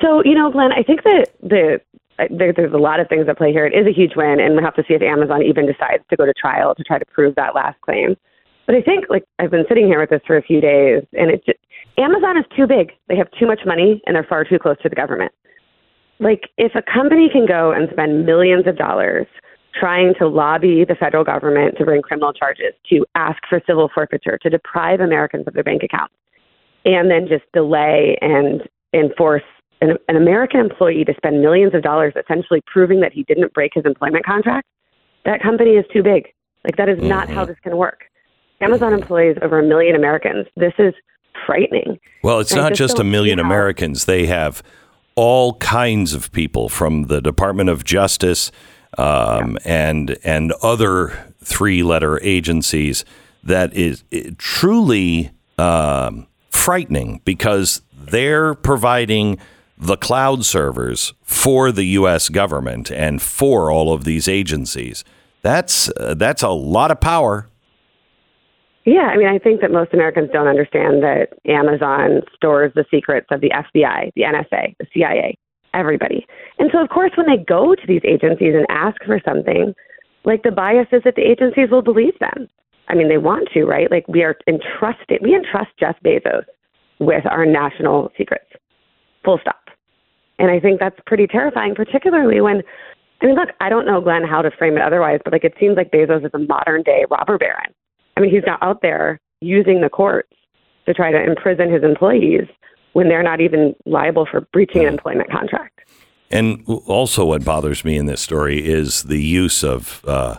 So, 0.00 0.22
you 0.24 0.34
know, 0.34 0.50
Glenn, 0.50 0.72
I 0.72 0.82
think 0.82 1.02
that 1.04 1.28
the 1.42 1.80
there, 2.28 2.52
there's 2.52 2.72
a 2.72 2.78
lot 2.78 3.00
of 3.00 3.08
things 3.08 3.26
at 3.28 3.38
play 3.38 3.52
here. 3.52 3.66
It 3.66 3.74
is 3.74 3.86
a 3.86 3.92
huge 3.92 4.12
win, 4.16 4.40
and 4.40 4.54
we'll 4.54 4.64
have 4.64 4.74
to 4.74 4.84
see 4.86 4.94
if 4.94 5.02
Amazon 5.02 5.42
even 5.42 5.66
decides 5.66 6.04
to 6.10 6.16
go 6.16 6.26
to 6.26 6.34
trial 6.34 6.74
to 6.74 6.84
try 6.84 6.98
to 6.98 7.06
prove 7.06 7.34
that 7.36 7.54
last 7.54 7.80
claim. 7.80 8.16
But 8.66 8.74
I 8.74 8.82
think, 8.82 9.06
like, 9.08 9.24
I've 9.38 9.50
been 9.50 9.64
sitting 9.68 9.86
here 9.86 10.00
with 10.00 10.10
this 10.10 10.20
for 10.26 10.36
a 10.36 10.42
few 10.42 10.60
days, 10.60 11.02
and 11.14 11.30
it 11.30 11.44
just, 11.46 11.58
Amazon 11.98 12.36
is 12.36 12.44
too 12.54 12.66
big. 12.66 12.92
They 13.08 13.16
have 13.16 13.30
too 13.38 13.46
much 13.46 13.60
money, 13.64 14.02
and 14.06 14.14
they're 14.14 14.26
far 14.28 14.44
too 14.44 14.58
close 14.58 14.76
to 14.82 14.88
the 14.88 14.94
government. 14.94 15.32
Like, 16.18 16.50
if 16.58 16.72
a 16.74 16.82
company 16.82 17.30
can 17.32 17.46
go 17.46 17.72
and 17.72 17.88
spend 17.90 18.26
millions 18.26 18.66
of 18.66 18.76
dollars 18.76 19.26
trying 19.78 20.14
to 20.18 20.28
lobby 20.28 20.84
the 20.84 20.94
federal 20.94 21.24
government 21.24 21.78
to 21.78 21.84
bring 21.84 22.02
criminal 22.02 22.32
charges, 22.32 22.74
to 22.90 23.04
ask 23.14 23.38
for 23.48 23.62
civil 23.66 23.90
forfeiture, 23.94 24.38
to 24.42 24.50
deprive 24.50 25.00
Americans 25.00 25.44
of 25.46 25.54
their 25.54 25.64
bank 25.64 25.82
accounts, 25.82 26.14
and 26.84 27.10
then 27.10 27.28
just 27.28 27.44
delay 27.52 28.16
and 28.20 28.62
enforce 28.92 29.42
an, 29.80 29.96
an 30.08 30.16
American 30.16 30.60
employee 30.60 31.04
to 31.04 31.14
spend 31.16 31.40
millions 31.40 31.74
of 31.74 31.82
dollars 31.82 32.12
essentially 32.16 32.62
proving 32.66 33.00
that 33.00 33.12
he 33.12 33.22
didn't 33.24 33.52
break 33.54 33.72
his 33.74 33.84
employment 33.84 34.24
contract, 34.24 34.66
that 35.24 35.42
company 35.42 35.72
is 35.72 35.84
too 35.92 36.02
big. 36.02 36.28
Like, 36.64 36.76
that 36.76 36.88
is 36.88 36.98
not 37.00 37.28
how 37.28 37.44
this 37.44 37.56
can 37.62 37.76
work. 37.76 38.04
Amazon 38.60 38.92
employs 38.92 39.36
over 39.40 39.58
a 39.58 39.62
million 39.62 39.96
Americans. 39.96 40.46
This 40.56 40.74
is 40.78 40.92
frightening. 41.46 41.98
Well, 42.22 42.40
it's 42.40 42.52
And 42.52 42.60
not 42.60 42.70
just 42.70 42.90
just 42.90 42.98
a 42.98 43.04
million 43.04 43.38
Americans. 43.38 44.04
They 44.04 44.26
have 44.26 44.62
all 45.14 45.54
kinds 45.54 46.12
of 46.12 46.30
people 46.32 46.68
from 46.68 47.04
the 47.04 47.20
Department 47.20 47.70
of 47.70 47.84
Justice 47.84 48.52
um, 48.98 49.56
and 49.64 50.18
and 50.24 50.52
other 50.62 51.34
three-letter 51.42 52.20
agencies. 52.22 53.04
That 53.42 53.72
is 53.72 54.04
truly 54.36 55.30
um, 55.58 56.26
frightening 56.50 57.20
because 57.24 57.82
they're 57.92 58.54
providing 58.54 59.38
the 59.78 59.96
cloud 59.96 60.44
servers 60.44 61.14
for 61.22 61.72
the 61.72 61.84
U.S. 61.84 62.28
government 62.28 62.90
and 62.90 63.22
for 63.22 63.70
all 63.70 63.92
of 63.92 64.04
these 64.04 64.28
agencies. 64.28 65.04
That's 65.42 65.90
uh, 65.96 66.14
that's 66.14 66.42
a 66.42 66.50
lot 66.50 66.90
of 66.90 67.00
power. 67.00 67.48
Yeah, 68.84 69.08
I 69.12 69.16
mean, 69.16 69.28
I 69.28 69.38
think 69.38 69.60
that 69.60 69.70
most 69.70 69.92
Americans 69.92 70.30
don't 70.32 70.48
understand 70.48 71.02
that 71.02 71.28
Amazon 71.46 72.22
stores 72.34 72.72
the 72.74 72.84
secrets 72.90 73.26
of 73.30 73.40
the 73.40 73.50
FBI, 73.50 74.10
the 74.16 74.22
NSA, 74.22 74.74
the 74.78 74.86
CIA, 74.92 75.36
everybody. 75.74 76.26
And 76.58 76.70
so, 76.72 76.82
of 76.82 76.88
course, 76.88 77.12
when 77.16 77.26
they 77.26 77.42
go 77.42 77.74
to 77.74 77.86
these 77.86 78.00
agencies 78.04 78.54
and 78.54 78.66
ask 78.70 78.96
for 79.04 79.20
something, 79.24 79.74
like 80.24 80.42
the 80.42 80.50
bias 80.50 80.88
is 80.92 81.02
that 81.04 81.14
the 81.14 81.22
agencies 81.22 81.70
will 81.70 81.82
believe 81.82 82.18
them. 82.20 82.48
I 82.90 82.94
mean, 82.94 83.08
they 83.08 83.18
want 83.18 83.48
to, 83.54 83.64
right? 83.64 83.90
Like 83.90 84.06
we 84.08 84.22
are 84.22 84.36
entrusted, 84.48 85.20
we 85.22 85.34
entrust 85.34 85.70
Jeff 85.78 85.96
Bezos 86.04 86.44
with 86.98 87.24
our 87.26 87.46
national 87.46 88.10
secrets, 88.18 88.50
full 89.24 89.38
stop. 89.40 89.68
And 90.38 90.50
I 90.50 90.58
think 90.58 90.80
that's 90.80 90.98
pretty 91.06 91.26
terrifying, 91.26 91.74
particularly 91.74 92.40
when, 92.40 92.62
I 93.22 93.26
mean, 93.26 93.36
look, 93.36 93.50
I 93.60 93.68
don't 93.68 93.86
know, 93.86 94.00
Glenn, 94.00 94.24
how 94.24 94.42
to 94.42 94.50
frame 94.50 94.76
it 94.76 94.82
otherwise, 94.82 95.20
but 95.22 95.32
like 95.32 95.44
it 95.44 95.54
seems 95.60 95.76
like 95.76 95.92
Bezos 95.92 96.24
is 96.24 96.30
a 96.34 96.38
modern 96.38 96.82
day 96.82 97.04
robber 97.10 97.38
baron. 97.38 97.72
I 98.16 98.20
mean, 98.20 98.30
he's 98.30 98.42
not 98.44 98.62
out 98.62 98.82
there 98.82 99.20
using 99.40 99.80
the 99.82 99.88
courts 99.88 100.32
to 100.86 100.94
try 100.94 101.12
to 101.12 101.22
imprison 101.22 101.72
his 101.72 101.84
employees 101.84 102.48
when 102.92 103.08
they're 103.08 103.22
not 103.22 103.40
even 103.40 103.74
liable 103.86 104.26
for 104.28 104.40
breaching 104.52 104.82
an 104.82 104.88
employment 104.88 105.30
contract. 105.30 105.80
And 106.30 106.64
also, 106.86 107.24
what 107.24 107.44
bothers 107.44 107.84
me 107.84 107.96
in 107.96 108.06
this 108.06 108.20
story 108.20 108.66
is 108.66 109.04
the 109.04 109.22
use 109.22 109.62
of 109.64 110.04
uh, 110.06 110.38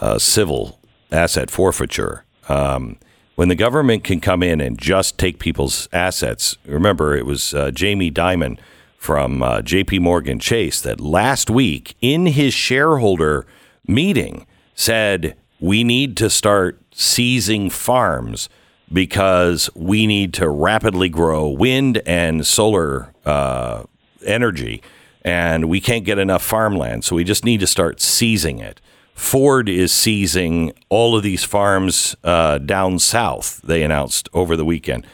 uh, 0.00 0.18
civil 0.18 0.80
asset 1.14 1.50
forfeiture. 1.50 2.24
Um, 2.48 2.98
when 3.36 3.48
the 3.48 3.54
government 3.54 4.04
can 4.04 4.20
come 4.20 4.42
in 4.42 4.60
and 4.60 4.78
just 4.78 5.18
take 5.18 5.38
people's 5.38 5.88
assets, 5.92 6.56
remember 6.66 7.16
it 7.16 7.26
was 7.26 7.54
uh, 7.54 7.70
Jamie 7.70 8.10
Dimon 8.10 8.58
from 8.98 9.42
uh, 9.42 9.60
J.P. 9.60 9.98
Morgan 9.98 10.38
Chase 10.38 10.80
that 10.80 11.00
last 11.00 11.50
week 11.50 11.94
in 12.00 12.26
his 12.26 12.54
shareholder 12.54 13.46
meeting 13.86 14.46
said 14.74 15.36
we 15.60 15.84
need 15.84 16.16
to 16.18 16.30
start 16.30 16.80
seizing 16.92 17.70
farms 17.70 18.48
because 18.92 19.68
we 19.74 20.06
need 20.06 20.32
to 20.34 20.48
rapidly 20.48 21.08
grow 21.08 21.48
wind 21.48 22.00
and 22.06 22.46
solar 22.46 23.12
uh, 23.24 23.82
energy, 24.24 24.82
and 25.22 25.68
we 25.68 25.80
can't 25.80 26.04
get 26.04 26.18
enough 26.18 26.42
farmland. 26.42 27.04
So 27.04 27.16
we 27.16 27.24
just 27.24 27.44
need 27.44 27.60
to 27.60 27.66
start 27.66 28.00
seizing 28.00 28.58
it. 28.58 28.80
Ford 29.14 29.68
is 29.68 29.92
seizing 29.92 30.72
all 30.88 31.16
of 31.16 31.22
these 31.22 31.44
farms 31.44 32.16
uh, 32.24 32.58
down 32.58 32.98
south. 32.98 33.60
They 33.62 33.82
announced 33.82 34.28
over 34.32 34.56
the 34.56 34.64
weekend 34.64 35.06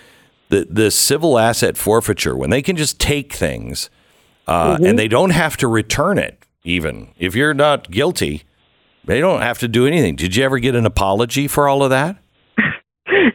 the 0.48 0.66
the 0.68 0.90
civil 0.90 1.38
asset 1.38 1.76
forfeiture 1.76 2.36
when 2.36 2.50
they 2.50 2.62
can 2.62 2.76
just 2.76 2.98
take 2.98 3.32
things 3.32 3.88
uh, 4.48 4.76
Mhm. 4.76 4.88
and 4.88 4.98
they 4.98 5.06
don't 5.08 5.30
have 5.30 5.56
to 5.58 5.68
return 5.68 6.18
it. 6.18 6.44
Even 6.64 7.08
if 7.18 7.34
you're 7.34 7.54
not 7.54 7.90
guilty, 7.90 8.42
they 9.04 9.20
don't 9.20 9.40
have 9.42 9.58
to 9.60 9.68
do 9.68 9.86
anything. 9.86 10.16
Did 10.16 10.34
you 10.36 10.44
ever 10.44 10.58
get 10.58 10.74
an 10.74 10.84
apology 10.86 11.46
for 11.48 11.68
all 11.68 11.82
of 11.82 11.90
that? 11.90 12.16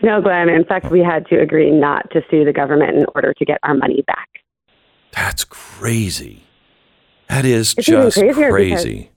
No, 0.03 0.21
Glenn. 0.21 0.49
In 0.49 0.63
fact, 0.65 0.91
we 0.91 0.99
had 0.99 1.25
to 1.27 1.39
agree 1.41 1.71
not 1.71 2.09
to 2.11 2.21
sue 2.29 2.45
the 2.45 2.53
government 2.53 2.95
in 2.95 3.05
order 3.15 3.33
to 3.33 3.45
get 3.45 3.57
our 3.63 3.73
money 3.73 4.03
back. 4.05 4.27
That's 5.11 5.43
crazy. 5.43 6.43
That 7.29 7.43
is 7.45 7.73
It's 7.77 7.87
just 7.87 8.19
crazy. 8.19 9.09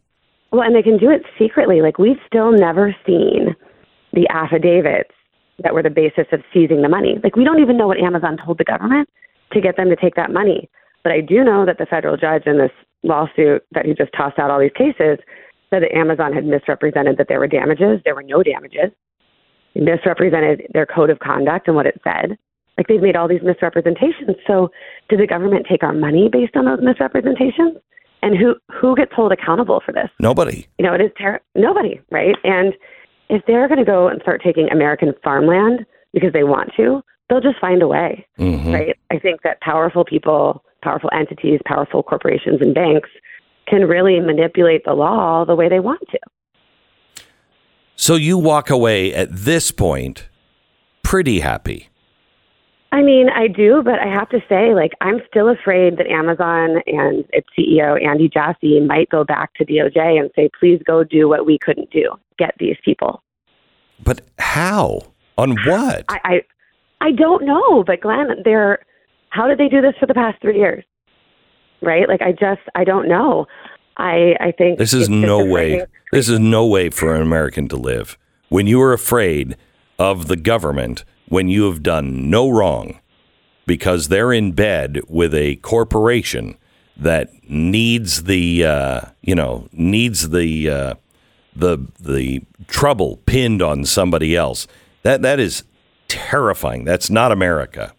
Well, 0.50 0.62
and 0.62 0.74
they 0.74 0.82
can 0.82 0.98
do 0.98 1.10
it 1.10 1.22
secretly. 1.38 1.82
Like 1.82 1.98
we've 1.98 2.20
still 2.26 2.52
never 2.52 2.94
seen 3.06 3.54
the 4.12 4.26
affidavits 4.30 5.10
that 5.62 5.74
were 5.74 5.82
the 5.82 5.90
basis 5.90 6.26
of 6.32 6.40
seizing 6.52 6.82
the 6.82 6.88
money. 6.88 7.16
Like 7.22 7.36
we 7.36 7.44
don't 7.44 7.60
even 7.60 7.76
know 7.76 7.86
what 7.86 7.98
Amazon 7.98 8.38
told 8.44 8.58
the 8.58 8.64
government 8.64 9.08
to 9.52 9.60
get 9.60 9.76
them 9.76 9.88
to 9.88 9.96
take 9.96 10.14
that 10.14 10.32
money. 10.32 10.70
But 11.02 11.12
I 11.12 11.20
do 11.20 11.44
know 11.44 11.66
that 11.66 11.78
the 11.78 11.86
federal 11.86 12.16
judge 12.16 12.44
in 12.46 12.58
this 12.58 12.70
lawsuit 13.02 13.64
that 13.72 13.86
he 13.86 13.94
just 13.94 14.12
tossed 14.16 14.38
out 14.38 14.50
all 14.50 14.60
these 14.60 14.70
cases 14.76 15.18
said 15.70 15.82
that 15.82 15.94
Amazon 15.94 16.32
had 16.32 16.44
misrepresented 16.44 17.16
that 17.18 17.28
there 17.28 17.38
were 17.38 17.46
damages. 17.46 18.00
There 18.04 18.14
were 18.14 18.22
no 18.22 18.42
damages. 18.42 18.90
Misrepresented 19.74 20.62
their 20.72 20.86
code 20.86 21.10
of 21.10 21.18
conduct 21.18 21.68
and 21.68 21.76
what 21.76 21.86
it 21.86 22.00
said. 22.02 22.38
Like 22.76 22.86
they've 22.86 23.02
made 23.02 23.16
all 23.16 23.28
these 23.28 23.42
misrepresentations. 23.42 24.36
So 24.46 24.70
did 25.08 25.20
the 25.20 25.26
government 25.26 25.66
take 25.68 25.82
our 25.82 25.92
money 25.92 26.28
based 26.32 26.56
on 26.56 26.64
those 26.64 26.80
misrepresentations? 26.80 27.76
And 28.22 28.36
who 28.36 28.56
who 28.72 28.96
gets 28.96 29.12
held 29.14 29.32
accountable 29.32 29.80
for 29.84 29.92
this? 29.92 30.08
Nobody. 30.20 30.66
You 30.78 30.86
know, 30.86 30.94
it 30.94 31.00
is 31.00 31.10
ter- 31.20 31.40
nobody, 31.54 32.00
right? 32.10 32.34
And 32.44 32.74
if 33.28 33.42
they're 33.46 33.68
going 33.68 33.78
to 33.78 33.84
go 33.84 34.08
and 34.08 34.20
start 34.22 34.42
taking 34.42 34.68
American 34.70 35.12
farmland 35.22 35.84
because 36.12 36.32
they 36.32 36.42
want 36.42 36.70
to, 36.76 37.02
they'll 37.28 37.40
just 37.40 37.58
find 37.60 37.82
a 37.82 37.86
way, 37.86 38.26
Mhm. 38.38 38.72
right? 38.72 38.96
I 39.10 39.18
think 39.18 39.42
that 39.42 39.60
powerful 39.60 40.04
people, 40.04 40.64
powerful 40.82 41.10
entities, 41.12 41.60
powerful 41.64 42.02
corporations 42.02 42.60
and 42.60 42.74
banks 42.74 43.10
can 43.68 43.86
really 43.86 44.18
manipulate 44.18 44.84
the 44.84 44.94
law 44.94 45.44
the 45.44 45.54
way 45.54 45.68
they 45.68 45.80
want 45.80 46.00
to. 46.10 46.18
So 47.96 48.14
you 48.14 48.38
walk 48.38 48.70
away 48.70 49.12
at 49.12 49.28
this 49.30 49.70
point 49.70 50.28
pretty 51.02 51.40
happy. 51.40 51.88
I 52.90 53.02
mean, 53.02 53.28
I 53.28 53.48
do, 53.48 53.82
but 53.84 53.98
I 53.98 54.06
have 54.06 54.30
to 54.30 54.40
say, 54.48 54.74
like, 54.74 54.92
I'm 55.02 55.20
still 55.28 55.48
afraid 55.48 55.98
that 55.98 56.06
Amazon 56.06 56.82
and 56.86 57.24
its 57.34 57.46
CEO, 57.58 58.02
Andy 58.02 58.30
Jassy, 58.32 58.80
might 58.80 59.10
go 59.10 59.24
back 59.24 59.52
to 59.54 59.64
DOJ 59.64 60.18
and 60.18 60.30
say, 60.34 60.48
please 60.58 60.80
go 60.86 61.04
do 61.04 61.28
what 61.28 61.44
we 61.44 61.58
couldn't 61.58 61.90
do 61.90 62.12
get 62.38 62.54
these 62.58 62.76
people. 62.84 63.22
But 64.02 64.22
how? 64.38 65.00
On 65.36 65.56
what? 65.66 66.04
I, 66.08 66.20
I, 66.24 66.40
I 67.00 67.12
don't 67.12 67.44
know, 67.44 67.84
but 67.84 68.00
Glenn, 68.00 68.28
they're, 68.44 68.78
how 69.30 69.46
did 69.46 69.58
they 69.58 69.68
do 69.68 69.82
this 69.82 69.94
for 70.00 70.06
the 70.06 70.14
past 70.14 70.40
three 70.40 70.58
years? 70.58 70.84
Right? 71.82 72.08
Like, 72.08 72.22
I 72.22 72.32
just, 72.32 72.62
I 72.74 72.84
don't 72.84 73.08
know. 73.08 73.46
I, 73.98 74.34
I 74.40 74.52
think 74.56 74.78
This 74.78 74.94
is 74.94 75.08
no 75.08 75.44
way. 75.44 75.84
This 76.12 76.28
is 76.28 76.38
no 76.38 76.64
way 76.66 76.88
for 76.88 77.14
an 77.14 77.22
American 77.22 77.68
to 77.68 77.76
live. 77.76 78.16
When 78.48 78.66
you 78.66 78.80
are 78.80 78.92
afraid 78.92 79.56
of 79.98 80.28
the 80.28 80.36
government 80.36 81.04
when 81.28 81.48
you 81.48 81.64
have 81.70 81.82
done 81.82 82.30
no 82.30 82.48
wrong 82.48 82.98
because 83.66 84.08
they're 84.08 84.32
in 84.32 84.52
bed 84.52 85.00
with 85.08 85.34
a 85.34 85.56
corporation 85.56 86.56
that 86.96 87.30
needs 87.48 88.24
the 88.24 88.64
uh, 88.64 89.00
you 89.22 89.34
know 89.34 89.68
needs 89.72 90.30
the 90.30 90.68
uh, 90.68 90.94
the 91.54 91.78
the 92.00 92.42
trouble 92.66 93.18
pinned 93.26 93.62
on 93.62 93.84
somebody 93.84 94.36
else. 94.36 94.66
That 95.02 95.22
that 95.22 95.38
is 95.38 95.64
terrifying. 96.08 96.84
That's 96.84 97.10
not 97.10 97.30
America. 97.30 97.94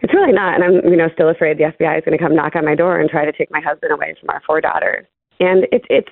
It's 0.00 0.14
really 0.14 0.32
not, 0.32 0.54
and 0.54 0.64
I'm 0.64 0.90
you 0.90 0.96
know 0.96 1.08
still 1.12 1.28
afraid 1.28 1.58
the 1.58 1.64
FBI 1.64 1.98
is 1.98 2.04
going 2.04 2.16
to 2.16 2.22
come 2.22 2.34
knock 2.34 2.56
on 2.56 2.64
my 2.64 2.74
door 2.74 2.98
and 2.98 3.08
try 3.08 3.24
to 3.24 3.32
take 3.32 3.50
my 3.50 3.60
husband 3.60 3.92
away 3.92 4.14
from 4.18 4.30
our 4.30 4.42
four 4.46 4.60
daughters. 4.60 5.06
And 5.40 5.66
it's 5.70 5.86
it's 5.88 6.10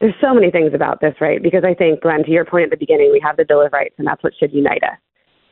there's 0.00 0.14
so 0.20 0.34
many 0.34 0.50
things 0.50 0.72
about 0.74 1.00
this, 1.00 1.14
right? 1.20 1.42
Because 1.42 1.64
I 1.64 1.74
think 1.74 2.02
Glenn, 2.02 2.24
to 2.24 2.30
your 2.30 2.44
point 2.44 2.64
at 2.64 2.70
the 2.70 2.76
beginning, 2.76 3.10
we 3.12 3.20
have 3.20 3.36
the 3.36 3.44
Bill 3.44 3.62
of 3.62 3.72
Rights, 3.72 3.94
and 3.98 4.06
that's 4.06 4.22
what 4.22 4.32
should 4.38 4.52
unite 4.52 4.82
us. 4.82 4.98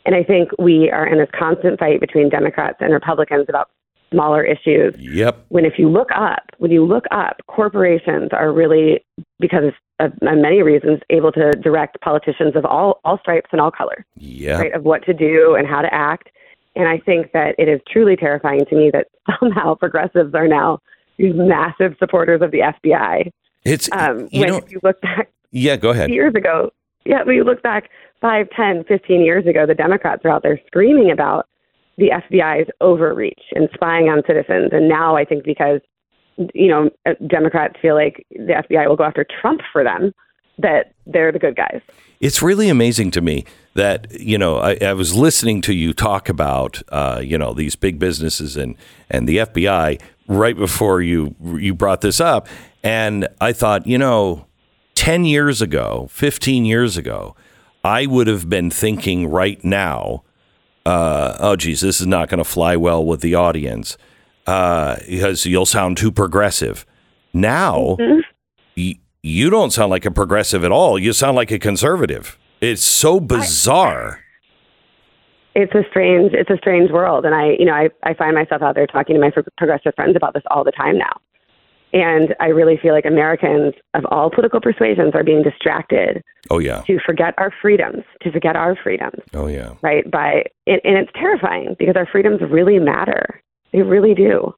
And 0.05 0.15
I 0.15 0.23
think 0.24 0.51
we 0.59 0.91
are 0.91 1.07
in 1.07 1.19
this 1.19 1.29
constant 1.39 1.79
fight 1.79 2.01
between 2.01 2.29
Democrats 2.29 2.79
and 2.81 2.93
Republicans 2.93 3.47
about 3.49 3.70
smaller 4.11 4.43
issues. 4.45 4.95
Yep. 4.99 5.45
When 5.49 5.65
if 5.65 5.74
you 5.79 5.89
look 5.89 6.11
up, 6.15 6.43
when 6.59 6.70
you 6.70 6.85
look 6.85 7.05
up, 7.11 7.37
corporations 7.47 8.31
are 8.33 8.53
really, 8.53 9.05
because 9.41 9.73
of 10.01 10.12
many 10.20 10.62
reasons, 10.62 11.01
able 11.11 11.33
to 11.33 11.53
direct 11.53 12.01
politicians 12.01 12.55
of 12.57 12.65
all 12.65 13.01
all 13.05 13.19
stripes 13.19 13.49
and 13.53 13.61
all 13.61 13.70
colors 13.70 14.05
Yeah. 14.16 14.59
right, 14.59 14.73
of 14.74 14.83
what 14.85 15.05
to 15.07 15.15
do 15.15 15.55
and 15.55 15.66
how 15.66 15.81
to 15.81 15.93
act. 15.95 16.29
And 16.74 16.89
I 16.89 16.99
think 16.99 17.33
that 17.33 17.55
it 17.59 17.69
is 17.69 17.81
truly 17.91 18.16
terrifying 18.16 18.65
to 18.69 18.74
me 18.77 18.91
that 18.93 19.07
somehow 19.41 19.74
progressives 19.77 20.35
are 20.35 20.49
now 20.49 20.81
these 21.19 21.35
massive 21.35 21.95
supporters 21.99 22.43
of 22.43 22.51
the 22.51 22.59
FBI. 22.61 23.31
It's 23.65 23.89
Um, 23.93 24.29
you 24.33 24.41
when 24.41 24.49
know- 24.51 24.57
if 24.59 24.70
you 24.73 24.81
look 24.83 25.01
back 25.01 25.31
Yeah, 25.53 25.77
go 25.77 25.91
ahead. 25.91 26.11
years 26.11 26.35
ago, 26.35 26.70
yeah, 27.05 27.23
when 27.23 27.37
you 27.37 27.45
look 27.45 27.62
back 27.62 27.89
five, 28.23 28.47
ten, 28.57 28.85
fifteen 28.85 29.20
years 29.20 29.47
ago, 29.47 29.66
the 29.66 29.74
Democrats 29.74 30.24
are 30.24 30.31
out 30.31 30.43
there 30.43 30.59
screaming 30.66 31.11
about 31.11 31.47
the 31.99 32.09
FBI's 32.09 32.70
overreach 32.81 33.43
and 33.53 33.69
spying 33.74 34.09
on 34.09 34.23
citizens. 34.27 34.70
And 34.73 34.89
now 34.89 35.15
I 35.15 35.27
think 35.27 35.44
because, 35.44 35.81
you 36.55 36.69
know, 36.69 36.89
Democrats 37.27 37.74
feel 37.82 37.94
like 37.94 38.24
the 38.31 38.65
FBI 38.70 38.89
will 38.89 38.97
go 38.97 39.05
after 39.05 39.27
Trump 39.43 39.61
for 39.70 39.85
them, 39.85 40.12
that 40.59 40.94
they're 41.07 41.32
the 41.32 41.39
good 41.39 41.57
guys. 41.57 41.81
It's 42.20 42.40
really 42.40 42.69
amazing 42.69 43.11
to 43.12 43.20
me 43.20 43.44
that 43.74 44.07
you 44.20 44.39
know 44.39 44.59
I, 44.59 44.78
I 44.81 44.93
was 44.93 45.15
listening 45.15 45.61
to 45.62 45.74
you 45.74 45.93
talk 45.93 46.28
about 46.28 46.82
uh, 46.89 47.20
you 47.23 47.36
know 47.36 47.53
these 47.53 47.74
big 47.74 47.99
businesses 47.99 48.57
and 48.57 48.77
and 49.11 49.28
the 49.28 49.39
FBI 49.39 50.01
right 50.28 50.57
before 50.57 51.03
you 51.03 51.35
you 51.57 51.74
brought 51.74 52.01
this 52.01 52.20
up, 52.20 52.47
and 52.82 53.27
I 53.40 53.53
thought 53.53 53.86
you 53.86 53.99
know 53.99 54.47
ten 54.94 55.24
years 55.24 55.61
ago, 55.61 56.07
fifteen 56.11 56.65
years 56.65 56.97
ago, 56.97 57.35
I 57.85 58.07
would 58.07 58.27
have 58.27 58.49
been 58.49 58.71
thinking 58.71 59.29
right 59.29 59.63
now, 59.65 60.23
uh, 60.87 61.37
oh 61.41 61.57
geez, 61.57 61.81
this 61.81 62.01
is 62.01 62.07
not 62.07 62.29
going 62.29 62.39
to 62.39 62.45
fly 62.45 62.77
well 62.77 63.05
with 63.05 63.21
the 63.21 63.35
audience 63.35 63.97
uh, 64.47 64.97
because 65.09 65.47
you'll 65.47 65.67
sound 65.67 65.97
too 65.97 66.13
progressive. 66.13 66.87
Now 67.33 67.97
y- 68.77 68.99
you 69.23 69.51
don't 69.51 69.73
sound 69.73 69.91
like 69.91 70.05
a 70.05 70.11
progressive 70.11 70.65
at 70.65 70.73
all. 70.73 70.99
You 70.99 71.13
sound 71.13 71.37
like 71.37 71.51
a 71.51 71.59
conservative. 71.59 72.39
It's 72.61 72.83
so 72.83 73.19
bizarre. 73.21 74.21
it's 75.55 75.75
a 75.75 75.83
strange 75.91 76.33
it's 76.33 76.49
a 76.51 76.57
strange 76.57 76.91
world 76.91 77.27
and 77.27 77.35
i 77.35 77.51
you 77.59 77.65
know 77.67 77.75
i 77.75 77.89
i 78.05 78.15
find 78.15 78.35
myself 78.35 78.63
out 78.63 78.75
there 78.75 78.87
talking 78.87 79.15
to 79.15 79.21
my 79.21 79.31
progressive 79.59 79.93
friends 79.95 80.17
about 80.17 80.33
this 80.33 80.43
all 80.51 80.65
the 80.65 80.73
time 80.73 80.97
now 80.97 81.13
and 81.93 82.35
i 82.40 82.47
really 82.47 82.77
feel 82.77 82.93
like 82.93 83.05
americans 83.05 83.74
of 83.94 84.05
all 84.06 84.31
political 84.31 84.60
persuasions 84.60 85.12
are 85.14 85.24
being 85.24 85.43
distracted 85.43 86.23
oh 86.51 86.59
yeah. 86.59 86.82
to 86.86 86.98
forget 87.05 87.35
our 87.39 87.52
freedoms 87.62 88.02
to 88.20 88.31
forget 88.32 88.56
our 88.56 88.77
freedoms 88.77 89.23
Oh 89.35 89.47
yeah. 89.47 89.74
right 89.82 90.10
by 90.10 90.44
and, 90.66 90.81
and 90.85 90.97
it's 90.98 91.12
terrifying 91.14 91.77
because 91.78 91.97
our 91.97 92.06
freedoms 92.06 92.40
really 92.48 92.78
matter 92.78 93.40
they 93.73 93.82
really 93.82 94.14
do 94.14 94.55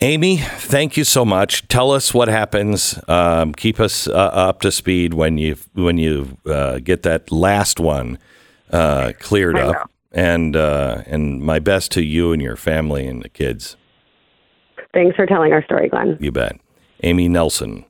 Amy, 0.00 0.36
thank 0.36 0.96
you 0.96 1.02
so 1.02 1.24
much. 1.24 1.66
Tell 1.66 1.90
us 1.90 2.14
what 2.14 2.28
happens. 2.28 3.00
Um, 3.08 3.52
keep 3.52 3.80
us 3.80 4.06
uh, 4.06 4.12
up 4.12 4.60
to 4.60 4.70
speed 4.70 5.12
when 5.12 5.38
you 5.38 5.56
when 5.74 5.98
you 5.98 6.38
uh, 6.46 6.78
get 6.78 7.02
that 7.02 7.32
last 7.32 7.80
one 7.80 8.18
uh, 8.72 9.12
cleared 9.18 9.58
up. 9.58 9.90
And 10.12 10.54
uh, 10.54 11.02
and 11.06 11.40
my 11.42 11.58
best 11.58 11.90
to 11.92 12.02
you 12.02 12.32
and 12.32 12.40
your 12.40 12.56
family 12.56 13.08
and 13.08 13.22
the 13.22 13.28
kids. 13.28 13.76
Thanks 14.92 15.16
for 15.16 15.26
telling 15.26 15.52
our 15.52 15.62
story 15.64 15.88
glenn 15.88 16.16
You 16.20 16.32
bet. 16.32 16.58
Amy 17.02 17.28
Nelson. 17.28 17.84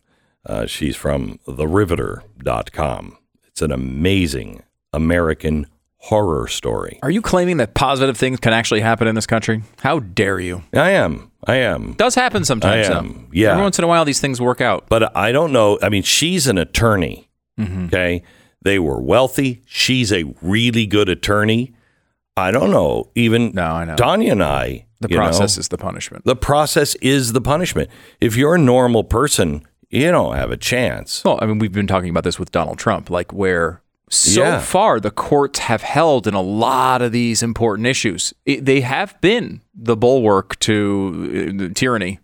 Uh, 0.47 0.67
she's 0.67 0.97
from 0.97 1.39
theriveter.com. 1.47 3.19
It's 3.47 3.63
an 3.63 3.73
amazing 3.73 4.63
American 4.93 5.67
horror 5.97 6.47
story. 6.47 6.99
Are 7.03 7.11
you 7.11 7.21
claiming 7.21 7.57
that 7.59 7.75
positive 7.75 8.17
things 8.17 8.39
can 8.41 8.53
actually 8.53 8.81
happen 8.81 9.09
in 9.09 9.15
this 9.15 9.27
country? 9.27 9.63
How 9.81 9.99
dare 9.99 10.39
you? 10.41 10.63
I 10.73 10.91
am. 10.91 11.31
I 11.47 11.57
am. 11.57 11.95
does 11.95 12.15
happen 12.15 12.45
sometimes. 12.45 12.89
I 12.89 12.93
though. 12.95 13.15
Yeah. 13.33 13.51
Every 13.53 13.63
once 13.63 13.79
in 13.79 13.85
a 13.85 13.89
while, 13.89 14.05
these 14.05 14.21
things 14.21 14.41
work 14.41 14.61
out. 14.61 14.87
But 14.89 15.17
I 15.17 15.33
don't 15.33 15.53
know. 15.53 15.79
I 15.83 15.89
mean, 15.89 16.03
she's 16.03 16.47
an 16.47 16.59
attorney. 16.59 17.29
Mm-hmm. 17.59 17.87
Okay. 17.87 18.23
They 18.63 18.79
were 18.79 19.01
wealthy. 19.01 19.63
She's 19.67 20.13
a 20.13 20.25
really 20.43 20.87
good 20.87 21.09
attorney. 21.09 21.75
I 22.39 22.51
don't 22.51 22.71
know. 22.71 23.11
Even 23.15 23.53
no, 23.53 23.65
I 23.65 23.85
know. 23.85 23.97
Tanya 23.97 24.33
and 24.33 24.43
I. 24.43 24.87
The 25.01 25.09
process 25.09 25.57
know, 25.57 25.61
is 25.61 25.69
the 25.69 25.79
punishment. 25.79 26.25
the 26.25 26.35
process 26.35 26.95
is 26.97 27.33
the 27.33 27.41
punishment. 27.41 27.89
If 28.21 28.35
you're 28.37 28.57
a 28.57 28.59
normal 28.59 29.05
person, 29.05 29.65
you 29.91 30.11
don't 30.11 30.35
have 30.35 30.51
a 30.51 30.57
chance. 30.57 31.23
Well, 31.25 31.39
I 31.41 31.47
mean, 31.47 31.59
we've 31.61 31.73
been 31.73 31.87
talking 31.87 32.11
about 32.11 32.25
this 32.25 32.39
with 32.39 32.51
Donald 32.51 32.79
Trump, 32.79 33.09
like 33.09 33.33
where 33.33 33.81
so 34.11 34.43
Yeah. 34.43 34.59
far 34.61 34.99
the 34.99 35.11
courts 35.13 35.61
have 35.61 35.83
held 35.83 36.27
in 36.27 36.35
a 36.35 36.41
lot 36.41 37.01
of 37.03 37.13
these 37.13 37.43
important 37.45 37.87
issues. 37.87 38.33
It, 38.45 38.65
they 38.65 38.81
have 38.81 39.21
been 39.21 39.61
the 39.75 39.97
bulwark 39.97 40.59
to 40.61 41.69
uh, 41.71 41.75
tyranny. 41.75 42.19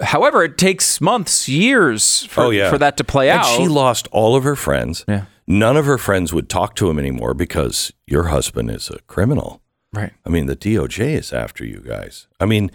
However, 0.00 0.42
it 0.42 0.58
takes 0.58 1.00
months, 1.00 1.48
years 1.48 2.24
for, 2.26 2.44
oh 2.44 2.50
yeah, 2.50 2.70
for 2.70 2.78
that 2.78 2.96
to 2.96 3.04
play 3.04 3.30
and 3.30 3.40
out. 3.40 3.46
She 3.56 3.68
lost 3.68 4.08
all 4.10 4.34
of 4.34 4.42
her 4.42 4.56
friends. 4.56 5.04
Yeah. 5.06 5.26
None 5.52 5.76
of 5.76 5.84
her 5.84 5.98
friends 5.98 6.32
would 6.32 6.48
talk 6.48 6.74
to 6.76 6.88
him 6.88 6.98
anymore 6.98 7.34
because 7.34 7.92
your 8.06 8.24
husband 8.28 8.70
is 8.70 8.88
a 8.88 9.00
criminal. 9.06 9.60
Right. 9.92 10.12
I 10.24 10.30
mean, 10.30 10.46
the 10.46 10.56
DOJ 10.56 11.18
is 11.18 11.30
after 11.32 11.62
you 11.66 11.80
guys. 11.86 12.26
I 12.40 12.46
mean, 12.46 12.70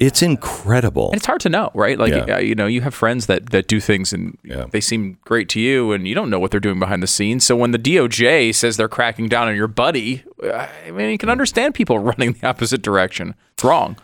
it's 0.00 0.22
incredible. 0.22 1.06
And 1.10 1.16
it's 1.18 1.26
hard 1.26 1.40
to 1.42 1.48
know, 1.48 1.70
right? 1.72 1.96
Like, 1.96 2.12
Yeah. 2.12 2.36
uh, 2.36 2.38
you 2.40 2.56
know, 2.56 2.66
you 2.66 2.80
have 2.80 2.94
friends 2.94 3.26
that, 3.26 3.50
that 3.50 3.68
do 3.68 3.78
things 3.80 4.12
and 4.12 4.36
they 4.72 4.80
seem 4.80 5.18
great 5.24 5.48
to 5.50 5.60
you, 5.60 5.92
and 5.92 6.08
you 6.08 6.14
don't 6.16 6.28
know 6.28 6.40
what 6.40 6.50
they're 6.50 6.58
doing 6.58 6.80
behind 6.80 7.00
the 7.02 7.06
scenes. 7.06 7.46
So 7.46 7.54
when 7.54 7.70
the 7.70 7.78
DOJ 7.78 8.52
says 8.54 8.76
they're 8.76 8.88
cracking 8.88 9.28
down 9.28 9.46
on 9.46 9.54
your 9.54 9.68
buddy, 9.68 10.24
uh, 10.42 10.66
I 10.86 10.90
mean, 10.90 11.10
you 11.10 11.18
can 11.18 11.30
understand 11.30 11.74
people 11.74 11.98
running 12.10 12.32
the 12.32 12.46
opposite 12.48 12.82
direction. 12.82 13.36
It's 13.52 13.62
wrong. 13.62 13.96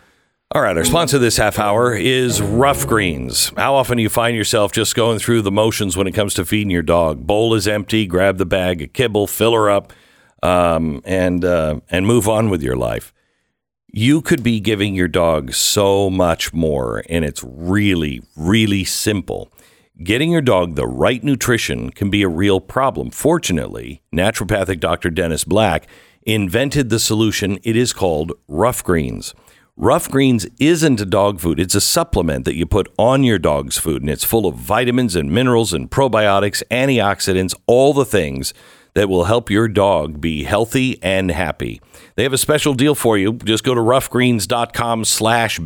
All 0.55 0.61
right, 0.61 0.77
our 0.77 0.85
sponsor 0.85 1.19
this 1.19 1.39
half 1.39 1.59
hour 1.59 1.95
is 1.95 2.43
Ruff 2.43 2.87
Greens. 2.87 3.51
How 3.57 3.75
often 3.75 3.97
do 3.97 4.03
you 4.03 4.11
find 4.11 4.37
yourself 4.37 4.71
just 4.71 4.95
going 4.95 5.19
through 5.19 5.41
the 5.41 5.51
motions 5.51 5.97
when 5.97 6.07
it 6.07 6.13
comes 6.13 6.35
to 6.35 6.45
feeding 6.45 6.69
your 6.71 6.83
dog? 6.83 7.27
Bowl 7.27 7.55
is 7.55 7.67
empty, 7.67 8.05
grab 8.05 8.37
the 8.37 8.45
bag 8.45 8.83
a 8.83 8.87
kibble, 8.87 9.27
fill 9.27 9.55
her 9.55 9.71
up, 9.71 9.95
um, 10.43 11.01
and 11.07 11.43
uh, 11.43 11.81
and 11.89 12.07
move 12.07 12.29
on 12.29 12.51
with 12.51 12.63
your 12.63 12.77
life. 12.77 13.15
You 13.87 14.21
could 14.21 14.43
be 14.43 14.61
giving 14.61 14.95
your 14.95 15.09
dog 15.09 15.55
so 15.55 16.11
much 16.11 16.53
more, 16.53 17.03
and 17.09 17.25
it's 17.25 17.43
really, 17.43 18.21
really 18.37 18.85
simple. 18.85 19.51
Getting 20.05 20.33
your 20.33 20.43
dog 20.43 20.75
the 20.75 20.87
right 20.87 21.25
nutrition 21.25 21.93
can 21.93 22.11
be 22.11 22.23
a 22.23 22.29
real 22.29 22.61
problem. 22.61 23.11
Fortunately, 23.11 24.03
naturopathic 24.15 24.81
Dr. 24.81 25.09
Dennis 25.09 25.45
Black 25.45 25.87
invented 26.25 26.91
the 26.91 26.99
solution. 26.99 27.59
It 27.63 27.75
is 27.75 27.95
called 27.95 28.33
Ruff 28.49 28.85
Greens. 28.85 29.35
Ruff 29.79 30.11
Greens 30.11 30.47
isn't 30.61 31.01
a 31.01 31.07
dog 31.07 31.41
food. 31.41 31.59
It's 31.59 31.75
a 31.75 31.81
supplement 31.81 32.45
that 32.45 32.57
you 32.57 32.67
put 32.67 32.93
on 32.99 33.25
your 33.25 33.39
dog's 33.39 33.79
food, 33.79 34.03
and 34.03 34.11
it's 34.11 34.23
full 34.23 34.47
of 34.47 34.57
vitamins 34.57 35.17
and 35.17 35.33
minerals 35.33 35.73
and 35.73 35.91
probiotics, 35.91 36.63
antioxidants, 36.71 37.55
all 37.67 37.95
the 37.95 38.05
things 38.05 38.53
that 38.93 39.09
will 39.09 39.25
help 39.25 39.49
your 39.49 39.69
dog 39.69 40.21
be 40.21 40.45
healthy 40.45 41.03
and 41.03 41.31
happy. 41.31 41.81
They 42.17 42.23
have 42.23 42.35
a 42.35 42.39
special 42.39 42.75
deal 42.75 42.95
for 42.95 43.17
you. 43.17 43.33
Just 43.33 43.65
go 43.65 43.75
to 43.75 43.81
ruffgreens.com 43.81 45.07
slash. 45.07 45.59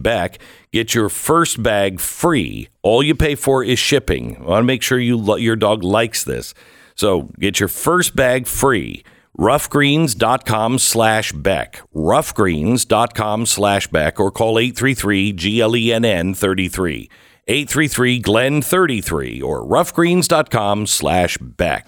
Get 0.72 0.94
your 0.94 1.08
first 1.08 1.60
bag 1.60 1.98
free. 1.98 2.68
All 2.82 3.02
you 3.02 3.16
pay 3.16 3.34
for 3.34 3.64
is 3.64 3.80
shipping. 3.80 4.36
I 4.36 4.42
want 4.42 4.62
to 4.62 4.66
make 4.66 4.82
sure 4.82 5.00
you 5.00 5.36
your 5.38 5.56
dog 5.56 5.82
likes 5.82 6.22
this. 6.22 6.54
So 6.94 7.22
get 7.40 7.58
your 7.58 7.68
first 7.68 8.14
bag 8.14 8.46
free. 8.46 9.02
Ruffgreens.com 9.38 10.78
slash 10.78 11.32
Beck. 11.32 11.82
Ruffgreens.com 11.94 13.46
slash 13.46 13.86
Beck 13.88 14.18
or 14.18 14.30
call 14.30 14.58
833 14.58 15.32
GLENN 15.34 16.34
33. 16.36 17.10
833 17.48 18.18
Glenn 18.18 18.62
33 18.62 19.42
or 19.42 19.64
ruffgreens.com 19.64 20.86
slash 20.86 21.38
Beck. 21.38 21.86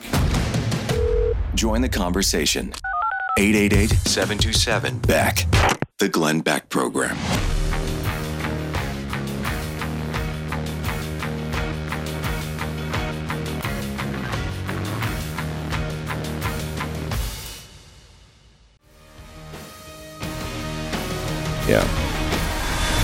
Join 1.54 1.80
the 1.80 1.88
conversation. 1.88 2.72
888 3.38 3.90
727 3.90 4.98
Beck. 5.00 5.46
The 5.98 6.08
Glenn 6.08 6.40
Beck 6.40 6.68
Program. 6.68 7.16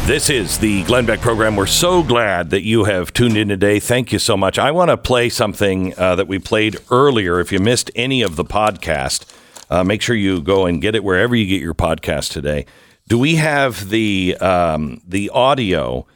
This 0.07 0.31
is 0.31 0.59
the 0.59 0.83
Glenn 0.85 1.05
Beck 1.07 1.21
program. 1.21 1.55
We're 1.55 1.67
so 1.67 2.03
glad 2.03 2.51
that 2.51 2.63
you 2.63 2.85
have 2.85 3.13
tuned 3.13 3.37
in 3.37 3.49
today. 3.49 3.79
Thank 3.79 4.13
you 4.13 4.19
so 4.19 4.37
much. 4.37 4.59
I 4.59 4.71
want 4.71 4.91
to 4.91 4.97
play 4.97 5.29
something 5.29 5.93
uh, 5.99 6.17
that 6.17 6.29
we 6.29 6.39
played 6.39 6.79
earlier. 6.91 7.41
If 7.41 7.53
you 7.53 7.59
missed 7.59 7.91
any 7.95 8.23
of 8.23 8.37
the 8.37 8.45
podcast, 8.45 9.25
uh, 9.71 9.85
make 9.85 10.01
sure 10.03 10.17
you 10.17 10.41
go 10.41 10.67
and 10.67 10.81
get 10.81 10.95
it 10.95 11.05
wherever 11.05 11.35
you 11.37 11.47
get 11.47 11.61
your 11.61 11.75
podcast 11.75 12.33
today. 12.33 12.65
Do 13.07 13.19
we 13.19 13.37
have 13.37 13.91
the 13.91 14.37
um, 14.39 15.03
the 15.07 15.29
audio 15.31 16.07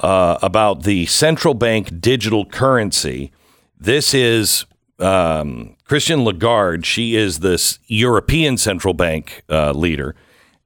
uh, 0.00 0.38
about 0.42 0.82
the 0.82 1.06
central 1.06 1.54
bank 1.54 2.00
digital 2.00 2.44
currency? 2.44 3.32
This 3.78 4.12
is 4.12 4.66
um, 4.98 5.76
Christine 5.84 6.24
Lagarde. 6.24 6.84
She 6.84 7.16
is 7.16 7.40
this 7.40 7.78
European 7.86 8.58
central 8.58 8.92
bank 8.92 9.42
uh, 9.48 9.72
leader 9.72 10.14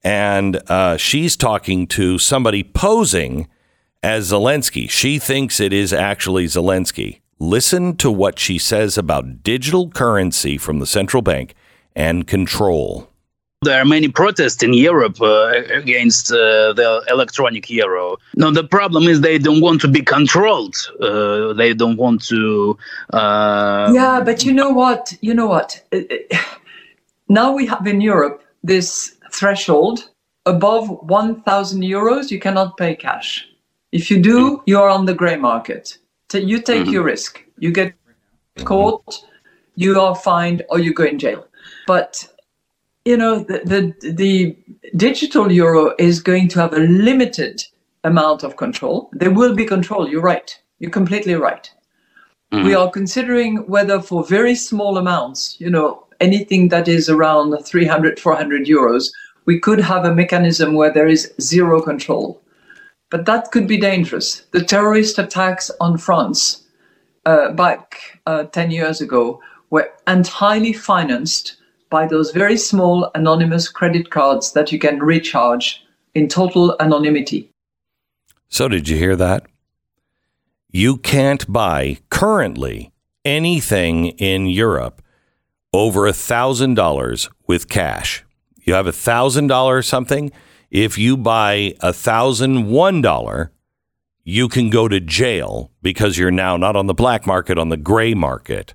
and 0.04 0.60
uh, 0.68 0.96
she's 0.96 1.36
talking 1.36 1.86
to 1.88 2.18
somebody 2.18 2.62
posing 2.62 3.48
as 4.02 4.30
Zelensky. 4.30 4.88
She 4.88 5.18
thinks 5.18 5.60
it 5.60 5.72
is 5.72 5.92
actually 5.92 6.46
Zelensky. 6.46 7.20
Listen 7.38 7.96
to 7.96 8.10
what 8.10 8.38
she 8.38 8.58
says 8.58 8.98
about 8.98 9.42
digital 9.42 9.90
currency 9.90 10.58
from 10.58 10.78
the 10.78 10.86
central 10.86 11.22
bank 11.22 11.54
and 11.94 12.26
control. 12.26 13.10
There 13.62 13.80
are 13.80 13.84
many 13.84 14.06
protests 14.06 14.62
in 14.62 14.72
Europe 14.72 15.20
uh, 15.20 15.48
against 15.72 16.30
uh, 16.30 16.72
the 16.74 17.04
electronic 17.08 17.68
euro. 17.68 18.16
Now, 18.36 18.52
the 18.52 18.62
problem 18.62 19.04
is 19.04 19.20
they 19.20 19.38
don't 19.38 19.60
want 19.60 19.80
to 19.80 19.88
be 19.88 20.00
controlled. 20.00 20.76
Uh, 21.00 21.52
they 21.54 21.74
don't 21.74 21.96
want 21.96 22.24
to. 22.26 22.78
Uh, 23.12 23.90
yeah, 23.92 24.20
but 24.24 24.44
you 24.44 24.52
know 24.52 24.70
what? 24.70 25.12
You 25.22 25.34
know 25.34 25.46
what? 25.46 25.82
Uh, 25.92 25.98
uh, 26.32 26.38
Now 27.28 27.52
we 27.52 27.66
have 27.66 27.86
in 27.86 28.00
Europe 28.00 28.42
this 28.64 29.14
threshold 29.32 30.10
above 30.46 30.88
1,000 30.88 31.82
euros, 31.82 32.30
you 32.30 32.38
cannot 32.40 32.76
pay 32.76 32.94
cash. 32.96 33.46
If 33.92 34.10
you 34.10 34.20
do, 34.20 34.62
you 34.66 34.78
are 34.78 34.88
on 34.88 35.06
the 35.06 35.14
gray 35.14 35.36
market. 35.36 35.98
So 36.30 36.38
you 36.38 36.60
take 36.60 36.86
Mhm. 36.86 36.92
your 36.92 37.04
risk. 37.04 37.42
You 37.58 37.72
get 37.72 37.94
caught, 38.64 39.24
you 39.76 40.00
are 40.00 40.14
fined, 40.14 40.62
or 40.68 40.78
you 40.78 40.92
go 40.92 41.04
in 41.04 41.18
jail. 41.18 41.46
But 41.86 42.28
you 43.04 43.16
know 43.16 43.38
the, 43.38 43.60
the 43.64 44.12
the 44.12 44.56
digital 44.96 45.50
euro 45.50 45.94
is 45.98 46.20
going 46.20 46.48
to 46.48 46.60
have 46.60 46.74
a 46.74 46.80
limited 46.80 47.64
amount 48.04 48.42
of 48.42 48.56
control. 48.56 49.08
There 49.12 49.30
will 49.30 49.54
be 49.54 49.64
control. 49.64 50.08
You're 50.08 50.20
right. 50.34 50.50
You're 50.78 50.90
completely 50.90 51.34
right. 51.34 51.70
We 52.50 52.74
are 52.74 52.90
considering 52.90 53.66
whether 53.66 54.00
for 54.00 54.24
very 54.24 54.54
small 54.54 54.96
amounts, 54.96 55.60
you 55.60 55.68
know, 55.70 56.06
anything 56.20 56.68
that 56.68 56.88
is 56.88 57.08
around 57.08 57.56
300, 57.64 58.18
400 58.18 58.66
euros, 58.66 59.10
we 59.44 59.58
could 59.58 59.80
have 59.80 60.04
a 60.04 60.14
mechanism 60.14 60.74
where 60.74 60.92
there 60.92 61.08
is 61.08 61.32
zero 61.40 61.80
control. 61.80 62.40
But 63.10 63.24
that 63.26 63.50
could 63.50 63.66
be 63.66 63.78
dangerous. 63.78 64.46
The 64.50 64.62
terrorist 64.62 65.18
attacks 65.18 65.70
on 65.80 65.96
France 65.96 66.64
uh, 67.24 67.52
back 67.52 68.20
uh, 68.26 68.44
10 68.44 68.70
years 68.70 69.00
ago 69.00 69.40
were 69.70 69.90
entirely 70.06 70.72
financed 70.72 71.56
by 71.90 72.06
those 72.06 72.32
very 72.32 72.56
small 72.56 73.10
anonymous 73.14 73.68
credit 73.68 74.10
cards 74.10 74.52
that 74.52 74.70
you 74.72 74.78
can 74.78 74.98
recharge 74.98 75.82
in 76.14 76.28
total 76.28 76.76
anonymity. 76.80 77.50
So, 78.48 78.68
did 78.68 78.88
you 78.88 78.96
hear 78.96 79.16
that? 79.16 79.46
You 80.70 80.98
can't 80.98 81.50
buy 81.50 81.98
currently 82.10 82.92
anything 83.24 84.08
in 84.18 84.46
Europe 84.46 85.02
over 85.72 86.06
a 86.06 86.12
thousand 86.12 86.74
dollars 86.74 87.28
with 87.46 87.68
cash. 87.68 88.24
You 88.60 88.74
have 88.74 88.86
a 88.86 88.92
thousand 88.92 89.46
dollar 89.46 89.82
something. 89.82 90.30
If 90.70 90.98
you 90.98 91.16
buy 91.16 91.74
a 91.80 91.92
thousand 91.92 92.68
one 92.70 93.00
dollar, 93.00 93.52
you 94.24 94.48
can 94.48 94.68
go 94.68 94.88
to 94.88 95.00
jail 95.00 95.70
because 95.80 96.18
you're 96.18 96.30
now 96.30 96.56
not 96.56 96.76
on 96.76 96.86
the 96.86 96.94
black 96.94 97.26
market, 97.26 97.58
on 97.58 97.70
the 97.70 97.78
gray 97.78 98.12
market. 98.12 98.74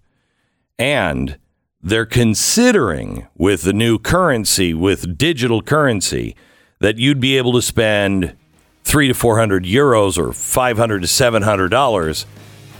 And 0.79 1.37
they're 1.79 2.05
considering 2.07 3.27
with 3.35 3.61
the 3.61 3.73
new 3.73 3.99
currency, 3.99 4.73
with 4.73 5.17
digital 5.17 5.61
currency, 5.61 6.35
that 6.79 6.97
you'd 6.97 7.19
be 7.19 7.37
able 7.37 7.53
to 7.53 7.61
spend 7.61 8.35
three 8.83 9.07
to 9.07 9.13
four 9.13 9.37
hundred 9.37 9.65
euros 9.65 10.17
or 10.17 10.33
five 10.33 10.77
hundred 10.77 11.01
to 11.01 11.07
seven 11.07 11.43
hundred 11.43 11.69
dollars, 11.69 12.25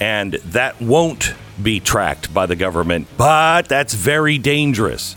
and 0.04 0.34
that 0.34 0.82
won't 0.82 1.34
be 1.62 1.80
tracked 1.80 2.34
by 2.34 2.46
the 2.46 2.58
government. 2.58 3.08
But 3.16 3.70
that's 3.70 3.94
very 3.94 4.38
dangerous. 4.38 5.16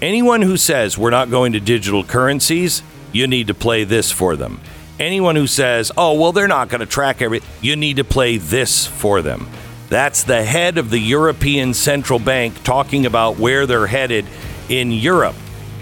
Anyone 0.00 0.42
who 0.42 0.56
says 0.56 0.96
we're 0.96 1.10
not 1.10 1.30
going 1.30 1.54
to 1.54 1.60
digital 1.60 2.04
currencies, 2.04 2.84
you 3.10 3.26
need 3.26 3.48
to 3.48 3.54
play 3.54 3.82
this 3.82 4.12
for 4.12 4.36
them. 4.36 4.60
Anyone 5.00 5.34
who 5.34 5.48
says, 5.48 5.90
oh, 5.96 6.14
well, 6.14 6.30
they're 6.30 6.46
not 6.46 6.68
going 6.68 6.78
to 6.78 6.86
track 6.86 7.20
everything, 7.20 7.48
you 7.60 7.74
need 7.74 7.96
to 7.96 8.04
play 8.04 8.36
this 8.36 8.86
for 8.86 9.20
them. 9.20 9.48
That's 9.88 10.22
the 10.22 10.44
head 10.44 10.78
of 10.78 10.90
the 10.90 11.00
European 11.00 11.74
Central 11.74 12.20
Bank 12.20 12.62
talking 12.62 13.06
about 13.06 13.36
where 13.36 13.66
they're 13.66 13.88
headed 13.88 14.26
in 14.68 14.92
Europe. 14.92 15.34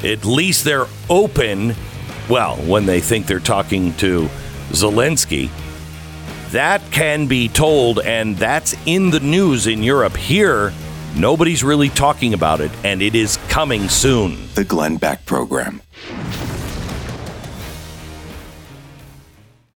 At 0.03 0.25
least 0.25 0.65
they're 0.65 0.87
open, 1.11 1.75
well, 2.31 2.57
when 2.57 2.87
they 2.87 3.01
think 3.01 3.27
they're 3.27 3.41
talking 3.41 3.93
to 3.97 4.31
Zelensky. 4.71 5.51
That 6.53 6.81
can 6.91 7.27
be 7.27 7.49
told, 7.49 8.01
and 8.01 8.35
that's 8.39 8.75
in 8.87 9.11
the 9.11 9.21
news 9.21 9.67
in 9.67 9.83
Europe. 9.83 10.17
Here, 10.17 10.73
nobody's 11.15 11.63
really 11.63 11.91
talking 11.91 12.33
about 12.33 12.63
it, 12.63 12.71
and 12.85 13.03
it 13.03 13.15
is 13.15 13.37
coming 13.49 13.91
soon. 13.91 14.49
The 14.55 14.65
Glenn 14.65 14.97
Beck 14.97 15.27
Program. 15.27 15.83